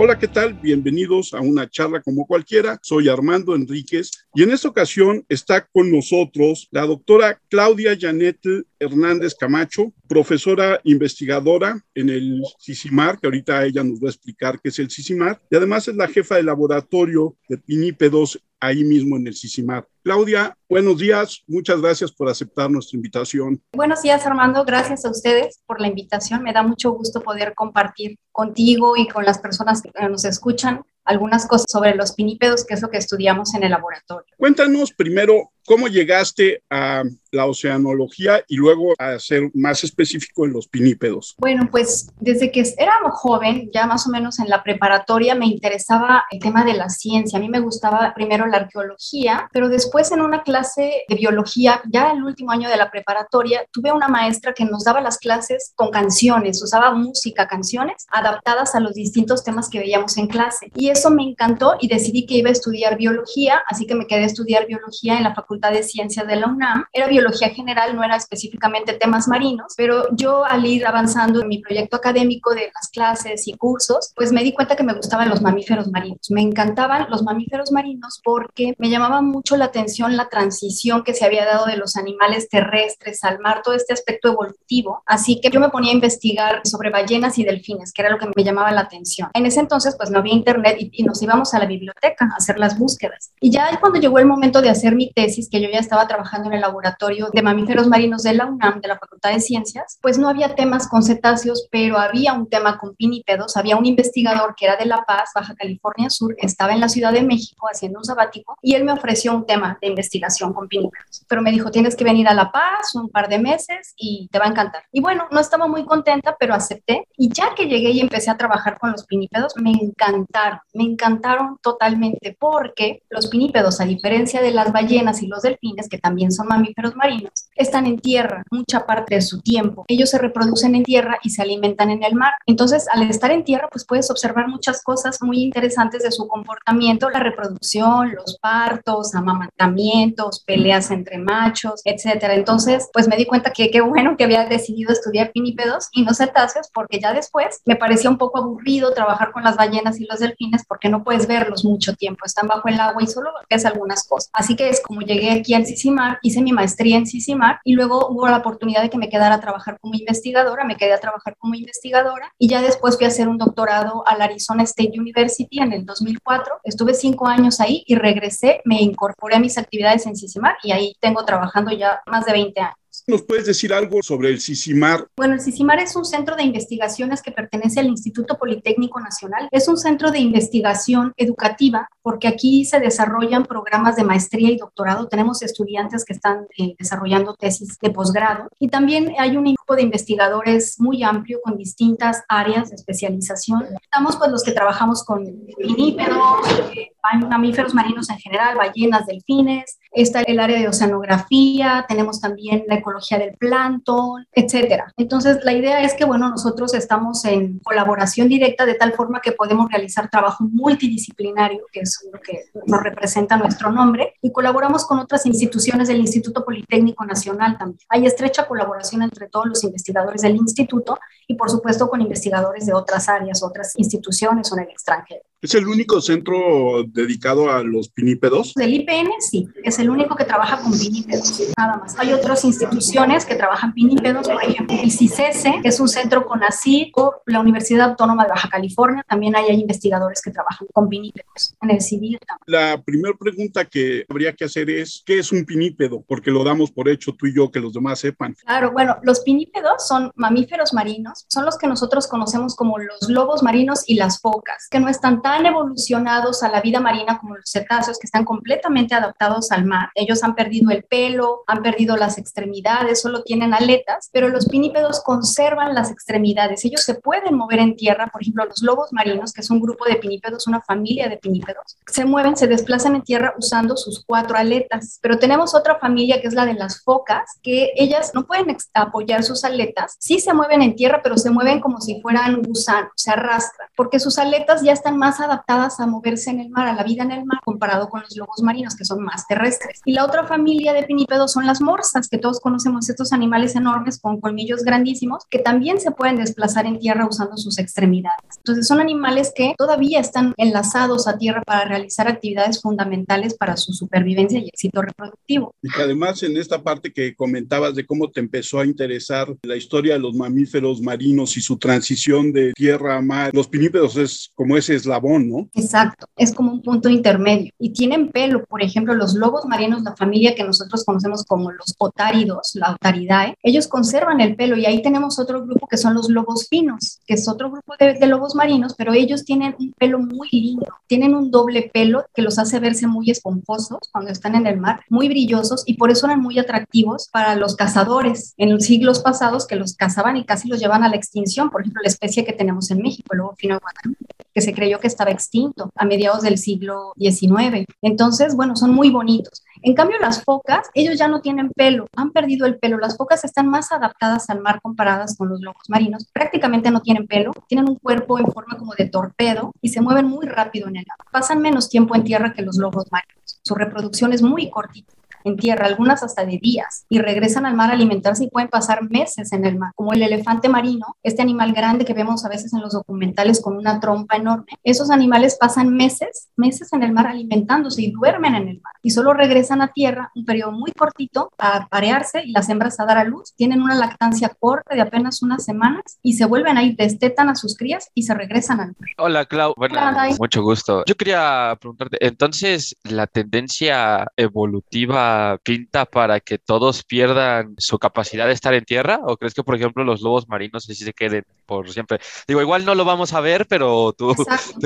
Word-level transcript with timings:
Hola, 0.00 0.16
¿qué 0.16 0.28
tal? 0.28 0.54
Bienvenidos 0.54 1.34
a 1.34 1.40
una 1.40 1.68
charla 1.68 2.00
como 2.00 2.24
cualquiera. 2.24 2.78
Soy 2.82 3.08
Armando 3.08 3.56
Enríquez 3.56 4.12
y 4.32 4.44
en 4.44 4.52
esta 4.52 4.68
ocasión 4.68 5.26
está 5.28 5.66
con 5.72 5.90
nosotros 5.90 6.68
la 6.70 6.86
doctora 6.86 7.42
Claudia 7.48 7.98
Janet 8.00 8.38
Hernández 8.78 9.34
Camacho, 9.34 9.92
profesora 10.06 10.80
investigadora 10.84 11.84
en 11.94 12.08
el 12.08 12.42
CICIMAR, 12.60 13.18
que 13.18 13.26
ahorita 13.26 13.64
ella 13.64 13.82
nos 13.84 13.98
va 14.00 14.08
a 14.08 14.10
explicar 14.10 14.60
qué 14.60 14.68
es 14.68 14.78
el 14.78 14.90
CICIMAR, 14.90 15.40
y 15.50 15.56
además 15.56 15.88
es 15.88 15.96
la 15.96 16.08
jefa 16.08 16.36
de 16.36 16.42
laboratorio 16.42 17.36
de 17.48 17.58
pinípedos 17.58 18.40
ahí 18.60 18.84
mismo 18.84 19.16
en 19.16 19.26
el 19.26 19.34
CICIMAR. 19.34 19.86
Claudia, 20.02 20.56
buenos 20.68 20.98
días, 20.98 21.42
muchas 21.46 21.80
gracias 21.80 22.10
por 22.12 22.28
aceptar 22.28 22.70
nuestra 22.70 22.96
invitación. 22.96 23.62
Buenos 23.72 24.02
días, 24.02 24.24
Armando, 24.26 24.64
gracias 24.64 25.04
a 25.04 25.10
ustedes 25.10 25.60
por 25.66 25.80
la 25.80 25.88
invitación. 25.88 26.42
Me 26.42 26.52
da 26.52 26.62
mucho 26.62 26.92
gusto 26.92 27.20
poder 27.20 27.54
compartir 27.54 28.18
contigo 28.32 28.96
y 28.96 29.06
con 29.08 29.24
las 29.24 29.38
personas 29.38 29.82
que 29.82 29.90
nos 30.08 30.24
escuchan 30.24 30.82
algunas 31.04 31.46
cosas 31.46 31.66
sobre 31.70 31.94
los 31.94 32.12
pinípedos, 32.12 32.64
que 32.66 32.74
es 32.74 32.82
lo 32.82 32.90
que 32.90 32.98
estudiamos 32.98 33.54
en 33.54 33.64
el 33.64 33.70
laboratorio. 33.70 34.26
Cuéntanos 34.36 34.92
primero 34.92 35.52
cómo 35.68 35.86
llegaste 35.86 36.62
a 36.70 37.04
la 37.30 37.44
oceanología 37.44 38.42
y 38.48 38.56
luego 38.56 38.94
a 38.98 39.18
ser 39.18 39.50
más 39.52 39.84
específico 39.84 40.46
en 40.46 40.54
los 40.54 40.66
pinípedos? 40.66 41.34
Bueno, 41.36 41.68
pues 41.70 42.08
desde 42.18 42.50
que 42.50 42.60
era 42.78 42.94
joven, 43.10 43.70
ya 43.72 43.86
más 43.86 44.06
o 44.06 44.10
menos 44.10 44.38
en 44.38 44.48
la 44.48 44.62
preparatoria, 44.62 45.34
me 45.34 45.44
interesaba 45.44 46.24
el 46.30 46.38
tema 46.38 46.64
de 46.64 46.72
la 46.72 46.88
ciencia. 46.88 47.38
A 47.38 47.42
mí 47.42 47.50
me 47.50 47.60
gustaba 47.60 48.14
primero 48.14 48.46
la 48.46 48.56
arqueología, 48.56 49.46
pero 49.52 49.68
después 49.68 50.10
en 50.10 50.22
una 50.22 50.42
clase 50.42 51.04
de 51.06 51.14
biología, 51.16 51.82
ya 51.92 52.12
el 52.12 52.24
último 52.24 52.50
año 52.50 52.70
de 52.70 52.76
la 52.78 52.90
preparatoria, 52.90 53.66
tuve 53.70 53.92
una 53.92 54.08
maestra 54.08 54.54
que 54.54 54.64
nos 54.64 54.84
daba 54.84 55.02
las 55.02 55.18
clases 55.18 55.72
con 55.76 55.90
canciones, 55.90 56.62
usaba 56.62 56.92
música, 56.92 57.46
canciones 57.46 58.06
adaptadas 58.10 58.74
a 58.74 58.80
los 58.80 58.94
distintos 58.94 59.44
temas 59.44 59.68
que 59.68 59.80
veíamos 59.80 60.16
en 60.16 60.28
clase. 60.28 60.72
Y 60.74 60.88
eso 60.88 61.10
me 61.10 61.24
encantó 61.24 61.76
y 61.78 61.88
decidí 61.88 62.24
que 62.24 62.36
iba 62.36 62.48
a 62.48 62.52
estudiar 62.52 62.96
biología, 62.96 63.60
así 63.68 63.86
que 63.86 63.94
me 63.94 64.06
quedé 64.06 64.22
a 64.22 64.26
estudiar 64.26 64.66
biología 64.66 65.18
en 65.18 65.24
la 65.24 65.34
Facultad 65.34 65.57
de 65.60 65.82
Ciencias 65.82 66.26
de 66.26 66.36
la 66.36 66.46
UNAM. 66.46 66.84
Era 66.92 67.08
biología 67.08 67.50
general, 67.50 67.96
no 67.96 68.04
era 68.04 68.16
específicamente 68.16 68.92
temas 68.94 69.28
marinos, 69.28 69.74
pero 69.76 70.04
yo 70.16 70.44
al 70.44 70.64
ir 70.64 70.86
avanzando 70.86 71.42
en 71.42 71.48
mi 71.48 71.58
proyecto 71.58 71.96
académico 71.96 72.54
de 72.54 72.70
las 72.72 72.88
clases 72.90 73.48
y 73.48 73.54
cursos, 73.54 74.12
pues 74.14 74.32
me 74.32 74.42
di 74.42 74.52
cuenta 74.52 74.76
que 74.76 74.84
me 74.84 74.94
gustaban 74.94 75.28
los 75.28 75.42
mamíferos 75.42 75.88
marinos. 75.88 76.30
Me 76.30 76.42
encantaban 76.42 77.10
los 77.10 77.22
mamíferos 77.22 77.72
marinos 77.72 78.20
porque 78.22 78.74
me 78.78 78.90
llamaba 78.90 79.20
mucho 79.20 79.56
la 79.56 79.66
atención 79.66 80.16
la 80.16 80.28
transición 80.28 81.02
que 81.02 81.14
se 81.14 81.24
había 81.24 81.44
dado 81.44 81.66
de 81.66 81.76
los 81.76 81.96
animales 81.96 82.48
terrestres 82.48 83.24
al 83.24 83.40
mar, 83.40 83.62
todo 83.62 83.74
este 83.74 83.92
aspecto 83.92 84.28
evolutivo. 84.28 85.02
Así 85.06 85.40
que 85.40 85.50
yo 85.50 85.60
me 85.60 85.70
ponía 85.70 85.90
a 85.90 85.94
investigar 85.94 86.60
sobre 86.64 86.90
ballenas 86.90 87.38
y 87.38 87.44
delfines, 87.44 87.92
que 87.92 88.02
era 88.02 88.10
lo 88.10 88.18
que 88.18 88.30
me 88.34 88.44
llamaba 88.44 88.70
la 88.70 88.82
atención. 88.82 89.30
En 89.34 89.46
ese 89.46 89.60
entonces, 89.60 89.96
pues 89.96 90.10
no 90.10 90.18
había 90.18 90.34
internet 90.34 90.76
y, 90.78 90.90
y 90.92 91.02
nos 91.02 91.22
íbamos 91.22 91.52
a 91.54 91.58
la 91.58 91.66
biblioteca 91.66 92.28
a 92.32 92.36
hacer 92.36 92.58
las 92.58 92.78
búsquedas. 92.78 93.32
Y 93.40 93.50
ya 93.50 93.78
cuando 93.80 93.98
llegó 93.98 94.18
el 94.18 94.26
momento 94.26 94.60
de 94.60 94.70
hacer 94.70 94.94
mi 94.94 95.10
tesis, 95.12 95.47
que 95.48 95.60
yo 95.60 95.68
ya 95.70 95.78
estaba 95.78 96.06
trabajando 96.06 96.48
en 96.48 96.54
el 96.54 96.60
laboratorio 96.60 97.30
de 97.32 97.42
mamíferos 97.42 97.86
marinos 97.88 98.22
de 98.22 98.34
la 98.34 98.46
UNAM, 98.46 98.80
de 98.80 98.88
la 98.88 98.98
Facultad 98.98 99.32
de 99.32 99.40
Ciencias, 99.40 99.98
pues 100.00 100.18
no 100.18 100.28
había 100.28 100.54
temas 100.54 100.88
con 100.88 101.02
cetáceos, 101.02 101.68
pero 101.70 101.98
había 101.98 102.32
un 102.32 102.48
tema 102.48 102.78
con 102.78 102.94
pinípedos. 102.94 103.56
Había 103.56 103.76
un 103.76 103.86
investigador 103.86 104.54
que 104.56 104.66
era 104.66 104.76
de 104.76 104.86
La 104.86 105.04
Paz, 105.04 105.30
Baja 105.34 105.54
California 105.54 106.10
Sur, 106.10 106.34
estaba 106.38 106.72
en 106.72 106.80
la 106.80 106.88
Ciudad 106.88 107.12
de 107.12 107.22
México 107.22 107.68
haciendo 107.70 107.98
un 107.98 108.04
sabático 108.04 108.56
y 108.62 108.74
él 108.74 108.84
me 108.84 108.92
ofreció 108.92 109.34
un 109.34 109.46
tema 109.46 109.78
de 109.80 109.88
investigación 109.88 110.52
con 110.52 110.68
pinípedos. 110.68 111.24
Pero 111.28 111.42
me 111.42 111.50
dijo, 111.50 111.70
tienes 111.70 111.96
que 111.96 112.04
venir 112.04 112.28
a 112.28 112.34
La 112.34 112.50
Paz 112.50 112.94
un 112.94 113.08
par 113.08 113.28
de 113.28 113.38
meses 113.38 113.94
y 113.96 114.28
te 114.30 114.38
va 114.38 114.46
a 114.46 114.48
encantar. 114.48 114.82
Y 114.92 115.00
bueno, 115.00 115.26
no 115.30 115.40
estaba 115.40 115.66
muy 115.66 115.84
contenta, 115.84 116.36
pero 116.38 116.54
acepté. 116.54 117.06
Y 117.16 117.32
ya 117.32 117.54
que 117.54 117.66
llegué 117.66 117.90
y 117.90 118.00
empecé 118.00 118.30
a 118.30 118.36
trabajar 118.36 118.78
con 118.78 118.92
los 118.92 119.06
pinípedos, 119.06 119.54
me 119.56 119.70
encantaron, 119.70 120.60
me 120.74 120.84
encantaron 120.84 121.58
totalmente 121.62 122.36
porque 122.38 123.02
los 123.10 123.28
pinípedos, 123.28 123.80
a 123.80 123.84
diferencia 123.84 124.40
de 124.40 124.50
las 124.50 124.72
ballenas 124.72 125.22
y 125.22 125.27
los 125.28 125.42
delfines, 125.42 125.88
que 125.88 125.98
también 125.98 126.32
son 126.32 126.48
mamíferos 126.48 126.96
marinos, 126.96 127.48
están 127.54 127.86
en 127.86 127.98
tierra 127.98 128.42
mucha 128.50 128.86
parte 128.86 129.16
de 129.16 129.22
su 129.22 129.40
tiempo. 129.40 129.84
Ellos 129.88 130.10
se 130.10 130.18
reproducen 130.18 130.74
en 130.74 130.84
tierra 130.84 131.18
y 131.22 131.30
se 131.30 131.42
alimentan 131.42 131.90
en 131.90 132.02
el 132.02 132.14
mar. 132.14 132.32
Entonces, 132.46 132.86
al 132.92 133.02
estar 133.02 133.30
en 133.30 133.44
tierra, 133.44 133.68
pues 133.70 133.84
puedes 133.84 134.10
observar 134.10 134.48
muchas 134.48 134.82
cosas 134.82 135.22
muy 135.22 135.42
interesantes 135.42 136.02
de 136.02 136.10
su 136.10 136.26
comportamiento, 136.28 137.10
la 137.10 137.20
reproducción, 137.20 138.14
los 138.14 138.38
partos, 138.38 139.14
amamantamientos, 139.14 140.42
peleas 140.44 140.90
entre 140.90 141.18
machos, 141.18 141.80
etcétera. 141.84 142.34
Entonces, 142.34 142.88
pues 142.92 143.08
me 143.08 143.16
di 143.16 143.26
cuenta 143.26 143.52
que 143.52 143.70
qué 143.70 143.80
bueno 143.80 144.16
que 144.16 144.24
había 144.24 144.44
decidido 144.46 144.92
estudiar 144.92 145.32
pinípedos 145.32 145.88
y 145.92 146.02
no 146.02 146.14
cetáceos, 146.14 146.68
porque 146.72 147.00
ya 147.00 147.12
después 147.12 147.60
me 147.66 147.76
parecía 147.76 148.10
un 148.10 148.18
poco 148.18 148.38
aburrido 148.38 148.92
trabajar 148.92 149.32
con 149.32 149.42
las 149.44 149.56
ballenas 149.56 150.00
y 150.00 150.06
los 150.06 150.20
delfines 150.20 150.64
porque 150.66 150.88
no 150.88 151.04
puedes 151.04 151.26
verlos 151.26 151.64
mucho 151.64 151.94
tiempo, 151.94 152.24
están 152.24 152.46
bajo 152.46 152.68
el 152.68 152.80
agua 152.80 153.02
y 153.02 153.06
solo 153.06 153.30
ves 153.48 153.64
algunas 153.64 154.06
cosas. 154.06 154.30
Así 154.32 154.56
que 154.56 154.68
es 154.68 154.80
como 154.80 155.00
llegué 155.00 155.17
aquí 155.26 155.54
al 155.54 155.66
Cisimar, 155.66 156.18
hice 156.22 156.42
mi 156.42 156.52
maestría 156.52 156.96
en 156.96 157.06
Cisimar 157.06 157.60
y 157.64 157.74
luego 157.74 158.08
hubo 158.08 158.28
la 158.28 158.38
oportunidad 158.38 158.82
de 158.82 158.90
que 158.90 158.98
me 158.98 159.08
quedara 159.08 159.36
a 159.36 159.40
trabajar 159.40 159.78
como 159.80 159.94
investigadora, 159.94 160.64
me 160.64 160.76
quedé 160.76 160.92
a 160.92 161.00
trabajar 161.00 161.36
como 161.38 161.54
investigadora 161.54 162.32
y 162.38 162.48
ya 162.48 162.62
después 162.62 162.96
fui 162.96 163.04
a 163.04 163.08
hacer 163.08 163.28
un 163.28 163.38
doctorado 163.38 164.06
a 164.06 164.16
la 164.16 164.24
Arizona 164.24 164.62
State 164.62 164.92
University 164.98 165.60
en 165.60 165.72
el 165.72 165.84
2004. 165.84 166.60
Estuve 166.64 166.94
cinco 166.94 167.26
años 167.26 167.60
ahí 167.60 167.82
y 167.86 167.94
regresé, 167.96 168.60
me 168.64 168.80
incorporé 168.80 169.36
a 169.36 169.40
mis 169.40 169.58
actividades 169.58 170.06
en 170.06 170.16
Cisimar 170.16 170.56
y 170.62 170.72
ahí 170.72 170.94
tengo 171.00 171.24
trabajando 171.24 171.72
ya 171.72 172.00
más 172.06 172.24
de 172.24 172.32
20 172.32 172.60
años. 172.60 172.87
¿Nos 173.08 173.22
puedes 173.22 173.46
decir 173.46 173.72
algo 173.72 174.02
sobre 174.02 174.28
el 174.28 174.38
CICIMAR? 174.38 175.08
Bueno, 175.16 175.32
el 175.32 175.40
CICIMAR 175.40 175.78
es 175.78 175.96
un 175.96 176.04
centro 176.04 176.36
de 176.36 176.42
investigaciones 176.42 177.22
que 177.22 177.32
pertenece 177.32 177.80
al 177.80 177.86
Instituto 177.86 178.36
Politécnico 178.36 179.00
Nacional. 179.00 179.48
Es 179.50 179.66
un 179.66 179.78
centro 179.78 180.10
de 180.10 180.18
investigación 180.18 181.14
educativa 181.16 181.88
porque 182.02 182.28
aquí 182.28 182.66
se 182.66 182.80
desarrollan 182.80 183.46
programas 183.46 183.96
de 183.96 184.04
maestría 184.04 184.50
y 184.50 184.58
doctorado. 184.58 185.08
Tenemos 185.08 185.40
estudiantes 185.40 186.04
que 186.04 186.12
están 186.12 186.48
eh, 186.58 186.74
desarrollando 186.78 187.32
tesis 187.34 187.78
de 187.80 187.88
posgrado 187.88 188.48
y 188.58 188.68
también 188.68 189.14
hay 189.18 189.38
un 189.38 189.44
grupo 189.44 189.74
de 189.74 189.82
investigadores 189.84 190.78
muy 190.78 191.02
amplio 191.02 191.40
con 191.42 191.56
distintas 191.56 192.22
áreas 192.28 192.68
de 192.68 192.76
especialización. 192.76 193.64
Estamos 193.82 194.16
pues 194.16 194.30
los 194.30 194.42
que 194.42 194.52
trabajamos 194.52 195.02
con 195.02 195.24
pinípedos, 195.56 196.46
eh, 196.76 196.92
mamíferos 197.28 197.74
marinos 197.74 198.10
en 198.10 198.18
general, 198.18 198.56
ballenas, 198.56 199.06
delfines, 199.06 199.78
está 199.92 200.22
el 200.22 200.40
área 200.40 200.58
de 200.58 200.68
oceanografía, 200.68 201.84
tenemos 201.88 202.20
también 202.20 202.64
la 202.68 202.76
ecología 202.76 203.18
del 203.18 203.36
plancton, 203.36 204.26
etcétera. 204.32 204.92
Entonces, 204.96 205.38
la 205.44 205.52
idea 205.52 205.82
es 205.82 205.94
que, 205.94 206.04
bueno, 206.04 206.28
nosotros 206.28 206.74
estamos 206.74 207.24
en 207.24 207.58
colaboración 207.60 208.28
directa 208.28 208.66
de 208.66 208.74
tal 208.74 208.92
forma 208.92 209.20
que 209.20 209.32
podemos 209.32 209.70
realizar 209.70 210.08
trabajo 210.10 210.44
multidisciplinario, 210.44 211.64
que 211.72 211.80
es 211.80 212.06
lo 212.12 212.20
que 212.20 212.44
nos 212.66 212.82
representa 212.82 213.36
nuestro 213.36 213.70
nombre, 213.70 214.14
y 214.22 214.32
colaboramos 214.32 214.86
con 214.86 214.98
otras 214.98 215.26
instituciones 215.26 215.88
del 215.88 215.98
Instituto 215.98 216.44
Politécnico 216.44 217.04
Nacional 217.04 217.56
también. 217.58 217.80
Hay 217.88 218.06
estrecha 218.06 218.46
colaboración 218.46 219.02
entre 219.02 219.28
todos 219.28 219.46
los 219.46 219.64
investigadores 219.64 220.22
del 220.22 220.36
instituto 220.36 220.98
y, 221.28 221.34
por 221.34 221.50
supuesto, 221.50 221.88
con 221.88 222.00
investigadores 222.00 222.66
de 222.66 222.72
otras 222.72 223.08
áreas, 223.08 223.42
otras 223.42 223.74
instituciones 223.76 224.50
o 224.50 224.56
en 224.56 224.64
el 224.64 224.70
extranjero. 224.70 225.22
¿Es 225.40 225.54
el 225.54 225.68
único 225.68 226.00
centro 226.00 226.82
dedicado 226.88 227.48
a 227.48 227.62
los 227.62 227.90
pinípedos? 227.90 228.54
Del 228.54 228.74
IPN, 228.74 229.08
sí, 229.20 229.48
es 229.62 229.78
el 229.78 229.88
único 229.88 230.16
que 230.16 230.24
trabaja 230.24 230.60
con 230.60 230.76
pinípedos, 230.76 231.40
nada 231.56 231.76
más. 231.76 231.96
Hay 231.96 232.12
otras 232.12 232.44
instituciones 232.44 233.24
que 233.24 233.36
trabajan 233.36 233.72
pinípedos, 233.72 234.26
por 234.26 234.42
ejemplo, 234.42 234.76
el 234.82 234.90
CICESE, 234.90 235.60
que 235.62 235.68
es 235.68 235.78
un 235.78 235.88
centro 235.88 236.26
con 236.26 236.42
ACID, 236.42 236.88
o 236.96 237.22
la 237.26 237.38
Universidad 237.38 237.90
Autónoma 237.90 238.24
de 238.24 238.30
Baja 238.30 238.48
California, 238.48 239.04
también 239.08 239.36
hay, 239.36 239.44
hay 239.44 239.60
investigadores 239.60 240.20
que 240.22 240.32
trabajan 240.32 240.66
con 240.72 240.88
pinípedos, 240.88 241.54
en 241.62 241.70
el 241.70 241.82
CIVIR 241.82 242.18
también. 242.26 242.44
La 242.46 242.82
primera 242.82 243.14
pregunta 243.16 243.64
que 243.64 244.04
habría 244.08 244.32
que 244.32 244.44
hacer 244.44 244.68
es, 244.70 245.04
¿qué 245.06 245.20
es 245.20 245.30
un 245.30 245.44
pinípedo? 245.44 246.02
Porque 246.08 246.32
lo 246.32 246.42
damos 246.42 246.72
por 246.72 246.88
hecho 246.88 247.12
tú 247.12 247.26
y 247.26 247.34
yo, 247.36 247.48
que 247.48 247.60
los 247.60 247.74
demás 247.74 248.00
sepan. 248.00 248.34
Claro, 248.44 248.72
bueno, 248.72 248.96
los 249.02 249.20
pinípedos 249.20 249.86
son 249.86 250.10
mamíferos 250.16 250.72
marinos, 250.72 251.17
son 251.28 251.44
los 251.44 251.58
que 251.58 251.66
nosotros 251.66 252.06
conocemos 252.06 252.54
como 252.54 252.78
los 252.78 253.08
lobos 253.08 253.42
marinos 253.42 253.82
y 253.86 253.94
las 253.94 254.20
focas, 254.20 254.68
que 254.70 254.80
no 254.80 254.88
están 254.88 255.22
tan 255.22 255.46
evolucionados 255.46 256.42
a 256.42 256.48
la 256.48 256.60
vida 256.60 256.80
marina 256.80 257.18
como 257.18 257.36
los 257.36 257.50
cetáceos, 257.50 257.98
que 257.98 258.06
están 258.06 258.24
completamente 258.24 258.94
adaptados 258.94 259.50
al 259.52 259.64
mar. 259.64 259.90
Ellos 259.94 260.22
han 260.22 260.34
perdido 260.34 260.70
el 260.70 260.84
pelo, 260.84 261.42
han 261.46 261.62
perdido 261.62 261.96
las 261.96 262.18
extremidades, 262.18 263.00
solo 263.00 263.22
tienen 263.22 263.54
aletas, 263.54 264.10
pero 264.12 264.28
los 264.28 264.46
pinípedos 264.46 265.02
conservan 265.02 265.74
las 265.74 265.90
extremidades. 265.90 266.64
Ellos 266.64 266.82
se 266.82 266.94
pueden 266.94 267.34
mover 267.34 267.60
en 267.60 267.76
tierra, 267.76 268.08
por 268.08 268.22
ejemplo, 268.22 268.44
los 268.44 268.62
lobos 268.62 268.92
marinos, 268.92 269.32
que 269.32 269.40
es 269.40 269.50
un 269.50 269.60
grupo 269.60 269.84
de 269.84 269.96
pinípedos, 269.96 270.46
una 270.46 270.60
familia 270.62 271.08
de 271.08 271.16
pinípedos, 271.16 271.78
se 271.86 272.04
mueven, 272.04 272.36
se 272.36 272.46
desplazan 272.46 272.96
en 272.96 273.02
tierra 273.02 273.34
usando 273.38 273.76
sus 273.76 274.04
cuatro 274.04 274.36
aletas. 274.36 274.98
Pero 275.02 275.18
tenemos 275.18 275.54
otra 275.54 275.78
familia 275.78 276.20
que 276.20 276.28
es 276.28 276.34
la 276.34 276.46
de 276.46 276.54
las 276.54 276.82
focas, 276.82 277.38
que 277.42 277.72
ellas 277.76 278.12
no 278.14 278.26
pueden 278.26 278.56
apoyar 278.74 279.22
sus 279.24 279.44
aletas, 279.44 279.96
sí 279.98 280.18
se 280.20 280.34
mueven 280.34 280.62
en 280.62 280.76
tierra, 280.76 281.00
pero 281.02 281.07
pero 281.08 281.16
se 281.16 281.30
mueven 281.30 281.60
como 281.60 281.80
si 281.80 282.02
fueran 282.02 282.42
gusanos, 282.42 282.90
se 282.94 283.10
arrastran, 283.10 283.66
porque 283.74 283.98
sus 283.98 284.18
aletas 284.18 284.62
ya 284.62 284.72
están 284.72 284.98
más 284.98 285.20
adaptadas 285.20 285.80
a 285.80 285.86
moverse 285.86 286.28
en 286.28 286.40
el 286.40 286.50
mar, 286.50 286.68
a 286.68 286.74
la 286.74 286.84
vida 286.84 287.02
en 287.02 287.12
el 287.12 287.24
mar, 287.24 287.38
comparado 287.42 287.88
con 287.88 288.02
los 288.02 288.14
lobos 288.14 288.42
marinos, 288.42 288.76
que 288.76 288.84
son 288.84 289.02
más 289.02 289.26
terrestres. 289.26 289.80
Y 289.86 289.92
la 289.92 290.04
otra 290.04 290.26
familia 290.26 290.74
de 290.74 290.82
pinípedos 290.82 291.32
son 291.32 291.46
las 291.46 291.62
morsas, 291.62 292.10
que 292.10 292.18
todos 292.18 292.40
conocemos, 292.40 292.90
estos 292.90 293.14
animales 293.14 293.56
enormes 293.56 293.98
con 293.98 294.20
colmillos 294.20 294.64
grandísimos, 294.64 295.24
que 295.30 295.38
también 295.38 295.80
se 295.80 295.92
pueden 295.92 296.16
desplazar 296.16 296.66
en 296.66 296.78
tierra 296.78 297.08
usando 297.08 297.38
sus 297.38 297.58
extremidades. 297.58 298.36
Entonces 298.36 298.66
son 298.66 298.78
animales 298.78 299.32
que 299.34 299.54
todavía 299.56 300.00
están 300.00 300.34
enlazados 300.36 301.08
a 301.08 301.16
tierra 301.16 301.40
para 301.40 301.64
realizar 301.64 302.06
actividades 302.06 302.60
fundamentales 302.60 303.32
para 303.32 303.56
su 303.56 303.72
supervivencia 303.72 304.40
y 304.40 304.48
éxito 304.48 304.82
reproductivo. 304.82 305.54
Y 305.62 305.68
además 305.80 306.22
en 306.22 306.36
esta 306.36 306.62
parte 306.62 306.92
que 306.92 307.14
comentabas 307.14 307.74
de 307.74 307.86
cómo 307.86 308.10
te 308.10 308.20
empezó 308.20 308.60
a 308.60 308.66
interesar 308.66 309.34
la 309.40 309.56
historia 309.56 309.94
de 309.94 310.00
los 310.00 310.14
mamíferos 310.14 310.82
marinos 310.82 310.97
y 311.00 311.40
su 311.40 311.58
transición 311.58 312.32
de 312.32 312.52
tierra 312.54 312.96
a 312.96 313.02
mar, 313.02 313.30
los 313.32 313.48
pinípedos 313.48 313.96
es 313.96 314.30
como 314.34 314.56
ese 314.56 314.74
eslabón, 314.74 315.28
¿no? 315.28 315.48
Exacto, 315.54 316.06
es 316.16 316.32
como 316.32 316.52
un 316.52 316.62
punto 316.62 316.88
intermedio. 316.88 317.52
Y 317.58 317.72
tienen 317.72 318.10
pelo, 318.10 318.44
por 318.44 318.62
ejemplo, 318.62 318.94
los 318.94 319.14
lobos 319.14 319.44
marinos, 319.46 319.82
la 319.82 319.96
familia 319.96 320.34
que 320.34 320.44
nosotros 320.44 320.84
conocemos 320.84 321.24
como 321.24 321.50
los 321.50 321.74
otáridos, 321.78 322.52
la 322.54 322.72
otaridae, 322.72 323.34
ellos 323.42 323.68
conservan 323.68 324.20
el 324.20 324.36
pelo 324.36 324.56
y 324.56 324.66
ahí 324.66 324.82
tenemos 324.82 325.18
otro 325.18 325.44
grupo 325.44 325.66
que 325.66 325.76
son 325.76 325.94
los 325.94 326.08
lobos 326.08 326.46
finos, 326.48 327.00
que 327.06 327.14
es 327.14 327.28
otro 327.28 327.50
grupo 327.50 327.74
de, 327.78 327.94
de 327.94 328.06
lobos 328.06 328.34
marinos, 328.34 328.74
pero 328.76 328.92
ellos 328.92 329.24
tienen 329.24 329.54
un 329.58 329.72
pelo 329.72 329.98
muy 329.98 330.28
lindo, 330.30 330.66
tienen 330.86 331.14
un 331.14 331.30
doble 331.30 331.70
pelo 331.72 332.04
que 332.14 332.22
los 332.22 332.38
hace 332.38 332.60
verse 332.60 332.86
muy 332.86 333.10
esponjosos 333.10 333.78
cuando 333.92 334.10
están 334.10 334.34
en 334.34 334.46
el 334.46 334.58
mar, 334.58 334.80
muy 334.88 335.08
brillosos 335.08 335.62
y 335.66 335.74
por 335.74 335.90
eso 335.90 336.06
eran 336.06 336.20
muy 336.20 336.38
atractivos 336.38 337.08
para 337.12 337.34
los 337.36 337.56
cazadores 337.56 338.34
en 338.36 338.52
los 338.52 338.64
siglos 338.64 339.00
pasados 339.00 339.46
que 339.46 339.56
los 339.56 339.74
cazaban 339.74 340.16
y 340.16 340.24
casi 340.24 340.48
los 340.48 340.60
llevan 340.60 340.84
a 340.84 340.87
la 340.88 340.96
extinción. 340.96 341.50
Por 341.50 341.60
ejemplo, 341.60 341.82
la 341.82 341.88
especie 341.88 342.24
que 342.24 342.32
tenemos 342.32 342.70
en 342.70 342.82
México, 342.82 343.08
el 343.12 343.18
lobo 343.18 343.34
fino 343.36 343.54
de 343.54 343.60
Guadalupe, 343.60 344.06
que 344.34 344.40
se 344.40 344.54
creyó 344.54 344.80
que 344.80 344.86
estaba 344.86 345.10
extinto 345.10 345.70
a 345.74 345.84
mediados 345.84 346.22
del 346.22 346.38
siglo 346.38 346.92
XIX. 346.96 347.64
Entonces, 347.82 348.34
bueno, 348.34 348.56
son 348.56 348.74
muy 348.74 348.90
bonitos. 348.90 349.42
En 349.62 349.74
cambio, 349.74 349.98
las 349.98 350.22
focas, 350.22 350.68
ellos 350.74 350.98
ya 350.98 351.08
no 351.08 351.20
tienen 351.20 351.50
pelo, 351.50 351.86
han 351.96 352.12
perdido 352.12 352.46
el 352.46 352.58
pelo. 352.58 352.78
Las 352.78 352.96
focas 352.96 353.24
están 353.24 353.48
más 353.48 353.72
adaptadas 353.72 354.30
al 354.30 354.40
mar 354.40 354.60
comparadas 354.62 355.16
con 355.16 355.28
los 355.28 355.40
lobos 355.40 355.64
marinos. 355.68 356.06
Prácticamente 356.12 356.70
no 356.70 356.80
tienen 356.80 357.06
pelo, 357.06 357.32
tienen 357.48 357.68
un 357.68 357.76
cuerpo 357.76 358.18
en 358.18 358.26
forma 358.26 358.56
como 358.56 358.74
de 358.74 358.86
torpedo 358.86 359.52
y 359.60 359.70
se 359.70 359.80
mueven 359.80 360.06
muy 360.06 360.26
rápido 360.26 360.68
en 360.68 360.76
el 360.76 360.86
agua. 360.90 361.06
Pasan 361.10 361.40
menos 361.40 361.68
tiempo 361.68 361.96
en 361.96 362.04
tierra 362.04 362.32
que 362.32 362.42
los 362.42 362.56
lobos 362.56 362.86
marinos. 362.90 363.40
Su 363.42 363.54
reproducción 363.54 364.12
es 364.12 364.22
muy 364.22 364.50
cortita 364.50 364.97
en 365.24 365.36
tierra, 365.36 365.66
algunas 365.66 366.02
hasta 366.02 366.24
de 366.24 366.38
días, 366.38 366.86
y 366.88 366.98
regresan 366.98 367.46
al 367.46 367.54
mar 367.54 367.70
a 367.70 367.74
alimentarse 367.74 368.24
y 368.24 368.30
pueden 368.30 368.48
pasar 368.48 368.88
meses 368.88 369.32
en 369.32 369.44
el 369.44 369.58
mar, 369.58 369.72
como 369.74 369.92
el 369.92 370.02
elefante 370.02 370.48
marino, 370.48 370.96
este 371.02 371.22
animal 371.22 371.52
grande 371.52 371.84
que 371.84 371.94
vemos 371.94 372.24
a 372.24 372.28
veces 372.28 372.52
en 372.52 372.60
los 372.60 372.72
documentales 372.72 373.40
con 373.40 373.56
una 373.56 373.80
trompa 373.80 374.16
enorme. 374.16 374.52
Esos 374.62 374.90
animales 374.90 375.36
pasan 375.38 375.74
meses, 375.74 376.28
meses 376.36 376.72
en 376.72 376.82
el 376.82 376.92
mar 376.92 377.06
alimentándose 377.06 377.82
y 377.82 377.90
duermen 377.90 378.34
en 378.34 378.48
el 378.48 378.60
mar, 378.60 378.74
y 378.82 378.90
solo 378.90 379.12
regresan 379.12 379.62
a 379.62 379.72
tierra 379.72 380.10
un 380.14 380.24
periodo 380.24 380.52
muy 380.52 380.72
cortito 380.72 381.30
a 381.38 381.68
parearse 381.68 382.22
y 382.24 382.32
las 382.32 382.48
hembras 382.48 382.80
a 382.80 382.84
dar 382.84 382.98
a 382.98 383.04
luz. 383.04 383.34
Tienen 383.36 383.62
una 383.62 383.74
lactancia 383.74 384.30
corta 384.38 384.74
de 384.74 384.80
apenas 384.80 385.22
unas 385.22 385.44
semanas 385.44 385.98
y 386.02 386.14
se 386.14 386.24
vuelven 386.24 386.56
ahí, 386.56 386.74
destetan 386.74 387.28
a 387.28 387.34
sus 387.34 387.56
crías 387.56 387.90
y 387.94 388.02
se 388.02 388.14
regresan 388.14 388.60
al 388.60 388.68
mar. 388.68 388.90
Hola, 388.98 389.24
Clau. 389.24 389.54
Bueno, 389.56 389.80
mucho 390.18 390.42
gusto. 390.42 390.84
Yo 390.86 390.94
quería 390.96 391.56
preguntarte, 391.60 391.98
entonces, 392.00 392.76
la 392.84 393.06
tendencia 393.06 394.06
evolutiva 394.16 395.07
pinta 395.42 395.84
para 395.84 396.20
que 396.20 396.38
todos 396.38 396.84
pierdan 396.84 397.54
su 397.58 397.78
capacidad 397.78 398.26
de 398.26 398.32
estar 398.32 398.54
en 398.54 398.64
tierra? 398.64 399.00
¿O 399.04 399.16
crees 399.16 399.34
que, 399.34 399.42
por 399.42 399.54
ejemplo, 399.54 399.84
los 399.84 400.00
lobos 400.00 400.28
marinos 400.28 400.68
así 400.68 400.84
se 400.84 400.92
queden 400.92 401.24
por 401.46 401.70
siempre? 401.70 402.00
Digo, 402.26 402.40
igual 402.40 402.64
no 402.64 402.74
lo 402.74 402.84
vamos 402.84 403.12
a 403.12 403.20
ver, 403.20 403.46
pero 403.46 403.92
tú, 403.92 404.14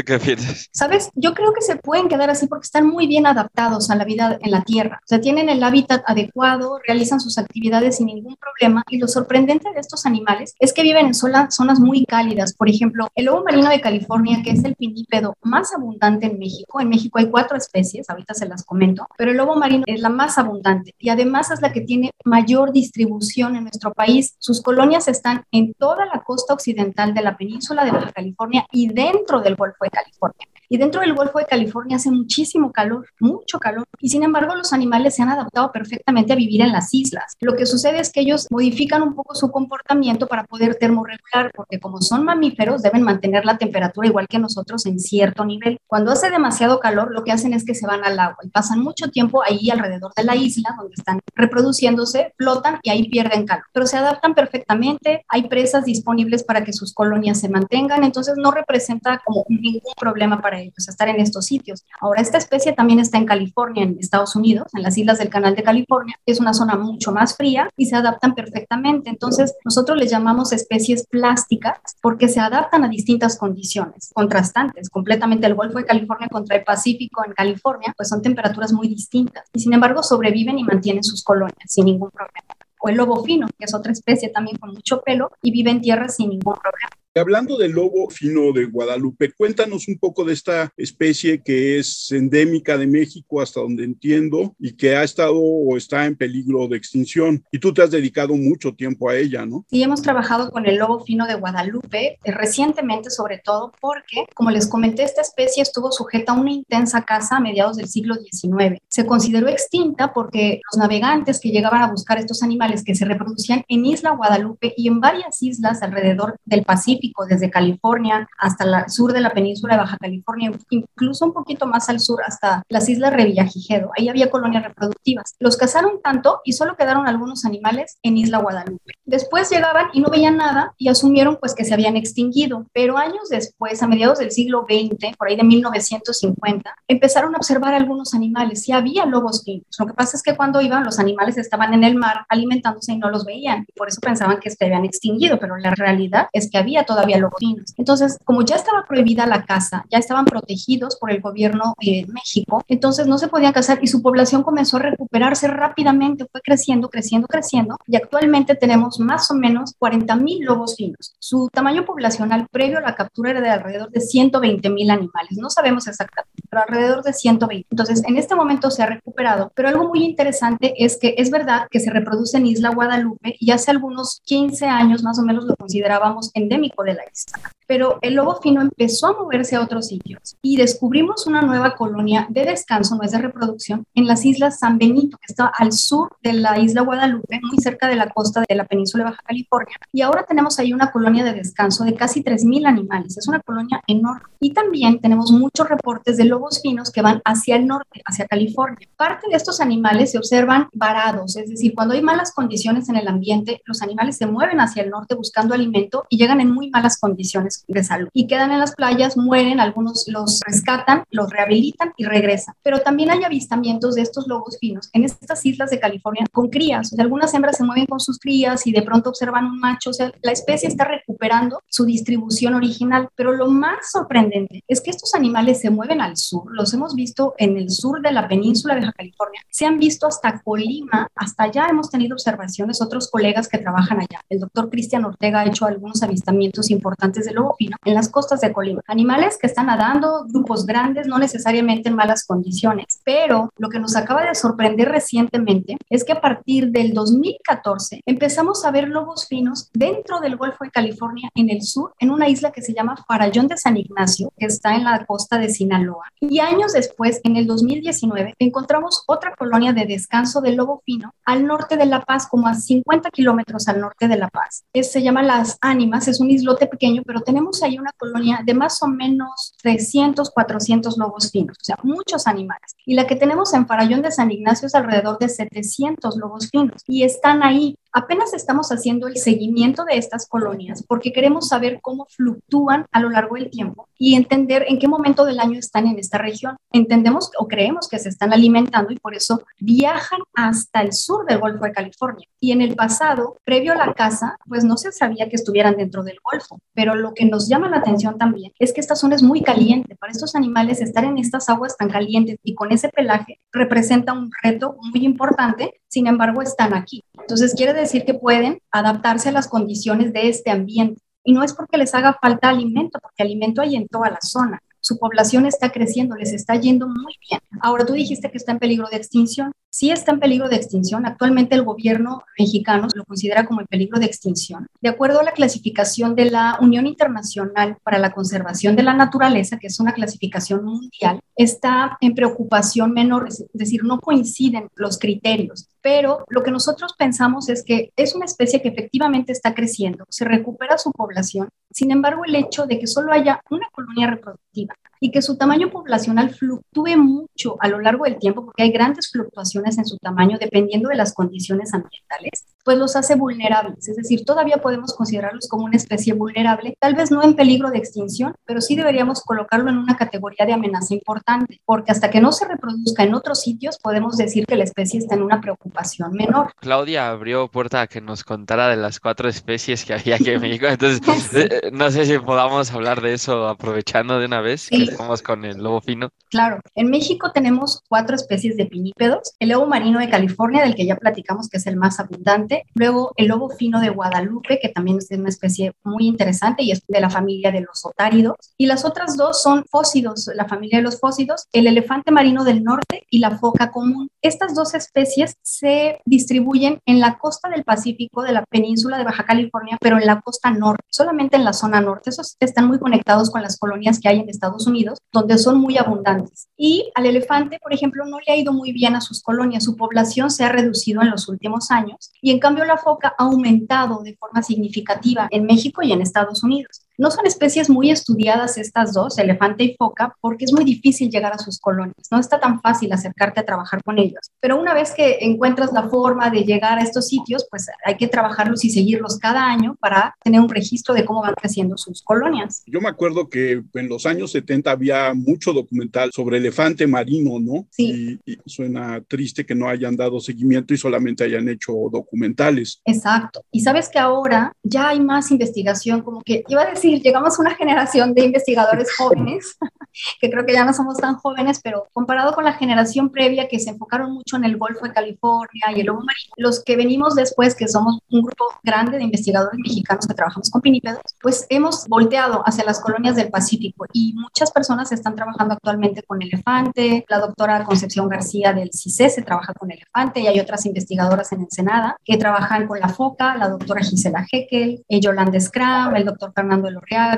qué 0.06 0.18
piensas? 0.18 0.68
Sabes, 0.72 1.10
yo 1.14 1.34
creo 1.34 1.52
que 1.52 1.62
se 1.62 1.76
pueden 1.76 2.08
quedar 2.08 2.30
así 2.30 2.46
porque 2.46 2.64
están 2.64 2.86
muy 2.86 3.06
bien 3.06 3.26
adaptados 3.26 3.90
a 3.90 3.96
la 3.96 4.04
vida 4.04 4.38
en 4.40 4.50
la 4.50 4.62
tierra. 4.62 5.00
O 5.02 5.06
sea, 5.06 5.20
tienen 5.20 5.48
el 5.48 5.62
hábitat 5.62 6.02
adecuado, 6.06 6.78
realizan 6.86 7.20
sus 7.20 7.38
actividades 7.38 7.96
sin 7.96 8.06
ningún 8.06 8.36
problema. 8.36 8.84
Y 8.88 8.98
lo 8.98 9.08
sorprendente 9.08 9.72
de 9.72 9.80
estos 9.80 10.06
animales 10.06 10.54
es 10.58 10.72
que 10.72 10.82
viven 10.82 11.06
en 11.06 11.14
zonas 11.14 11.80
muy 11.80 12.04
cálidas. 12.04 12.54
Por 12.54 12.68
ejemplo, 12.68 13.08
el 13.14 13.26
lobo 13.26 13.44
marino 13.44 13.68
de 13.68 13.80
California, 13.80 14.42
que 14.44 14.50
es 14.50 14.64
el 14.64 14.74
pinípedo 14.74 15.34
más 15.42 15.74
abundante 15.74 16.26
en 16.26 16.38
México. 16.38 16.80
En 16.80 16.88
México 16.88 17.18
hay 17.18 17.30
cuatro 17.30 17.56
especies, 17.56 18.08
ahorita 18.08 18.34
se 18.34 18.46
las 18.46 18.64
comento, 18.64 19.06
pero 19.16 19.30
el 19.30 19.36
lobo 19.36 19.56
marino 19.56 19.84
es 19.86 20.00
la 20.00 20.08
más 20.08 20.31
abundante 20.38 20.94
y 20.98 21.08
además 21.08 21.50
es 21.50 21.60
la 21.60 21.72
que 21.72 21.80
tiene 21.80 22.10
mayor 22.24 22.72
distribución 22.72 23.56
en 23.56 23.64
nuestro 23.64 23.92
país. 23.92 24.34
Sus 24.38 24.62
colonias 24.62 25.08
están 25.08 25.44
en 25.50 25.74
toda 25.74 26.06
la 26.06 26.22
costa 26.22 26.54
occidental 26.54 27.14
de 27.14 27.22
la 27.22 27.36
península 27.36 27.84
de 27.84 27.92
Baja 27.92 28.12
California 28.12 28.66
y 28.70 28.88
dentro 28.88 29.40
del 29.40 29.56
Golfo 29.56 29.84
de 29.84 29.90
California. 29.90 30.46
Y 30.68 30.78
dentro 30.78 31.00
del 31.00 31.14
Golfo 31.14 31.38
de 31.38 31.46
California 31.46 31.96
hace 31.96 32.10
muchísimo 32.10 32.72
calor, 32.72 33.06
mucho 33.20 33.58
calor. 33.58 33.84
Y 34.00 34.08
sin 34.08 34.22
embargo, 34.22 34.54
los 34.54 34.72
animales 34.72 35.14
se 35.14 35.22
han 35.22 35.28
adaptado 35.28 35.70
perfectamente 35.72 36.32
a 36.32 36.36
vivir 36.36 36.62
en 36.62 36.72
las 36.72 36.92
islas. 36.94 37.36
Lo 37.40 37.56
que 37.56 37.66
sucede 37.66 38.00
es 38.00 38.10
que 38.10 38.20
ellos 38.20 38.46
modifican 38.50 39.02
un 39.02 39.14
poco 39.14 39.34
su 39.34 39.50
comportamiento 39.50 40.26
para 40.26 40.44
poder 40.44 40.76
termorregular, 40.76 41.50
porque 41.54 41.78
como 41.80 42.00
son 42.00 42.24
mamíferos, 42.24 42.82
deben 42.82 43.02
mantener 43.02 43.44
la 43.44 43.58
temperatura 43.58 44.08
igual 44.08 44.26
que 44.28 44.38
nosotros 44.38 44.86
en 44.86 44.98
cierto 44.98 45.44
nivel. 45.44 45.78
Cuando 45.86 46.12
hace 46.12 46.30
demasiado 46.30 46.80
calor, 46.80 47.12
lo 47.12 47.24
que 47.24 47.32
hacen 47.32 47.54
es 47.54 47.64
que 47.64 47.74
se 47.74 47.86
van 47.86 48.04
al 48.04 48.18
agua 48.18 48.38
y 48.42 48.48
pasan 48.48 48.80
mucho 48.80 49.08
tiempo 49.08 49.42
ahí 49.42 49.70
alrededor 49.70 50.12
de 50.16 50.24
la 50.24 50.36
isla 50.36 50.74
donde 50.78 50.94
están 50.96 51.20
reproduciéndose, 51.34 52.34
flotan 52.36 52.78
y 52.82 52.90
ahí 52.90 53.08
pierden 53.08 53.46
calor. 53.46 53.64
Pero 53.72 53.86
se 53.86 53.96
adaptan 53.96 54.34
perfectamente, 54.34 55.24
hay 55.28 55.48
presas 55.48 55.84
disponibles 55.84 56.44
para 56.44 56.64
que 56.64 56.72
sus 56.72 56.94
colonias 56.94 57.40
se 57.40 57.48
mantengan, 57.48 58.04
entonces 58.04 58.34
no 58.36 58.50
representa 58.50 59.20
como 59.24 59.44
ningún 59.48 59.92
problema 59.98 60.40
para 60.40 60.51
pues, 60.74 60.88
estar 60.88 61.08
en 61.08 61.20
estos 61.20 61.46
sitios. 61.46 61.84
Ahora, 62.00 62.20
esta 62.20 62.38
especie 62.38 62.72
también 62.72 62.98
está 62.98 63.18
en 63.18 63.26
California, 63.26 63.84
en 63.84 63.98
Estados 63.98 64.36
Unidos, 64.36 64.68
en 64.74 64.82
las 64.82 64.96
islas 64.98 65.18
del 65.18 65.30
Canal 65.30 65.54
de 65.54 65.62
California, 65.62 66.16
es 66.26 66.40
una 66.40 66.54
zona 66.54 66.76
mucho 66.76 67.12
más 67.12 67.36
fría 67.36 67.68
y 67.76 67.86
se 67.86 67.96
adaptan 67.96 68.34
perfectamente. 68.34 69.10
Entonces, 69.10 69.54
nosotros 69.64 69.98
les 69.98 70.10
llamamos 70.10 70.52
especies 70.52 71.06
plásticas 71.06 71.78
porque 72.00 72.28
se 72.28 72.40
adaptan 72.40 72.84
a 72.84 72.88
distintas 72.88 73.36
condiciones 73.36 74.10
contrastantes. 74.14 74.90
Completamente 74.90 75.46
el 75.46 75.54
Golfo 75.54 75.78
de 75.78 75.86
California 75.86 76.28
contra 76.28 76.56
el 76.56 76.64
Pacífico 76.64 77.24
en 77.26 77.32
California, 77.32 77.92
pues 77.96 78.08
son 78.08 78.22
temperaturas 78.22 78.72
muy 78.72 78.88
distintas 78.88 79.44
y 79.52 79.60
sin 79.60 79.72
embargo 79.72 80.02
sobreviven 80.02 80.58
y 80.58 80.64
mantienen 80.64 81.04
sus 81.04 81.22
colonias 81.22 81.58
sin 81.66 81.86
ningún 81.86 82.10
problema 82.10 82.54
o 82.82 82.88
el 82.88 82.96
lobo 82.96 83.22
fino, 83.24 83.46
que 83.58 83.64
es 83.64 83.74
otra 83.74 83.92
especie 83.92 84.28
también 84.28 84.56
con 84.58 84.70
mucho 84.70 85.02
pelo 85.02 85.30
y 85.40 85.52
vive 85.52 85.70
en 85.70 85.80
tierra 85.80 86.08
sin 86.08 86.30
ningún 86.30 86.54
problema. 86.54 87.01
Hablando 87.14 87.58
del 87.58 87.72
lobo 87.72 88.08
fino 88.08 88.52
de 88.52 88.64
Guadalupe, 88.64 89.32
cuéntanos 89.32 89.86
un 89.86 89.98
poco 89.98 90.24
de 90.24 90.32
esta 90.32 90.72
especie 90.78 91.42
que 91.42 91.78
es 91.78 92.10
endémica 92.10 92.78
de 92.78 92.86
México, 92.86 93.42
hasta 93.42 93.60
donde 93.60 93.84
entiendo, 93.84 94.54
y 94.58 94.72
que 94.72 94.96
ha 94.96 95.02
estado 95.02 95.38
o 95.38 95.76
está 95.76 96.06
en 96.06 96.16
peligro 96.16 96.66
de 96.68 96.78
extinción. 96.78 97.44
Y 97.52 97.58
tú 97.58 97.74
te 97.74 97.82
has 97.82 97.90
dedicado 97.90 98.34
mucho 98.34 98.72
tiempo 98.72 99.10
a 99.10 99.16
ella, 99.18 99.44
¿no? 99.44 99.66
Sí, 99.68 99.82
hemos 99.82 100.00
trabajado 100.00 100.50
con 100.50 100.64
el 100.64 100.76
lobo 100.76 101.04
fino 101.04 101.26
de 101.26 101.34
Guadalupe 101.34 102.18
eh, 102.24 102.32
recientemente, 102.32 103.10
sobre 103.10 103.36
todo 103.36 103.72
porque, 103.78 104.24
como 104.34 104.50
les 104.50 104.66
comenté, 104.66 105.02
esta 105.02 105.20
especie 105.20 105.62
estuvo 105.62 105.92
sujeta 105.92 106.32
a 106.32 106.40
una 106.40 106.52
intensa 106.52 107.04
caza 107.04 107.36
a 107.36 107.40
mediados 107.40 107.76
del 107.76 107.88
siglo 107.88 108.14
XIX. 108.14 108.78
Se 108.88 109.04
consideró 109.04 109.48
extinta 109.48 110.14
porque 110.14 110.62
los 110.72 110.78
navegantes 110.78 111.40
que 111.40 111.50
llegaban 111.50 111.82
a 111.82 111.90
buscar 111.90 112.16
estos 112.16 112.42
animales 112.42 112.82
que 112.82 112.94
se 112.94 113.04
reproducían 113.04 113.64
en 113.68 113.84
Isla 113.84 114.12
Guadalupe 114.12 114.72
y 114.78 114.88
en 114.88 114.98
varias 114.98 115.42
islas 115.42 115.82
alrededor 115.82 116.38
del 116.46 116.62
Pacífico, 116.62 117.01
desde 117.28 117.50
California 117.50 118.28
hasta 118.38 118.64
el 118.64 118.90
sur 118.90 119.12
de 119.12 119.20
la 119.20 119.30
península 119.30 119.74
de 119.74 119.80
Baja 119.80 119.96
California, 119.98 120.52
incluso 120.70 121.26
un 121.26 121.32
poquito 121.32 121.66
más 121.66 121.88
al 121.88 122.00
sur 122.00 122.20
hasta 122.24 122.62
las 122.68 122.88
islas 122.88 123.12
Revillagigedo. 123.12 123.90
Ahí 123.96 124.08
había 124.08 124.30
colonias 124.30 124.64
reproductivas. 124.64 125.34
Los 125.38 125.56
cazaron 125.56 126.00
tanto 126.02 126.40
y 126.44 126.52
solo 126.52 126.76
quedaron 126.76 127.06
algunos 127.06 127.44
animales 127.44 127.98
en 128.02 128.16
Isla 128.16 128.38
Guadalupe. 128.38 128.92
Después 129.04 129.50
llegaban 129.50 129.86
y 129.92 130.00
no 130.00 130.10
veían 130.10 130.36
nada 130.36 130.74
y 130.78 130.88
asumieron 130.88 131.36
pues 131.40 131.54
que 131.54 131.64
se 131.64 131.74
habían 131.74 131.96
extinguido. 131.96 132.66
Pero 132.72 132.98
años 132.98 133.28
después, 133.30 133.82
a 133.82 133.86
mediados 133.86 134.18
del 134.18 134.30
siglo 134.30 134.66
XX, 134.68 135.16
por 135.16 135.28
ahí 135.28 135.36
de 135.36 135.44
1950, 135.44 136.74
empezaron 136.88 137.34
a 137.34 137.38
observar 137.38 137.74
algunos 137.74 138.14
animales. 138.14 138.68
y 138.68 138.72
había 138.72 139.06
lobos 139.06 139.42
finos. 139.44 139.66
Lo 139.78 139.86
que 139.86 139.94
pasa 139.94 140.16
es 140.16 140.22
que 140.22 140.36
cuando 140.36 140.60
iban, 140.60 140.84
los 140.84 140.98
animales 140.98 141.36
estaban 141.36 141.74
en 141.74 141.84
el 141.84 141.94
mar 141.94 142.24
alimentándose 142.28 142.92
y 142.92 142.98
no 142.98 143.10
los 143.10 143.24
veían. 143.24 143.64
Y 143.68 143.72
por 143.72 143.88
eso 143.88 144.00
pensaban 144.00 144.38
que 144.40 144.50
se 144.50 144.64
habían 144.64 144.84
extinguido. 144.84 145.38
Pero 145.38 145.56
la 145.56 145.74
realidad 145.74 146.28
es 146.32 146.50
que 146.50 146.58
había 146.58 146.84
todavía 146.92 147.18
lobos 147.18 147.38
finos. 147.38 147.72
Entonces, 147.76 148.18
como 148.24 148.42
ya 148.42 148.56
estaba 148.56 148.84
prohibida 148.86 149.26
la 149.26 149.44
caza, 149.44 149.84
ya 149.90 149.98
estaban 149.98 150.24
protegidos 150.24 150.96
por 150.96 151.10
el 151.10 151.20
gobierno 151.20 151.74
de 151.80 152.06
México, 152.08 152.62
entonces 152.68 153.06
no 153.06 153.18
se 153.18 153.28
podían 153.28 153.52
cazar 153.52 153.78
y 153.82 153.86
su 153.86 154.02
población 154.02 154.42
comenzó 154.42 154.76
a 154.76 154.80
recuperarse 154.80 155.48
rápidamente, 155.48 156.26
fue 156.30 156.40
creciendo, 156.42 156.88
creciendo, 156.88 157.26
creciendo 157.26 157.78
y 157.86 157.96
actualmente 157.96 158.54
tenemos 158.54 159.00
más 159.00 159.30
o 159.30 159.34
menos 159.34 159.74
40 159.78 160.16
mil 160.16 160.44
lobos 160.44 160.76
finos. 160.76 161.14
Su 161.18 161.48
tamaño 161.52 161.84
poblacional 161.84 162.46
previo 162.50 162.78
a 162.78 162.82
la 162.82 162.94
captura 162.94 163.30
era 163.30 163.40
de 163.40 163.50
alrededor 163.50 163.90
de 163.90 164.00
120 164.00 164.68
mil 164.70 164.90
animales. 164.90 165.38
No 165.38 165.48
sabemos 165.48 165.86
exactamente, 165.86 166.42
pero 166.50 166.62
alrededor 166.62 167.02
de 167.02 167.12
120. 167.12 167.66
Entonces, 167.70 168.02
en 168.06 168.16
este 168.16 168.34
momento 168.34 168.70
se 168.70 168.82
ha 168.82 168.86
recuperado, 168.86 169.50
pero 169.54 169.68
algo 169.68 169.88
muy 169.88 170.04
interesante 170.04 170.74
es 170.76 170.98
que 170.98 171.14
es 171.16 171.30
verdad 171.30 171.66
que 171.70 171.80
se 171.80 171.90
reproduce 171.90 172.36
en 172.36 172.46
Isla 172.46 172.70
Guadalupe 172.70 173.36
y 173.38 173.50
hace 173.50 173.70
algunos 173.70 174.20
15 174.24 174.66
años 174.66 175.02
más 175.02 175.18
o 175.18 175.22
menos 175.22 175.44
lo 175.44 175.56
considerábamos 175.56 176.30
endémico 176.34 176.81
de 176.82 176.94
la 176.94 177.02
isla 177.04 177.52
pero 177.72 177.98
el 178.02 178.16
lobo 178.16 178.38
fino 178.42 178.60
empezó 178.60 179.06
a 179.06 179.12
moverse 179.14 179.56
a 179.56 179.62
otros 179.62 179.86
sitios 179.86 180.36
y 180.42 180.56
descubrimos 180.56 181.26
una 181.26 181.40
nueva 181.40 181.74
colonia 181.74 182.26
de 182.28 182.44
descanso, 182.44 182.96
no 182.96 183.02
es 183.02 183.12
de 183.12 183.18
reproducción, 183.18 183.84
en 183.94 184.06
las 184.06 184.26
islas 184.26 184.58
San 184.58 184.76
Benito, 184.76 185.16
que 185.16 185.32
está 185.32 185.46
al 185.46 185.72
sur 185.72 186.16
de 186.22 186.34
la 186.34 186.58
isla 186.58 186.82
Guadalupe, 186.82 187.40
muy 187.42 187.58
cerca 187.58 187.88
de 187.88 187.96
la 187.96 188.10
costa 188.10 188.44
de 188.46 188.54
la 188.54 188.66
península 188.66 189.04
de 189.04 189.10
Baja 189.10 189.22
California. 189.24 189.76
Y 189.92 190.02
ahora 190.02 190.24
tenemos 190.28 190.58
ahí 190.58 190.74
una 190.74 190.90
colonia 190.90 191.24
de 191.24 191.32
descanso 191.32 191.84
de 191.84 191.94
casi 191.94 192.22
3.000 192.22 192.66
animales, 192.66 193.16
es 193.16 193.26
una 193.26 193.40
colonia 193.40 193.80
enorme. 193.86 194.28
Y 194.38 194.52
también 194.52 195.00
tenemos 195.00 195.30
muchos 195.30 195.68
reportes 195.68 196.16
de 196.16 196.24
lobos 196.24 196.60
finos 196.60 196.90
que 196.90 197.00
van 197.00 197.22
hacia 197.24 197.56
el 197.56 197.66
norte, 197.66 198.02
hacia 198.04 198.26
California. 198.26 198.86
Parte 198.96 199.28
de 199.30 199.36
estos 199.36 199.60
animales 199.60 200.10
se 200.10 200.18
observan 200.18 200.68
varados, 200.72 201.36
es 201.36 201.48
decir, 201.48 201.72
cuando 201.74 201.94
hay 201.94 202.02
malas 202.02 202.32
condiciones 202.34 202.88
en 202.88 202.96
el 202.96 203.08
ambiente, 203.08 203.62
los 203.64 203.80
animales 203.80 204.16
se 204.16 204.26
mueven 204.26 204.60
hacia 204.60 204.82
el 204.82 204.90
norte 204.90 205.14
buscando 205.14 205.54
alimento 205.54 206.04
y 206.10 206.18
llegan 206.18 206.40
en 206.40 206.50
muy 206.50 206.70
malas 206.72 206.98
condiciones 206.98 207.64
de 207.68 207.84
salud 207.84 208.08
y 208.12 208.26
quedan 208.26 208.52
en 208.52 208.58
las 208.58 208.74
playas, 208.74 209.16
mueren, 209.16 209.60
algunos 209.60 210.04
los 210.08 210.40
rescatan, 210.46 211.04
los 211.10 211.30
rehabilitan 211.30 211.92
y 211.96 212.04
regresan. 212.04 212.54
Pero 212.62 212.80
también 212.80 213.10
hay 213.10 213.24
avistamientos 213.24 213.94
de 213.94 214.02
estos 214.02 214.26
lobos 214.26 214.58
finos 214.58 214.90
en 214.92 215.04
estas 215.04 215.44
islas 215.44 215.70
de 215.70 215.80
California 215.80 216.26
con 216.32 216.48
crías. 216.48 216.92
algunas 216.98 217.34
hembras 217.34 217.56
se 217.56 217.64
mueven 217.64 217.86
con 217.86 218.00
sus 218.00 218.18
crías 218.18 218.66
y 218.66 218.72
de 218.72 218.82
pronto 218.82 219.10
observan 219.10 219.46
un 219.46 219.58
macho. 219.58 219.90
O 219.90 219.92
sea, 219.92 220.12
la 220.22 220.32
especie 220.32 220.68
está 220.68 220.84
recuperando 220.84 221.60
su 221.68 221.84
distribución 221.84 222.54
original. 222.54 223.08
Pero 223.14 223.32
lo 223.32 223.48
más 223.48 223.90
sorprendente 223.90 224.64
es 224.68 224.80
que 224.80 224.90
estos 224.90 225.14
animales 225.14 225.60
se 225.60 225.70
mueven 225.70 226.00
al 226.00 226.16
sur. 226.16 226.44
Los 226.52 226.72
hemos 226.74 226.94
visto 226.94 227.34
en 227.38 227.56
el 227.56 227.70
sur 227.70 228.00
de 228.00 228.12
la 228.12 228.28
península 228.28 228.74
de 228.74 228.80
Baja 228.80 228.92
California. 228.92 229.40
Se 229.50 229.66
han 229.66 229.78
visto 229.78 230.06
hasta 230.06 230.40
Colima. 230.40 231.08
Hasta 231.14 231.44
allá 231.44 231.66
hemos 231.68 231.90
tenido 231.90 232.14
observaciones, 232.14 232.80
otros 232.80 233.10
colegas 233.10 233.48
que 233.48 233.58
trabajan 233.58 234.00
allá. 234.00 234.20
El 234.28 234.40
doctor 234.40 234.70
Cristian 234.70 235.04
Ortega 235.04 235.40
ha 235.40 235.46
hecho 235.46 235.66
algunos 235.66 236.02
avistamientos 236.02 236.61
importantes 236.70 237.24
de 237.26 237.32
lobos 237.32 237.56
en 237.84 237.94
las 237.94 238.08
costas 238.08 238.40
de 238.40 238.52
Colima. 238.52 238.82
Animales 238.86 239.38
que 239.40 239.46
están 239.46 239.66
nadando, 239.66 240.24
grupos 240.28 240.66
grandes, 240.66 241.06
no 241.06 241.18
necesariamente 241.18 241.88
en 241.88 241.96
malas 241.96 242.24
condiciones. 242.24 243.00
Pero 243.04 243.50
lo 243.56 243.68
que 243.68 243.78
nos 243.78 243.96
acaba 243.96 244.26
de 244.26 244.34
sorprender 244.34 244.88
recientemente 244.88 245.76
es 245.90 246.04
que 246.04 246.12
a 246.12 246.20
partir 246.20 246.70
del 246.70 246.92
2014 246.92 248.00
empezamos 248.06 248.64
a 248.64 248.70
ver 248.70 248.88
lobos 248.88 249.26
finos 249.28 249.70
dentro 249.72 250.20
del 250.20 250.36
Golfo 250.36 250.64
de 250.64 250.70
California, 250.70 251.28
en 251.34 251.50
el 251.50 251.62
sur, 251.62 251.92
en 251.98 252.10
una 252.10 252.28
isla 252.28 252.52
que 252.52 252.62
se 252.62 252.72
llama 252.72 252.96
Farallón 253.06 253.48
de 253.48 253.56
San 253.56 253.76
Ignacio, 253.76 254.32
que 254.36 254.46
está 254.46 254.74
en 254.74 254.84
la 254.84 255.04
costa 255.06 255.38
de 255.38 255.48
Sinaloa. 255.48 256.04
Y 256.20 256.40
años 256.40 256.72
después, 256.72 257.20
en 257.24 257.36
el 257.36 257.46
2019, 257.46 258.34
encontramos 258.38 259.04
otra 259.06 259.34
colonia 259.36 259.72
de 259.72 259.86
descanso 259.86 260.40
de 260.40 260.52
lobo 260.52 260.82
fino 260.84 261.12
al 261.24 261.46
norte 261.46 261.76
de 261.76 261.86
La 261.86 262.00
Paz, 262.00 262.26
como 262.26 262.48
a 262.48 262.54
50 262.54 263.10
kilómetros 263.10 263.68
al 263.68 263.80
norte 263.80 264.08
de 264.08 264.16
La 264.16 264.28
Paz. 264.28 264.64
se 264.74 265.02
llama 265.02 265.22
Las 265.22 265.58
Ánimas, 265.60 266.08
es 266.08 266.20
un 266.20 266.30
pequeño, 266.56 267.02
pero 267.06 267.20
tenemos 267.20 267.62
ahí 267.62 267.78
una 267.78 267.92
colonia 267.96 268.40
de 268.44 268.54
más 268.54 268.82
o 268.82 268.88
menos 268.88 269.54
300, 269.62 270.30
400 270.30 270.98
lobos 270.98 271.30
finos, 271.30 271.56
o 271.60 271.64
sea, 271.64 271.76
muchos 271.82 272.26
animales. 272.26 272.74
Y 272.86 272.94
la 272.94 273.06
que 273.06 273.16
tenemos 273.16 273.52
en 273.54 273.66
Farallón 273.66 274.02
de 274.02 274.10
San 274.10 274.30
Ignacio 274.30 274.66
es 274.66 274.74
alrededor 274.74 275.18
de 275.18 275.28
700 275.28 276.16
lobos 276.16 276.48
finos. 276.50 276.82
Y 276.86 277.04
están 277.04 277.42
ahí 277.42 277.76
Apenas 277.94 278.32
estamos 278.32 278.70
haciendo 278.70 279.06
el 279.06 279.18
seguimiento 279.18 279.84
de 279.84 279.98
estas 279.98 280.26
colonias 280.26 280.82
porque 280.88 281.12
queremos 281.12 281.48
saber 281.48 281.80
cómo 281.82 282.06
fluctúan 282.08 282.86
a 282.90 283.00
lo 283.00 283.10
largo 283.10 283.34
del 283.34 283.50
tiempo 283.50 283.86
y 283.98 284.14
entender 284.14 284.64
en 284.66 284.78
qué 284.78 284.88
momento 284.88 285.26
del 285.26 285.38
año 285.38 285.58
están 285.58 285.86
en 285.86 285.98
esta 285.98 286.16
región. 286.16 286.56
Entendemos 286.72 287.30
o 287.38 287.46
creemos 287.46 287.88
que 287.88 287.98
se 287.98 288.08
están 288.08 288.32
alimentando 288.32 288.92
y 288.92 288.96
por 288.98 289.14
eso 289.14 289.42
viajan 289.60 290.20
hasta 290.32 290.80
el 290.80 290.94
sur 290.94 291.26
del 291.26 291.38
Golfo 291.38 291.64
de 291.64 291.72
California. 291.72 292.26
Y 292.40 292.52
en 292.52 292.62
el 292.62 292.74
pasado, 292.74 293.36
previo 293.44 293.74
a 293.74 293.76
la 293.76 293.92
caza, 293.92 294.38
pues 294.48 294.64
no 294.64 294.78
se 294.78 294.90
sabía 294.90 295.28
que 295.28 295.36
estuvieran 295.36 295.76
dentro 295.76 296.02
del 296.02 296.16
Golfo, 296.24 296.41
pero 296.74 296.94
lo 296.94 297.14
que 297.14 297.24
nos 297.24 297.48
llama 297.48 297.68
la 297.68 297.78
atención 297.78 298.18
también 298.18 298.52
es 298.58 298.72
que 298.72 298.80
esta 298.80 298.96
zona 298.96 299.16
es 299.16 299.22
muy 299.22 299.42
caliente. 299.42 299.96
Para 299.96 300.12
estos 300.12 300.34
animales 300.34 300.80
estar 300.80 301.04
en 301.04 301.18
estas 301.18 301.48
aguas 301.48 301.76
tan 301.76 301.88
calientes 301.88 302.38
y 302.42 302.54
con 302.54 302.72
ese 302.72 302.88
pelaje 302.88 303.38
representa 303.52 304.12
un 304.12 304.30
reto 304.42 304.76
muy 304.92 305.04
importante, 305.04 305.80
sin 305.88 306.06
embargo 306.06 306.42
están 306.42 306.74
aquí. 306.74 307.04
Entonces 307.18 307.54
quiere 307.54 307.72
decir 307.72 308.04
que 308.04 308.14
pueden 308.14 308.58
adaptarse 308.70 309.28
a 309.28 309.32
las 309.32 309.48
condiciones 309.48 310.12
de 310.12 310.28
este 310.28 310.50
ambiente. 310.50 311.00
Y 311.24 311.32
no 311.32 311.44
es 311.44 311.52
porque 311.52 311.78
les 311.78 311.94
haga 311.94 312.18
falta 312.20 312.48
alimento, 312.48 312.98
porque 313.00 313.22
alimento 313.22 313.62
hay 313.62 313.76
en 313.76 313.86
toda 313.86 314.10
la 314.10 314.20
zona. 314.20 314.60
Su 314.80 314.98
población 314.98 315.46
está 315.46 315.70
creciendo, 315.70 316.16
les 316.16 316.32
está 316.32 316.56
yendo 316.56 316.88
muy 316.88 317.14
bien. 317.28 317.40
Ahora 317.60 317.86
tú 317.86 317.92
dijiste 317.92 318.30
que 318.30 318.38
está 318.38 318.50
en 318.50 318.58
peligro 318.58 318.88
de 318.90 318.96
extinción 318.96 319.52
sí 319.72 319.90
está 319.90 320.12
en 320.12 320.20
peligro 320.20 320.48
de 320.48 320.56
extinción. 320.56 321.06
Actualmente 321.06 321.54
el 321.54 321.62
gobierno 321.62 322.22
mexicano 322.38 322.88
lo 322.94 323.04
considera 323.04 323.46
como 323.46 323.62
en 323.62 323.66
peligro 323.66 323.98
de 323.98 324.06
extinción. 324.06 324.68
De 324.80 324.90
acuerdo 324.90 325.20
a 325.20 325.24
la 325.24 325.32
clasificación 325.32 326.14
de 326.14 326.30
la 326.30 326.58
Unión 326.60 326.86
Internacional 326.86 327.78
para 327.82 327.98
la 327.98 328.12
Conservación 328.12 328.76
de 328.76 328.82
la 328.82 328.92
Naturaleza, 328.92 329.58
que 329.58 329.68
es 329.68 329.80
una 329.80 329.94
clasificación 329.94 330.64
mundial, 330.64 331.20
está 331.42 331.96
en 332.00 332.14
preocupación 332.14 332.92
menor, 332.92 333.28
es 333.28 333.44
decir, 333.52 333.84
no 333.84 334.00
coinciden 334.00 334.68
los 334.74 334.98
criterios. 334.98 335.68
Pero 335.80 336.24
lo 336.28 336.42
que 336.42 336.50
nosotros 336.50 336.94
pensamos 336.96 337.48
es 337.48 337.64
que 337.64 337.92
es 337.96 338.14
una 338.14 338.24
especie 338.24 338.62
que 338.62 338.68
efectivamente 338.68 339.32
está 339.32 339.54
creciendo, 339.54 340.04
se 340.08 340.24
recupera 340.24 340.78
su 340.78 340.92
población. 340.92 341.48
Sin 341.70 341.90
embargo, 341.90 342.24
el 342.24 342.36
hecho 342.36 342.66
de 342.66 342.78
que 342.78 342.86
solo 342.86 343.12
haya 343.12 343.40
una 343.50 343.68
colonia 343.72 344.08
reproductiva 344.08 344.74
y 345.00 345.10
que 345.10 345.22
su 345.22 345.36
tamaño 345.36 345.70
poblacional 345.70 346.30
fluctúe 346.30 346.96
mucho 346.96 347.56
a 347.58 347.68
lo 347.68 347.80
largo 347.80 348.04
del 348.04 348.18
tiempo, 348.18 348.44
porque 348.44 348.62
hay 348.62 348.70
grandes 348.70 349.10
fluctuaciones 349.10 349.76
en 349.78 349.84
su 349.84 349.96
tamaño 349.96 350.38
dependiendo 350.38 350.90
de 350.90 350.94
las 350.94 351.12
condiciones 351.12 351.74
ambientales, 351.74 352.46
pues 352.64 352.78
los 352.78 352.96
hace 352.96 353.14
vulnerables. 353.14 353.88
Es 353.88 353.96
decir, 353.96 354.24
todavía 354.24 354.58
podemos 354.58 354.94
considerarlos 354.94 355.48
como 355.48 355.64
una 355.64 355.76
especie 355.76 356.14
vulnerable, 356.14 356.74
tal 356.80 356.94
vez 356.94 357.10
no 357.10 357.22
en 357.22 357.34
peligro 357.34 357.70
de 357.70 357.78
extinción, 357.78 358.34
pero 358.44 358.60
sí 358.60 358.76
deberíamos 358.76 359.22
colocarlo 359.22 359.70
en 359.70 359.78
una 359.78 359.96
categoría 359.96 360.46
de 360.46 360.52
amenaza 360.52 360.94
importante, 360.94 361.60
porque 361.64 361.92
hasta 361.92 362.10
que 362.10 362.20
no 362.20 362.32
se 362.32 362.46
reproduzca 362.46 363.02
en 363.02 363.14
otros 363.14 363.40
sitios, 363.40 363.78
podemos 363.78 364.16
decir 364.16 364.46
que 364.46 364.56
la 364.56 364.64
especie 364.64 364.98
está 364.98 365.14
en 365.14 365.22
una 365.22 365.40
preocupación 365.40 366.12
menor. 366.12 366.52
Claudia 366.60 367.08
abrió 367.08 367.48
puerta 367.48 367.82
a 367.82 367.86
que 367.86 368.00
nos 368.00 368.24
contara 368.24 368.68
de 368.68 368.76
las 368.76 369.00
cuatro 369.00 369.28
especies 369.28 369.84
que 369.84 369.94
había 369.94 370.16
aquí 370.16 370.30
en 370.30 370.40
México, 370.40 370.66
entonces 370.66 371.00
eh, 371.34 371.70
no 371.72 371.90
sé 371.90 372.06
si 372.06 372.18
podamos 372.18 372.72
hablar 372.72 373.00
de 373.00 373.14
eso 373.14 373.48
aprovechando 373.48 374.18
de 374.18 374.26
una 374.26 374.40
vez. 374.40 374.62
Sí 374.62 374.88
con 375.22 375.44
el 375.44 375.58
lobo 375.58 375.80
fino. 375.80 376.08
Claro, 376.30 376.60
en 376.74 376.90
México 376.90 377.32
tenemos 377.32 377.82
cuatro 377.88 378.16
especies 378.16 378.56
de 378.56 378.66
pinípedos. 378.66 379.34
El 379.38 379.50
lobo 379.50 379.66
marino 379.66 379.98
de 379.98 380.08
California, 380.08 380.62
del 380.62 380.74
que 380.74 380.86
ya 380.86 380.96
platicamos 380.96 381.48
que 381.48 381.58
es 381.58 381.66
el 381.66 381.76
más 381.76 382.00
abundante. 382.00 382.51
Luego 382.74 383.12
el 383.16 383.28
lobo 383.28 383.50
fino 383.50 383.80
de 383.80 383.90
Guadalupe, 383.90 384.58
que 384.60 384.68
también 384.68 384.98
es 384.98 385.08
una 385.10 385.28
especie 385.28 385.72
muy 385.84 386.06
interesante 386.06 386.62
y 386.62 386.72
es 386.72 386.82
de 386.86 387.00
la 387.00 387.10
familia 387.10 387.50
de 387.50 387.60
los 387.60 387.84
otáridos. 387.84 388.36
Y 388.56 388.66
las 388.66 388.84
otras 388.84 389.16
dos 389.16 389.42
son 389.42 389.64
fósidos, 389.70 390.30
la 390.34 390.46
familia 390.46 390.78
de 390.78 390.84
los 390.84 391.00
fósidos, 391.00 391.46
el 391.52 391.66
elefante 391.66 392.10
marino 392.10 392.44
del 392.44 392.62
norte 392.62 393.06
y 393.10 393.18
la 393.18 393.38
foca 393.38 393.70
común. 393.70 394.08
Estas 394.22 394.54
dos 394.54 394.74
especies 394.74 395.36
se 395.42 396.00
distribuyen 396.04 396.80
en 396.86 397.00
la 397.00 397.18
costa 397.18 397.48
del 397.48 397.64
Pacífico 397.64 398.22
de 398.22 398.32
la 398.32 398.44
península 398.44 398.98
de 398.98 399.04
Baja 399.04 399.24
California, 399.24 399.76
pero 399.80 399.98
en 399.98 400.06
la 400.06 400.20
costa 400.20 400.50
norte, 400.50 400.84
solamente 400.90 401.36
en 401.36 401.44
la 401.44 401.52
zona 401.52 401.80
norte. 401.80 402.10
Esos 402.10 402.36
están 402.40 402.66
muy 402.66 402.78
conectados 402.78 403.30
con 403.30 403.42
las 403.42 403.58
colonias 403.58 404.00
que 404.00 404.08
hay 404.08 404.20
en 404.20 404.28
Estados 404.28 404.66
Unidos 404.66 404.98
donde 405.12 405.38
son 405.38 405.60
muy 405.60 405.76
abundantes. 405.76 406.48
Y 406.56 406.90
al 406.94 407.06
elefante, 407.06 407.58
por 407.62 407.72
ejemplo, 407.72 408.04
no 408.04 408.18
le 408.26 408.32
ha 408.32 408.36
ido 408.36 408.52
muy 408.52 408.72
bien 408.72 408.96
a 408.96 409.00
sus 409.00 409.22
colonias, 409.22 409.64
su 409.64 409.76
población 409.76 410.30
se 410.30 410.44
ha 410.44 410.48
reducido 410.48 411.02
en 411.02 411.10
los 411.10 411.28
últimos 411.28 411.70
años 411.70 412.12
y 412.20 412.30
en 412.30 412.40
cambio 412.42 412.64
la 412.64 412.76
foca 412.76 413.14
ha 413.16 413.24
aumentado 413.24 414.02
de 414.02 414.16
forma 414.16 414.42
significativa 414.42 415.28
en 415.30 415.44
México 415.44 415.80
y 415.82 415.92
en 415.92 416.02
Estados 416.02 416.42
Unidos. 416.42 416.82
No 417.02 417.10
son 417.10 417.26
especies 417.26 417.68
muy 417.68 417.90
estudiadas 417.90 418.58
estas 418.58 418.92
dos, 418.92 419.18
elefante 419.18 419.64
y 419.64 419.74
foca, 419.74 420.14
porque 420.20 420.44
es 420.44 420.52
muy 420.52 420.62
difícil 420.62 421.10
llegar 421.10 421.32
a 421.32 421.38
sus 421.38 421.58
colonias. 421.58 421.96
No 422.12 422.20
está 422.20 422.38
tan 422.38 422.60
fácil 422.60 422.92
acercarte 422.92 423.40
a 423.40 423.44
trabajar 423.44 423.82
con 423.82 423.98
ellos. 423.98 424.30
Pero 424.38 424.56
una 424.56 424.72
vez 424.72 424.92
que 424.92 425.18
encuentras 425.22 425.72
la 425.72 425.88
forma 425.88 426.30
de 426.30 426.44
llegar 426.44 426.78
a 426.78 426.82
estos 426.82 427.08
sitios, 427.08 427.44
pues 427.50 427.66
hay 427.84 427.96
que 427.96 428.06
trabajarlos 428.06 428.64
y 428.64 428.70
seguirlos 428.70 429.18
cada 429.18 429.50
año 429.50 429.74
para 429.80 430.14
tener 430.22 430.40
un 430.40 430.48
registro 430.48 430.94
de 430.94 431.04
cómo 431.04 431.22
van 431.22 431.34
creciendo 431.34 431.76
sus 431.76 432.02
colonias. 432.02 432.62
Yo 432.66 432.80
me 432.80 432.88
acuerdo 432.88 433.28
que 433.28 433.64
en 433.74 433.88
los 433.88 434.06
años 434.06 434.30
70 434.30 434.70
había 434.70 435.12
mucho 435.12 435.52
documental 435.52 436.12
sobre 436.12 436.36
elefante 436.36 436.86
marino, 436.86 437.40
¿no? 437.40 437.66
Sí. 437.72 438.20
Y, 438.24 438.34
y 438.34 438.38
suena 438.46 439.00
triste 439.08 439.44
que 439.44 439.56
no 439.56 439.68
hayan 439.68 439.96
dado 439.96 440.20
seguimiento 440.20 440.72
y 440.72 440.78
solamente 440.78 441.24
hayan 441.24 441.48
hecho 441.48 441.72
documentales. 441.90 442.80
Exacto. 442.84 443.44
Y 443.50 443.62
sabes 443.62 443.88
que 443.88 443.98
ahora 443.98 444.52
ya 444.62 444.90
hay 444.90 445.00
más 445.00 445.32
investigación, 445.32 446.02
como 446.02 446.22
que 446.22 446.44
iba 446.46 446.62
a 446.62 446.70
decir, 446.70 446.91
llegamos 447.00 447.38
a 447.38 447.42
una 447.42 447.54
generación 447.54 448.14
de 448.14 448.24
investigadores 448.24 448.94
jóvenes, 448.96 449.56
que 450.20 450.30
creo 450.30 450.44
que 450.46 450.52
ya 450.52 450.64
no 450.64 450.72
somos 450.72 450.96
tan 450.96 451.16
jóvenes, 451.16 451.60
pero 451.62 451.86
comparado 451.92 452.32
con 452.34 452.44
la 452.44 452.54
generación 452.54 453.10
previa 453.10 453.48
que 453.48 453.58
se 453.58 453.70
enfocaron 453.70 454.12
mucho 454.12 454.36
en 454.36 454.44
el 454.44 454.56
Golfo 454.56 454.86
de 454.86 454.92
California 454.92 455.66
y 455.74 455.80
el 455.80 455.86
lobo 455.86 456.00
marino, 456.00 456.34
los 456.36 456.62
que 456.62 456.76
venimos 456.76 457.14
después, 457.14 457.54
que 457.54 457.68
somos 457.68 457.98
un 458.10 458.22
grupo 458.22 458.44
grande 458.62 458.98
de 458.98 459.04
investigadores 459.04 459.58
mexicanos 459.58 460.06
que 460.06 460.14
trabajamos 460.14 460.50
con 460.50 460.60
pinípedos, 460.60 461.00
pues 461.20 461.46
hemos 461.50 461.86
volteado 461.88 462.42
hacia 462.46 462.64
las 462.64 462.80
colonias 462.80 463.16
del 463.16 463.30
Pacífico 463.30 463.86
y 463.92 464.14
muchas 464.14 464.50
personas 464.50 464.92
están 464.92 465.14
trabajando 465.14 465.54
actualmente 465.54 466.02
con 466.02 466.22
elefante. 466.22 467.04
La 467.08 467.18
doctora 467.18 467.64
Concepción 467.64 468.08
García 468.08 468.52
del 468.52 468.70
CICE 468.72 469.10
se 469.10 469.22
trabaja 469.22 469.52
con 469.54 469.70
elefante 469.70 470.20
y 470.20 470.26
hay 470.26 470.40
otras 470.40 470.66
investigadoras 470.66 471.32
en 471.32 471.42
Ensenada 471.42 471.96
que 472.04 472.16
trabajan 472.16 472.66
con 472.66 472.80
la 472.80 472.88
foca, 472.88 473.36
la 473.36 473.48
doctora 473.48 473.82
Gisela 473.82 474.26
Heckel, 474.30 474.82
Yolanda 474.88 475.40
Scram, 475.40 475.96
el 475.96 476.04
doctor 476.04 476.32
Fernando 476.34 476.68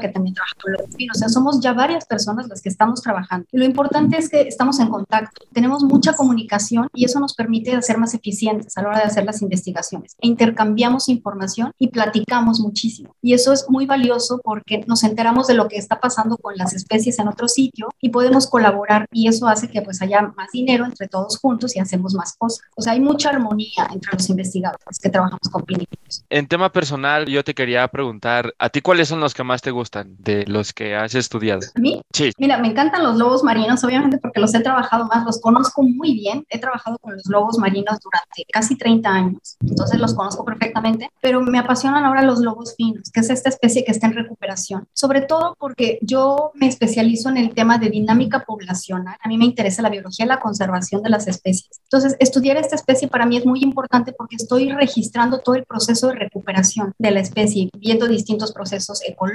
Que 0.01 0.09
también 0.09 0.35
trabaja 0.35 0.55
con 0.61 0.73
los 0.73 0.81
O 0.83 1.19
sea, 1.19 1.29
somos 1.29 1.61
ya 1.61 1.73
varias 1.73 2.05
personas 2.07 2.49
las 2.49 2.63
que 2.63 2.69
estamos 2.69 3.03
trabajando. 3.03 3.47
Y 3.53 3.59
lo 3.59 3.65
importante 3.65 4.19
es 4.19 4.29
que 4.29 4.43
estamos 4.43 4.81
en 4.81 4.89
contacto, 4.89 5.45
tenemos 5.53 5.83
mucha 5.85 6.15
comunicación 6.15 6.89
y 6.95 7.05
eso 7.05 7.21
nos 7.21 7.35
permite 7.35 7.81
ser 7.83 7.99
más 7.99 8.15
eficientes 8.15 8.77
a 8.77 8.83
la 8.83 8.89
hora 8.89 8.99
de 8.99 9.05
hacer 9.05 9.25
las 9.25 9.43
investigaciones. 9.43 10.17
E 10.21 10.27
intercambiamos 10.27 11.09
información 11.09 11.73
y 11.79 11.89
platicamos 11.89 12.61
muchísimo. 12.61 13.15
Y 13.23 13.35
eso 13.35 13.53
es 13.53 13.67
muy 13.69 13.87
valioso 13.87 14.41
porque 14.43 14.85
nos 14.87 15.05
enteramos 15.05 15.47
de 15.47 15.55
lo 15.55 15.69
que 15.69 15.77
está 15.77 16.01
pasando 16.01 16.37
con 16.37 16.57
las 16.57 16.75
especies 16.75 17.19
en 17.19 17.29
otro 17.29 17.49
sitio 17.49 17.89
y 18.01 18.11
podemos 18.11 18.47
colaborar 18.47 19.07
y 19.13 19.29
eso 19.29 19.47
hace 19.47 19.69
que 19.69 19.83
pues 19.83 20.03
haya 20.03 20.23
más 20.37 20.51
dinero 20.53 20.85
entre 20.85 21.09
todos 21.09 21.39
juntos 21.39 21.77
y 21.77 21.81
hacemos 21.81 22.15
más 22.15 22.35
cosas. 22.37 22.67
O 22.77 22.83
sea, 22.83 22.95
hay 22.95 23.01
mucha 23.01 23.31
armonía 23.31 23.89
entre 23.93 24.13
los 24.13 24.29
investigadores 24.29 24.99
que 25.01 25.09
trabajamos 25.09 25.49
con 25.51 25.63
pinípedos. 25.63 26.25
En 26.31 26.47
tema 26.47 26.71
personal, 26.73 27.27
yo 27.27 27.45
te 27.45 27.55
quería 27.55 27.87
preguntar, 27.89 28.55
¿a 28.59 28.69
ti 28.71 28.81
cuáles 28.81 29.09
son 29.09 29.21
los 29.21 29.35
que 29.35 29.44
más 29.45 29.63
te 29.63 29.71
gustan 29.71 30.17
de 30.19 30.45
los 30.47 30.73
que 30.73 30.97
has 30.97 31.15
estudiado? 31.15 31.61
¿A 31.75 31.81
mí? 31.81 32.03
Sí. 32.13 32.33
Mira, 32.39 32.59
me 32.59 32.69
encantan 32.69 33.03
los 33.03 33.17
lobos 33.17 33.45
marinos, 33.45 33.85
obviamente 33.85 34.19
porque 34.19 34.41
los 34.41 34.55
he 34.55 34.61
trabajado 34.61 35.07
más, 35.07 35.25
los 35.25 35.41
conozco 35.41 35.83
muy 35.83 36.15
bien. 36.15 36.45
He 36.49 36.59
trabajado 36.59 36.99
con 36.99 37.15
los 37.15 37.27
lobos 37.27 37.59
marinos 37.59 37.99
durante 38.01 38.45
casi 38.53 38.77
30 38.77 39.09
años, 39.09 39.57
entonces 39.61 40.01
los 40.01 40.15
conozco 40.15 40.45
perfectamente, 40.45 41.11
pero 41.21 41.41
me 41.41 41.59
apasionan 41.59 42.05
ahora 42.05 42.23
los 42.23 42.41
lobos 42.41 42.75
finos, 42.77 43.11
que 43.11 43.21
es 43.21 43.31
esta 43.31 43.49
especie 43.49 43.85
que 43.85 43.93
está 43.93 44.07
en 44.07 44.15
recuperación, 44.15 44.87
sobre 44.93 45.21
todo 45.23 45.55
porque 45.59 45.99
yo 46.03 46.53
me 46.55 46.67
especializo 46.67 47.29
en 47.29 47.37
el 47.37 47.55
tema 47.55 47.79
de 47.79 47.91
dinámica 47.91 48.45
poblacional. 48.45 49.17
A 49.23 49.29
mí 49.29 49.39
me 49.39 49.45
interesa 49.45 49.83
la 49.83 49.91
biología 49.91 50.25
y 50.25 50.29
la 50.29 50.41
conservación 50.41 51.03
de 51.03 51.11
las 51.11 51.27
especies. 51.27 51.81
Entonces, 51.85 52.17
estudiar 52.19 52.57
esta 52.57 52.77
especie 52.77 53.09
para 53.09 53.27
mí 53.27 53.37
es 53.37 53.47
muy 53.47 53.63
importante 53.63 54.13
porque 54.13 54.37
estoy 54.37 54.71
registrando 54.73 55.39
todo 55.39 55.55
el 55.55 55.65
proceso 55.65 56.09
de 56.09 56.15
recuperación 56.15 56.93
de 56.99 57.11
la 57.11 57.21
especie, 57.21 57.71
viendo 57.79 58.07
distintos 58.09 58.53
procesos 58.53 59.03
ecológicos, 59.07 59.34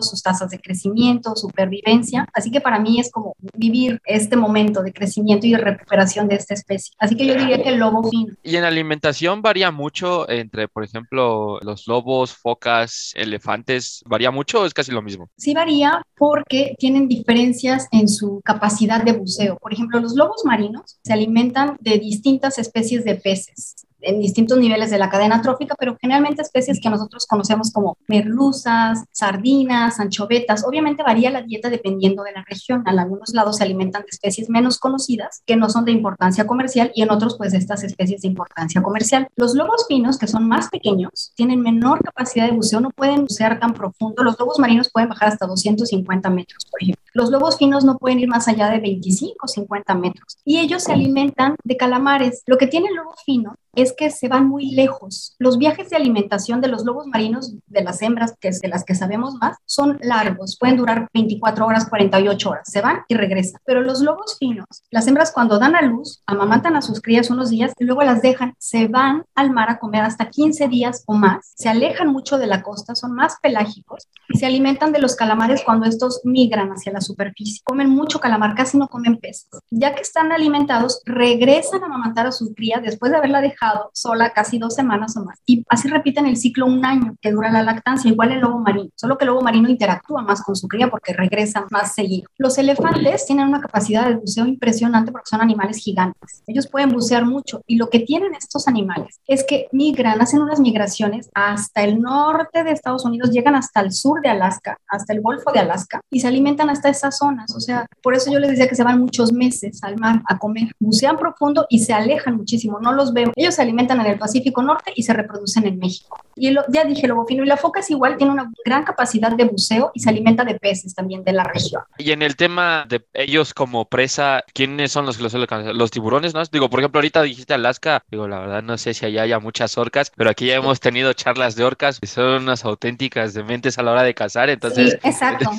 sus 0.00 0.22
tasas 0.22 0.50
de 0.50 0.58
crecimiento, 0.58 1.36
supervivencia. 1.36 2.26
Así 2.32 2.50
que 2.50 2.60
para 2.60 2.78
mí 2.78 3.00
es 3.00 3.10
como 3.10 3.34
vivir 3.54 4.00
este 4.04 4.36
momento 4.36 4.82
de 4.82 4.92
crecimiento 4.92 5.46
y 5.46 5.52
de 5.52 5.58
recuperación 5.58 6.28
de 6.28 6.36
esta 6.36 6.54
especie. 6.54 6.94
Así 6.98 7.16
que 7.16 7.26
yo 7.26 7.34
diría 7.34 7.62
que 7.62 7.70
el 7.70 7.78
lobo 7.78 8.08
fino. 8.08 8.34
Y 8.42 8.56
en 8.56 8.64
alimentación 8.64 9.42
varía 9.42 9.70
mucho 9.70 10.28
entre, 10.28 10.68
por 10.68 10.84
ejemplo, 10.84 11.58
los 11.60 11.86
lobos, 11.86 12.34
focas, 12.34 13.12
elefantes. 13.14 14.02
¿Varía 14.06 14.30
mucho 14.30 14.62
o 14.62 14.66
es 14.66 14.74
casi 14.74 14.92
lo 14.92 15.02
mismo? 15.02 15.30
Sí 15.36 15.54
varía 15.54 16.02
porque 16.22 16.76
tienen 16.78 17.08
diferencias 17.08 17.88
en 17.90 18.08
su 18.08 18.40
capacidad 18.44 19.02
de 19.02 19.10
buceo. 19.10 19.58
Por 19.58 19.72
ejemplo, 19.72 19.98
los 19.98 20.14
lobos 20.14 20.42
marinos 20.44 21.00
se 21.02 21.12
alimentan 21.12 21.76
de 21.80 21.98
distintas 21.98 22.60
especies 22.60 23.04
de 23.04 23.16
peces 23.16 23.74
en 24.02 24.20
distintos 24.20 24.58
niveles 24.58 24.90
de 24.90 24.98
la 24.98 25.08
cadena 25.08 25.40
trófica, 25.40 25.74
pero 25.78 25.96
generalmente 26.00 26.42
especies 26.42 26.80
que 26.80 26.90
nosotros 26.90 27.26
conocemos 27.26 27.72
como 27.72 27.96
merluzas, 28.08 29.04
sardinas, 29.12 30.00
anchovetas. 30.00 30.64
Obviamente 30.66 31.02
varía 31.02 31.30
la 31.30 31.42
dieta 31.42 31.70
dependiendo 31.70 32.22
de 32.22 32.32
la 32.32 32.44
región. 32.46 32.82
En 32.86 32.98
algunos 32.98 33.32
lados 33.32 33.56
se 33.56 33.64
alimentan 33.64 34.02
de 34.02 34.08
especies 34.10 34.50
menos 34.50 34.78
conocidas 34.78 35.42
que 35.46 35.56
no 35.56 35.70
son 35.70 35.84
de 35.84 35.92
importancia 35.92 36.46
comercial 36.46 36.92
y 36.94 37.02
en 37.02 37.10
otros 37.10 37.36
pues 37.38 37.54
estas 37.54 37.84
especies 37.84 38.22
de 38.22 38.28
importancia 38.28 38.82
comercial. 38.82 39.28
Los 39.36 39.54
lobos 39.54 39.86
finos, 39.88 40.18
que 40.18 40.26
son 40.26 40.48
más 40.48 40.68
pequeños, 40.68 41.32
tienen 41.36 41.60
menor 41.60 42.02
capacidad 42.02 42.46
de 42.46 42.52
buceo, 42.52 42.80
no 42.80 42.90
pueden 42.90 43.22
bucear 43.22 43.60
tan 43.60 43.72
profundo. 43.72 44.22
Los 44.22 44.38
lobos 44.38 44.58
marinos 44.58 44.90
pueden 44.92 45.08
bajar 45.08 45.28
hasta 45.28 45.46
250 45.46 46.11
metros, 46.30 46.64
por 46.70 46.82
ejemplo. 46.82 47.02
Los 47.14 47.30
lobos 47.30 47.58
finos 47.58 47.84
no 47.84 47.98
pueden 47.98 48.20
ir 48.20 48.28
más 48.28 48.48
allá 48.48 48.70
de 48.70 48.80
25 48.80 49.36
o 49.42 49.48
50 49.48 49.94
metros 49.94 50.38
y 50.44 50.60
ellos 50.60 50.84
se 50.84 50.92
alimentan 50.92 51.56
de 51.62 51.76
calamares. 51.76 52.42
Lo 52.46 52.56
que 52.56 52.66
tiene 52.66 52.88
el 52.88 52.96
lobo 52.96 53.14
fino 53.24 53.54
es 53.74 53.94
que 53.96 54.10
se 54.10 54.28
van 54.28 54.48
muy 54.48 54.72
lejos. 54.72 55.34
Los 55.38 55.56
viajes 55.56 55.88
de 55.88 55.96
alimentación 55.96 56.60
de 56.60 56.68
los 56.68 56.84
lobos 56.84 57.06
marinos, 57.06 57.54
de 57.66 57.82
las 57.82 58.02
hembras, 58.02 58.34
que 58.38 58.48
es 58.48 58.60
de 58.60 58.68
las 58.68 58.84
que 58.84 58.94
sabemos 58.94 59.34
más, 59.40 59.56
son 59.64 59.98
largos, 60.02 60.58
pueden 60.58 60.76
durar 60.76 61.08
24 61.14 61.66
horas, 61.66 61.88
48 61.88 62.50
horas, 62.50 62.68
se 62.70 62.82
van 62.82 63.02
y 63.08 63.14
regresan. 63.14 63.60
Pero 63.64 63.80
los 63.80 64.00
lobos 64.00 64.36
finos, 64.38 64.84
las 64.90 65.06
hembras 65.06 65.32
cuando 65.32 65.58
dan 65.58 65.74
a 65.74 65.82
luz, 65.82 66.22
amamantan 66.26 66.76
a 66.76 66.82
sus 66.82 67.00
crías 67.00 67.30
unos 67.30 67.50
días 67.50 67.72
y 67.78 67.84
luego 67.84 68.02
las 68.02 68.20
dejan, 68.20 68.54
se 68.58 68.88
van 68.88 69.24
al 69.34 69.50
mar 69.50 69.70
a 69.70 69.78
comer 69.78 70.02
hasta 70.02 70.28
15 70.28 70.68
días 70.68 71.02
o 71.06 71.14
más, 71.14 71.52
se 71.56 71.68
alejan 71.68 72.08
mucho 72.08 72.38
de 72.38 72.46
la 72.46 72.62
costa, 72.62 72.94
son 72.94 73.14
más 73.14 73.36
pelágicos 73.42 74.08
y 74.28 74.38
se 74.38 74.46
alimentan 74.46 74.92
de 74.92 75.00
los 75.00 75.16
calamares 75.16 75.62
cuando 75.64 75.86
estos 75.86 76.20
migran 76.24 76.70
hacia 76.70 76.92
la 76.92 77.00
superficie. 77.00 77.62
Comen 77.64 77.88
mucho 77.88 78.20
calamar, 78.20 78.54
casi 78.54 78.76
no 78.76 78.88
comen 78.88 79.16
peces. 79.16 79.48
Ya 79.70 79.94
que 79.94 80.02
están 80.02 80.30
alimentados, 80.32 81.00
regresan 81.06 81.82
a 81.82 81.86
amamantar 81.86 82.26
a 82.26 82.32
sus 82.32 82.54
crías 82.54 82.82
después 82.82 83.12
de 83.12 83.18
haberla 83.18 83.40
dejado 83.40 83.61
sola 83.92 84.32
casi 84.32 84.58
dos 84.58 84.74
semanas 84.74 85.16
o 85.16 85.24
más. 85.24 85.38
Y 85.46 85.64
así 85.68 85.88
repiten 85.88 86.26
el 86.26 86.36
ciclo 86.36 86.66
un 86.66 86.84
año 86.84 87.16
que 87.20 87.30
dura 87.30 87.50
la 87.50 87.62
lactancia, 87.62 88.10
igual 88.10 88.32
el 88.32 88.40
lobo 88.40 88.58
marino, 88.58 88.90
solo 88.96 89.16
que 89.16 89.24
el 89.24 89.30
lobo 89.30 89.42
marino 89.42 89.68
interactúa 89.68 90.22
más 90.22 90.42
con 90.42 90.56
su 90.56 90.68
cría 90.68 90.88
porque 90.88 91.12
regresa 91.12 91.66
más 91.70 91.94
seguido. 91.94 92.28
Los 92.38 92.58
elefantes 92.58 93.26
tienen 93.26 93.48
una 93.48 93.60
capacidad 93.60 94.06
de 94.06 94.16
buceo 94.16 94.46
impresionante 94.46 95.12
porque 95.12 95.28
son 95.28 95.40
animales 95.40 95.78
gigantes. 95.78 96.42
Ellos 96.46 96.68
pueden 96.68 96.90
bucear 96.90 97.24
mucho 97.24 97.62
y 97.66 97.76
lo 97.76 97.88
que 97.88 98.00
tienen 98.00 98.34
estos 98.34 98.68
animales 98.68 99.20
es 99.26 99.44
que 99.44 99.68
migran, 99.72 100.20
hacen 100.20 100.40
unas 100.40 100.60
migraciones 100.60 101.30
hasta 101.34 101.82
el 101.82 102.00
norte 102.00 102.64
de 102.64 102.72
Estados 102.72 103.04
Unidos, 103.04 103.30
llegan 103.30 103.54
hasta 103.54 103.80
el 103.80 103.92
sur 103.92 104.20
de 104.22 104.28
Alaska, 104.28 104.78
hasta 104.88 105.12
el 105.12 105.20
Golfo 105.20 105.52
de 105.52 105.60
Alaska 105.60 106.00
y 106.10 106.20
se 106.20 106.28
alimentan 106.28 106.70
hasta 106.70 106.88
esas 106.88 107.18
zonas. 107.18 107.54
O 107.54 107.60
sea, 107.60 107.86
por 108.02 108.14
eso 108.14 108.30
yo 108.30 108.38
les 108.38 108.50
decía 108.50 108.68
que 108.68 108.74
se 108.74 108.84
van 108.84 109.00
muchos 109.00 109.32
meses 109.32 109.82
al 109.82 109.96
mar 109.96 110.22
a 110.28 110.38
comer, 110.38 110.72
bucean 110.78 111.16
profundo 111.16 111.66
y 111.68 111.80
se 111.80 111.92
alejan 111.92 112.36
muchísimo, 112.36 112.78
no 112.80 112.92
los 112.92 113.12
veo. 113.12 113.32
Ellos 113.36 113.51
se 113.52 113.62
alimentan 113.62 114.00
en 114.00 114.06
el 114.06 114.18
Pacífico 114.18 114.62
Norte 114.62 114.92
y 114.94 115.02
se 115.02 115.12
reproducen 115.12 115.66
en 115.66 115.78
México. 115.78 116.18
Y 116.34 116.48
el, 116.48 116.58
ya 116.68 116.84
dije, 116.84 117.06
el 117.06 117.12
bofino 117.12 117.44
y 117.44 117.46
la 117.46 117.56
foca 117.56 117.80
es 117.80 117.90
igual, 117.90 118.16
tiene 118.16 118.32
una 118.32 118.50
gran 118.64 118.84
capacidad 118.84 119.32
de 119.32 119.44
buceo 119.44 119.90
y 119.94 120.00
se 120.00 120.10
alimenta 120.10 120.44
de 120.44 120.58
peces 120.58 120.94
también 120.94 121.24
de 121.24 121.32
la 121.32 121.44
región. 121.44 121.82
Y 121.98 122.12
en 122.12 122.22
el 122.22 122.36
tema 122.36 122.86
de 122.88 123.04
ellos 123.14 123.54
como 123.54 123.84
presa, 123.84 124.42
¿quiénes 124.52 124.92
son 124.92 125.06
los 125.06 125.16
que 125.16 125.22
los? 125.22 125.34
Los 125.74 125.90
tiburones, 125.90 126.34
¿no? 126.34 126.42
Digo, 126.44 126.70
por 126.70 126.80
ejemplo, 126.80 126.98
ahorita 126.98 127.22
dijiste 127.22 127.54
Alaska, 127.54 128.04
digo, 128.10 128.26
la 128.28 128.40
verdad 128.40 128.62
no 128.62 128.78
sé 128.78 128.94
si 128.94 129.06
allá 129.06 129.22
haya 129.22 129.38
muchas 129.38 129.76
orcas, 129.78 130.12
pero 130.16 130.30
aquí 130.30 130.46
ya 130.46 130.56
hemos 130.56 130.80
tenido 130.80 131.12
charlas 131.12 131.54
de 131.54 131.64
orcas 131.64 131.98
y 132.00 132.06
son 132.06 132.42
unas 132.42 132.64
auténticas 132.64 133.34
dementes 133.34 133.78
a 133.78 133.82
la 133.82 133.92
hora 133.92 134.02
de 134.02 134.14
cazar, 134.14 134.50
entonces... 134.50 134.92
Sí, 134.92 135.08
exacto, 135.08 135.50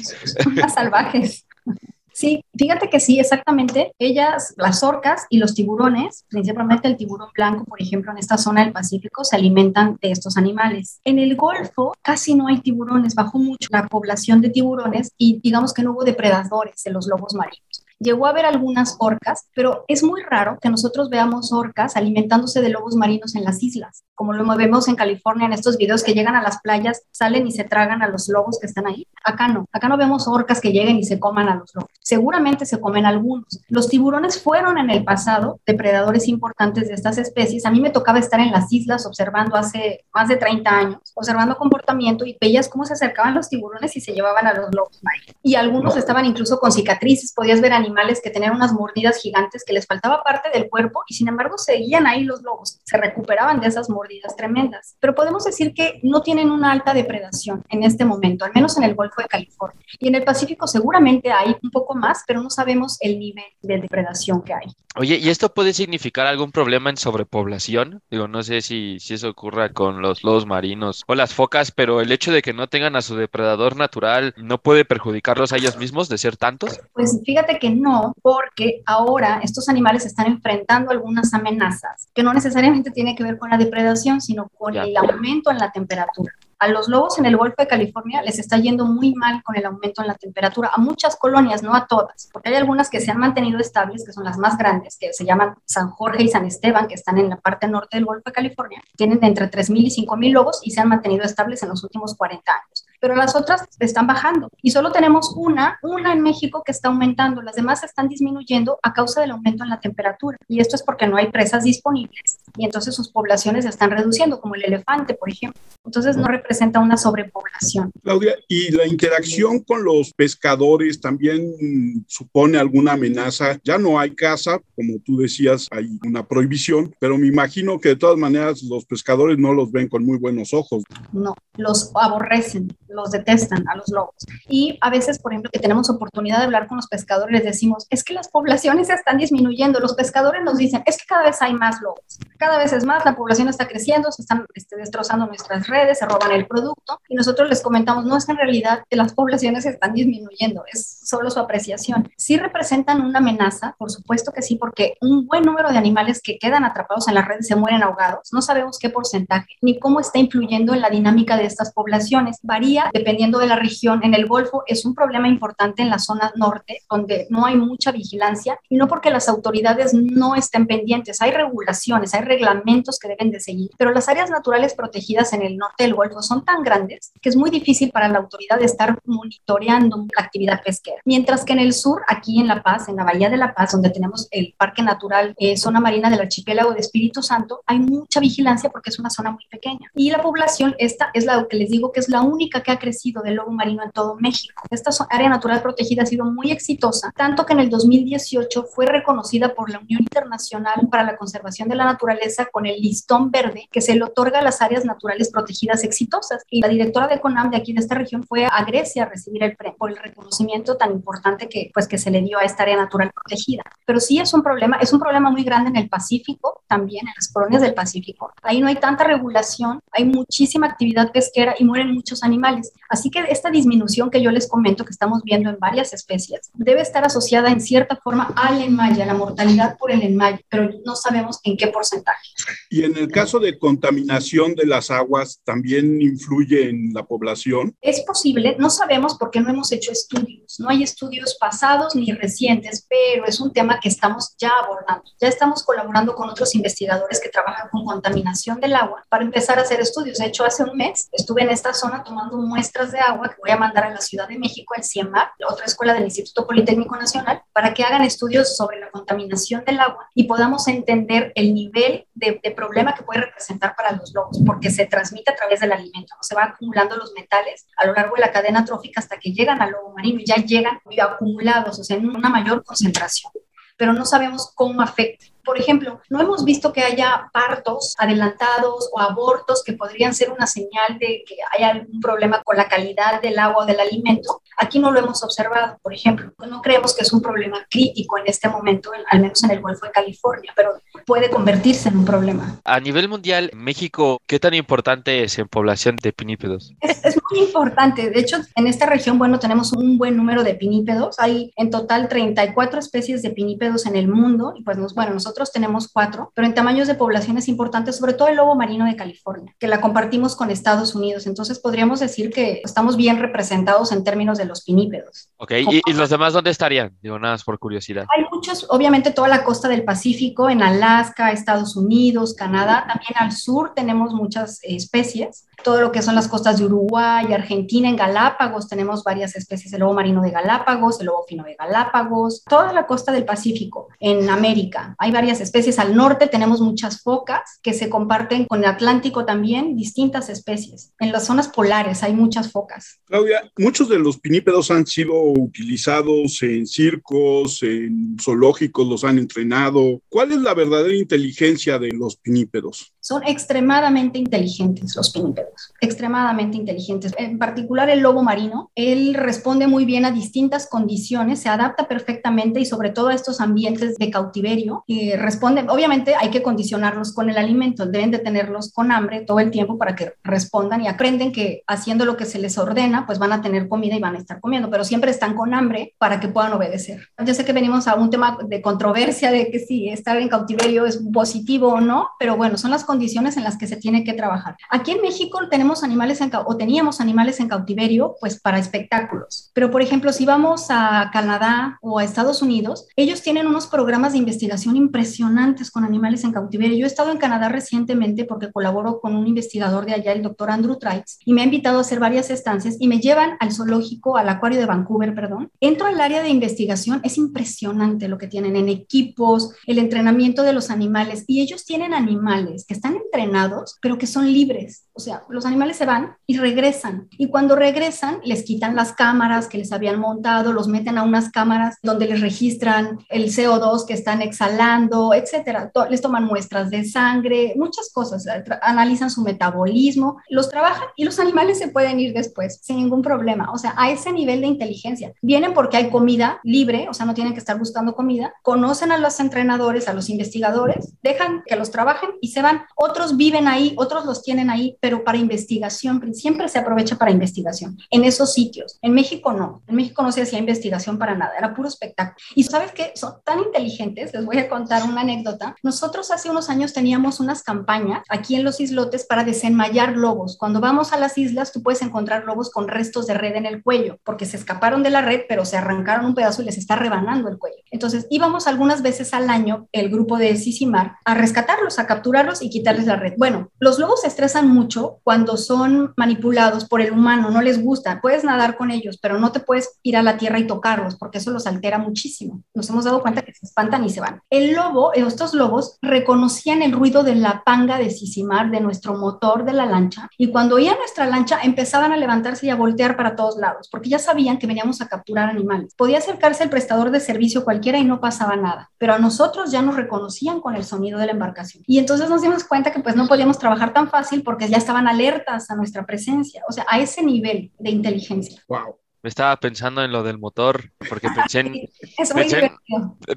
son 0.43 0.69
salvajes. 0.69 1.45
Sí, 2.13 2.45
fíjate 2.55 2.89
que 2.89 2.99
sí, 2.99 3.19
exactamente. 3.19 3.93
Ellas, 3.97 4.53
las 4.57 4.83
orcas 4.83 5.25
y 5.29 5.39
los 5.39 5.55
tiburones, 5.55 6.25
principalmente 6.29 6.87
el 6.87 6.95
tiburón 6.95 7.29
blanco, 7.33 7.65
por 7.65 7.81
ejemplo, 7.81 8.11
en 8.11 8.19
esta 8.19 8.37
zona 8.37 8.63
del 8.63 8.71
Pacífico, 8.71 9.23
se 9.23 9.35
alimentan 9.35 9.97
de 9.99 10.11
estos 10.11 10.37
animales. 10.37 11.01
En 11.03 11.17
el 11.17 11.35
Golfo 11.35 11.93
casi 12.03 12.35
no 12.35 12.47
hay 12.47 12.61
tiburones, 12.61 13.15
bajó 13.15 13.39
mucho 13.39 13.67
la 13.71 13.87
población 13.87 14.41
de 14.41 14.49
tiburones 14.49 15.11
y 15.17 15.39
digamos 15.41 15.73
que 15.73 15.81
no 15.81 15.93
hubo 15.93 16.03
depredadores 16.03 16.83
de 16.83 16.91
los 16.91 17.07
lobos 17.07 17.33
marinos. 17.33 17.82
Llegó 17.99 18.25
a 18.25 18.29
haber 18.29 18.45
algunas 18.45 18.95
orcas, 18.99 19.47
pero 19.55 19.85
es 19.87 20.03
muy 20.03 20.21
raro 20.21 20.57
que 20.61 20.69
nosotros 20.69 21.09
veamos 21.09 21.51
orcas 21.51 21.95
alimentándose 21.95 22.61
de 22.61 22.69
lobos 22.69 22.95
marinos 22.95 23.35
en 23.35 23.43
las 23.43 23.61
islas, 23.63 24.03
como 24.15 24.33
lo 24.33 24.43
vemos 24.55 24.87
en 24.87 24.95
California 24.95 25.45
en 25.45 25.53
estos 25.53 25.77
videos 25.77 26.03
que 26.03 26.13
llegan 26.13 26.35
a 26.35 26.41
las 26.41 26.59
playas, 26.61 27.03
salen 27.11 27.47
y 27.47 27.51
se 27.51 27.63
tragan 27.63 28.01
a 28.01 28.07
los 28.07 28.27
lobos 28.29 28.59
que 28.59 28.67
están 28.67 28.87
ahí. 28.87 29.07
Acá 29.23 29.47
no, 29.47 29.65
acá 29.71 29.87
no 29.87 29.97
vemos 29.97 30.27
orcas 30.27 30.61
que 30.61 30.71
lleguen 30.71 30.97
y 30.97 31.03
se 31.03 31.19
coman 31.19 31.49
a 31.49 31.55
los 31.55 31.73
lobos. 31.73 31.89
Seguramente 32.01 32.65
se 32.65 32.79
comen 32.79 33.05
algunos. 33.05 33.61
Los 33.69 33.89
tiburones 33.89 34.41
fueron 34.41 34.77
en 34.77 34.89
el 34.89 35.03
pasado 35.03 35.59
depredadores 35.65 36.27
importantes 36.27 36.87
de 36.87 36.93
estas 36.93 37.17
especies. 37.17 37.65
A 37.65 37.71
mí 37.71 37.79
me 37.79 37.89
tocaba 37.89 38.19
estar 38.19 38.39
en 38.39 38.51
las 38.51 38.71
islas 38.71 39.05
observando 39.05 39.55
hace 39.55 40.05
más 40.13 40.27
de 40.27 40.35
30 40.35 40.69
años, 40.69 40.99
observando 41.15 41.55
comportamiento 41.55 42.25
y 42.25 42.37
veías 42.39 42.67
cómo 42.67 42.85
se 42.85 42.93
acercaban 42.93 43.33
los 43.33 43.49
tiburones 43.49 43.95
y 43.95 44.01
se 44.01 44.13
llevaban 44.13 44.47
a 44.47 44.53
los 44.53 44.73
lobos 44.73 44.99
marinos. 45.01 45.35
Y 45.41 45.55
algunos 45.55 45.95
estaban 45.97 46.25
incluso 46.25 46.59
con 46.59 46.71
cicatrices, 46.71 47.33
podías 47.33 47.61
ver 47.61 47.73
animales 47.83 48.21
que 48.23 48.29
tenían 48.29 48.55
unas 48.55 48.73
mordidas 48.73 49.21
gigantes 49.21 49.63
que 49.65 49.73
les 49.73 49.85
faltaba 49.85 50.23
parte 50.23 50.49
del 50.49 50.69
cuerpo 50.69 51.03
y 51.07 51.13
sin 51.13 51.27
embargo 51.27 51.57
seguían 51.57 52.07
ahí 52.07 52.23
los 52.23 52.41
lobos, 52.41 52.79
se 52.83 52.97
recuperaban 52.97 53.59
de 53.59 53.67
esas 53.67 53.89
mordidas 53.89 54.35
tremendas. 54.35 54.95
Pero 54.99 55.15
podemos 55.15 55.43
decir 55.43 55.73
que 55.73 55.99
no 56.03 56.21
tienen 56.21 56.51
una 56.51 56.71
alta 56.71 56.93
depredación 56.93 57.63
en 57.69 57.83
este 57.83 58.05
momento, 58.05 58.45
al 58.45 58.53
menos 58.53 58.77
en 58.77 58.83
el 58.83 58.95
Golfo 58.95 59.21
de 59.21 59.27
California. 59.27 59.79
Y 59.99 60.07
en 60.07 60.15
el 60.15 60.23
Pacífico 60.23 60.67
seguramente 60.67 61.31
hay 61.31 61.55
un 61.61 61.71
poco 61.71 61.95
más, 61.95 62.23
pero 62.25 62.41
no 62.41 62.49
sabemos 62.49 62.97
el 63.01 63.19
nivel 63.19 63.45
de 63.61 63.79
depredación 63.79 64.41
que 64.41 64.53
hay. 64.53 64.67
Oye, 64.95 65.17
¿y 65.17 65.29
esto 65.29 65.51
puede 65.51 65.73
significar 65.73 66.27
algún 66.27 66.51
problema 66.51 66.91
en 66.91 66.97
sobrepoblación? 66.97 68.03
Digo, 68.11 68.27
no 68.27 68.43
sé 68.43 68.61
si, 68.61 68.99
si 68.99 69.15
eso 69.15 69.29
ocurra 69.29 69.73
con 69.73 70.03
los 70.03 70.23
lobos 70.23 70.45
marinos 70.45 71.03
o 71.07 71.15
las 71.15 71.33
focas, 71.33 71.71
pero 71.71 71.99
el 71.99 72.11
hecho 72.11 72.31
de 72.31 72.43
que 72.43 72.53
no 72.53 72.67
tengan 72.67 72.95
a 72.95 73.01
su 73.01 73.15
depredador 73.15 73.75
natural 73.75 74.35
no 74.37 74.59
puede 74.59 74.85
perjudicarlos 74.85 75.51
a 75.51 75.57
ellos 75.57 75.77
mismos 75.77 76.09
de 76.09 76.19
ser 76.19 76.37
tantos? 76.37 76.79
Pues 76.93 77.19
fíjate 77.25 77.57
que 77.57 77.71
no, 77.73 78.13
porque 78.21 78.81
ahora 78.85 79.39
estos 79.43 79.69
animales 79.69 80.05
están 80.05 80.27
enfrentando 80.27 80.91
algunas 80.91 81.33
amenazas 81.33 82.07
que 82.13 82.23
no 82.23 82.33
necesariamente 82.33 82.91
tiene 82.91 83.15
que 83.15 83.23
ver 83.23 83.37
con 83.37 83.49
la 83.49 83.57
depredación, 83.57 84.21
sino 84.21 84.49
con 84.57 84.75
el 84.75 84.95
aumento 84.97 85.51
en 85.51 85.57
la 85.57 85.71
temperatura. 85.71 86.33
A 86.59 86.69
los 86.69 86.87
lobos 86.87 87.19
en 87.19 87.25
el 87.25 87.35
Golfo 87.35 87.55
de 87.57 87.67
California 87.67 88.21
les 88.21 88.39
está 88.39 88.57
yendo 88.57 88.85
muy 88.85 89.13
mal 89.15 89.43
con 89.43 89.57
el 89.57 89.65
aumento 89.65 90.01
en 90.01 90.07
la 90.07 90.15
temperatura, 90.15 90.71
a 90.73 90.79
muchas 90.79 91.17
colonias, 91.17 91.61
no 91.61 91.75
a 91.75 91.87
todas, 91.87 92.29
porque 92.31 92.49
hay 92.49 92.55
algunas 92.55 92.89
que 92.89 93.01
se 93.01 93.11
han 93.11 93.17
mantenido 93.17 93.59
estables, 93.59 94.05
que 94.05 94.13
son 94.13 94.23
las 94.23 94.37
más 94.37 94.57
grandes, 94.57 94.97
que 94.97 95.11
se 95.11 95.25
llaman 95.25 95.55
San 95.65 95.89
Jorge 95.89 96.23
y 96.23 96.29
San 96.29 96.45
Esteban, 96.45 96.87
que 96.87 96.93
están 96.93 97.17
en 97.17 97.29
la 97.29 97.35
parte 97.35 97.67
norte 97.67 97.97
del 97.97 98.05
Golfo 98.05 98.23
de 98.25 98.31
California. 98.31 98.81
Tienen 98.95 99.19
entre 99.23 99.51
3.000 99.51 99.77
y 99.77 100.05
5.000 100.05 100.31
lobos 100.31 100.61
y 100.63 100.71
se 100.71 100.79
han 100.79 100.87
mantenido 100.87 101.25
estables 101.25 101.61
en 101.63 101.69
los 101.69 101.83
últimos 101.83 102.15
40 102.15 102.49
años 102.49 102.82
pero 103.03 103.17
las 103.17 103.35
otras 103.35 103.65
están 103.79 104.07
bajando. 104.07 104.47
Y 104.61 104.71
solo 104.71 104.93
tenemos 104.93 105.33
una, 105.35 105.77
una 105.83 106.13
en 106.13 106.21
México 106.21 106.63
que 106.65 106.71
está 106.71 106.87
aumentando, 106.87 107.41
las 107.41 107.55
demás 107.55 107.83
están 107.83 108.07
disminuyendo 108.07 108.79
a 108.81 108.93
causa 108.93 109.19
del 109.19 109.31
aumento 109.31 109.65
en 109.65 109.71
la 109.71 109.81
temperatura. 109.81 110.37
Y 110.47 110.61
esto 110.61 110.77
es 110.77 110.83
porque 110.83 111.05
no 111.05 111.17
hay 111.17 111.29
presas 111.29 111.65
disponibles 111.65 112.39
y 112.57 112.63
entonces 112.63 112.95
sus 112.95 113.09
poblaciones 113.09 113.65
se 113.65 113.71
están 113.71 113.91
reduciendo, 113.91 114.39
como 114.39 114.55
el 114.55 114.63
elefante, 114.63 115.15
por 115.15 115.29
ejemplo. 115.29 115.59
Entonces 115.83 116.15
no 116.15 116.29
representa 116.29 116.79
una 116.79 116.95
sobrepoblación. 116.95 117.91
Claudia, 118.01 118.35
¿y 118.47 118.71
la 118.71 118.87
interacción 118.87 119.59
con 119.59 119.83
los 119.83 120.13
pescadores 120.13 121.01
también 121.01 122.05
supone 122.07 122.57
alguna 122.57 122.93
amenaza? 122.93 123.59
Ya 123.65 123.77
no 123.77 123.99
hay 123.99 124.15
caza, 124.15 124.59
como 124.77 124.99
tú 125.03 125.17
decías, 125.17 125.67
hay 125.71 125.89
una 126.05 126.25
prohibición, 126.25 126.95
pero 127.01 127.17
me 127.17 127.27
imagino 127.27 127.81
que 127.81 127.89
de 127.89 127.95
todas 127.97 128.17
maneras 128.17 128.63
los 128.63 128.85
pescadores 128.85 129.37
no 129.37 129.53
los 129.53 129.73
ven 129.73 129.89
con 129.89 130.05
muy 130.05 130.17
buenos 130.17 130.53
ojos. 130.53 130.83
No, 131.11 131.35
los 131.57 131.91
aborrecen 131.95 132.73
los 132.93 133.11
detestan 133.11 133.67
a 133.67 133.75
los 133.75 133.89
lobos. 133.89 134.15
Y 134.47 134.77
a 134.81 134.89
veces, 134.89 135.19
por 135.19 135.33
ejemplo, 135.33 135.51
que 135.51 135.59
tenemos 135.59 135.89
oportunidad 135.89 136.39
de 136.39 136.45
hablar 136.45 136.67
con 136.67 136.77
los 136.77 136.87
pescadores, 136.87 137.33
les 137.33 137.43
decimos, 137.43 137.87
es 137.89 138.03
que 138.03 138.13
las 138.13 138.27
poblaciones 138.27 138.87
se 138.87 138.93
están 138.93 139.17
disminuyendo. 139.17 139.79
Los 139.79 139.93
pescadores 139.93 140.43
nos 140.43 140.57
dicen, 140.57 140.83
es 140.85 140.97
que 140.97 141.05
cada 141.05 141.23
vez 141.23 141.41
hay 141.41 141.53
más 141.53 141.81
lobos, 141.81 142.19
cada 142.37 142.57
vez 142.57 142.73
es 142.73 142.85
más, 142.85 143.05
la 143.05 143.15
población 143.15 143.47
está 143.47 143.67
creciendo, 143.67 144.11
se 144.11 144.21
están 144.21 144.45
este, 144.53 144.75
destrozando 144.75 145.25
nuestras 145.25 145.67
redes, 145.67 145.99
se 145.99 146.05
roban 146.05 146.31
el 146.31 146.47
producto. 146.47 146.99
Y 147.07 147.15
nosotros 147.15 147.49
les 147.49 147.61
comentamos, 147.61 148.05
no 148.05 148.17
es 148.17 148.25
que 148.25 148.31
en 148.31 148.37
realidad 148.37 148.83
que 148.89 148.95
las 148.95 149.13
poblaciones 149.13 149.63
se 149.63 149.69
están 149.69 149.93
disminuyendo, 149.93 150.63
es 150.71 150.99
solo 151.03 151.29
su 151.29 151.39
apreciación. 151.39 152.09
Sí 152.17 152.37
representan 152.37 153.01
una 153.01 153.19
amenaza, 153.19 153.75
por 153.77 153.91
supuesto 153.91 154.31
que 154.31 154.41
sí, 154.41 154.55
porque 154.55 154.95
un 155.01 155.27
buen 155.27 155.43
número 155.43 155.71
de 155.71 155.77
animales 155.77 156.21
que 156.21 156.37
quedan 156.37 156.63
atrapados 156.63 157.07
en 157.07 157.15
las 157.15 157.27
redes 157.27 157.47
se 157.47 157.55
mueren 157.55 157.83
ahogados. 157.83 158.29
No 158.31 158.41
sabemos 158.41 158.79
qué 158.79 158.89
porcentaje 158.89 159.47
ni 159.61 159.79
cómo 159.79 159.99
está 159.99 160.19
influyendo 160.19 160.73
en 160.73 160.81
la 160.81 160.89
dinámica 160.89 161.37
de 161.37 161.45
estas 161.45 161.73
poblaciones. 161.73 162.37
Varía 162.43 162.82
dependiendo 162.93 163.39
de 163.39 163.47
la 163.47 163.55
región. 163.55 164.01
En 164.03 164.13
el 164.13 164.25
Golfo 164.25 164.63
es 164.67 164.85
un 164.85 164.95
problema 164.95 165.27
importante 165.27 165.81
en 165.81 165.89
la 165.89 165.99
zona 165.99 166.31
norte, 166.35 166.79
donde 166.89 167.27
no 167.29 167.45
hay 167.45 167.55
mucha 167.55 167.91
vigilancia 167.91 168.59
y 168.69 168.77
no 168.77 168.87
porque 168.87 169.11
las 169.11 169.29
autoridades 169.29 169.93
no 169.93 170.35
estén 170.35 170.67
pendientes. 170.67 171.21
Hay 171.21 171.31
regulaciones, 171.31 172.13
hay 172.13 172.21
reglamentos 172.21 172.99
que 172.99 173.07
deben 173.07 173.31
de 173.31 173.39
seguir, 173.39 173.69
pero 173.77 173.91
las 173.91 174.09
áreas 174.09 174.29
naturales 174.29 174.73
protegidas 174.73 175.33
en 175.33 175.41
el 175.41 175.57
norte 175.57 175.83
del 175.83 175.93
Golfo 175.93 176.21
son 176.21 176.43
tan 176.43 176.63
grandes 176.63 177.11
que 177.21 177.29
es 177.29 177.35
muy 177.35 177.49
difícil 177.49 177.91
para 177.91 178.07
la 178.07 178.19
autoridad 178.19 178.61
estar 178.61 178.97
monitoreando 179.05 180.05
la 180.15 180.23
actividad 180.23 180.61
pesquera. 180.63 181.01
Mientras 181.05 181.45
que 181.45 181.53
en 181.53 181.59
el 181.59 181.73
sur, 181.73 182.01
aquí 182.07 182.39
en 182.39 182.47
La 182.47 182.63
Paz, 182.63 182.89
en 182.89 182.95
la 182.95 183.03
Bahía 183.03 183.29
de 183.29 183.37
La 183.37 183.53
Paz, 183.53 183.71
donde 183.71 183.89
tenemos 183.89 184.27
el 184.31 184.53
Parque 184.57 184.81
Natural 184.81 185.33
eh, 185.37 185.57
Zona 185.57 185.79
Marina 185.79 186.09
del 186.09 186.21
Archipiélago 186.21 186.73
de 186.73 186.79
Espíritu 186.79 187.21
Santo, 187.21 187.61
hay 187.65 187.79
mucha 187.79 188.19
vigilancia 188.19 188.69
porque 188.69 188.89
es 188.89 188.99
una 188.99 189.09
zona 189.09 189.31
muy 189.31 189.45
pequeña. 189.49 189.89
Y 189.95 190.11
la 190.11 190.21
población, 190.21 190.75
esta 190.77 191.09
es 191.13 191.25
la 191.25 191.47
que 191.49 191.57
les 191.57 191.69
digo 191.69 191.91
que 191.91 191.99
es 191.99 192.09
la 192.09 192.21
única 192.21 192.62
que 192.63 192.71
ha 192.71 192.79
crecido 192.79 193.21
del 193.21 193.35
lobo 193.35 193.51
marino 193.51 193.83
en 193.83 193.91
todo 193.91 194.15
México. 194.15 194.61
Esta 194.69 194.91
área 195.09 195.29
natural 195.29 195.61
protegida 195.61 196.03
ha 196.03 196.05
sido 196.05 196.25
muy 196.25 196.51
exitosa, 196.51 197.11
tanto 197.15 197.45
que 197.45 197.53
en 197.53 197.59
el 197.59 197.69
2018 197.69 198.63
fue 198.63 198.85
reconocida 198.85 199.53
por 199.53 199.69
la 199.69 199.79
Unión 199.79 200.01
Internacional 200.01 200.87
para 200.89 201.03
la 201.03 201.17
Conservación 201.17 201.69
de 201.69 201.75
la 201.75 201.85
Naturaleza 201.85 202.47
con 202.51 202.65
el 202.65 202.79
listón 202.81 203.31
verde 203.31 203.67
que 203.71 203.81
se 203.81 203.95
le 203.95 204.03
otorga 204.03 204.39
a 204.39 204.43
las 204.43 204.61
áreas 204.61 204.85
naturales 204.85 205.29
protegidas 205.29 205.83
exitosas. 205.83 206.43
Y 206.49 206.61
la 206.61 206.67
directora 206.67 207.07
de 207.07 207.19
CONAM 207.19 207.51
de 207.51 207.57
aquí 207.57 207.73
de 207.73 207.81
esta 207.81 207.95
región 207.95 208.23
fue 208.23 208.45
a 208.45 208.63
Grecia 208.63 209.03
a 209.03 209.09
recibir 209.09 209.43
el 209.43 209.55
premio 209.55 209.75
por 209.77 209.89
el 209.89 209.97
reconocimiento 209.97 210.77
tan 210.77 210.91
importante 210.91 211.49
que, 211.49 211.71
pues, 211.73 211.87
que 211.87 211.97
se 211.97 212.11
le 212.11 212.21
dio 212.21 212.37
a 212.37 212.43
esta 212.43 212.63
área 212.63 212.77
natural 212.77 213.11
protegida. 213.13 213.63
Pero 213.85 213.99
sí 213.99 214.19
es 214.19 214.33
un 214.33 214.43
problema, 214.43 214.77
es 214.77 214.93
un 214.93 214.99
problema 214.99 215.29
muy 215.29 215.43
grande 215.43 215.69
en 215.69 215.77
el 215.77 215.89
Pacífico, 215.89 216.63
también 216.67 217.07
en 217.07 217.13
las 217.15 217.31
colonias 217.31 217.61
del 217.61 217.73
Pacífico. 217.73 218.31
Ahí 218.41 218.61
no 218.61 218.67
hay 218.67 218.75
tanta 218.75 219.03
regulación, 219.03 219.79
hay 219.91 220.05
muchísima 220.05 220.67
actividad 220.67 221.11
pesquera 221.11 221.55
y 221.57 221.63
mueren 221.65 221.93
muchos 221.93 222.23
animales. 222.23 222.52
Así 222.89 223.09
que 223.09 223.19
esta 223.29 223.49
disminución 223.49 224.09
que 224.09 224.21
yo 224.21 224.31
les 224.31 224.47
comento 224.47 224.85
que 224.85 224.91
estamos 224.91 225.21
viendo 225.23 225.49
en 225.49 225.57
varias 225.59 225.93
especies 225.93 226.51
debe 226.53 226.81
estar 226.81 227.05
asociada 227.05 227.49
en 227.49 227.61
cierta 227.61 227.95
forma 227.95 228.33
al 228.35 228.61
enmalle, 228.61 229.03
a 229.03 229.05
la 229.05 229.13
mortalidad 229.13 229.77
por 229.77 229.91
el 229.91 230.01
enmalle, 230.01 230.45
pero 230.49 230.69
no 230.85 230.95
sabemos 230.95 231.39
en 231.43 231.57
qué 231.57 231.67
porcentaje. 231.67 232.27
Y 232.69 232.83
en 232.83 232.97
el 232.97 233.07
caso 233.09 233.39
de 233.39 233.57
contaminación 233.57 234.55
de 234.55 234.65
las 234.65 234.91
aguas, 234.91 235.39
¿también 235.43 236.01
influye 236.01 236.69
en 236.69 236.93
la 236.93 237.03
población? 237.03 237.75
Es 237.81 238.01
posible, 238.01 238.55
no 238.59 238.69
sabemos 238.69 239.17
porque 239.17 239.39
no 239.39 239.49
hemos 239.49 239.71
hecho 239.71 239.91
estudios, 239.91 240.59
no 240.59 240.69
hay 240.69 240.83
estudios 240.83 241.35
pasados 241.39 241.95
ni 241.95 242.11
recientes, 242.11 242.85
pero 242.89 243.25
es 243.25 243.39
un 243.39 243.51
tema 243.51 243.79
que 243.79 243.89
estamos 243.89 244.35
ya 244.37 244.51
abordando. 244.63 245.03
Ya 245.19 245.27
estamos 245.27 245.63
colaborando 245.63 246.15
con 246.15 246.29
otros 246.29 246.55
investigadores 246.55 247.19
que 247.19 247.29
trabajan 247.29 247.69
con 247.69 247.85
contaminación 247.85 248.59
del 248.59 248.75
agua 248.75 249.03
para 249.09 249.23
empezar 249.23 249.59
a 249.59 249.63
hacer 249.63 249.79
estudios. 249.79 250.17
De 250.17 250.25
hecho, 250.25 250.43
hace 250.43 250.63
un 250.63 250.75
mes 250.77 251.09
estuve 251.11 251.43
en 251.43 251.49
esta 251.49 251.73
zona 251.73 252.03
tomando 252.03 252.37
muestras 252.43 252.91
de 252.91 252.99
agua 252.99 253.29
que 253.29 253.37
voy 253.41 253.51
a 253.51 253.57
mandar 253.57 253.85
a 253.85 253.89
la 253.89 254.01
Ciudad 254.01 254.27
de 254.27 254.37
México, 254.37 254.73
al 254.75 254.83
CIEMAP, 254.83 255.31
otra 255.49 255.65
escuela 255.65 255.93
del 255.93 256.03
Instituto 256.03 256.45
Politécnico 256.45 256.95
Nacional, 256.95 257.41
para 257.53 257.73
que 257.73 257.83
hagan 257.83 258.03
estudios 258.03 258.55
sobre 258.55 258.79
la 258.79 258.91
contaminación 258.91 259.63
del 259.65 259.79
agua 259.79 260.07
y 260.13 260.25
podamos 260.25 260.67
entender 260.67 261.31
el 261.35 261.53
nivel 261.53 262.07
de, 262.13 262.39
problema 262.55 262.93
que 262.93 263.03
puede 263.03 263.21
representar 263.21 263.75
para 263.75 263.93
los 263.93 264.13
lobos, 264.13 264.39
porque 264.45 264.69
se 264.69 264.85
transmite 264.85 265.31
a 265.31 265.35
través 265.35 265.59
del 265.59 265.71
alimento, 265.71 266.13
¿no? 266.15 266.21
se 266.21 266.35
van 266.35 266.49
acumulando 266.49 266.95
los 266.97 267.13
metales 267.13 267.65
a 267.77 267.87
lo 267.87 267.93
largo 267.93 268.15
de 268.15 268.21
la 268.21 268.31
cadena 268.31 268.63
trófica 268.63 268.99
hasta 268.99 269.17
que 269.17 269.31
llegan 269.31 269.61
al 269.61 269.71
lobo 269.71 269.93
marino 269.95 270.19
y 270.19 270.25
ya 270.25 270.35
llegan 270.35 270.79
acumulados, 271.01 271.79
o 271.79 271.83
sea, 271.83 271.97
en 271.97 272.07
una 272.09 272.29
mayor 272.29 272.63
concentración 272.63 273.31
pero 273.77 273.93
no 273.93 274.05
sabemos 274.05 274.51
cómo 274.55 274.81
afecta. 274.81 275.25
Por 275.43 275.59
ejemplo, 275.59 275.99
no 276.09 276.21
hemos 276.21 276.45
visto 276.45 276.71
que 276.71 276.81
haya 276.81 277.29
partos 277.33 277.95
adelantados 277.97 278.89
o 278.93 278.99
abortos 278.99 279.63
que 279.63 279.73
podrían 279.73 280.13
ser 280.13 280.31
una 280.31 280.47
señal 280.47 280.97
de 280.99 281.23
que 281.27 281.35
hay 281.51 281.63
algún 281.63 281.99
problema 281.99 282.41
con 282.43 282.55
la 282.55 282.67
calidad 282.67 283.21
del 283.21 283.37
agua 283.37 283.63
o 283.63 283.65
del 283.65 283.79
alimento. 283.79 284.41
Aquí 284.57 284.79
no 284.79 284.91
lo 284.91 284.99
hemos 284.99 285.23
observado, 285.23 285.77
por 285.81 285.93
ejemplo. 285.93 286.31
No 286.47 286.61
creemos 286.61 286.95
que 286.95 287.03
es 287.03 287.11
un 287.11 287.21
problema 287.21 287.65
crítico 287.69 288.17
en 288.17 288.27
este 288.27 288.47
momento, 288.47 288.91
al 289.09 289.19
menos 289.19 289.43
en 289.43 289.51
el 289.51 289.61
Golfo 289.61 289.85
de 289.85 289.91
California, 289.91 290.53
pero 290.55 290.75
puede 291.05 291.29
convertirse 291.29 291.89
en 291.89 291.97
un 291.97 292.05
problema. 292.05 292.59
A 292.63 292.79
nivel 292.79 293.09
mundial, 293.09 293.51
México, 293.53 294.19
¿qué 294.27 294.39
tan 294.39 294.53
importante 294.53 295.23
es 295.23 295.37
en 295.39 295.47
población 295.47 295.97
de 296.01 296.13
pinípedos? 296.13 296.73
Es, 296.79 297.03
es 297.03 297.19
muy 297.31 297.41
importante. 297.41 298.09
De 298.09 298.19
hecho, 298.19 298.37
en 298.55 298.67
esta 298.67 298.85
región, 298.85 299.17
bueno, 299.17 299.39
tenemos 299.39 299.73
un 299.73 299.97
buen 299.97 300.15
número 300.15 300.43
de 300.43 300.55
pinípedos. 300.55 301.19
Hay 301.19 301.51
en 301.57 301.69
total 301.69 302.07
34 302.07 302.79
especies 302.79 303.21
de 303.21 303.31
pinípedos 303.31 303.85
en 303.85 303.95
el 303.95 304.07
mundo 304.07 304.53
y 304.55 304.63
pues, 304.63 304.77
bueno, 304.93 305.13
nosotros 305.13 305.32
nosotros 305.33 305.51
tenemos 305.51 305.87
cuatro, 305.91 306.31
pero 306.35 306.45
en 306.45 306.53
tamaños 306.53 306.87
de 306.87 306.93
poblaciones 306.93 307.47
importantes, 307.47 307.97
sobre 307.97 308.13
todo 308.13 308.27
el 308.27 308.35
lobo 308.35 308.53
marino 308.53 308.85
de 308.85 308.95
California, 308.95 309.55
que 309.57 309.67
la 309.67 309.81
compartimos 309.81 310.35
con 310.35 310.51
Estados 310.51 310.93
Unidos. 310.93 311.25
Entonces 311.25 311.57
podríamos 311.57 311.99
decir 312.01 312.29
que 312.29 312.61
estamos 312.63 312.97
bien 312.97 313.17
representados 313.17 313.91
en 313.91 314.03
términos 314.03 314.37
de 314.37 314.45
los 314.45 314.63
pinípedos. 314.63 315.29
Ok, 315.37 315.53
¿Y, 315.87 315.93
los 315.93 316.11
demás 316.11 316.33
dónde 316.33 316.51
estarían? 316.51 316.95
Digo, 317.01 317.17
nada 317.17 317.33
más 317.33 317.43
por 317.43 317.57
curiosidad. 317.57 318.05
Hay 318.15 318.25
muchos, 318.31 318.67
obviamente 318.69 319.09
toda 319.09 319.27
la 319.27 319.43
costa 319.43 319.67
del 319.67 319.83
Pacífico, 319.83 320.51
en 320.51 320.61
Alaska, 320.61 321.31
Estados 321.31 321.75
Unidos, 321.75 322.35
Canadá, 322.35 322.85
también 322.87 323.13
al 323.15 323.31
sur 323.31 323.73
tenemos 323.73 324.13
muchas 324.13 324.59
especies 324.61 325.47
todo 325.63 325.81
lo 325.81 325.91
que 325.91 326.01
son 326.01 326.15
las 326.15 326.27
costas 326.27 326.59
de 326.59 326.65
Uruguay, 326.65 327.31
Argentina, 327.33 327.87
en 327.87 327.95
Galápagos 327.95 328.67
tenemos 328.67 329.03
varias 329.03 329.35
especies 329.35 329.71
de 329.71 329.79
lobo 329.79 329.93
marino 329.93 330.21
de 330.21 330.29
Galápagos, 330.29 330.99
el 330.99 331.07
lobo 331.07 331.23
fino 331.27 331.43
de 331.43 331.55
Galápagos, 331.55 332.43
toda 332.43 332.73
la 332.73 332.85
costa 332.85 333.11
del 333.11 333.25
Pacífico, 333.25 333.87
en 333.99 334.29
América. 334.29 334.93
Hay 334.97 335.11
varias 335.11 335.22
especies. 335.31 335.79
Al 335.79 335.95
norte 335.95 336.27
tenemos 336.27 336.61
muchas 336.61 337.01
focas 337.01 337.59
que 337.61 337.73
se 337.73 337.89
comparten 337.89 338.45
con 338.45 338.59
el 338.59 338.65
Atlántico 338.65 339.25
también, 339.25 339.75
distintas 339.75 340.29
especies. 340.29 340.93
En 340.99 341.11
las 341.11 341.25
zonas 341.25 341.47
polares 341.47 342.03
hay 342.03 342.13
muchas 342.13 342.51
focas. 342.51 342.99
Claudia, 343.05 343.51
muchos 343.57 343.89
de 343.89 343.99
los 343.99 344.19
pinípedos 344.19 344.71
han 344.71 344.85
sido 344.85 345.13
utilizados 345.21 346.41
en 346.43 346.67
circos, 346.67 347.63
en 347.63 348.17
zoológicos, 348.21 348.87
los 348.87 349.03
han 349.03 349.17
entrenado. 349.17 350.01
¿Cuál 350.09 350.31
es 350.31 350.39
la 350.39 350.53
verdadera 350.53 350.95
inteligencia 350.95 351.79
de 351.79 351.91
los 351.91 352.17
pinípedos? 352.17 352.93
Son 353.05 353.21
extremadamente 353.27 354.17
inteligentes 354.17 354.95
los 354.95 355.11
pinípedos, 355.11 355.73
extremadamente 355.81 356.55
inteligentes. 356.55 357.13
En 357.17 357.37
particular 357.37 357.89
el 357.89 357.99
lobo 357.99 358.23
marino, 358.23 358.71
él 358.75 359.13
responde 359.13 359.67
muy 359.67 359.83
bien 359.83 360.05
a 360.05 360.11
distintas 360.11 360.67
condiciones, 360.69 361.41
se 361.41 361.49
adapta 361.49 361.89
perfectamente 361.89 362.61
y 362.61 362.65
sobre 362.65 362.91
todo 362.91 363.09
a 363.09 363.13
estos 363.13 363.41
ambientes 363.41 363.97
de 363.97 364.09
cautiverio. 364.09 364.85
Y 364.87 365.15
responde, 365.15 365.65
obviamente 365.67 366.15
hay 366.15 366.29
que 366.29 366.41
condicionarlos 366.41 367.13
con 367.13 367.29
el 367.29 367.37
alimento, 367.37 367.85
deben 367.87 368.09
de 368.09 368.19
tenerlos 368.19 368.71
con 368.71 368.89
hambre 368.93 369.19
todo 369.19 369.41
el 369.41 369.51
tiempo 369.51 369.77
para 369.77 369.97
que 369.97 370.13
respondan 370.23 370.81
y 370.81 370.87
aprenden 370.87 371.33
que 371.33 371.63
haciendo 371.67 372.05
lo 372.05 372.15
que 372.15 372.23
se 372.23 372.39
les 372.39 372.57
ordena, 372.57 373.05
pues 373.05 373.19
van 373.19 373.33
a 373.33 373.41
tener 373.41 373.67
comida 373.67 373.97
y 373.97 373.99
van 373.99 374.15
a 374.15 374.19
estar 374.19 374.39
comiendo, 374.39 374.69
pero 374.69 374.85
siempre 374.85 375.11
están 375.11 375.35
con 375.35 375.53
hambre 375.53 375.93
para 375.97 376.21
que 376.21 376.29
puedan 376.29 376.53
obedecer. 376.53 377.09
Yo 377.25 377.33
sé 377.33 377.43
que 377.43 377.51
venimos 377.51 377.89
a 377.89 377.95
un 377.95 378.09
tema 378.09 378.37
de 378.47 378.61
controversia 378.61 379.29
de 379.29 379.51
que 379.51 379.59
si 379.59 379.89
estar 379.89 380.15
en 380.15 380.29
cautiverio 380.29 380.85
es 380.85 381.03
positivo 381.11 381.67
o 381.67 381.81
no, 381.81 382.07
pero 382.17 382.37
bueno, 382.37 382.57
son 382.57 382.71
las 382.71 382.85
condiciones 382.85 382.92
en 382.93 383.43
las 383.43 383.57
que 383.57 383.67
se 383.67 383.77
tiene 383.77 384.03
que 384.03 384.13
trabajar. 384.13 384.55
Aquí 384.69 384.91
en 384.91 385.01
México 385.01 385.39
tenemos 385.49 385.83
animales 385.83 386.21
en, 386.21 386.31
o 386.45 386.57
teníamos 386.57 387.01
animales 387.01 387.39
en 387.39 387.47
cautiverio 387.47 388.15
pues 388.19 388.39
para 388.39 388.59
espectáculos, 388.59 389.51
pero 389.53 389.71
por 389.71 389.81
ejemplo 389.81 390.11
si 390.11 390.25
vamos 390.25 390.67
a 390.69 391.09
Canadá 391.13 391.77
o 391.81 391.99
a 391.99 392.03
Estados 392.03 392.41
Unidos, 392.41 392.87
ellos 392.95 393.21
tienen 393.21 393.47
unos 393.47 393.67
programas 393.67 394.13
de 394.13 394.19
investigación 394.19 394.75
impresionantes 394.75 395.71
con 395.71 395.83
animales 395.83 396.23
en 396.23 396.31
cautiverio. 396.31 396.77
Yo 396.77 396.85
he 396.85 396.87
estado 396.87 397.11
en 397.11 397.17
Canadá 397.17 397.49
recientemente 397.49 398.25
porque 398.25 398.51
colaboro 398.51 398.99
con 398.99 399.15
un 399.15 399.27
investigador 399.27 399.85
de 399.85 399.93
allá, 399.93 400.11
el 400.11 400.21
doctor 400.21 400.51
Andrew 400.51 400.77
Trites, 400.77 401.19
y 401.25 401.33
me 401.33 401.41
ha 401.41 401.45
invitado 401.45 401.77
a 401.77 401.81
hacer 401.81 401.99
varias 401.99 402.29
estancias 402.29 402.77
y 402.79 402.87
me 402.87 402.99
llevan 402.99 403.37
al 403.39 403.51
zoológico, 403.51 404.17
al 404.17 404.29
acuario 404.29 404.59
de 404.59 404.65
Vancouver, 404.65 405.15
perdón. 405.15 405.51
Entro 405.59 405.87
al 405.87 405.99
área 406.01 406.21
de 406.21 406.29
investigación, 406.29 407.01
es 407.03 407.17
impresionante 407.17 408.07
lo 408.07 408.17
que 408.17 408.27
tienen 408.27 408.55
en 408.55 408.69
equipos, 408.69 409.53
el 409.65 409.77
entrenamiento 409.77 410.43
de 410.43 410.53
los 410.53 410.69
animales 410.69 411.23
y 411.27 411.41
ellos 411.41 411.65
tienen 411.65 411.93
animales 411.93 412.65
que 412.67 412.73
están 412.73 412.82
entrenados, 412.85 413.77
pero 413.81 413.97
que 413.97 414.07
son 414.07 414.31
libres. 414.31 414.85
O 414.93 414.99
sea, 414.99 415.23
los 415.29 415.45
animales 415.45 415.77
se 415.77 415.85
van 415.85 416.15
y 416.27 416.37
regresan. 416.37 417.07
Y 417.17 417.29
cuando 417.29 417.55
regresan, 417.55 418.19
les 418.23 418.43
quitan 418.43 418.75
las 418.75 418.93
cámaras 418.93 419.47
que 419.47 419.57
les 419.57 419.71
habían 419.71 419.99
montado, 419.99 420.53
los 420.53 420.67
meten 420.67 420.97
a 420.97 421.03
unas 421.03 421.31
cámaras 421.31 421.77
donde 421.81 422.07
les 422.07 422.21
registran 422.21 422.99
el 423.09 423.25
CO2 423.25 423.87
que 423.87 423.93
están 423.93 424.21
exhalando, 424.21 425.13
etcétera. 425.13 425.71
Les 425.89 426.01
toman 426.01 426.25
muestras 426.25 426.69
de 426.69 426.85
sangre, 426.85 427.53
muchas 427.57 427.91
cosas. 427.91 428.25
Analizan 428.61 429.09
su 429.09 429.21
metabolismo, 429.21 430.17
los 430.29 430.49
trabajan 430.49 430.87
y 430.95 431.05
los 431.05 431.19
animales 431.19 431.57
se 431.57 431.69
pueden 431.69 431.99
ir 431.99 432.13
después 432.13 432.59
sin 432.61 432.77
ningún 432.77 433.01
problema. 433.01 433.51
O 433.51 433.57
sea, 433.57 433.73
a 433.77 433.89
ese 433.89 434.11
nivel 434.11 434.41
de 434.41 434.47
inteligencia. 434.47 435.13
Vienen 435.21 435.53
porque 435.53 435.77
hay 435.77 435.89
comida 435.89 436.39
libre, 436.43 436.87
o 436.89 436.93
sea, 436.93 437.05
no 437.05 437.13
tienen 437.13 437.33
que 437.33 437.39
estar 437.39 437.57
buscando 437.57 437.95
comida. 437.95 438.33
Conocen 438.43 438.91
a 438.91 438.97
los 438.97 439.19
entrenadores, 439.19 439.87
a 439.87 439.93
los 439.93 440.09
investigadores, 440.09 440.93
dejan 441.01 441.43
que 441.45 441.55
los 441.55 441.71
trabajen 441.71 442.11
y 442.21 442.29
se 442.29 442.41
van. 442.41 442.63
Otros 442.75 443.17
viven 443.17 443.47
ahí, 443.47 443.73
otros 443.77 444.05
los 444.05 444.23
tienen 444.23 444.49
ahí, 444.49 444.77
pero 444.79 445.03
para 445.03 445.17
investigación, 445.17 446.01
siempre 446.13 446.49
se 446.49 446.59
aprovecha 446.59 446.97
para 446.97 447.11
investigación 447.11 447.77
en 447.89 448.03
esos 448.03 448.33
sitios. 448.33 448.77
En 448.81 448.93
México 448.93 449.33
no, 449.33 449.61
en 449.67 449.75
México 449.75 450.03
no 450.03 450.11
se 450.11 450.21
hacía 450.21 450.39
investigación 450.39 450.97
para 450.97 451.15
nada, 451.15 451.33
era 451.37 451.53
puro 451.53 451.67
espectáculo. 451.67 452.17
Y 452.35 452.43
sabes 452.43 452.71
qué, 452.71 452.91
son 452.95 453.15
tan 453.23 453.39
inteligentes, 453.39 454.13
les 454.13 454.25
voy 454.25 454.37
a 454.37 454.49
contar 454.49 454.83
una 454.83 455.01
anécdota. 455.01 455.55
Nosotros 455.63 456.11
hace 456.11 456.29
unos 456.29 456.49
años 456.49 456.73
teníamos 456.73 457.19
unas 457.19 457.43
campañas 457.43 458.03
aquí 458.09 458.35
en 458.35 458.43
los 458.43 458.59
islotes 458.59 459.05
para 459.05 459.23
desenmayar 459.23 459.95
lobos. 459.95 460.37
Cuando 460.37 460.59
vamos 460.59 460.93
a 460.93 460.97
las 460.97 461.17
islas, 461.17 461.51
tú 461.51 461.61
puedes 461.61 461.81
encontrar 461.81 462.25
lobos 462.25 462.51
con 462.51 462.67
restos 462.67 463.07
de 463.07 463.13
red 463.13 463.35
en 463.35 463.45
el 463.45 463.63
cuello, 463.63 463.99
porque 464.03 464.25
se 464.25 464.37
escaparon 464.37 464.83
de 464.83 464.89
la 464.89 465.01
red, 465.01 465.21
pero 465.27 465.45
se 465.45 465.57
arrancaron 465.57 466.05
un 466.05 466.15
pedazo 466.15 466.41
y 466.41 466.45
les 466.45 466.57
está 466.57 466.75
rebanando 466.75 467.29
el 467.29 467.37
cuello. 467.37 467.57
Entonces 467.71 468.07
íbamos 468.09 468.47
algunas 468.47 468.81
veces 468.81 469.13
al 469.13 469.29
año, 469.29 469.67
el 469.71 469.89
grupo 469.89 470.17
de 470.17 470.35
Sisimar, 470.35 470.97
a 471.05 471.13
rescatarlos, 471.13 471.79
a 471.79 471.87
capturarlos 471.87 472.41
y 472.41 472.49
quitarles 472.63 472.85
la 472.85 472.95
red. 472.95 473.13
Bueno, 473.17 473.51
los 473.59 473.77
lobos 473.77 474.01
se 474.01 474.07
estresan 474.07 474.47
mucho 474.47 474.99
cuando 475.03 475.35
son 475.35 475.93
manipulados 475.97 476.63
por 476.63 476.79
el 476.79 476.93
humano, 476.93 477.29
no 477.29 477.41
les 477.41 477.61
gusta. 477.61 477.99
Puedes 477.99 478.23
nadar 478.23 478.55
con 478.55 478.71
ellos, 478.71 478.97
pero 479.01 479.19
no 479.19 479.33
te 479.33 479.41
puedes 479.41 479.79
ir 479.83 479.97
a 479.97 480.01
la 480.01 480.15
tierra 480.15 480.39
y 480.39 480.47
tocarlos 480.47 480.95
porque 480.95 481.17
eso 481.17 481.31
los 481.31 481.45
altera 481.45 481.77
muchísimo. 481.77 482.41
Nos 482.53 482.69
hemos 482.69 482.85
dado 482.85 483.01
cuenta 483.01 483.21
que 483.21 483.33
se 483.33 483.45
espantan 483.45 483.83
y 483.83 483.89
se 483.89 483.99
van. 483.99 484.21
El 484.29 484.53
lobo, 484.53 484.93
estos 484.93 485.33
lobos 485.33 485.77
reconocían 485.81 486.61
el 486.61 486.71
ruido 486.71 487.03
de 487.03 487.15
la 487.15 487.43
panga 487.43 487.77
de 487.77 487.89
Sisimar, 487.89 488.49
de 488.49 488.61
nuestro 488.61 488.93
motor 488.97 489.43
de 489.43 489.51
la 489.51 489.65
lancha, 489.65 490.09
y 490.17 490.31
cuando 490.31 490.55
oían 490.55 490.77
nuestra 490.77 491.05
lancha 491.05 491.39
empezaban 491.43 491.91
a 491.91 491.97
levantarse 491.97 492.45
y 492.45 492.49
a 492.49 492.55
voltear 492.55 492.95
para 492.95 493.17
todos 493.17 493.35
lados, 493.37 493.67
porque 493.69 493.89
ya 493.89 493.99
sabían 493.99 494.37
que 494.37 494.47
veníamos 494.47 494.79
a 494.79 494.87
capturar 494.87 495.29
animales. 495.29 495.73
Podía 495.75 495.97
acercarse 495.97 496.45
el 496.45 496.49
prestador 496.49 496.91
de 496.91 497.01
servicio 497.01 497.43
cualquiera 497.43 497.77
y 497.77 497.83
no 497.83 497.99
pasaba 497.99 498.37
nada, 498.37 498.71
pero 498.77 498.93
a 498.93 498.99
nosotros 498.99 499.51
ya 499.51 499.61
nos 499.61 499.75
reconocían 499.75 500.39
con 500.39 500.55
el 500.55 500.63
sonido 500.63 500.97
de 500.97 501.07
la 501.07 501.11
embarcación. 501.11 501.63
Y 501.67 501.79
entonces 501.79 502.09
nos 502.09 502.21
dimos 502.21 502.45
cuenta 502.45 502.52
que 502.61 502.79
pues 502.79 502.95
no 502.95 503.07
podíamos 503.07 503.39
trabajar 503.39 503.73
tan 503.73 503.89
fácil 503.89 504.21
porque 504.23 504.47
ya 504.47 504.57
estaban 504.57 504.87
alertas 504.87 505.49
a 505.49 505.55
nuestra 505.55 505.85
presencia, 505.85 506.43
o 506.47 506.51
sea, 506.51 506.65
a 506.69 506.79
ese 506.79 507.03
nivel 507.03 507.51
de 507.57 507.71
inteligencia. 507.71 508.41
Wow. 508.47 508.77
Me 509.03 509.09
estaba 509.09 509.35
pensando 509.35 509.83
en 509.83 509.91
lo 509.91 510.01
del 510.01 510.17
motor, 510.17 510.71
porque 510.87 511.09
pensé 511.15 511.41
en, 511.41 511.53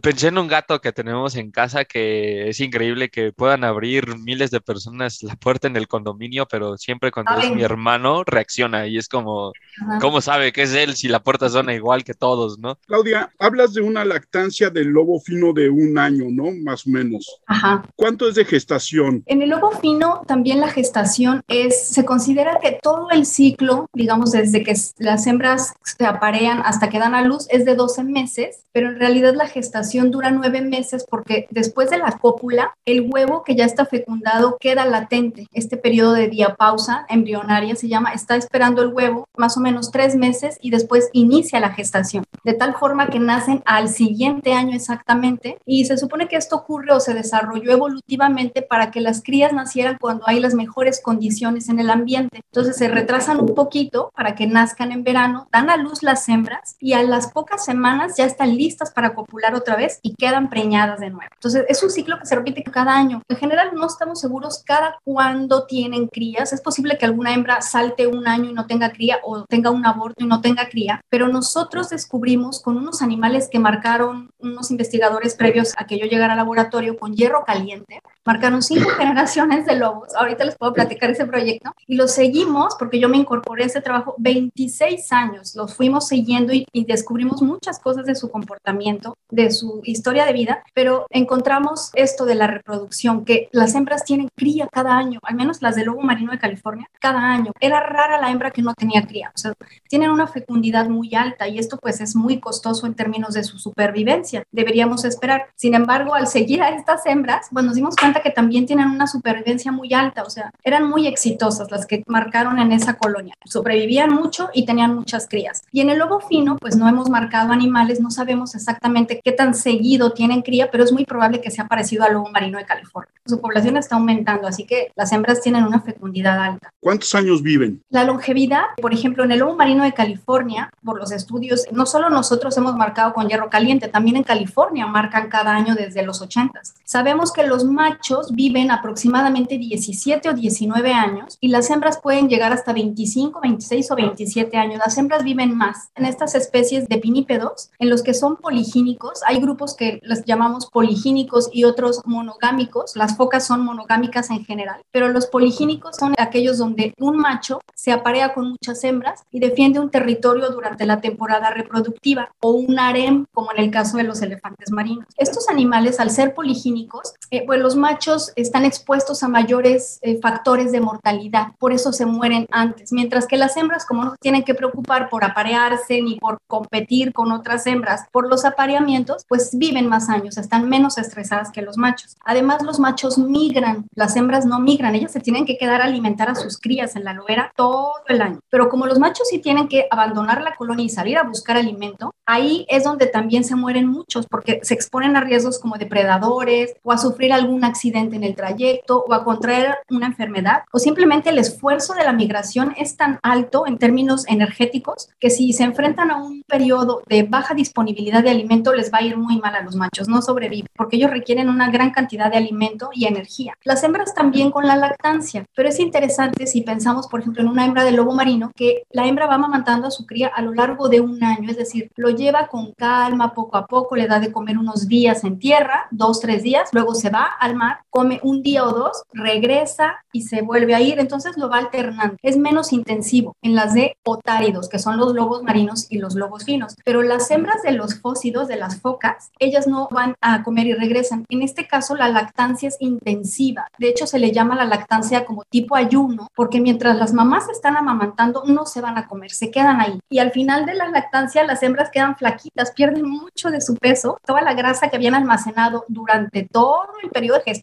pensé, 0.03 0.27
en, 0.27 0.39
un 0.39 0.49
gato 0.49 0.81
que 0.81 0.91
tenemos 0.91 1.37
en 1.37 1.53
casa 1.53 1.85
que 1.85 2.49
es 2.49 2.59
increíble 2.59 3.09
que 3.09 3.33
puedan 3.33 3.63
abrir 3.63 4.19
miles 4.19 4.51
de 4.51 4.61
personas 4.61 5.23
la 5.23 5.37
puerta 5.37 5.69
en 5.69 5.77
el 5.77 5.87
condominio, 5.87 6.47
pero 6.51 6.77
siempre 6.77 7.13
cuando 7.13 7.39
es 7.39 7.53
mi 7.53 7.63
hermano 7.63 8.25
reacciona 8.25 8.89
y 8.89 8.99
es 8.99 9.09
como, 9.09 9.53
¿cómo 10.01 10.21
sabe 10.21 10.53
que 10.53 10.63
es 10.63 10.75
él 10.75 10.97
si 10.97 11.07
la 11.07 11.23
puerta 11.23 11.49
suena 11.49 11.73
igual 11.73 12.03
que 12.03 12.15
todos, 12.15 12.59
no? 12.59 12.77
Claudia, 12.87 13.33
hablas 13.39 13.73
de 13.73 13.83
una 13.83 14.05
lactancia 14.05 14.71
del 14.71 14.89
lobo 14.89 15.21
fino 15.21 15.53
de 15.53 15.71
un 15.71 15.99
año, 15.99 16.25
¿no? 16.31 16.51
Más 16.65 16.85
o 16.85 16.91
menos. 16.91 17.41
Ajá. 17.47 17.85
¿Cuánto 17.95 18.29
es 18.29 18.35
de 18.35 18.45
gestación? 18.45 19.23
En 19.27 19.41
el 19.41 19.51
lobo 19.51 19.71
fino 19.71 20.23
también 20.27 20.59
la 20.59 20.69
gestación 20.69 21.43
es, 21.47 21.89
se 21.89 22.05
considera 22.05 22.59
que 22.61 22.81
todo 22.83 23.11
el 23.11 23.25
ciclo, 23.25 23.89
digamos, 23.93 24.33
desde 24.33 24.65
que 24.65 24.75
las 24.99 25.27
hembras 25.29 25.76
se 25.83 26.05
aparean 26.05 26.63
hasta 26.65 26.89
que 26.89 26.99
dan 26.99 27.15
a 27.15 27.23
luz 27.23 27.47
es 27.51 27.65
de 27.65 27.75
12 27.75 28.05
meses, 28.05 28.65
pero 28.73 28.89
en 28.89 28.99
realidad 28.99 29.35
la 29.35 29.47
gestación 29.47 30.11
dura 30.11 30.31
9 30.31 30.61
meses 30.61 31.07
porque 31.09 31.47
después 31.51 31.91
de 31.91 31.99
la 31.99 32.13
cópula, 32.13 32.75
el 32.85 33.09
huevo 33.11 33.45
que 33.45 33.55
ya 33.55 33.65
está 33.65 33.87
fecundado 33.87 34.57
queda 34.61 34.85
latente. 34.85 35.47
Este 35.53 35.77
periodo 35.77 36.13
de 36.13 36.29
diapausa 36.29 37.07
embrionaria 37.09 37.77
se 37.77 37.89
llama, 37.89 38.13
está 38.13 38.37
esperando 38.37 38.83
el 38.83 38.93
huevo 38.93 39.27
más 39.37 39.57
o 39.57 39.61
menos 39.61 39.91
3 39.91 40.17
meses 40.17 40.59
y 40.61 40.71
después 40.71 41.09
inicia 41.13 41.61
la 41.61 41.71
gestación, 41.71 42.25
de 42.45 42.55
tal 42.55 42.75
forma 42.75 43.09
que 43.09 43.19
nacen 43.19 43.63
al 43.65 43.89
siguiente 43.89 44.53
año 44.53 44.75
exactamente 44.75 45.59
y 45.65 45.85
se 45.85 45.99
supone 45.99 46.29
que 46.29 46.37
esto 46.37 46.57
ocurre 46.57 46.93
o 46.93 47.01
se 47.01 47.15
desarrolló 47.15 47.73
evolutivamente 47.73 48.63
para 48.63 48.91
que 48.91 49.01
las 49.01 49.23
crías 49.23 49.53
nacieran 49.53 49.99
cuando 50.01 50.25
hay 50.27 50.41
las 50.41 50.55
mejores 50.55 51.01
condiciones 51.03 51.69
en 51.69 51.81
el 51.81 51.91
ambiente. 51.91 52.41
Entonces 52.53 52.77
se 52.77 52.89
retrasan 52.89 53.41
un 53.41 53.55
poquito 53.55 54.11
para 54.15 54.35
que 54.35 54.47
nazcan 54.47 54.93
en 54.93 55.05
verano, 55.05 55.49
dan 55.53 55.66
a 55.71 55.77
luz 55.77 56.03
las 56.03 56.29
hembras 56.29 56.77
y 56.81 56.93
a 56.93 57.03
las 57.03 57.33
pocas 57.33 57.65
semanas 57.65 58.17
ya 58.17 58.25
están 58.25 58.57
listas 58.57 58.91
para 58.91 59.15
copular 59.15 59.55
otra 59.55 59.77
vez 59.77 59.99
y 60.03 60.15
quedan 60.15 60.49
preñadas 60.51 61.01
de 61.01 61.11
nuevo. 61.11 61.31
Entonces 61.35 61.65
es 61.69 61.83
un 61.83 61.91
ciclo 61.91 62.19
que 62.19 62.27
se 62.27 62.35
repite 62.35 62.63
cada 62.63 62.97
año. 62.97 63.23
En 63.29 63.37
general 63.37 63.71
no 63.75 63.87
estamos 63.87 64.21
seguros 64.21 64.63
cada 64.65 64.99
cuándo 65.05 65.67
tienen 65.67 66.09
crías. 66.09 66.53
Es 66.53 66.61
posible 66.61 66.99
que 66.99 67.07
alguna 67.07 67.35
hembra 67.35 67.61
salte 67.61 68.07
un 68.07 68.27
año 68.27 68.51
y 68.51 68.53
no 68.53 68.67
tenga 68.67 68.93
cría 68.93 69.19
o 69.23 69.45
tenga 69.45 69.71
un 69.71 69.87
aborto 69.87 70.25
y 70.25 70.27
no 70.27 70.41
tenga 70.41 70.69
cría, 70.69 71.01
pero 71.09 71.29
nosotros 71.29 71.91
descubrimos 71.91 72.61
con 72.61 72.77
unos 72.77 73.03
animales 73.03 73.49
que 73.51 73.59
marcaron 73.59 74.31
unos 74.39 74.71
investigadores 74.71 75.35
previos 75.35 75.75
a 75.77 75.87
que 75.87 75.99
yo 75.99 76.07
llegara 76.07 76.33
al 76.33 76.39
laboratorio 76.39 76.99
con 76.99 77.15
hierro 77.15 77.45
caliente, 77.45 78.01
marcaron 78.27 78.63
cinco 78.63 78.91
generaciones 78.99 79.65
de 79.65 79.77
lobos. 79.77 80.15
Ahorita 80.15 80.45
les 80.45 80.57
puedo 80.57 80.73
platicar 80.73 81.11
ese 81.11 81.25
proyecto 81.25 81.73
y 81.87 81.97
lo 81.97 82.09
seguimos 82.09 82.75
porque 82.79 82.99
yo 82.99 83.09
me 83.09 83.17
incorporé 83.17 83.63
a 83.63 83.67
ese 83.67 83.81
trabajo 83.81 84.15
26 84.19 85.13
años. 85.13 85.55
Los 85.55 85.75
fuimos 85.75 86.09
siguiendo 86.09 86.53
y, 86.53 86.67
y 86.73 86.85
descubrimos 86.85 87.41
muchas 87.41 87.79
cosas 87.79 88.05
de 88.05 88.15
su 88.15 88.31
comportamiento, 88.31 89.17
de 89.31 89.51
su 89.51 89.81
historia 89.85 90.27
de 90.27 90.33
vida, 90.33 90.63
pero 90.75 91.07
encontramos 91.11 91.91
esto 91.95 92.25
de 92.25 92.35
la 92.35 92.47
reproducción, 92.47 93.25
que 93.25 93.49
las 93.53 93.75
hembras 93.75 94.05
tienen 94.05 94.29
cría 94.35 94.69
cada 94.71 94.97
año, 94.97 95.21
al 95.23 95.37
menos 95.37 95.63
las 95.63 95.77
del 95.77 95.87
lobo 95.87 96.03
marino 96.03 96.33
de 96.33 96.39
California, 96.39 96.89
cada 97.01 97.21
año. 97.21 97.53
Era 97.61 97.81
rara 97.81 98.21
la 98.21 98.31
hembra 98.31 98.51
que 98.51 98.63
no 98.63 98.75
tenía 98.75 99.07
cría, 99.07 99.31
o 99.35 99.39
sea, 99.39 99.53
tienen 99.89 100.11
una 100.11 100.27
fecundidad 100.27 100.89
muy 100.89 101.15
alta 101.15 101.49
y 101.49 101.59
esto 101.59 101.79
pues 101.79 102.01
es 102.01 102.17
muy 102.17 102.41
costoso 102.41 102.87
en 102.87 102.95
términos 102.95 103.35
de 103.35 103.45
su 103.45 103.59
supervivencia. 103.59 104.43
Deberíamos 104.51 105.05
esperar. 105.05 105.47
Sin 105.55 105.75
embargo, 105.75 106.15
al 106.15 106.27
seguir 106.27 106.63
a 106.63 106.71
estas 106.71 107.07
hembras, 107.07 107.49
pues 107.53 107.65
nos 107.65 107.75
dimos 107.75 107.95
cuenta 107.97 108.16
que 108.23 108.31
también 108.31 108.67
tienen 108.67 108.89
una 108.89 109.07
supervivencia 109.07 109.73
muy 109.73 109.93
alta, 109.95 110.23
o 110.23 110.31
sea, 110.31 110.51
eran 110.63 110.89
muy 110.89 111.07
exitosas 111.07 111.71
las 111.71 111.87
que 111.87 112.03
marcaron 112.07 112.59
en 112.59 112.73
esa 112.73 112.95
colonia. 112.95 113.35
Sobrevivían 113.45 114.15
mucho 114.15 114.49
y 114.53 114.67
tenían 114.67 114.95
muchas 114.95 115.29
crías. 115.29 115.63
Y 115.73 115.81
en 115.81 115.91
el 115.91 115.99
lobo 115.99 116.21
fino, 116.21 116.57
pues 116.57 116.77
no 116.77 116.89
hemos 116.89 117.09
marcado 117.11 117.53
animales, 117.53 118.01
no 118.01 118.11
sabemos 118.11 118.55
exactamente 118.55 119.21
qué 119.23 119.33
tan 119.33 119.55
seguido 119.55 120.13
tienen 120.13 120.43
cría, 120.43 120.71
pero 120.71 120.85
es 120.85 120.93
muy 120.93 121.05
probable 121.05 121.41
que 121.41 121.51
sea 121.51 121.67
parecido 121.67 122.05
al 122.05 122.15
lobo 122.15 122.31
marino 122.31 122.59
de 122.59 122.65
California. 122.65 123.11
Su 123.27 123.41
población 123.41 123.77
está 123.77 123.97
aumentando, 123.97 124.47
así 124.47 124.65
que 124.65 124.93
las 124.95 125.13
hembras 125.13 125.41
tienen 125.41 125.65
una 125.65 125.81
fecundidad 125.81 126.39
alta. 126.39 126.71
¿Cuántos 126.81 127.15
años 127.15 127.43
viven? 127.43 127.83
La 127.91 128.05
longevidad, 128.05 128.63
por 128.81 128.93
ejemplo, 128.93 129.25
en 129.25 129.33
el 129.33 129.41
lobo 129.41 129.57
marino 129.57 129.85
de 129.85 129.93
California, 129.93 130.71
por 130.85 130.99
los 130.99 131.13
estudios, 131.13 131.65
no 131.73 131.87
solo 131.87 132.11
nosotros 132.11 132.57
hemos 132.57 132.77
marcado 132.77 133.13
con 133.13 133.29
hierro 133.29 133.51
caliente, 133.51 133.89
también 133.89 134.17
en 134.17 134.23
California 134.23 134.87
marcan 134.87 135.29
cada 135.29 135.55
año 135.55 135.75
desde 135.75 136.03
los 136.03 136.21
80. 136.21 136.61
Sabemos 136.85 137.33
que 137.33 137.47
los 137.47 137.65
machos 137.65 138.06
viven 138.31 138.71
aproximadamente 138.71 139.59
17 139.59 140.29
o 140.29 140.33
19 140.33 140.93
años 140.93 141.39
y 141.41 141.49
las 141.49 141.71
hembras 141.71 141.99
pueden 142.01 142.29
llegar 142.29 142.53
hasta 142.53 142.73
25, 142.73 143.41
26 143.41 143.91
o 143.91 143.97
27 143.97 144.57
años. 144.57 144.79
Las 144.79 144.97
hembras 144.99 145.25
viven 145.25 145.57
más. 145.57 145.91
En 145.95 146.05
estas 146.05 146.35
especies 146.35 146.89
de 146.89 146.99
pinípedos, 146.99 147.71
en 147.79 147.91
los 147.91 148.03
que 148.03 148.15
son 148.15 148.37
poligínicos, 148.37 149.23
hay 149.27 149.41
grupos 149.41 149.75
que 149.75 150.01
los 150.03 150.25
llamamos 150.25 150.67
poligínicos 150.67 151.49
y 151.53 151.65
otros 151.65 152.03
monogámicos. 152.05 152.97
Las 152.97 153.17
focas 153.17 153.47
son 153.47 153.65
monogámicas 153.65 154.31
en 154.31 154.45
general, 154.45 154.81
pero 154.93 155.09
los 155.09 155.27
poligínicos 155.27 155.97
son 155.97 156.15
aquellos 156.19 156.59
donde 156.59 156.95
un 156.99 157.17
macho 157.17 157.61
se 157.75 157.93
aparea 157.93 158.35
con 158.35 158.51
muchas 158.51 158.83
hembras 158.85 159.25
y 159.31 159.41
defiende 159.41 159.81
un 159.81 159.91
territorio 159.91 160.51
durante 160.51 160.87
la 160.87 161.01
temporada 161.01 161.51
reproductiva 161.51 162.31
o 162.41 162.51
un 162.51 162.79
harem, 162.79 163.27
como 163.33 163.53
en 163.53 163.65
el 163.65 163.71
caso 163.71 163.97
de 163.97 164.05
los 164.05 164.23
elefantes 164.23 164.71
marinos. 164.71 165.07
Estos 165.17 165.49
animales, 165.49 166.01
al 166.01 166.11
ser 166.11 166.35
poligínicos, 166.35 167.15
eh, 167.31 167.45
pues 167.47 167.61
los 167.61 167.77
machos 167.77 167.96
están 168.37 168.65
expuestos 168.65 169.23
a 169.23 169.29
mayores 169.29 169.99
eh, 170.03 170.19
factores 170.21 170.73
de 170.73 170.81
mortalidad, 170.81 171.49
por 171.59 171.73
eso 171.73 171.93
se 171.93 172.07
mueren 172.07 172.47
antes, 172.51 172.93
mientras 172.93 173.27
que 173.27 173.37
las 173.37 173.57
hembras, 173.57 173.85
como 173.87 174.05
no 174.05 174.17
tienen 174.21 174.45
que 174.45 174.55
preocupar 174.55 175.09
por 175.09 175.25
aparearse 175.25 176.01
ni 176.03 176.17
por 176.17 176.39
competir 176.47 177.13
con 177.13 177.33
otras 177.33 177.67
hembras 177.67 178.05
por 178.13 178.29
los 178.29 178.45
apareamientos, 178.45 179.25
pues 179.29 179.51
viven 179.57 179.87
más 179.89 180.09
años, 180.09 180.37
están 180.37 180.69
menos 180.69 180.99
estresadas 180.99 181.51
que 181.51 181.63
los 181.63 181.77
machos. 181.77 182.17
Además, 182.25 182.63
los 182.63 182.79
machos 182.79 183.19
migran, 183.19 183.87
las 183.95 184.17
hembras 184.17 184.47
no 184.47 184.61
migran, 184.61 184.95
ellas 184.95 185.13
se 185.13 185.21
tienen 185.21 185.47
que 185.47 185.59
quedar 185.59 185.81
a 185.81 185.85
alimentar 185.85 186.29
a 186.29 186.35
sus 186.35 186.59
crías 186.59 186.97
en 186.97 187.05
la 187.05 187.15
loera 187.15 187.53
todo 187.57 187.93
el 188.09 188.23
año. 188.23 188.41
Pero 188.51 188.69
como 188.69 188.87
los 188.87 188.99
machos 188.99 189.29
sí 189.29 189.39
tienen 189.39 189.69
que 189.69 189.87
abandonar 189.91 190.43
la 190.43 190.55
colonia 190.55 190.85
y 190.85 190.91
salir 190.91 191.19
a 191.19 191.25
buscar 191.25 191.57
alimento, 191.57 192.15
ahí 192.27 192.67
es 192.69 192.85
donde 192.85 193.07
también 193.07 193.45
se 193.45 193.57
mueren 193.57 193.87
muchos 193.87 194.27
porque 194.27 194.61
se 194.63 194.75
exponen 194.75 195.17
a 195.17 195.21
riesgos 195.21 195.59
como 195.59 195.79
depredadores 195.79 196.75
o 196.83 196.93
a 196.93 196.99
sufrir 196.99 197.33
algún 197.33 197.65
accidente 197.65 197.86
en 197.95 198.25
el 198.25 198.35
trayecto 198.35 199.05
o 199.07 199.15
a 199.15 199.25
contraer 199.25 199.77
una 199.91 200.07
enfermedad 200.07 200.63
o 200.73 200.79
simplemente 200.79 201.31
el 201.31 201.39
esfuerzo 201.39 201.95
de 201.95 202.05
la 202.05 202.13
migración 202.13 202.75
es 202.77 202.97
tan 202.97 203.19
alto 203.23 203.65
en 203.67 203.79
términos 203.79 204.27
energéticos 204.29 205.09
que 205.21 205.31
si 205.31 205.53
se 205.53 205.65
enfrentan 205.65 206.11
a 206.11 206.17
un 206.17 206.43
periodo 206.43 207.03
de 207.07 207.23
baja 207.23 207.55
disponibilidad 207.55 208.23
de 208.23 208.31
alimento 208.31 208.73
les 208.73 208.93
va 208.93 208.99
a 208.99 209.03
ir 209.03 209.17
muy 209.17 209.39
mal 209.39 209.55
a 209.55 209.63
los 209.63 209.77
machos, 209.77 210.09
no 210.09 210.21
sobreviven 210.21 210.69
porque 210.77 210.97
ellos 210.97 211.11
requieren 211.11 211.49
una 211.49 211.71
gran 211.71 211.91
cantidad 211.91 212.31
de 212.31 212.37
alimento 212.37 212.91
y 212.93 213.07
energía. 213.07 213.55
Las 213.65 213.83
hembras 213.83 214.15
también 214.15 214.51
con 214.51 214.67
la 214.67 214.77
lactancia, 214.77 215.45
pero 215.55 215.69
es 215.69 215.79
interesante 215.79 216.47
si 216.47 216.63
pensamos 216.63 217.07
por 217.09 217.21
ejemplo 217.21 217.43
en 217.43 217.49
una 217.49 217.65
hembra 217.65 217.85
de 217.85 217.93
lobo 217.93 218.15
marino 218.15 218.51
que 218.55 218.85
la 218.91 219.07
hembra 219.07 219.27
va 219.27 219.35
amamantando 219.35 219.87
a 219.87 219.91
su 219.91 220.07
cría 220.07 220.29
a 220.29 220.43
lo 220.43 220.53
largo 220.53 220.89
de 220.89 221.01
un 221.01 221.23
año, 221.23 221.51
es 221.51 221.57
decir, 221.57 221.91
lo 221.97 222.11
lleva 222.11 222.49
con 222.49 222.73
calma 222.73 223.33
poco 223.33 223.57
a 223.57 223.67
poco, 223.67 223.97
le 223.97 224.07
da 224.07 224.21
de 224.21 224.33
comer 224.33 224.59
unos 224.59 224.89
días 224.89 225.25
en 225.25 225.39
tierra, 225.39 225.87
dos, 225.91 226.21
tres 226.21 226.43
días, 226.43 226.69
luego 226.73 226.95
se 226.95 227.11
va 227.11 227.25
al 227.25 227.55
mar, 227.55 227.66
come 227.91 228.21
un 228.23 228.43
día 228.43 228.65
o 228.65 228.73
dos, 228.73 229.03
regresa 229.13 230.05
y 230.13 230.23
se 230.23 230.43
vuelve 230.43 230.75
a 230.75 230.81
ir, 230.81 230.99
entonces 230.99 231.37
lo 231.37 231.49
va 231.49 231.59
alternando. 231.59 232.17
Es 232.23 232.37
menos 232.37 232.73
intensivo 232.73 233.35
en 233.43 233.55
las 233.55 233.75
de 233.75 233.97
otáridos, 234.05 234.69
que 234.69 234.79
son 234.79 234.97
los 234.97 235.15
lobos 235.15 235.43
marinos 235.43 235.87
y 235.91 235.99
los 235.99 236.15
lobos 236.15 236.45
finos, 236.45 236.75
pero 236.85 237.03
las 237.03 237.31
hembras 237.31 237.63
de 237.63 237.73
los 237.73 238.01
fósidos, 238.01 238.49
de 238.49 238.57
las 238.57 238.81
focas, 238.81 239.31
ellas 239.39 239.67
no 239.67 239.89
van 239.91 240.15
a 240.21 240.43
comer 240.43 240.67
y 240.67 240.75
regresan. 240.75 241.25
En 241.29 241.43
este 241.43 241.67
caso, 241.67 241.95
la 241.95 242.09
lactancia 242.09 242.69
es 242.69 242.77
intensiva. 242.81 243.67
De 243.79 243.89
hecho, 243.89 244.07
se 244.07 244.19
le 244.19 244.33
llama 244.33 244.57
la 244.57 244.65
lactancia 244.65 245.25
como 245.25 245.45
tipo 245.45 245.77
ayuno, 245.77 246.29
porque 246.35 246.61
mientras 246.61 246.97
las 246.97 247.13
mamás 247.13 247.49
están 247.49 247.77
amamantando, 247.77 248.45
no 248.47 248.67
se 248.67 248.81
van 248.81 248.99
a 248.99 249.07
comer, 249.07 249.31
se 249.31 249.51
quedan 249.51 249.81
ahí. 249.81 249.99
Y 250.09 250.19
al 250.19 250.33
final 250.33 250.67
de 250.67 250.75
la 250.75 250.89
lactancia, 250.89 251.45
las 251.45 251.63
hembras 251.63 251.91
quedan 251.91 252.17
flaquitas, 252.17 252.73
pierden 252.73 253.09
mucho 253.09 253.51
de 253.51 253.61
su 253.61 253.75
peso, 253.77 254.19
toda 254.25 254.43
la 254.43 254.55
grasa 254.55 254.89
que 254.89 254.97
habían 254.97 255.15
almacenado 255.15 255.85
durante 255.89 256.45
todo 256.45 256.89
el 257.03 257.11
periodo 257.11 257.39
de 257.39 257.45
gestación, 257.45 257.56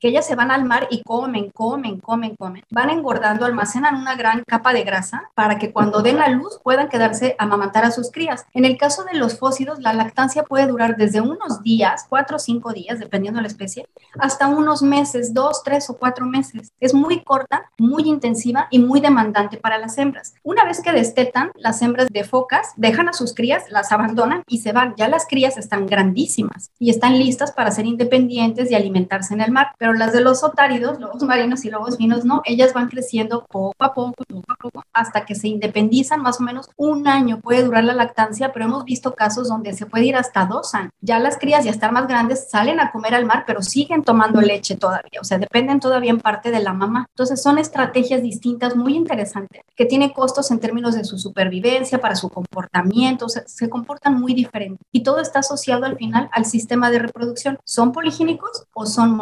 que 0.00 0.08
ellas 0.08 0.26
se 0.26 0.34
van 0.34 0.50
al 0.50 0.64
mar 0.64 0.88
y 0.90 1.02
comen, 1.02 1.50
comen, 1.50 2.00
comen, 2.00 2.36
comen, 2.36 2.62
van 2.70 2.90
engordando, 2.90 3.44
almacenan 3.44 3.96
una 3.96 4.14
gran 4.14 4.42
capa 4.46 4.72
de 4.72 4.84
grasa 4.84 5.30
para 5.34 5.58
que 5.58 5.72
cuando 5.72 6.02
den 6.02 6.18
la 6.18 6.28
luz 6.28 6.60
puedan 6.62 6.88
quedarse 6.88 7.36
a 7.38 7.44
amamantar 7.44 7.84
a 7.84 7.90
sus 7.90 8.10
crías. 8.10 8.46
En 8.52 8.64
el 8.64 8.76
caso 8.76 9.04
de 9.04 9.18
los 9.18 9.38
fósidos, 9.38 9.80
la 9.80 9.92
lactancia 9.92 10.42
puede 10.42 10.66
durar 10.66 10.96
desde 10.96 11.20
unos 11.20 11.62
días, 11.62 12.06
cuatro 12.08 12.36
o 12.36 12.38
cinco 12.38 12.72
días, 12.72 12.98
dependiendo 12.98 13.38
de 13.38 13.42
la 13.42 13.48
especie, 13.48 13.86
hasta 14.18 14.48
unos 14.48 14.82
meses, 14.82 15.34
dos, 15.34 15.62
tres 15.62 15.88
o 15.90 15.96
cuatro 15.96 16.26
meses. 16.26 16.72
Es 16.80 16.94
muy 16.94 17.22
corta, 17.22 17.70
muy 17.78 18.04
intensiva 18.04 18.68
y 18.70 18.78
muy 18.78 19.00
demandante 19.00 19.56
para 19.56 19.78
las 19.78 19.98
hembras. 19.98 20.34
Una 20.42 20.64
vez 20.64 20.80
que 20.80 20.92
destetan, 20.92 21.52
las 21.56 21.82
hembras 21.82 22.08
de 22.08 22.24
focas 22.24 22.72
dejan 22.76 23.08
a 23.08 23.12
sus 23.12 23.34
crías, 23.34 23.64
las 23.70 23.92
abandonan 23.92 24.42
y 24.46 24.58
se 24.58 24.72
van. 24.72 24.94
Ya 24.96 25.08
las 25.08 25.26
crías 25.26 25.56
están 25.56 25.86
grandísimas 25.86 26.70
y 26.78 26.90
están 26.90 27.18
listas 27.18 27.52
para 27.52 27.70
ser 27.70 27.86
independientes 27.86 28.70
y 28.70 28.74
alimentarse 28.74 29.33
en 29.34 29.42
el 29.42 29.52
mar. 29.52 29.68
Pero 29.78 29.92
las 29.92 30.12
de 30.12 30.20
los 30.20 30.42
otáridos, 30.42 30.98
lobos 30.98 31.22
marinos 31.22 31.64
y 31.64 31.70
lobos 31.70 31.96
finos, 31.96 32.24
no, 32.24 32.42
ellas 32.44 32.72
van 32.72 32.88
creciendo 32.88 33.44
poco 33.50 33.74
a 33.78 33.92
poco, 33.92 34.24
poco 34.26 34.52
a 34.52 34.56
poco, 34.56 34.84
hasta 34.92 35.26
que 35.26 35.34
se 35.34 35.48
independizan. 35.48 36.22
Más 36.22 36.40
o 36.40 36.44
menos 36.44 36.70
un 36.76 37.06
año 37.06 37.40
puede 37.40 37.62
durar 37.62 37.84
la 37.84 37.94
lactancia, 37.94 38.52
pero 38.52 38.64
hemos 38.64 38.84
visto 38.84 39.14
casos 39.14 39.48
donde 39.48 39.74
se 39.74 39.86
puede 39.86 40.06
ir 40.06 40.16
hasta 40.16 40.46
dos 40.46 40.74
años. 40.74 40.92
Ya 41.00 41.18
las 41.18 41.38
crías 41.38 41.64
ya 41.64 41.70
están 41.70 41.94
más 41.94 42.08
grandes, 42.08 42.48
salen 42.48 42.80
a 42.80 42.90
comer 42.90 43.14
al 43.14 43.26
mar, 43.26 43.44
pero 43.46 43.62
siguen 43.62 44.02
tomando 44.02 44.40
leche 44.40 44.76
todavía. 44.76 45.20
O 45.20 45.24
sea, 45.24 45.38
dependen 45.38 45.80
todavía 45.80 46.10
en 46.10 46.20
parte 46.20 46.50
de 46.50 46.60
la 46.60 46.72
mamá. 46.72 47.06
Entonces 47.10 47.42
son 47.42 47.58
estrategias 47.58 48.22
distintas 48.22 48.76
muy 48.76 48.96
interesantes 48.96 49.62
que 49.76 49.86
tienen 49.86 50.10
costos 50.10 50.50
en 50.50 50.60
términos 50.60 50.94
de 50.94 51.04
su 51.04 51.18
supervivencia, 51.18 51.98
para 51.98 52.14
su 52.14 52.28
comportamiento, 52.28 53.26
o 53.26 53.28
sea, 53.28 53.42
se 53.46 53.68
comportan 53.68 54.20
muy 54.20 54.34
diferente. 54.34 54.82
Y 54.92 55.02
todo 55.02 55.20
está 55.20 55.40
asociado 55.40 55.84
al 55.84 55.96
final 55.96 56.28
al 56.32 56.44
sistema 56.44 56.90
de 56.90 57.00
reproducción. 57.00 57.58
¿Son 57.64 57.92
poligínicos 57.92 58.64
o 58.72 58.86
son 58.86 59.16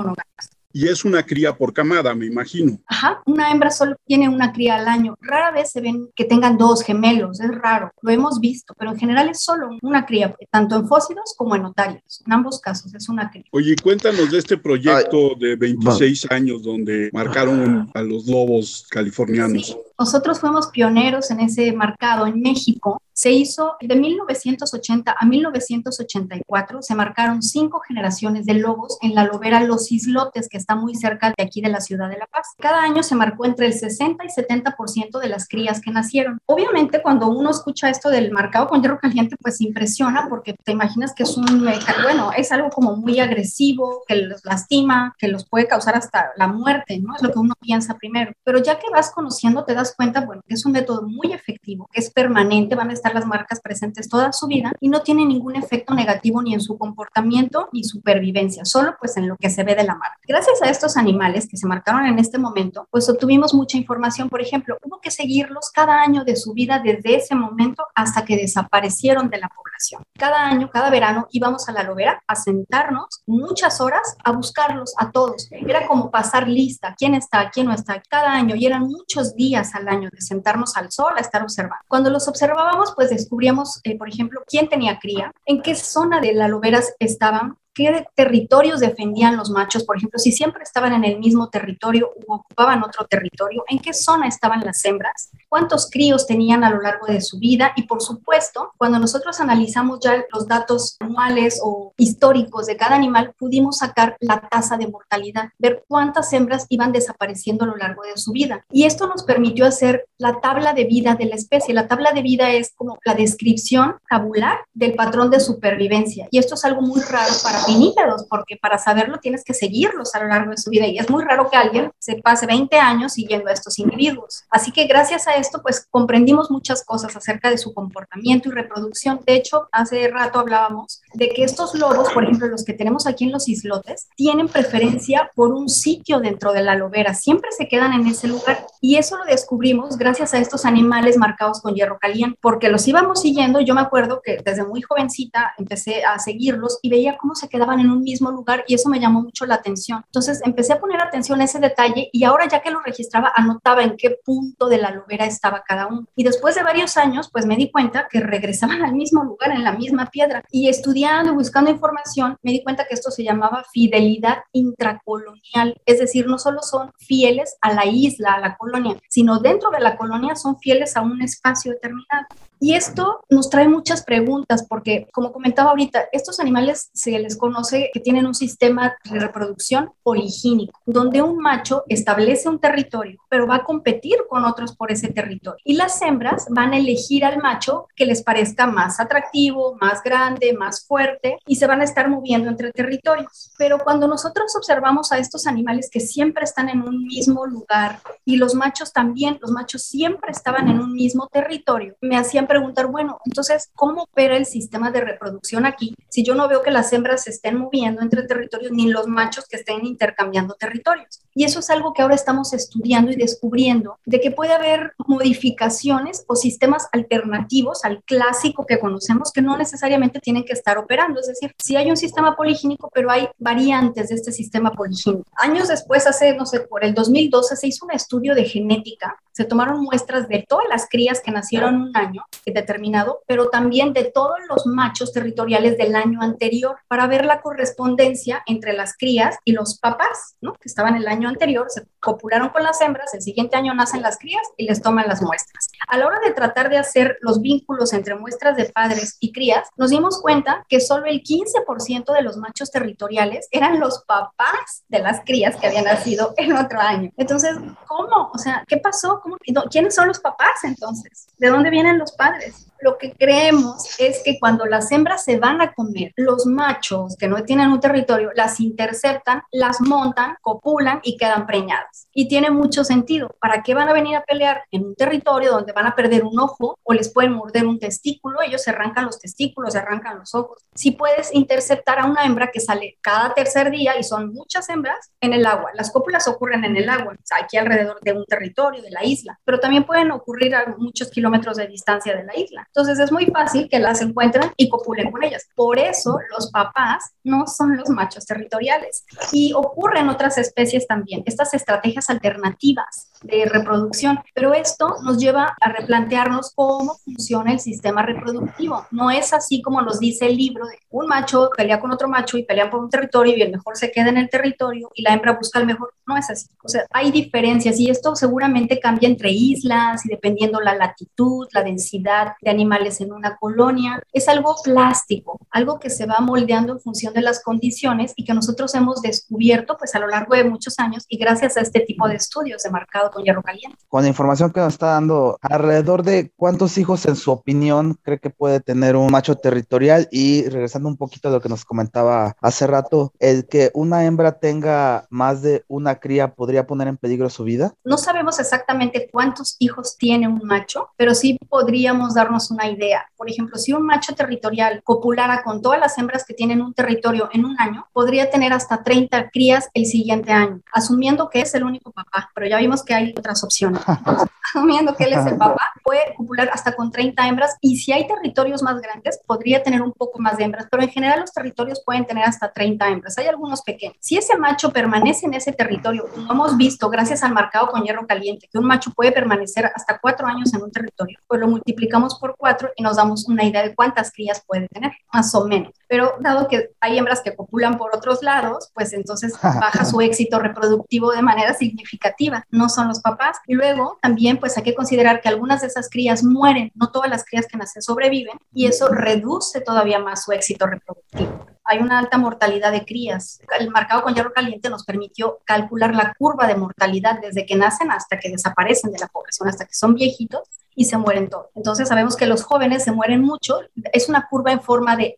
Y 0.74 0.88
es 0.88 1.04
una 1.04 1.22
cría 1.22 1.54
por 1.54 1.72
camada, 1.72 2.14
me 2.14 2.26
imagino. 2.26 2.78
Ajá, 2.86 3.22
una 3.26 3.50
hembra 3.50 3.70
solo 3.70 3.96
tiene 4.06 4.28
una 4.28 4.52
cría 4.52 4.76
al 4.76 4.88
año. 4.88 5.16
Rara 5.20 5.50
vez 5.50 5.70
se 5.70 5.82
ven 5.82 6.08
que 6.14 6.24
tengan 6.24 6.56
dos 6.56 6.82
gemelos, 6.82 7.40
es 7.40 7.50
raro, 7.50 7.92
lo 8.00 8.10
hemos 8.10 8.40
visto, 8.40 8.74
pero 8.78 8.92
en 8.92 8.98
general 8.98 9.28
es 9.28 9.42
solo 9.42 9.68
una 9.82 10.06
cría, 10.06 10.34
tanto 10.50 10.76
en 10.76 10.88
fósidos 10.88 11.34
como 11.36 11.54
en 11.56 11.66
otarios. 11.66 12.22
En 12.26 12.32
ambos 12.32 12.58
casos 12.60 12.94
es 12.94 13.08
una 13.08 13.30
cría. 13.30 13.44
Oye, 13.50 13.76
cuéntanos 13.82 14.30
de 14.30 14.38
este 14.38 14.56
proyecto 14.56 15.34
de 15.38 15.56
26 15.56 16.30
años 16.30 16.62
donde 16.62 17.10
marcaron 17.12 17.90
a 17.92 18.02
los 18.02 18.26
lobos 18.26 18.86
californianos. 18.90 19.66
Sí. 19.66 19.76
Nosotros 20.02 20.40
fuimos 20.40 20.66
pioneros 20.66 21.30
en 21.30 21.38
ese 21.38 21.72
marcado 21.72 22.26
en 22.26 22.40
México. 22.40 23.00
Se 23.14 23.30
hizo 23.30 23.76
de 23.80 23.94
1980 23.94 25.14
a 25.16 25.26
1984, 25.26 26.82
se 26.82 26.94
marcaron 26.94 27.42
cinco 27.42 27.80
generaciones 27.86 28.46
de 28.46 28.54
lobos 28.54 28.98
en 29.02 29.14
la 29.14 29.24
lobera 29.24 29.62
Los 29.62 29.92
Islotes, 29.92 30.48
que 30.48 30.56
está 30.56 30.74
muy 30.74 30.94
cerca 30.94 31.32
de 31.36 31.44
aquí 31.44 31.60
de 31.60 31.68
la 31.68 31.80
ciudad 31.80 32.08
de 32.08 32.16
La 32.16 32.26
Paz. 32.26 32.48
Cada 32.58 32.82
año 32.82 33.02
se 33.02 33.14
marcó 33.14 33.44
entre 33.44 33.66
el 33.66 33.74
60 33.74 34.24
y 34.24 34.28
70% 34.28 35.20
de 35.20 35.28
las 35.28 35.46
crías 35.46 35.80
que 35.80 35.90
nacieron. 35.90 36.38
Obviamente, 36.46 37.02
cuando 37.02 37.28
uno 37.28 37.50
escucha 37.50 37.90
esto 37.90 38.08
del 38.08 38.32
marcado 38.32 38.66
con 38.66 38.80
hierro 38.80 38.98
caliente, 38.98 39.36
pues 39.40 39.60
impresiona 39.60 40.26
porque 40.28 40.54
te 40.64 40.72
imaginas 40.72 41.14
que 41.14 41.24
es 41.24 41.36
un, 41.36 41.64
bueno, 42.02 42.30
es 42.36 42.50
algo 42.50 42.70
como 42.70 42.96
muy 42.96 43.20
agresivo, 43.20 44.02
que 44.08 44.16
los 44.16 44.44
lastima, 44.44 45.14
que 45.18 45.28
los 45.28 45.46
puede 45.46 45.68
causar 45.68 45.96
hasta 45.96 46.30
la 46.36 46.48
muerte, 46.48 46.98
¿no? 46.98 47.14
Es 47.14 47.22
lo 47.22 47.30
que 47.30 47.38
uno 47.38 47.54
piensa 47.60 47.94
primero. 47.94 48.32
Pero 48.42 48.58
ya 48.58 48.78
que 48.78 48.90
vas 48.90 49.10
conociendo, 49.10 49.64
te 49.64 49.74
das 49.74 49.91
cuenta, 49.94 50.24
bueno, 50.24 50.42
que 50.46 50.54
es 50.54 50.64
un 50.64 50.72
método 50.72 51.02
muy 51.02 51.32
efectivo, 51.32 51.88
que 51.92 52.00
es 52.00 52.10
permanente, 52.10 52.74
van 52.74 52.90
a 52.90 52.92
estar 52.92 53.14
las 53.14 53.26
marcas 53.26 53.60
presentes 53.60 54.08
toda 54.08 54.32
su 54.32 54.46
vida 54.46 54.72
y 54.80 54.88
no 54.88 55.00
tiene 55.02 55.24
ningún 55.24 55.56
efecto 55.56 55.94
negativo 55.94 56.42
ni 56.42 56.54
en 56.54 56.60
su 56.60 56.78
comportamiento 56.78 57.68
ni 57.72 57.84
supervivencia, 57.84 58.64
solo 58.64 58.94
pues 58.98 59.16
en 59.16 59.28
lo 59.28 59.36
que 59.36 59.50
se 59.50 59.64
ve 59.64 59.74
de 59.74 59.84
la 59.84 59.94
marca. 59.94 60.18
Gracias 60.26 60.62
a 60.62 60.70
estos 60.70 60.96
animales 60.96 61.48
que 61.48 61.56
se 61.56 61.66
marcaron 61.66 62.06
en 62.06 62.18
este 62.18 62.38
momento, 62.38 62.86
pues 62.90 63.08
obtuvimos 63.08 63.54
mucha 63.54 63.76
información. 63.76 64.28
Por 64.28 64.40
ejemplo, 64.40 64.76
hubo 64.82 65.00
que 65.00 65.10
seguirlos 65.10 65.70
cada 65.72 66.00
año 66.00 66.24
de 66.24 66.36
su 66.36 66.52
vida 66.52 66.80
desde 66.82 67.16
ese 67.16 67.34
momento 67.34 67.84
hasta 67.94 68.24
que 68.24 68.36
desaparecieron 68.36 69.30
de 69.30 69.38
la 69.38 69.48
población. 69.48 69.71
Cada 70.18 70.46
año, 70.46 70.70
cada 70.70 70.90
verano 70.90 71.26
íbamos 71.30 71.68
a 71.68 71.72
la 71.72 71.82
lobera 71.82 72.22
a 72.26 72.36
sentarnos 72.36 73.22
muchas 73.26 73.80
horas 73.80 74.16
a 74.24 74.32
buscarlos 74.32 74.94
a 74.98 75.10
todos. 75.10 75.48
Era 75.50 75.86
como 75.86 76.10
pasar 76.10 76.48
lista, 76.48 76.94
quién 76.96 77.14
está, 77.14 77.50
quién 77.50 77.66
no 77.66 77.74
está, 77.74 78.02
cada 78.08 78.32
año 78.32 78.54
y 78.54 78.66
eran 78.66 78.82
muchos 78.82 79.34
días 79.34 79.74
al 79.74 79.88
año 79.88 80.08
de 80.12 80.20
sentarnos 80.20 80.76
al 80.76 80.90
sol 80.90 81.12
a 81.16 81.20
estar 81.20 81.42
observando. 81.42 81.84
Cuando 81.88 82.10
los 82.10 82.28
observábamos, 82.28 82.92
pues 82.94 83.10
descubríamos, 83.10 83.80
eh, 83.84 83.96
por 83.98 84.08
ejemplo, 84.08 84.42
quién 84.46 84.68
tenía 84.68 84.98
cría, 84.98 85.32
en 85.46 85.62
qué 85.62 85.74
zona 85.74 86.20
de 86.20 86.34
la 86.34 86.48
lobera 86.48 86.80
estaban, 86.98 87.56
qué 87.74 88.06
territorios 88.14 88.80
defendían 88.80 89.36
los 89.36 89.50
machos, 89.50 89.84
por 89.84 89.96
ejemplo, 89.96 90.18
si 90.18 90.32
siempre 90.32 90.62
estaban 90.62 90.92
en 90.92 91.04
el 91.04 91.18
mismo 91.18 91.48
territorio 91.48 92.10
o 92.26 92.34
ocupaban 92.34 92.82
otro 92.82 93.06
territorio, 93.06 93.64
en 93.68 93.78
qué 93.78 93.92
zona 93.92 94.28
estaban 94.28 94.60
las 94.60 94.84
hembras, 94.84 95.30
cuántos 95.48 95.88
críos 95.90 96.26
tenían 96.26 96.64
a 96.64 96.70
lo 96.70 96.80
largo 96.80 97.06
de 97.06 97.20
su 97.20 97.38
vida 97.38 97.72
y, 97.76 97.82
por 97.84 98.02
supuesto, 98.02 98.72
cuando 98.76 98.98
nosotros 98.98 99.40
analizamos 99.40 100.00
ya 100.00 100.24
los 100.32 100.46
datos 100.46 100.96
anuales 101.00 101.60
o 101.62 101.92
históricos 101.96 102.66
de 102.66 102.76
cada 102.76 102.96
animal, 102.96 103.34
pudimos 103.38 103.78
sacar 103.78 104.16
la 104.20 104.40
tasa 104.48 104.76
de 104.76 104.88
mortalidad, 104.88 105.50
ver 105.58 105.84
cuántas 105.88 106.32
hembras 106.32 106.66
iban 106.68 106.92
desapareciendo 106.92 107.64
a 107.64 107.68
lo 107.68 107.76
largo 107.76 108.02
de 108.02 108.16
su 108.16 108.32
vida. 108.32 108.64
Y 108.70 108.84
esto 108.84 109.06
nos 109.06 109.24
permitió 109.24 109.66
hacer 109.66 110.06
la 110.18 110.40
tabla 110.40 110.72
de 110.72 110.84
vida 110.84 111.14
de 111.14 111.26
la 111.26 111.34
especie. 111.34 111.74
La 111.74 111.88
tabla 111.88 112.12
de 112.12 112.22
vida 112.22 112.50
es 112.52 112.72
como 112.76 112.98
la 113.04 113.14
descripción 113.14 113.96
tabular 114.08 114.60
del 114.74 114.94
patrón 114.94 115.30
de 115.30 115.40
supervivencia. 115.40 116.28
Y 116.30 116.38
esto 116.38 116.54
es 116.54 116.64
algo 116.64 116.82
muy 116.82 117.00
raro 117.00 117.32
para 117.42 117.61
vinípedos, 117.66 118.26
porque 118.28 118.56
para 118.56 118.78
saberlo 118.78 119.18
tienes 119.18 119.44
que 119.44 119.54
seguirlos 119.54 120.14
a 120.14 120.20
lo 120.20 120.28
largo 120.28 120.50
de 120.50 120.58
su 120.58 120.70
vida 120.70 120.86
y 120.86 120.98
es 120.98 121.10
muy 121.10 121.24
raro 121.24 121.50
que 121.50 121.56
alguien 121.56 121.92
se 121.98 122.16
pase 122.16 122.46
20 122.46 122.76
años 122.78 123.12
siguiendo 123.14 123.48
a 123.48 123.52
estos 123.52 123.78
individuos. 123.78 124.44
Así 124.50 124.72
que 124.72 124.86
gracias 124.86 125.26
a 125.28 125.36
esto, 125.36 125.60
pues 125.62 125.86
comprendimos 125.90 126.50
muchas 126.50 126.84
cosas 126.84 127.16
acerca 127.16 127.50
de 127.50 127.58
su 127.58 127.74
comportamiento 127.74 128.48
y 128.48 128.52
reproducción. 128.52 129.20
De 129.26 129.34
hecho, 129.34 129.68
hace 129.72 130.08
rato 130.08 130.38
hablábamos 130.38 131.02
de 131.14 131.28
que 131.28 131.44
estos 131.44 131.74
lobos, 131.74 132.10
por 132.12 132.24
ejemplo, 132.24 132.48
los 132.48 132.64
que 132.64 132.72
tenemos 132.72 133.06
aquí 133.06 133.24
en 133.24 133.32
los 133.32 133.48
islotes, 133.48 134.08
tienen 134.16 134.48
preferencia 134.48 135.30
por 135.34 135.52
un 135.52 135.68
sitio 135.68 136.20
dentro 136.20 136.52
de 136.52 136.62
la 136.62 136.74
lobera, 136.74 137.14
siempre 137.14 137.50
se 137.52 137.68
quedan 137.68 137.92
en 137.92 138.06
ese 138.06 138.28
lugar 138.28 138.66
y 138.80 138.96
eso 138.96 139.16
lo 139.16 139.24
descubrimos 139.24 139.96
gracias 139.96 140.34
a 140.34 140.38
estos 140.38 140.64
animales 140.64 141.16
marcados 141.16 141.60
con 141.60 141.74
hierro 141.74 141.98
caliente, 141.98 142.38
porque 142.40 142.68
los 142.68 142.86
íbamos 142.88 143.20
siguiendo, 143.20 143.60
yo 143.60 143.74
me 143.74 143.80
acuerdo 143.80 144.20
que 144.24 144.38
desde 144.44 144.64
muy 144.64 144.82
jovencita 144.82 145.54
empecé 145.58 146.04
a 146.04 146.18
seguirlos 146.18 146.78
y 146.82 146.90
veía 146.90 147.16
cómo 147.16 147.34
se 147.34 147.48
quedaban 147.52 147.78
en 147.78 147.90
un 147.90 148.02
mismo 148.02 148.32
lugar 148.32 148.64
y 148.66 148.74
eso 148.74 148.88
me 148.88 148.98
llamó 148.98 149.22
mucho 149.22 149.46
la 149.46 149.56
atención. 149.56 150.02
Entonces 150.06 150.40
empecé 150.44 150.72
a 150.72 150.80
poner 150.80 151.00
atención 151.00 151.40
a 151.40 151.44
ese 151.44 151.60
detalle 151.60 152.08
y 152.10 152.24
ahora 152.24 152.48
ya 152.48 152.62
que 152.62 152.70
lo 152.70 152.80
registraba, 152.80 153.30
anotaba 153.36 153.84
en 153.84 153.96
qué 153.96 154.16
punto 154.24 154.68
de 154.68 154.78
la 154.78 154.90
lobera 154.90 155.26
estaba 155.26 155.62
cada 155.62 155.86
uno. 155.86 156.06
Y 156.16 156.24
después 156.24 156.54
de 156.54 156.62
varios 156.62 156.96
años, 156.96 157.28
pues 157.30 157.46
me 157.46 157.56
di 157.56 157.70
cuenta 157.70 158.08
que 158.10 158.20
regresaban 158.20 158.82
al 158.82 158.94
mismo 158.94 159.22
lugar, 159.22 159.52
en 159.52 159.64
la 159.64 159.72
misma 159.72 160.06
piedra. 160.06 160.42
Y 160.50 160.68
estudiando, 160.68 161.34
buscando 161.34 161.70
información, 161.70 162.36
me 162.42 162.52
di 162.52 162.62
cuenta 162.62 162.86
que 162.88 162.94
esto 162.94 163.10
se 163.10 163.22
llamaba 163.22 163.64
fidelidad 163.72 164.38
intracolonial. 164.52 165.76
Es 165.84 165.98
decir, 165.98 166.26
no 166.26 166.38
solo 166.38 166.62
son 166.62 166.90
fieles 166.98 167.56
a 167.60 167.74
la 167.74 167.86
isla, 167.86 168.34
a 168.34 168.40
la 168.40 168.56
colonia, 168.56 168.96
sino 169.08 169.38
dentro 169.38 169.70
de 169.70 169.80
la 169.80 169.96
colonia 169.96 170.34
son 170.34 170.58
fieles 170.58 170.96
a 170.96 171.02
un 171.02 171.20
espacio 171.20 171.72
determinado. 171.72 172.26
Y 172.64 172.76
esto 172.76 173.24
nos 173.28 173.50
trae 173.50 173.66
muchas 173.66 174.04
preguntas 174.04 174.64
porque, 174.68 175.08
como 175.12 175.32
comentaba 175.32 175.70
ahorita, 175.70 176.04
estos 176.12 176.38
animales 176.38 176.90
se 176.92 177.10
les 177.18 177.36
conoce 177.36 177.90
que 177.92 177.98
tienen 177.98 178.24
un 178.24 178.36
sistema 178.36 178.94
de 179.02 179.18
reproducción 179.18 179.90
poligínico, 180.04 180.78
donde 180.86 181.22
un 181.22 181.38
macho 181.38 181.82
establece 181.88 182.48
un 182.48 182.60
territorio, 182.60 183.18
pero 183.28 183.48
va 183.48 183.56
a 183.56 183.64
competir 183.64 184.18
con 184.28 184.44
otros 184.44 184.76
por 184.76 184.92
ese 184.92 185.08
territorio. 185.08 185.58
Y 185.64 185.74
las 185.74 186.00
hembras 186.02 186.46
van 186.50 186.72
a 186.72 186.76
elegir 186.76 187.24
al 187.24 187.38
macho 187.38 187.88
que 187.96 188.06
les 188.06 188.22
parezca 188.22 188.68
más 188.68 189.00
atractivo, 189.00 189.76
más 189.80 190.00
grande, 190.04 190.52
más 190.52 190.86
fuerte, 190.86 191.38
y 191.48 191.56
se 191.56 191.66
van 191.66 191.80
a 191.80 191.84
estar 191.84 192.08
moviendo 192.08 192.48
entre 192.48 192.70
territorios. 192.70 193.50
Pero 193.58 193.80
cuando 193.80 194.06
nosotros 194.06 194.54
observamos 194.54 195.10
a 195.10 195.18
estos 195.18 195.48
animales 195.48 195.90
que 195.90 195.98
siempre 195.98 196.44
están 196.44 196.68
en 196.68 196.82
un 196.82 197.06
mismo 197.06 197.44
lugar 197.44 197.98
y 198.24 198.36
los 198.36 198.54
machos 198.54 198.92
también, 198.92 199.40
los 199.42 199.50
machos 199.50 199.82
siempre 199.82 200.30
estaban 200.30 200.68
en 200.68 200.78
un 200.78 200.92
mismo 200.92 201.26
territorio, 201.26 201.96
me 202.00 202.16
hacían 202.16 202.46
preguntar, 202.52 202.86
bueno, 202.86 203.18
entonces, 203.24 203.70
¿cómo 203.74 204.02
opera 204.02 204.36
el 204.36 204.44
sistema 204.44 204.90
de 204.90 205.00
reproducción 205.00 205.64
aquí 205.64 205.94
si 206.08 206.22
yo 206.22 206.34
no 206.34 206.48
veo 206.48 206.62
que 206.62 206.70
las 206.70 206.92
hembras 206.92 207.24
se 207.24 207.30
estén 207.30 207.56
moviendo 207.56 208.02
entre 208.02 208.24
territorios 208.24 208.72
ni 208.72 208.90
los 208.90 209.06
machos 209.06 209.46
que 209.48 209.56
estén 209.56 209.86
intercambiando 209.86 210.54
territorios? 210.54 211.22
Y 211.34 211.44
eso 211.44 211.60
es 211.60 211.70
algo 211.70 211.94
que 211.94 212.02
ahora 212.02 212.14
estamos 212.14 212.52
estudiando 212.52 213.10
y 213.10 213.16
descubriendo, 213.16 213.98
de 214.04 214.20
que 214.20 214.30
puede 214.30 214.52
haber 214.52 214.92
modificaciones 215.06 216.24
o 216.26 216.36
sistemas 216.36 216.88
alternativos 216.92 217.84
al 217.84 218.02
clásico 218.02 218.66
que 218.66 218.78
conocemos 218.78 219.32
que 219.32 219.40
no 219.40 219.56
necesariamente 219.56 220.20
tienen 220.20 220.44
que 220.44 220.52
estar 220.52 220.76
operando. 220.76 221.20
Es 221.20 221.28
decir, 221.28 221.54
si 221.58 221.76
hay 221.76 221.90
un 221.90 221.96
sistema 221.96 222.36
poligínico, 222.36 222.90
pero 222.92 223.10
hay 223.10 223.28
variantes 223.38 224.10
de 224.10 224.16
este 224.16 224.32
sistema 224.32 224.72
poligínico. 224.72 225.24
Años 225.36 225.68
después, 225.68 226.06
hace, 226.06 226.34
no 226.34 226.44
sé, 226.44 226.60
por 226.60 226.84
el 226.84 226.92
2012, 226.92 227.56
se 227.56 227.66
hizo 227.66 227.86
un 227.86 227.92
estudio 227.92 228.34
de 228.34 228.44
genética. 228.44 229.16
Se 229.32 229.46
tomaron 229.46 229.80
muestras 229.80 230.28
de 230.28 230.44
todas 230.46 230.66
las 230.68 230.86
crías 230.88 231.20
que 231.20 231.30
nacieron 231.30 231.76
un 231.76 231.96
año 231.96 232.24
determinado, 232.46 233.22
pero 233.26 233.48
también 233.48 233.92
de 233.92 234.04
todos 234.04 234.38
los 234.48 234.66
machos 234.66 235.12
territoriales 235.12 235.76
del 235.78 235.94
año 235.94 236.20
anterior 236.22 236.78
para 236.88 237.06
ver 237.06 237.24
la 237.24 237.40
correspondencia 237.40 238.42
entre 238.46 238.72
las 238.72 238.96
crías 238.96 239.36
y 239.44 239.52
los 239.52 239.78
papás, 239.78 240.36
¿no? 240.40 240.54
Que 240.54 240.68
estaban 240.68 240.96
el 240.96 241.06
año 241.06 241.28
anterior, 241.28 241.66
se 241.68 241.86
copularon 242.00 242.48
con 242.48 242.62
las 242.62 242.80
hembras, 242.80 243.14
el 243.14 243.22
siguiente 243.22 243.56
año 243.56 243.74
nacen 243.74 244.02
las 244.02 244.18
crías 244.18 244.42
y 244.56 244.66
les 244.66 244.82
toman 244.82 245.06
las 245.06 245.22
muestras. 245.22 245.68
A 245.88 245.98
la 245.98 246.06
hora 246.06 246.18
de 246.24 246.32
tratar 246.32 246.70
de 246.70 246.78
hacer 246.78 247.18
los 247.20 247.40
vínculos 247.40 247.92
entre 247.92 248.14
muestras 248.14 248.56
de 248.56 248.64
padres 248.66 249.16
y 249.20 249.32
crías, 249.32 249.68
nos 249.76 249.90
dimos 249.90 250.20
cuenta 250.20 250.64
que 250.68 250.80
solo 250.80 251.06
el 251.06 251.22
15% 251.22 252.12
de 252.12 252.22
los 252.22 252.36
machos 252.36 252.70
territoriales 252.70 253.48
eran 253.50 253.78
los 253.78 254.02
papás 254.04 254.84
de 254.88 254.98
las 254.98 255.20
crías 255.24 255.56
que 255.56 255.66
habían 255.66 255.84
nacido 255.84 256.34
en 256.36 256.52
otro 256.56 256.80
año. 256.80 257.10
Entonces, 257.16 257.56
¿cómo? 257.86 258.30
O 258.32 258.38
sea, 258.38 258.64
¿qué 258.66 258.78
pasó? 258.78 259.20
¿Cómo? 259.22 259.36
¿Quiénes 259.70 259.94
son 259.94 260.08
los 260.08 260.20
papás 260.20 260.64
entonces? 260.64 261.26
¿De 261.38 261.48
dónde 261.48 261.70
vienen 261.70 261.98
los 261.98 262.12
padres? 262.22 262.71
Lo 262.82 262.98
que 262.98 263.12
creemos 263.12 263.98
es 263.98 264.22
que 264.24 264.38
cuando 264.38 264.66
las 264.66 264.90
hembras 264.90 265.24
se 265.24 265.38
van 265.38 265.60
a 265.60 265.72
comer, 265.72 266.12
los 266.16 266.46
machos 266.46 267.16
que 267.16 267.28
no 267.28 267.42
tienen 267.44 267.70
un 267.70 267.80
territorio 267.80 268.30
las 268.34 268.60
interceptan, 268.60 269.42
las 269.52 269.80
montan, 269.80 270.36
copulan 270.42 271.00
y 271.04 271.16
quedan 271.16 271.46
preñadas. 271.46 272.08
Y 272.12 272.28
tiene 272.28 272.50
mucho 272.50 272.82
sentido. 272.82 273.36
¿Para 273.40 273.62
qué 273.62 273.74
van 273.74 273.88
a 273.88 273.92
venir 273.92 274.16
a 274.16 274.24
pelear 274.24 274.64
en 274.72 274.84
un 274.86 274.94
territorio 274.96 275.52
donde 275.52 275.72
van 275.72 275.86
a 275.86 275.94
perder 275.94 276.24
un 276.24 276.38
ojo 276.40 276.78
o 276.82 276.92
les 276.92 277.12
pueden 277.12 277.32
morder 277.32 277.66
un 277.66 277.78
testículo? 277.78 278.42
Ellos 278.42 278.62
se 278.62 278.70
arrancan 278.70 279.06
los 279.06 279.20
testículos, 279.20 279.72
se 279.72 279.78
arrancan 279.78 280.18
los 280.18 280.34
ojos. 280.34 280.58
Si 280.74 280.90
puedes 280.90 281.32
interceptar 281.32 282.00
a 282.00 282.06
una 282.06 282.24
hembra 282.24 282.50
que 282.52 282.60
sale 282.60 282.98
cada 283.00 283.32
tercer 283.34 283.70
día 283.70 283.96
y 283.98 284.02
son 284.02 284.32
muchas 284.32 284.68
hembras 284.68 285.12
en 285.20 285.32
el 285.32 285.46
agua. 285.46 285.70
Las 285.74 285.92
cópulas 285.92 286.26
ocurren 286.26 286.64
en 286.64 286.76
el 286.76 286.88
agua, 286.88 287.14
aquí 287.40 287.56
alrededor 287.56 288.00
de 288.00 288.12
un 288.12 288.24
territorio, 288.26 288.82
de 288.82 288.90
la 288.90 289.04
isla, 289.04 289.38
pero 289.44 289.60
también 289.60 289.84
pueden 289.84 290.10
ocurrir 290.10 290.54
a 290.54 290.74
muchos 290.78 291.10
kilómetros 291.10 291.56
de 291.56 291.66
distancia 291.66 292.16
de 292.16 292.24
la 292.24 292.36
isla. 292.36 292.68
Entonces 292.74 292.98
es 292.98 293.12
muy 293.12 293.26
fácil 293.26 293.68
que 293.68 293.78
las 293.78 294.00
encuentren 294.00 294.50
y 294.56 294.68
copulen 294.70 295.10
con 295.10 295.22
ellas. 295.22 295.46
Por 295.54 295.78
eso 295.78 296.18
los 296.34 296.50
papás 296.50 297.12
no 297.22 297.46
son 297.46 297.76
los 297.76 297.90
machos 297.90 298.24
territoriales. 298.24 299.04
Y 299.30 299.52
ocurre 299.52 300.00
en 300.00 300.08
otras 300.08 300.38
especies 300.38 300.86
también, 300.86 301.22
estas 301.26 301.52
estrategias 301.52 302.08
alternativas 302.08 303.11
de 303.22 303.46
reproducción. 303.46 304.20
Pero 304.34 304.54
esto 304.54 304.96
nos 305.02 305.18
lleva 305.18 305.54
a 305.60 305.68
replantearnos 305.72 306.52
cómo 306.54 306.96
funciona 307.04 307.52
el 307.52 307.60
sistema 307.60 308.02
reproductivo. 308.02 308.86
No 308.90 309.10
es 309.10 309.32
así 309.32 309.62
como 309.62 309.82
nos 309.82 309.98
dice 309.98 310.26
el 310.26 310.36
libro 310.36 310.64
un 310.90 311.06
macho 311.06 311.50
pelea 311.56 311.80
con 311.80 311.90
otro 311.90 312.08
macho 312.08 312.36
y 312.36 312.44
pelean 312.44 312.70
por 312.70 312.80
un 312.80 312.90
territorio 312.90 313.36
y 313.36 313.42
el 313.42 313.50
mejor 313.50 313.76
se 313.76 313.90
queda 313.90 314.10
en 314.10 314.18
el 314.18 314.28
territorio 314.28 314.90
y 314.94 315.02
la 315.02 315.14
hembra 315.14 315.32
busca 315.32 315.58
el 315.58 315.66
mejor. 315.66 315.92
No 316.06 316.16
es 316.16 316.28
así. 316.30 316.48
O 316.62 316.68
sea, 316.68 316.84
hay 316.90 317.10
diferencias 317.10 317.78
y 317.78 317.88
esto 317.88 318.14
seguramente 318.14 318.80
cambia 318.80 319.08
entre 319.08 319.30
islas 319.30 320.04
y 320.04 320.08
dependiendo 320.08 320.60
la 320.60 320.74
latitud, 320.74 321.46
la 321.52 321.62
densidad 321.62 322.32
de 322.40 322.50
animales 322.50 323.00
en 323.00 323.12
una 323.12 323.36
colonia. 323.36 324.02
Es 324.12 324.28
algo 324.28 324.54
plástico, 324.62 325.38
algo 325.50 325.78
que 325.78 325.90
se 325.90 326.06
va 326.06 326.18
moldeando 326.20 326.74
en 326.74 326.80
función 326.80 327.14
de 327.14 327.22
las 327.22 327.42
condiciones 327.42 328.12
y 328.16 328.24
que 328.24 328.34
nosotros 328.34 328.74
hemos 328.74 329.00
descubierto 329.00 329.76
pues 329.78 329.94
a 329.94 329.98
lo 329.98 330.08
largo 330.08 330.34
de 330.34 330.44
muchos 330.44 330.78
años 330.78 331.04
y 331.08 331.18
gracias 331.18 331.56
a 331.56 331.60
este 331.60 331.80
tipo 331.80 332.08
de 332.08 332.16
estudios 332.16 332.62
de 332.62 332.70
marcado 332.70 333.10
con 333.12 333.24
hierro 333.24 333.42
caliente. 333.42 333.78
Con 333.88 334.02
la 334.02 334.08
información 334.08 334.52
que 334.52 334.60
nos 334.60 334.74
está 334.74 334.86
dando, 334.86 335.38
alrededor 335.42 336.02
de 336.02 336.32
cuántos 336.36 336.78
hijos 336.78 337.06
en 337.06 337.16
su 337.16 337.30
opinión 337.30 337.98
cree 338.02 338.18
que 338.18 338.30
puede 338.30 338.60
tener 338.60 338.96
un 338.96 339.10
macho 339.10 339.36
territorial 339.36 340.08
y 340.10 340.48
regresando 340.48 340.88
un 340.88 340.96
poquito 340.96 341.28
a 341.28 341.32
lo 341.32 341.40
que 341.40 341.48
nos 341.48 341.64
comentaba 341.64 342.34
hace 342.40 342.66
rato, 342.66 343.12
el 343.18 343.46
que 343.46 343.70
una 343.74 344.04
hembra 344.04 344.38
tenga 344.38 345.06
más 345.10 345.42
de 345.42 345.64
una 345.68 345.96
cría 345.96 346.34
podría 346.34 346.66
poner 346.66 346.88
en 346.88 346.96
peligro 346.96 347.28
su 347.30 347.44
vida? 347.44 347.74
No 347.84 347.98
sabemos 347.98 348.38
exactamente 348.38 349.08
cuántos 349.10 349.56
hijos 349.58 349.96
tiene 349.98 350.28
un 350.28 350.40
macho, 350.44 350.88
pero 350.96 351.14
sí 351.14 351.38
podríamos 351.48 352.14
darnos 352.14 352.50
una 352.50 352.68
idea. 352.68 353.06
Por 353.16 353.30
ejemplo, 353.30 353.58
si 353.58 353.72
un 353.72 353.84
macho 353.84 354.14
territorial 354.14 354.82
copulara 354.84 355.42
con 355.42 355.62
todas 355.62 355.80
las 355.80 355.96
hembras 355.98 356.24
que 356.24 356.34
tienen 356.34 356.60
un 356.60 356.74
territorio 356.74 357.28
en 357.32 357.44
un 357.44 357.56
año, 357.58 357.86
podría 357.92 358.30
tener 358.30 358.52
hasta 358.52 358.82
30 358.82 359.30
crías 359.30 359.68
el 359.74 359.86
siguiente 359.86 360.32
año, 360.32 360.60
asumiendo 360.72 361.28
que 361.28 361.40
es 361.40 361.54
el 361.54 361.64
único 361.64 361.92
papá, 361.92 362.30
pero 362.34 362.46
ya 362.46 362.58
vimos 362.58 362.82
que 362.82 362.94
hay 362.94 363.01
otras 363.16 363.42
opciones. 363.44 363.82
asumiendo 364.52 364.94
que 364.94 365.04
él 365.04 365.14
es 365.14 365.26
el 365.26 365.36
papá, 365.36 365.72
puede 365.82 366.14
copular 366.16 366.50
hasta 366.52 366.74
con 366.74 366.90
30 366.90 367.26
hembras 367.26 367.56
y 367.60 367.76
si 367.76 367.92
hay 367.92 368.06
territorios 368.06 368.62
más 368.62 368.80
grandes, 368.80 369.20
podría 369.26 369.62
tener 369.62 369.82
un 369.82 369.92
poco 369.92 370.18
más 370.18 370.36
de 370.36 370.44
hembras, 370.44 370.66
pero 370.70 370.82
en 370.82 370.90
general 370.90 371.20
los 371.20 371.32
territorios 371.32 371.82
pueden 371.84 372.06
tener 372.06 372.24
hasta 372.24 372.52
30 372.52 372.88
hembras. 372.88 373.18
Hay 373.18 373.26
algunos 373.26 373.62
pequeños. 373.62 373.96
Si 374.00 374.16
ese 374.16 374.36
macho 374.36 374.72
permanece 374.72 375.26
en 375.26 375.34
ese 375.34 375.52
territorio, 375.52 376.06
como 376.08 376.32
hemos 376.32 376.56
visto 376.56 376.88
gracias 376.90 377.22
al 377.22 377.32
marcado 377.32 377.68
con 377.68 377.82
hierro 377.82 378.06
caliente, 378.06 378.48
que 378.50 378.58
un 378.58 378.66
macho 378.66 378.90
puede 378.90 379.12
permanecer 379.12 379.70
hasta 379.74 379.98
cuatro 379.98 380.26
años 380.26 380.52
en 380.54 380.62
un 380.62 380.70
territorio, 380.70 381.18
pues 381.26 381.40
lo 381.40 381.48
multiplicamos 381.48 382.18
por 382.18 382.36
cuatro 382.36 382.70
y 382.76 382.82
nos 382.82 382.96
damos 382.96 383.28
una 383.28 383.44
idea 383.44 383.62
de 383.62 383.74
cuántas 383.74 384.12
crías 384.12 384.42
puede 384.46 384.68
tener, 384.68 384.92
más 385.12 385.34
o 385.34 385.46
menos. 385.46 385.72
Pero 385.88 386.14
dado 386.20 386.48
que 386.48 386.70
hay 386.80 386.98
hembras 386.98 387.20
que 387.20 387.34
copulan 387.34 387.78
por 387.78 387.94
otros 387.94 388.22
lados, 388.22 388.70
pues 388.74 388.92
entonces 388.92 389.34
baja 389.42 389.84
su 389.84 390.00
éxito 390.00 390.38
reproductivo 390.38 391.12
de 391.12 391.22
manera 391.22 391.54
significativa. 391.54 392.44
No 392.50 392.68
son 392.68 392.90
los 392.92 393.00
papás. 393.00 393.38
Y 393.46 393.54
luego 393.54 393.98
también 394.00 394.38
pues 394.38 394.56
hay 394.56 394.62
que 394.62 394.74
considerar 394.74 395.20
que 395.20 395.28
algunas 395.28 395.62
de 395.62 395.68
esas 395.68 395.88
crías 395.90 396.22
mueren, 396.22 396.70
no 396.74 396.90
todas 396.90 397.10
las 397.10 397.24
crías 397.24 397.46
que 397.46 397.58
nacen 397.58 397.82
sobreviven 397.82 398.38
y 398.52 398.66
eso 398.66 398.88
reduce 398.88 399.60
todavía 399.60 399.98
más 399.98 400.24
su 400.24 400.32
éxito 400.32 400.66
reproductivo 400.66 401.46
hay 401.64 401.78
una 401.78 401.98
alta 401.98 402.18
mortalidad 402.18 402.72
de 402.72 402.84
crías. 402.84 403.40
El 403.58 403.70
marcado 403.70 404.02
con 404.02 404.14
hierro 404.14 404.32
caliente 404.32 404.68
nos 404.68 404.84
permitió 404.84 405.38
calcular 405.44 405.94
la 405.94 406.14
curva 406.18 406.46
de 406.46 406.56
mortalidad 406.56 407.20
desde 407.20 407.46
que 407.46 407.56
nacen 407.56 407.90
hasta 407.90 408.18
que 408.18 408.30
desaparecen 408.30 408.92
de 408.92 408.98
la 408.98 409.06
población, 409.06 409.48
hasta 409.48 409.64
que 409.64 409.74
son 409.74 409.94
viejitos 409.94 410.48
y 410.74 410.86
se 410.86 410.96
mueren 410.96 411.28
todos. 411.28 411.46
Entonces 411.54 411.88
sabemos 411.88 412.16
que 412.16 412.26
los 412.26 412.42
jóvenes 412.42 412.84
se 412.84 412.92
mueren 412.92 413.22
mucho. 413.22 413.60
Es 413.92 414.08
una 414.08 414.26
curva 414.28 414.52
en 414.52 414.60
forma 414.60 414.96
de 414.96 415.16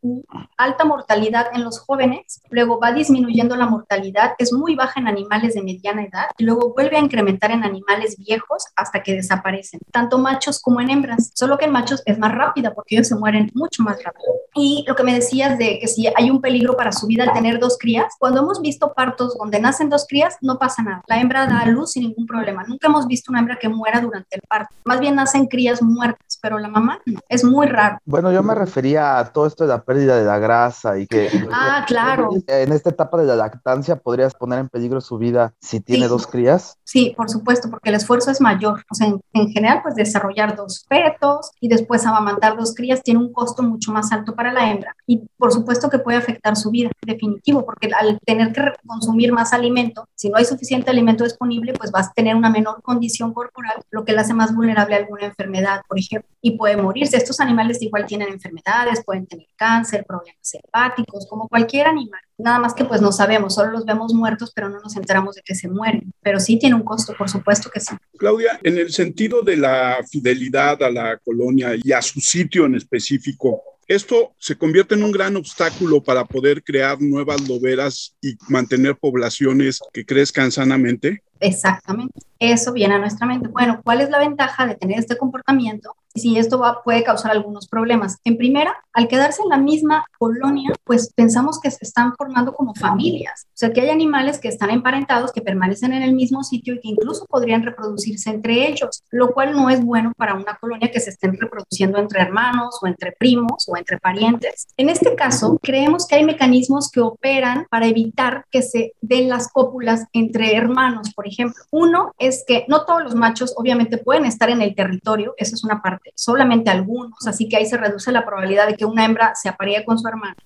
alta 0.56 0.84
mortalidad 0.84 1.46
en 1.52 1.64
los 1.64 1.78
jóvenes, 1.78 2.42
luego 2.50 2.80
va 2.80 2.92
disminuyendo 2.92 3.56
la 3.56 3.66
mortalidad, 3.66 4.32
es 4.38 4.52
muy 4.52 4.74
baja 4.74 5.00
en 5.00 5.08
animales 5.08 5.54
de 5.54 5.62
mediana 5.62 6.04
edad 6.04 6.26
y 6.38 6.44
luego 6.44 6.72
vuelve 6.74 6.96
a 6.96 7.00
incrementar 7.00 7.50
en 7.50 7.63
animales 7.64 8.16
viejos 8.18 8.66
hasta 8.76 9.02
que 9.02 9.14
desaparecen, 9.14 9.80
tanto 9.92 10.18
machos 10.18 10.60
como 10.60 10.80
en 10.80 10.90
hembras, 10.90 11.30
solo 11.34 11.58
que 11.58 11.64
en 11.66 11.72
machos 11.72 12.02
es 12.06 12.18
más 12.18 12.32
rápida 12.32 12.74
porque 12.74 12.96
ellos 12.96 13.08
se 13.08 13.16
mueren 13.16 13.50
mucho 13.54 13.82
más 13.82 14.02
rápido. 14.02 14.32
Y 14.54 14.84
lo 14.86 14.94
que 14.94 15.02
me 15.02 15.14
decías 15.14 15.58
de 15.58 15.78
que 15.80 15.88
si 15.88 16.06
hay 16.06 16.30
un 16.30 16.40
peligro 16.40 16.76
para 16.76 16.92
su 16.92 17.06
vida 17.06 17.24
al 17.24 17.32
tener 17.32 17.58
dos 17.58 17.76
crías, 17.78 18.14
cuando 18.18 18.40
hemos 18.40 18.60
visto 18.60 18.92
partos 18.92 19.36
donde 19.36 19.60
nacen 19.60 19.90
dos 19.90 20.06
crías, 20.08 20.36
no 20.40 20.58
pasa 20.58 20.82
nada. 20.82 21.02
La 21.06 21.20
hembra 21.20 21.46
da 21.46 21.60
a 21.60 21.66
luz 21.66 21.92
sin 21.92 22.04
ningún 22.04 22.26
problema. 22.26 22.64
Nunca 22.64 22.88
hemos 22.88 23.06
visto 23.06 23.32
una 23.32 23.40
hembra 23.40 23.58
que 23.58 23.68
muera 23.68 24.00
durante 24.00 24.36
el 24.36 24.42
parto. 24.48 24.74
Más 24.84 25.00
bien 25.00 25.16
nacen 25.16 25.46
crías 25.46 25.82
muertas, 25.82 26.38
pero 26.40 26.58
la 26.58 26.68
mamá 26.68 27.00
no. 27.06 27.20
Es 27.28 27.44
muy 27.44 27.66
raro. 27.66 27.98
Bueno, 28.04 28.32
yo 28.32 28.42
me 28.42 28.54
refería 28.54 29.18
a 29.18 29.32
todo 29.32 29.46
esto 29.46 29.64
de 29.64 29.68
la 29.68 29.82
pérdida 29.82 30.16
de 30.16 30.24
la 30.24 30.38
grasa 30.38 30.98
y 30.98 31.06
que... 31.06 31.30
Ah, 31.50 31.84
claro. 31.86 32.30
En 32.46 32.72
esta 32.72 32.90
etapa 32.90 33.18
de 33.18 33.26
la 33.26 33.36
lactancia 33.36 33.96
podrías 33.96 34.34
poner 34.34 34.58
en 34.58 34.68
peligro 34.68 35.00
su 35.00 35.18
vida 35.18 35.54
si 35.60 35.80
tiene 35.80 36.08
dos 36.08 36.26
crías. 36.26 36.78
Sí, 36.84 37.14
por 37.16 37.28
supuesto, 37.28 37.43
porque 37.44 37.90
el 37.90 37.96
esfuerzo 37.96 38.30
es 38.30 38.40
mayor. 38.40 38.82
O 38.90 38.94
sea, 38.94 39.08
en, 39.32 39.48
general, 39.50 39.80
pues 39.82 39.94
desarrollar 39.94 40.56
dos 40.56 40.84
fetos 40.88 41.52
y 41.60 41.68
después 41.68 42.04
amamantar 42.06 42.56
dos 42.56 42.74
crías 42.74 43.02
tiene 43.02 43.20
un 43.20 43.32
costo 43.32 43.62
mucho 43.62 43.92
más 43.92 44.10
alto 44.12 44.34
para 44.34 44.52
la 44.52 44.70
hembra. 44.70 44.96
Y 45.06 45.22
por 45.36 45.52
supuesto 45.52 45.90
que 45.90 45.98
puede 45.98 46.18
afectar 46.18 46.56
su 46.56 46.70
vida, 46.70 46.90
definitivo, 47.06 47.64
porque 47.64 47.90
al 47.94 48.18
tener 48.24 48.52
que 48.52 48.62
consumir 48.86 49.32
más 49.32 49.52
alimento, 49.52 50.08
si 50.14 50.28
no 50.28 50.36
hay 50.36 50.44
suficiente 50.44 50.90
alimento 50.90 51.24
disponible, 51.24 51.72
pues 51.74 51.90
vas 51.90 52.08
a 52.08 52.12
tener 52.12 52.34
una 52.34 52.50
menor 52.50 52.82
condición 52.82 53.32
corporal, 53.32 53.82
lo 53.90 54.04
que 54.04 54.12
la 54.12 54.22
hace 54.22 54.34
más 54.34 54.54
vulnerable 54.54 54.94
a 54.94 54.98
alguna 54.98 55.26
enfermedad, 55.26 55.82
por 55.86 55.98
ejemplo, 55.98 56.28
y 56.40 56.56
puede 56.56 56.76
morirse. 56.76 57.16
Estos 57.16 57.40
animales 57.40 57.80
igual 57.82 58.06
tienen 58.06 58.28
enfermedades, 58.28 59.04
pueden 59.04 59.26
tener 59.26 59.46
cáncer, 59.56 60.04
problemas 60.06 60.54
hepáticos, 60.54 61.26
como 61.28 61.48
cualquier 61.48 61.86
animal. 61.86 62.20
Nada 62.36 62.58
más 62.58 62.74
que 62.74 62.84
pues 62.84 63.00
no 63.00 63.12
sabemos, 63.12 63.54
solo 63.54 63.70
los 63.70 63.84
vemos 63.84 64.12
muertos, 64.12 64.52
pero 64.54 64.68
no 64.68 64.80
nos 64.80 64.96
enteramos 64.96 65.36
de 65.36 65.42
que 65.42 65.54
se 65.54 65.68
mueren. 65.68 66.12
Pero 66.22 66.40
sí 66.40 66.58
tiene 66.58 66.74
un 66.74 66.82
costo, 66.82 67.14
por 67.16 67.28
supuesto 67.28 67.70
que 67.70 67.80
sí. 67.80 67.94
Claudia, 68.18 68.58
en 68.62 68.78
el 68.78 68.92
sentido 68.92 69.42
de 69.42 69.56
la 69.56 69.98
fidelidad 70.10 70.82
a 70.82 70.90
la 70.90 71.18
colonia 71.18 71.70
y 71.80 71.92
a 71.92 72.02
su 72.02 72.20
sitio 72.20 72.66
en 72.66 72.74
específico, 72.74 73.62
esto 73.86 74.32
se 74.38 74.56
convierte 74.56 74.94
en 74.94 75.04
un 75.04 75.12
gran 75.12 75.36
obstáculo 75.36 76.02
para 76.02 76.24
poder 76.24 76.62
crear 76.64 77.00
nuevas 77.00 77.46
loberas 77.46 78.16
y 78.22 78.36
mantener 78.48 78.96
poblaciones 78.96 79.80
que 79.92 80.06
crezcan 80.06 80.50
sanamente. 80.50 81.22
Exactamente. 81.40 82.18
Eso 82.38 82.72
viene 82.72 82.94
a 82.94 82.98
nuestra 82.98 83.26
mente. 83.26 83.48
Bueno, 83.48 83.80
¿cuál 83.84 84.00
es 84.00 84.10
la 84.10 84.18
ventaja 84.18 84.66
de 84.66 84.76
tener 84.76 84.98
este 84.98 85.16
comportamiento? 85.16 85.94
Si 86.14 86.38
esto 86.38 86.58
va, 86.58 86.82
puede 86.82 87.02
causar 87.02 87.32
algunos 87.32 87.68
problemas. 87.68 88.18
En 88.24 88.36
primera, 88.36 88.76
al 88.92 89.08
quedarse 89.08 89.42
en 89.42 89.48
la 89.48 89.58
misma 89.58 90.04
colonia, 90.18 90.72
pues 90.84 91.12
pensamos 91.12 91.60
que 91.60 91.70
se 91.70 91.84
están 91.84 92.14
formando 92.16 92.52
como 92.52 92.74
familias. 92.74 93.46
O 93.48 93.56
sea, 93.56 93.72
que 93.72 93.80
hay 93.80 93.90
animales 93.90 94.38
que 94.38 94.48
están 94.48 94.70
emparentados, 94.70 95.32
que 95.32 95.42
permanecen 95.42 95.92
en 95.92 96.02
el 96.02 96.12
mismo 96.12 96.44
sitio 96.44 96.74
y 96.74 96.80
que 96.80 96.88
incluso 96.88 97.26
podrían 97.26 97.64
reproducirse 97.64 98.30
entre 98.30 98.68
ellos, 98.68 99.02
lo 99.10 99.32
cual 99.32 99.52
no 99.52 99.70
es 99.70 99.84
bueno 99.84 100.12
para 100.16 100.34
una 100.34 100.56
colonia 100.60 100.90
que 100.90 101.00
se 101.00 101.10
estén 101.10 101.36
reproduciendo 101.38 101.98
entre 101.98 102.20
hermanos 102.20 102.78
o 102.82 102.86
entre 102.86 103.12
primos 103.12 103.68
o 103.68 103.76
entre 103.76 103.98
parientes. 103.98 104.68
En 104.76 104.88
este 104.88 105.14
caso, 105.14 105.58
creemos 105.62 106.06
que 106.06 106.16
hay 106.16 106.24
mecanismos 106.24 106.90
que 106.90 107.00
operan 107.00 107.66
para 107.70 107.86
evitar 107.86 108.44
que 108.50 108.62
se 108.62 108.92
den 109.00 109.28
las 109.28 109.50
cópulas 109.50 110.04
entre 110.12 110.54
hermanos, 110.56 111.12
por 111.14 111.26
ejemplo. 111.26 111.62
Uno 111.70 112.12
es 112.18 112.44
que 112.46 112.64
no 112.68 112.84
todos 112.84 113.02
los 113.02 113.14
machos 113.14 113.54
obviamente 113.56 113.98
pueden 113.98 114.24
estar 114.24 114.50
en 114.50 114.62
el 114.62 114.74
territorio, 114.74 115.34
esa 115.36 115.54
es 115.54 115.64
una 115.64 115.82
parte, 115.82 116.03
solamente 116.14 116.70
algunos, 116.70 117.26
así 117.26 117.48
que 117.48 117.56
ahí 117.56 117.66
se 117.66 117.76
reduce 117.76 118.12
la 118.12 118.24
probabilidad 118.24 118.66
de 118.66 118.76
que 118.76 118.84
una 118.84 119.04
hembra 119.04 119.34
se 119.34 119.48
aparee 119.48 119.84
con 119.84 119.98
su 119.98 120.06
hermano. 120.08 120.36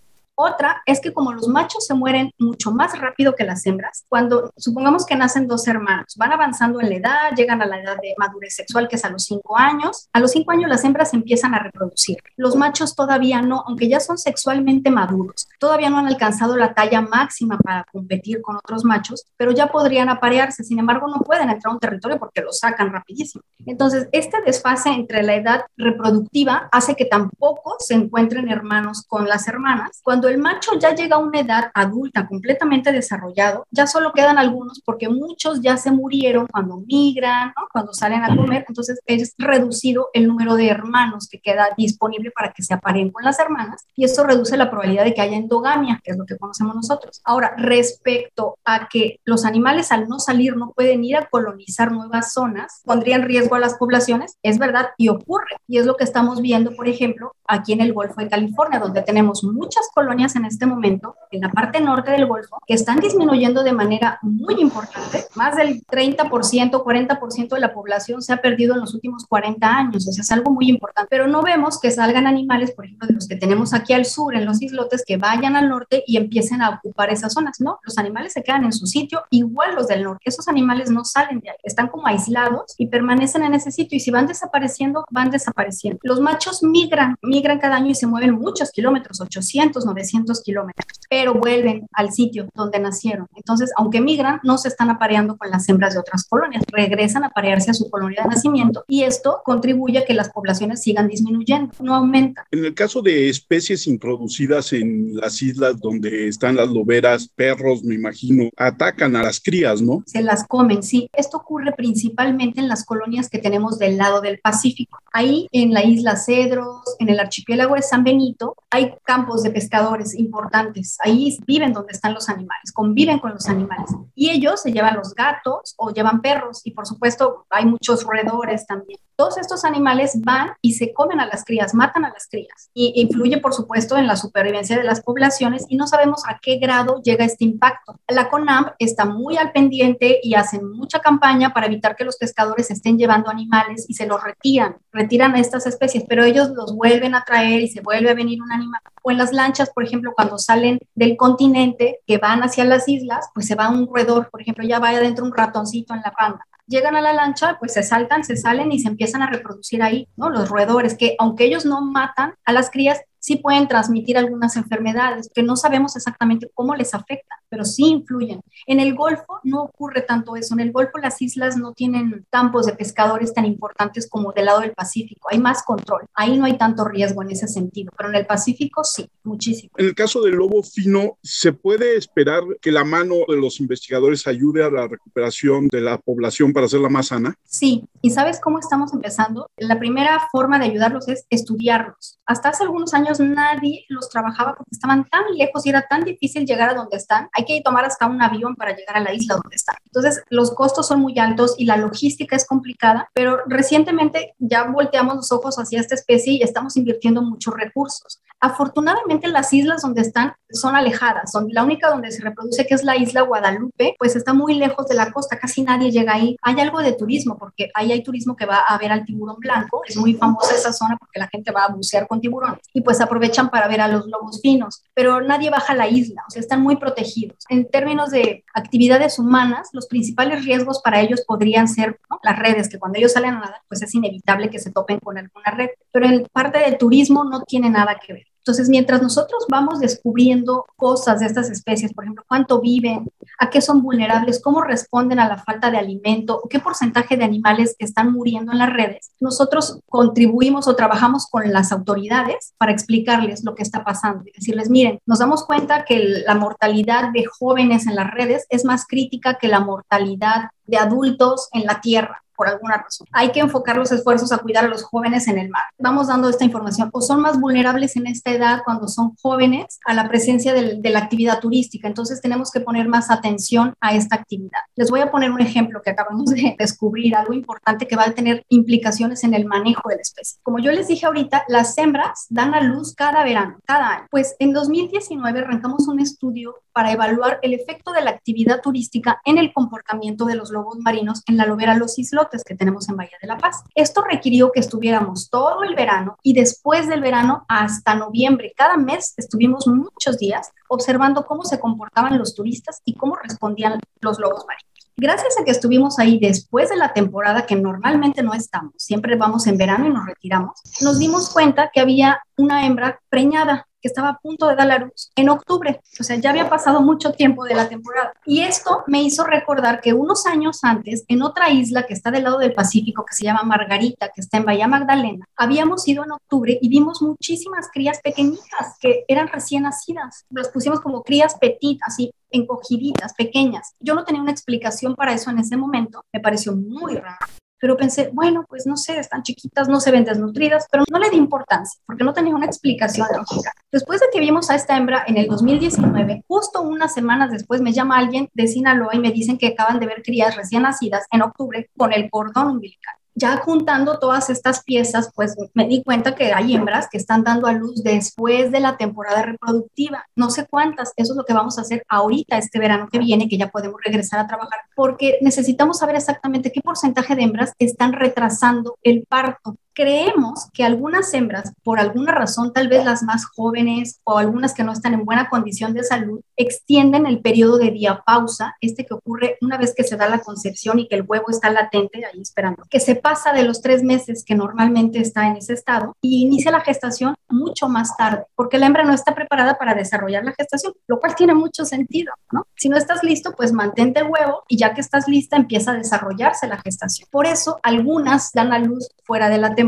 Otra 0.41 0.83
es 0.87 1.01
que 1.01 1.13
como 1.13 1.33
los 1.33 1.49
machos 1.49 1.85
se 1.85 1.95
mueren 1.95 2.31
mucho 2.39 2.71
más 2.71 2.97
rápido 2.97 3.35
que 3.35 3.43
las 3.43 3.67
hembras, 3.67 4.05
cuando 4.09 4.53
supongamos 4.57 5.05
que 5.05 5.17
nacen 5.17 5.49
dos 5.49 5.67
hermanos, 5.67 6.15
van 6.17 6.31
avanzando 6.31 6.81
en 6.81 6.91
la 6.91 6.95
edad, 6.95 7.35
llegan 7.37 7.61
a 7.61 7.67
la 7.67 7.81
edad 7.81 7.97
de 8.01 8.15
madurez 8.17 8.55
sexual, 8.55 8.87
que 8.87 8.95
es 8.95 9.05
a 9.05 9.11
los 9.11 9.25
cinco 9.25 9.59
años, 9.59 10.09
a 10.13 10.21
los 10.21 10.31
cinco 10.31 10.53
años 10.53 10.71
las 10.71 10.85
hembras 10.85 11.13
empiezan 11.13 11.57
a 11.57 11.59
reproducir. 11.59 12.19
Los 12.37 12.55
machos 12.55 12.95
todavía 12.95 13.43
no, 13.43 13.65
aunque 13.67 13.89
ya 13.89 13.99
son 13.99 14.17
sexualmente 14.17 14.93
maduros, 14.93 15.49
todavía 15.59 15.91
no 15.91 15.99
han 15.99 16.07
alcanzado 16.07 16.57
la 16.57 16.73
talla 16.73 17.01
máxima 17.01 17.59
para 17.59 17.83
competir 17.91 18.41
con 18.41 18.55
otros 18.59 18.85
machos, 18.85 19.25
pero 19.37 19.51
ya 19.51 19.67
podrían 19.67 20.09
aparearse, 20.09 20.63
sin 20.63 20.79
embargo 20.79 21.09
no 21.09 21.19
pueden 21.19 21.51
entrar 21.51 21.73
a 21.73 21.75
un 21.75 21.81
territorio 21.81 22.17
porque 22.17 22.43
lo 22.43 22.53
sacan 22.53 22.93
rapidísimo. 22.93 23.43
Entonces, 23.67 24.09
este 24.13 24.41
desfase 24.47 24.91
entre 24.91 25.25
la 25.25 25.35
edad 25.35 25.63
reproductiva 25.77 26.69
hace 26.71 26.95
que 26.95 27.07
tampoco 27.07 27.75
se 27.81 27.95
encuentren 27.95 28.49
hermanos 28.49 29.05
con 29.09 29.27
las 29.27 29.49
hermanas. 29.49 30.01
Cuando 30.05 30.28
el 30.29 30.39
macho 30.39 30.79
ya 30.79 30.95
llega 30.95 31.17
a 31.17 31.21
una 31.21 31.41
edad 31.41 31.71
adulta 31.75 32.27
completamente 32.27 32.93
desarrollado, 32.93 33.67
ya 33.71 33.87
solo 33.87 34.13
quedan 34.13 34.39
algunos 34.39 34.81
porque 34.85 35.09
muchos 35.09 35.61
ya 35.61 35.77
se 35.77 35.91
murieron 35.91 36.47
cuando 36.47 36.79
migran, 36.87 37.53
cuando 37.73 37.93
salen 37.93 38.25
a 38.25 38.35
comer, 38.35 38.65
entonces 38.69 39.01
es 39.07 39.35
reducido 39.39 40.09
el 40.13 40.27
número 40.27 40.57
de 40.57 40.69
hermanos 40.69 41.29
que 41.29 41.41
queda 41.41 41.69
disponible 41.77 42.31
para 42.31 42.53
que 42.53 42.63
se 42.63 42.75
aparen 42.75 43.11
con 43.11 43.25
las 43.25 43.39
hermanas 43.39 43.85
y 43.95 44.05
eso 44.05 44.25
reduce 44.25 44.57
la 44.57 44.71
probabilidad 44.71 45.05
de 45.05 45.15
que 45.15 45.21
haya 45.21 45.37
endogamia, 45.37 46.01
que 46.03 46.13
es 46.13 46.19
lo 46.19 46.27
que 46.27 46.37
conocemos 46.37 46.75
nosotros. 46.75 47.21
Ahora, 47.25 47.55
respecto 47.57 48.59
a 48.65 48.89
que 48.89 49.21
los 49.25 49.45
animales 49.45 49.93
al 49.93 50.09
no 50.09 50.19
salir 50.19 50.57
no 50.57 50.73
pueden 50.73 51.05
ir 51.05 51.17
a 51.17 51.27
colonizar 51.27 51.93
nuevas 51.93 52.33
zonas, 52.33 52.83
pondrían 52.85 53.23
riesgo 53.23 53.55
a 53.55 53.61
las 53.61 53.75
poblaciones, 53.75 54.37
es 54.43 54.59
verdad 54.59 54.89
y 54.97 55.09
ocurre. 55.09 55.57
Y 55.67 55.79
es 55.79 55.87
lo 55.87 55.97
que 55.97 56.05
estamos 56.05 56.41
viendo, 56.41 56.75
por 56.75 56.89
ejemplo, 56.89 57.33
aquí 57.47 57.73
en 57.73 57.81
el 57.81 57.93
Golfo 57.93 58.21
de 58.21 58.29
California, 58.29 58.79
donde 58.79 59.03
tenemos 59.03 59.45
muchas 59.45 59.89
colonias 59.95 60.18
en 60.19 60.45
este 60.45 60.67
momento, 60.67 61.15
en 61.31 61.43
la 61.43 61.53
parte 61.53 61.81
norte 61.81 62.11
del 62.11 62.27
Golfo, 62.27 62.59
que 62.67 62.75
están 62.75 62.99
disminuyendo 62.99 63.63
de 63.63 63.73
manera 63.73 64.19
muy 64.23 64.61
importante. 64.61 65.27
Más 65.37 65.57
del 65.57 65.85
30%, 65.87 66.27
40% 66.29 67.49
de 67.49 67.61
la 67.61 67.73
población 67.73 68.21
se 68.21 68.33
ha 68.33 68.39
perdido 68.39 68.75
en 68.75 68.81
los 68.81 68.95
últimos 68.95 69.27
40 69.27 69.67
años. 69.67 70.09
O 70.09 70.13
sea, 70.13 70.23
es 70.23 70.31
algo 70.33 70.51
muy 70.51 70.69
importante. 70.69 71.09
Pero 71.09 71.29
no 71.29 71.43
vemos 71.43 71.81
que 71.81 71.93
salgan 71.93 72.27
animales, 72.27 72.73
por 72.73 72.87
ejemplo, 72.87 73.07
de 73.07 73.15
los 73.15 73.29
que 73.29 73.37
tenemos 73.37 73.73
aquí 73.75 73.93
al 73.93 74.07
sur, 74.07 74.35
en 74.35 74.45
los 74.45 74.61
islotes, 74.61 75.05
que 75.07 75.19
vayan 75.19 75.55
al 75.55 75.69
norte 75.69 76.03
y 76.07 76.17
empiecen 76.17 76.63
a 76.63 76.71
ocupar 76.71 77.11
esas 77.11 77.33
zonas. 77.33 77.61
No, 77.61 77.79
los 77.85 77.97
animales 77.97 78.33
se 78.33 78.43
quedan 78.43 78.65
en 78.65 78.73
su 78.73 78.87
sitio, 78.87 79.23
igual 79.31 79.77
los 79.77 79.87
del 79.87 80.03
norte. 80.03 80.23
Esos 80.25 80.49
animales 80.49 80.91
no 80.91 81.05
salen 81.05 81.41
de 81.41 81.51
ahí, 81.51 81.57
están 81.63 81.89
como 81.89 82.09
aislados 82.09 82.75
y 82.77 82.89
permanecen 82.89 83.45
en 83.45 83.55
ese 83.55 83.71
sitio. 83.71 83.97
Y 83.97 84.01
si 84.01 84.11
van 84.11 84.27
desapareciendo, 84.27 85.05
van 85.11 85.31
desapareciendo. 85.31 86.01
Los 86.03 86.21
machos 86.21 86.65
migran, 86.65 87.17
migran 87.23 87.61
cada 87.61 87.77
año 87.77 87.91
y 87.91 87.95
se 87.95 88.09
mueven 88.09 88.35
muchos 88.35 88.73
kilómetros, 88.73 89.21
800, 89.21 89.87
900 89.87 90.08
300 90.09 90.43
kilómetros, 90.43 90.87
pero 91.11 91.35
vuelven 91.35 91.87
al 91.93 92.13
sitio 92.13 92.49
donde 92.55 92.79
nacieron. 92.79 93.27
Entonces, 93.37 93.71
aunque 93.77 94.01
migran, 94.01 94.41
no 94.43 94.59
se 94.59 94.69
están 94.69 94.91
apareando 94.91 95.37
con 95.37 95.51
las 95.51 95.69
hembras 95.69 95.95
de 95.95 96.01
otras 96.01 96.25
colonias, 96.25 96.65
regresan 96.73 97.25
a 97.25 97.29
aparearse 97.29 97.71
a 97.71 97.75
su 97.75 97.91
colonia 97.91 98.23
de 98.23 98.31
nacimiento 98.31 98.85
y 98.89 99.03
esto 99.03 99.43
contribuye 99.45 99.99
a 99.99 100.05
que 100.05 100.15
las 100.15 100.31
poblaciones 100.31 100.83
sigan 100.83 101.09
disminuyendo, 101.09 101.73
no 101.81 101.95
aumentan. 101.95 102.45
En 102.51 102.65
el 102.65 102.75
caso 102.75 103.03
de 103.03 103.29
especies 103.29 103.87
introducidas 103.87 104.73
en 104.73 105.17
las 105.17 105.43
islas 105.43 105.79
donde 105.81 106.29
están 106.29 106.57
las 106.57 106.69
loberas, 106.69 107.29
perros, 107.29 107.85
me 107.85 107.95
imagino, 107.95 108.51
atacan 108.57 109.17
a 109.17 109.23
las 109.23 109.41
crías, 109.41 109.83
¿no? 109.83 110.03
Se 110.07 110.23
las 110.23 110.47
comen, 110.47 110.83
sí. 110.83 111.11
Esto 111.13 111.39
ocurre 111.39 111.73
principalmente 111.73 112.61
en 112.61 112.69
las 112.69 112.85
colonias 112.85 113.29
que 113.29 113.39
tenemos 113.39 113.79
del 113.79 113.99
lado 113.99 114.21
del 114.21 114.39
Pacífico. 114.39 114.99
Ahí 115.13 115.49
en 115.53 115.73
la 115.73 115.85
isla 115.85 116.17
Cedros, 116.17 116.97
en 116.99 117.09
el 117.09 117.21
archipiélago 117.21 117.75
de 117.75 117.83
San 117.83 118.05
Benito, 118.05 118.57
hay 118.71 118.95
campos 119.05 119.43
de 119.43 119.51
pescadores 119.51 119.98
importantes. 120.15 120.97
Ahí 121.03 121.39
viven 121.47 121.73
donde 121.73 121.93
están 121.93 122.15
los 122.15 122.29
animales, 122.29 122.73
conviven 122.73 123.19
con 123.19 123.33
los 123.33 123.49
animales. 123.49 123.91
Y 124.15 124.31
ellos 124.31 124.63
se 124.63 124.73
llevan 124.73 124.97
los 124.97 125.15
gatos 125.15 125.75
o 125.77 125.91
llevan 125.91 126.21
perros 126.21 126.61
y 126.65 126.73
por 126.73 126.87
supuesto 126.87 127.47
hay 127.51 127.67
muchos 127.67 128.05
roedores 128.05 128.67
también. 128.67 128.99
Todos 129.19 129.37
estos 129.37 129.65
animales 129.65 130.13
van 130.21 130.53
y 130.63 130.75
se 130.75 130.93
comen 130.93 131.19
a 131.19 131.27
las 131.27 131.45
crías, 131.45 131.75
matan 131.75 132.05
a 132.05 132.11
las 132.11 132.29
crías 132.29 132.71
y 132.73 132.93
influye 133.03 133.39
por 133.39 133.53
supuesto 133.53 133.97
en 133.97 134.07
la 134.07 134.15
supervivencia 134.15 134.79
de 134.79 134.85
las 134.85 135.03
poblaciones 135.03 135.67
y 135.69 135.77
no 135.77 135.89
sabemos 135.89 136.23
a 136.29 136.39
qué 136.41 136.59
grado 136.59 137.03
llega 137.03 137.25
este 137.25 137.45
impacto. 137.45 137.99
La 138.07 138.31
CONAMP 138.31 138.77
está 138.79 139.07
muy 139.07 139.37
al 139.37 139.51
pendiente 139.51 140.21
y 140.23 140.35
hacen 140.35 140.71
mucha 140.71 141.01
campaña 141.01 141.53
para 141.53 141.67
evitar 141.67 141.97
que 141.97 142.05
los 142.05 142.17
pescadores 142.17 142.71
estén 142.71 142.97
llevando 142.97 143.29
animales 143.29 143.87
y 143.89 143.95
se 143.95 144.07
los 144.07 144.23
retiran, 144.23 144.77
retiran 144.93 145.35
a 145.35 145.41
estas 145.41 145.67
especies, 145.67 146.05
pero 146.09 146.23
ellos 146.23 146.51
los 146.51 146.77
vuelven 146.77 147.17
a 147.17 147.25
traer 147.25 147.61
y 147.61 147.67
se 147.67 147.81
vuelve 147.81 148.11
a 148.11 148.15
venir 148.15 148.41
un 148.41 148.53
animal. 148.53 148.81
O 149.03 149.11
en 149.11 149.19
las 149.19 149.33
lanchas, 149.33 149.71
por 149.71 149.83
ejemplo, 149.83 150.13
cuando 150.15 150.39
salen 150.39 150.79
del 150.95 151.17
continente 151.17 151.99
que 152.07 152.19
van 152.19 152.45
hacia 152.45 152.65
las 152.65 152.89
islas, 152.89 153.31
pues 153.35 153.49
se 153.49 153.57
va 153.57 153.69
un 153.69 153.89
roedor, 153.93 154.31
por 154.31 154.43
ejemplo, 154.43 154.65
ya 154.65 154.79
va 154.79 154.91
adentro 154.91 155.25
un 155.25 155.35
ratoncito 155.35 155.93
en 155.93 156.03
la 156.03 156.13
panda 156.13 156.47
llegan 156.69 156.95
a 156.97 157.01
la 157.01 157.13
lancha, 157.13 157.57
pues 157.59 157.73
se 157.73 157.83
saltan, 157.83 158.25
se 158.25 158.37
salen 158.37 158.71
y 158.71 158.79
se 158.79 158.89
empiezan 158.89 159.23
a 159.23 159.31
reproducir 159.31 159.83
ahí, 159.83 160.09
¿no? 160.17 160.31
Los 160.31 160.49
roedores, 160.49 160.95
que 160.95 161.17
aunque 161.19 161.45
ellos 161.45 161.65
no 161.65 161.81
matan 161.81 162.35
a 162.45 162.53
las 162.53 162.71
crías, 162.71 163.01
sí 163.19 163.37
pueden 163.37 163.69
transmitir 163.69 164.17
algunas 164.17 164.57
enfermedades 164.57 165.31
que 165.35 165.43
no 165.43 165.57
sabemos 165.57 165.97
exactamente 165.97 166.51
cómo 166.55 166.75
les 166.75 166.95
afecta, 166.95 167.35
pero 167.49 167.65
sí 167.65 167.87
influyen. 167.87 168.41
En 168.67 168.81
el 168.81 168.95
Golfo 168.95 169.41
no 169.45 169.63
ocurre 169.63 170.03
tanto 170.03 170.37
eso. 170.37 170.55
En 170.55 170.61
el 170.61 170.73
Golfo 170.73 170.99
las 170.99 171.21
islas 171.23 171.57
no 171.57 171.73
tienen 171.73 172.27
campos 172.31 172.67
de 172.67 172.75
pescadores 172.75 173.33
tan 173.33 173.45
importantes 173.45 174.09
como 174.09 174.33
del 174.33 174.47
lado 174.47 174.61
del 174.61 174.73
Pacífico. 174.73 175.29
Hay 175.31 175.39
más 175.39 175.63
control. 175.63 176.07
Ahí 176.15 176.39
no 176.39 176.45
hay 176.45 176.59
tanto 176.59 176.85
riesgo 176.85 177.23
en 177.23 177.31
ese 177.31 177.49
sentido, 177.49 177.93
pero 177.97 178.09
en 178.11 178.17
el 178.17 178.27
Pacífico 178.27 178.85
sí, 178.85 179.09
muchísimo. 179.25 179.71
En 179.77 179.87
el 179.87 179.95
caso 179.95 180.23
del 180.23 180.35
lobo 180.35 180.63
fino, 180.63 181.19
¿se 181.23 181.53
puede 181.53 181.97
esperar 181.97 182.43
que 182.61 182.73
la 182.73 182.85
mano 182.85 183.15
de 183.29 183.37
los 183.37 183.61
investigadores 183.61 184.27
ayude 184.27 184.65
a 184.65 184.71
la 184.71 184.89
recuperación 184.89 185.69
de 185.69 185.81
la 185.81 185.99
población 185.99 186.53
para 186.53 186.67
hacerla 186.67 186.89
más 186.89 187.09
sana? 187.09 187.35
Sí. 187.45 187.85
¿Y 188.01 188.11
sabes 188.11 188.41
cómo 188.41 188.59
estamos 188.61 188.93
empezando? 188.93 189.51
La 189.57 189.79
primera 189.79 190.29
forma 190.31 190.59
de 190.59 190.67
ayudarlos 190.67 191.09
es 191.09 191.27
estudiarlos. 191.31 192.19
Hasta 192.27 192.51
hace 192.51 192.63
algunos 192.63 192.95
años 192.95 193.19
nadie 193.21 193.85
los 193.89 194.09
trabajaba 194.09 194.55
porque 194.55 194.71
estaban 194.73 195.05
tan 195.09 195.25
lejos 195.35 195.67
y 195.67 195.71
era 195.71 195.87
tan 195.89 196.05
difícil 196.05 196.47
llegar 196.47 196.71
a 196.71 196.75
donde 196.75 196.97
están. 196.97 197.29
Hay 197.39 197.45
que 197.45 197.61
tomar 197.63 197.85
hasta 197.85 198.09
un 198.09 198.21
avión 198.21 198.57
para 198.57 198.75
llegar 198.75 198.97
a 198.97 199.01
la 199.01 199.15
isla 199.15 199.37
donde 199.37 199.55
están. 199.55 199.77
Entonces, 199.85 200.25
los 200.29 200.51
costos 200.51 200.89
son 200.89 201.01
muy 201.01 201.17
altos 201.21 201.55
y 201.57 201.67
la 201.67 201.77
logística 201.77 202.35
es 202.35 202.45
complicada, 202.45 203.09
pero 203.15 203.39
recientemente 203.47 204.35
ya 204.41 204.65
volteamos 204.65 205.15
los 205.15 205.31
ojos 205.31 205.57
hacia 205.57 205.79
esta 205.79 205.95
especie 205.95 206.33
y 206.33 206.43
estamos 206.43 206.77
invirtiendo 206.77 207.23
muchos 207.23 207.55
recursos. 207.55 208.21
Afortunadamente, 208.41 209.29
las 209.29 209.53
islas 209.53 209.83
donde 209.83 210.03
están 210.03 210.35
son 210.51 210.75
alejadas. 210.75 211.31
Son 211.33 211.49
la 211.51 211.65
única 211.65 211.91
donde 211.91 212.11
se 212.11 212.23
reproduce, 212.23 212.67
que 212.67 212.75
es 212.75 212.83
la 212.83 212.97
isla 212.97 213.23
Guadalupe, 213.23 213.95
pues 213.99 214.17
está 214.17 214.33
muy 214.33 214.55
lejos 214.55 214.87
de 214.89 214.95
la 214.95 215.13
costa, 215.13 215.39
casi 215.39 215.63
nadie 215.63 215.91
llega 215.91 216.15
ahí. 216.15 216.37
Hay 216.43 216.59
algo 216.61 216.81
de 216.81 216.93
turismo, 216.93 217.37
porque 217.39 217.71
ahí 217.75 217.93
hay 217.93 218.03
turismo 218.03 218.37
que 218.37 218.47
va 218.47 218.59
a 218.59 218.79
ver 218.79 218.93
al 218.93 219.05
tiburón 219.05 219.37
blanco. 219.39 219.83
Es 219.87 219.97
muy 219.97 220.15
famosa 220.15 220.55
esa 220.55 220.73
zona 220.73 220.97
porque 220.99 221.19
la 221.19 221.29
gente 221.29 221.53
va 221.53 221.65
a 221.65 221.69
bucear 221.69 222.07
con 222.07 222.21
tiburones. 222.21 222.61
Y 222.73 222.81
pues 222.81 223.01
aprovechan 223.01 223.51
para 223.51 223.69
ver 223.69 223.81
a 223.81 223.89
los 223.89 224.07
lobos 224.07 224.41
finos, 224.41 224.83
pero 224.95 225.21
nadie 225.21 225.51
baja 225.51 225.73
a 225.73 225.77
la 225.77 225.89
isla, 225.89 226.25
o 226.27 226.31
sea, 226.31 226.41
están 226.41 226.63
muy 226.63 226.77
protegidos. 226.77 227.28
En 227.49 227.69
términos 227.69 228.11
de 228.11 228.45
actividades 228.55 229.19
humanas, 229.19 229.69
los 229.73 229.87
principales 229.87 230.45
riesgos 230.45 230.81
para 230.83 231.01
ellos 231.01 231.23
podrían 231.27 231.69
ser 231.69 232.01
las 232.23 232.39
redes, 232.39 232.69
que 232.69 232.79
cuando 232.79 232.99
ellos 232.99 233.13
salen 233.13 233.35
a 233.35 233.41
nadar, 233.41 233.63
pues 233.69 233.83
es 233.83 233.95
inevitable 233.95 234.51
que 234.51 234.59
se 234.59 234.71
topen 234.71 234.99
con 234.99 235.19
alguna 235.19 235.51
red, 235.57 235.71
pero 235.93 236.07
en 236.07 236.27
parte 236.33 236.59
del 236.59 236.79
turismo 236.79 237.25
no 237.25 237.43
tiene 237.43 237.71
nada 237.71 237.99
que 238.05 238.13
ver. 238.13 238.27
Entonces, 238.39 238.71
mientras 238.71 239.03
nosotros 239.03 239.45
vamos 239.51 239.79
descubriendo 239.79 240.65
cosas 240.77 241.21
de 241.21 241.27
estas 241.27 241.51
especies, 241.51 241.93
por 241.93 242.05
ejemplo, 242.05 242.25
cuánto 242.27 242.63
viven, 242.63 243.07
a 243.39 243.51
qué 243.51 243.61
son 243.61 243.83
vulnerables, 243.83 244.43
cómo 244.43 244.63
responden 244.63 245.21
a 245.21 245.29
la 245.29 245.39
falta 245.39 245.71
de 245.71 245.79
alimento, 245.79 246.43
qué 246.51 246.59
porcentaje 246.59 247.17
de 247.17 247.25
animales 247.25 247.77
están 247.79 248.13
muriendo 248.13 248.53
en 248.53 248.59
las 248.59 248.73
redes, 248.73 249.13
nosotros 249.21 249.81
contribuimos 249.89 250.69
o 250.69 250.77
trabajamos 250.77 251.27
con 251.31 251.53
las 251.53 251.73
autoridades 251.73 252.55
para 252.59 252.73
explicarles 252.73 253.45
lo 253.45 253.55
que 253.55 253.63
está 253.63 253.85
pasando 253.85 254.25
y 254.27 254.33
decirles, 254.33 254.71
miren, 254.71 255.01
nos 255.07 255.21
damos 255.21 255.45
cuenta 255.45 255.85
que 255.85 256.23
la 256.27 256.35
mortalidad 256.35 257.13
de 257.13 257.25
jóvenes 257.25 257.87
en 257.87 257.97
las 257.97 258.11
redes 258.11 258.47
es 258.51 258.65
más 258.65 258.87
crítica 258.87 259.35
que 259.35 259.49
la 259.49 259.61
mortalidad 259.61 260.51
de 260.67 260.79
adultos 260.79 261.49
en 261.53 261.65
la 261.65 261.81
tierra 261.81 262.23
por 262.39 262.49
alguna 262.49 262.77
razón. 262.77 263.09
Hay 263.13 263.33
que 263.33 263.41
enfocar 263.41 263.77
los 263.77 263.91
esfuerzos 263.91 264.31
a 264.31 264.39
cuidar 264.39 264.65
a 264.65 264.69
los 264.69 264.85
jóvenes 264.85 265.27
en 265.27 265.39
el 265.39 265.51
mar. 265.51 265.65
Vamos 265.77 266.07
dando 266.07 266.29
esta 266.29 266.45
información. 266.45 266.89
O 266.93 267.01
son 267.01 267.21
más 267.21 267.41
vulnerables 267.41 267.97
en 267.97 268.07
esta 268.07 268.31
edad 268.31 268.61
cuando 268.65 268.87
son 268.87 269.17
jóvenes 269.21 269.81
a 269.85 269.93
la 269.93 270.09
presencia 270.09 270.55
de 270.55 270.91
la 270.91 271.01
actividad 271.01 271.41
turística. 271.41 271.89
Entonces 271.89 272.23
tenemos 272.23 272.53
que 272.53 272.61
poner 272.61 272.87
más 272.87 273.11
atención 273.11 273.75
a 273.81 273.95
esta 273.95 274.15
actividad. 274.15 274.61
Les 274.77 274.89
voy 274.89 275.01
a 275.01 275.11
poner 275.11 275.33
un 275.33 275.41
ejemplo 275.41 275.83
que 275.83 275.91
acabamos 275.91 276.27
de 276.27 276.55
descubrir, 276.59 277.17
algo 277.17 277.33
importante 277.33 277.89
que 277.89 277.97
va 277.97 278.05
a 278.05 278.13
tener 278.13 278.45
implicaciones 278.49 279.25
en 279.25 279.35
el 279.35 279.45
manejo 279.45 279.89
de 279.89 279.97
la 279.97 280.03
especie. 280.03 280.39
Como 280.45 280.61
yo 280.61 280.71
les 280.71 280.87
dije 280.87 281.07
ahorita, 281.07 281.45
las 281.49 281.77
hembras 281.77 282.27
dan 282.29 282.55
a 282.55 282.61
luz 282.61 282.95
cada 282.95 283.25
verano, 283.25 283.59
cada 283.67 283.97
año. 283.97 284.07
Pues 284.11 284.37
en 284.39 284.53
2019 284.53 285.41
arrancamos 285.41 285.89
un 285.89 285.99
estudio 285.99 286.55
para 286.73 286.93
evaluar 286.93 287.41
el 287.43 287.55
efecto 287.55 287.91
de 287.91 288.03
la 288.03 288.11
actividad 288.11 288.61
turística 288.61 289.21
en 289.25 289.39
el 289.39 289.53
comportamiento 289.53 290.27
de 290.27 290.37
los 290.37 290.51
lobos 290.51 290.79
marinos 290.79 291.25
en 291.27 291.37
la 291.37 291.45
lobera 291.45 291.75
Los 291.75 291.99
Islotes 291.99 292.28
que 292.45 292.55
tenemos 292.55 292.89
en 292.89 292.97
Bahía 292.97 293.17
de 293.21 293.29
la 293.29 293.39
Paz. 293.39 293.63
Esto 293.75 294.03
requirió 294.03 294.53
que 294.53 294.61
estuviéramos 294.61 295.31
todo 295.31 295.63
el 295.65 295.75
verano 295.75 296.17
y 296.23 296.35
después 296.35 296.89
del 296.89 297.01
verano 297.01 297.45
hasta 297.49 297.95
noviembre. 297.95 298.53
Cada 298.57 298.77
mes 298.77 299.15
estuvimos 299.17 299.67
muchos 299.67 300.19
días 300.19 300.51
observando 300.69 301.25
cómo 301.27 301.45
se 301.45 301.59
comportaban 301.59 302.19
los 302.19 302.35
turistas 302.35 302.81
y 302.85 302.95
cómo 302.95 303.17
respondían 303.17 303.81
los 304.01 304.19
lobos 304.19 304.45
marinos. 304.47 304.78
Gracias 305.01 305.39
a 305.41 305.45
que 305.45 305.53
estuvimos 305.53 306.01
ahí 306.01 306.19
después 306.19 306.71
de 306.71 306.77
la 306.77 306.93
temporada 306.93 307.47
que 307.47 307.55
normalmente 307.55 308.21
no 308.25 308.35
estamos, 308.35 308.73
siempre 308.77 309.15
vamos 309.15 309.47
en 309.47 309.57
verano 309.57 309.87
y 309.87 309.91
nos 309.91 310.05
retiramos, 310.05 310.61
nos 310.81 310.99
dimos 310.99 311.31
cuenta 311.31 311.71
que 311.73 311.79
había 311.79 312.21
una 312.37 312.67
hembra 312.67 313.01
preñada 313.09 313.69
que 313.81 313.87
estaba 313.87 314.09
a 314.09 314.19
punto 314.19 314.49
de 314.49 314.57
dar 314.57 314.67
la 314.67 314.79
luz 314.79 315.13
en 315.15 315.29
octubre. 315.29 315.81
O 316.01 316.03
sea, 316.03 316.17
ya 316.17 316.31
había 316.31 316.49
pasado 316.51 316.81
mucho 316.81 317.13
tiempo 317.13 317.45
de 317.45 317.55
la 317.55 317.69
temporada. 317.69 318.13
Y 318.27 318.41
esto 318.41 318.83
me 318.89 319.03
hizo 319.03 319.25
recordar 319.25 319.81
que 319.81 319.93
unos 319.93 320.27
años 320.27 320.65
antes, 320.65 321.05
en 321.07 321.23
otra 321.23 321.51
isla 321.51 321.87
que 321.87 321.95
está 321.95 322.11
del 322.11 322.25
lado 322.25 322.39
del 322.39 322.53
Pacífico, 322.53 323.05
que 323.05 323.15
se 323.15 323.25
llama 323.25 323.45
Margarita, 323.45 324.09
que 324.09 324.21
está 324.21 324.39
en 324.39 324.47
Bahía 324.47 324.67
Magdalena, 324.67 325.25
habíamos 325.37 325.87
ido 325.87 326.05
en 326.05 326.11
octubre 326.11 326.59
y 326.61 326.69
vimos 326.69 327.03
muchísimas 327.03 327.69
crías 327.73 328.01
pequeñitas 328.01 328.77
que 328.81 329.05
eran 329.07 329.29
recién 329.29 329.63
nacidas. 329.63 330.25
Las 330.31 330.49
pusimos 330.49 330.81
como 330.81 331.03
crías 331.03 331.37
petit, 331.39 331.79
así 331.87 332.13
encogiditas, 332.31 333.15
pequeñas. 333.15 333.75
Yo 333.81 333.95
no 333.95 334.05
tenía 334.05 334.23
una 334.23 334.33
explicación 334.33 334.95
para 334.95 335.13
eso 335.13 335.31
en 335.31 335.39
ese 335.39 335.57
momento. 335.57 336.05
Me 336.13 336.21
pareció 336.21 336.55
muy 336.55 336.97
raro 336.97 337.27
pero 337.61 337.77
pensé, 337.77 338.11
bueno, 338.13 338.45
pues 338.49 338.67
no 338.67 338.77
sé, 338.77 338.99
están 338.99 339.23
chiquitas, 339.23 339.69
no 339.69 339.81
se 339.81 339.91
ven 339.91 340.05
desnutridas, 340.05 340.67
pero 340.71 340.85
no 340.91 340.99
le 340.99 341.11
di 341.11 341.17
importancia 341.17 341.81
porque 341.87 342.05
no 342.05 342.13
tenía 342.13 342.35
una 342.35 342.47
explicación 342.47 343.07
lógica. 343.15 343.53
Después 343.73 344.01
de 344.01 344.07
que 344.13 344.21
vimos 344.21 344.51
a 344.51 344.55
esta 344.55 344.77
hembra 344.77 345.05
en 345.07 345.17
el 345.17 345.27
2019, 345.27 346.25
justo 346.27 346.63
unas 346.63 346.95
semanas 346.95 347.31
después 347.31 347.61
me 347.61 347.73
llama 347.73 347.99
alguien 347.99 348.29
de 348.33 348.47
Sinaloa 348.47 348.95
y 348.95 349.01
me 349.01 349.11
dicen 349.11 349.39
que 349.39 349.49
acaban 349.49 349.81
de 349.81 349.87
ver 349.87 350.03
crías 350.03 350.37
recién 350.37 350.63
nacidas 350.63 351.07
en 351.11 351.23
octubre 351.23 351.69
con 351.77 351.93
el 351.93 352.11
cordón 352.11 352.49
umbilical 352.49 352.95
ya 353.19 353.37
juntando 353.39 353.99
todas 353.99 354.31
estas 354.31 354.63
piezas, 354.63 355.11
pues 355.15 355.37
me 355.55 355.67
di 355.67 355.83
cuenta 355.83 356.15
que 356.15 356.33
hay 356.33 356.55
hembras 356.55 356.89
que 356.91 356.99
están 356.99 357.25
dando 357.25 357.47
a 357.47 357.53
luz 357.53 357.83
después 357.83 358.53
de 358.53 358.61
la 358.61 358.77
temporada 358.77 359.23
reproductiva. 359.23 360.05
No 360.15 360.31
sé 360.31 360.47
cuántas, 360.49 360.93
eso 360.97 361.13
es 361.13 361.17
lo 361.17 361.25
que 361.25 361.35
vamos 361.35 361.59
a 361.59 361.63
hacer 361.63 361.83
ahorita, 361.89 362.39
este 362.39 362.59
verano 362.59 362.89
que 362.91 362.99
viene, 362.99 363.29
que 363.29 363.37
ya 363.37 363.51
podemos 363.51 363.81
regresar 363.85 364.21
a 364.21 364.27
trabajar, 364.27 364.61
porque 364.75 365.19
necesitamos 365.21 365.79
saber 365.79 365.97
exactamente 365.97 366.53
qué 366.53 366.61
porcentaje 366.61 367.17
de 367.17 367.23
hembras 367.23 367.53
están 367.59 367.93
retrasando 367.93 368.79
el 368.83 369.05
parto 369.09 369.57
creemos 369.79 370.49
que 370.53 370.65
algunas 370.65 371.15
hembras, 371.15 371.53
por 371.63 371.79
alguna 371.79 372.11
razón, 372.11 372.53
tal 372.53 372.67
vez 372.67 372.85
las 372.85 373.05
más 373.05 373.25
jóvenes 373.27 374.01
o 374.03 374.19
algunas 374.19 374.53
que 374.53 374.65
no 374.65 374.73
están 374.73 374.93
en 374.93 375.05
buena 375.05 375.29
condición 375.29 375.73
de 375.73 375.85
salud, 375.85 376.21
extienden 376.37 377.07
el 377.07 377.21
periodo 377.21 377.59
de 377.59 377.71
diapausa, 377.71 378.57
este 378.61 378.85
que 378.85 378.95
ocurre 378.95 379.39
una 379.41 379.57
vez 379.57 379.75
que 379.77 379.85
se 379.85 379.97
da 379.97 380.09
la 380.09 380.19
concepción 380.19 380.81
y 380.81 380.89
que 380.89 380.97
el 380.97 381.05
huevo 381.07 381.27
está 381.31 381.51
latente 381.51 382.05
ahí 382.05 382.21
esperando, 382.21 382.65
que 382.69 382.81
se 382.81 382.97
pasa 382.97 383.33
de 383.33 383.45
los 383.45 383.63
tres 383.63 383.85
meses 383.85 384.25
que 384.27 384.35
normalmente 384.35 384.99
está 384.99 385.29
en 385.29 385.37
ese 385.37 385.53
estado 385.53 385.97
y 386.01 386.23
inicia 386.25 386.51
la 386.51 386.61
gestación 386.61 387.15
mucho 387.29 387.69
más 387.69 387.97
tarde, 387.97 388.25
porque 388.35 388.59
la 388.59 388.67
hembra 388.67 388.83
no 388.83 388.93
está 388.93 389.15
preparada 389.15 389.59
para 389.59 389.75
desarrollar 389.75 390.25
la 390.25 390.33
gestación, 390.33 390.73
lo 390.89 390.99
cual 390.99 391.15
tiene 391.15 391.35
mucho 391.35 391.65
sentido, 391.65 392.13
¿no? 392.33 392.49
Si 392.57 392.69
no 392.69 392.77
estás 392.77 393.05
listo, 393.05 393.33
pues 393.37 393.53
mantente 393.53 394.01
el 394.01 394.09
huevo 394.09 394.43
y 394.49 394.59
ya 394.59 394.75
que 394.75 394.81
estás 394.81 395.07
lista 395.07 395.37
empieza 395.37 395.71
a 395.71 395.77
desarrollarse 395.77 396.49
la 396.49 396.59
gestación. 396.59 397.09
Por 397.13 397.27
eso 397.27 397.61
algunas 397.63 398.33
dan 398.33 398.53
a 398.53 398.59
luz 398.59 398.89
fuera 399.05 399.29
de 399.29 399.39
la 399.39 399.55
temporada. 399.55 399.68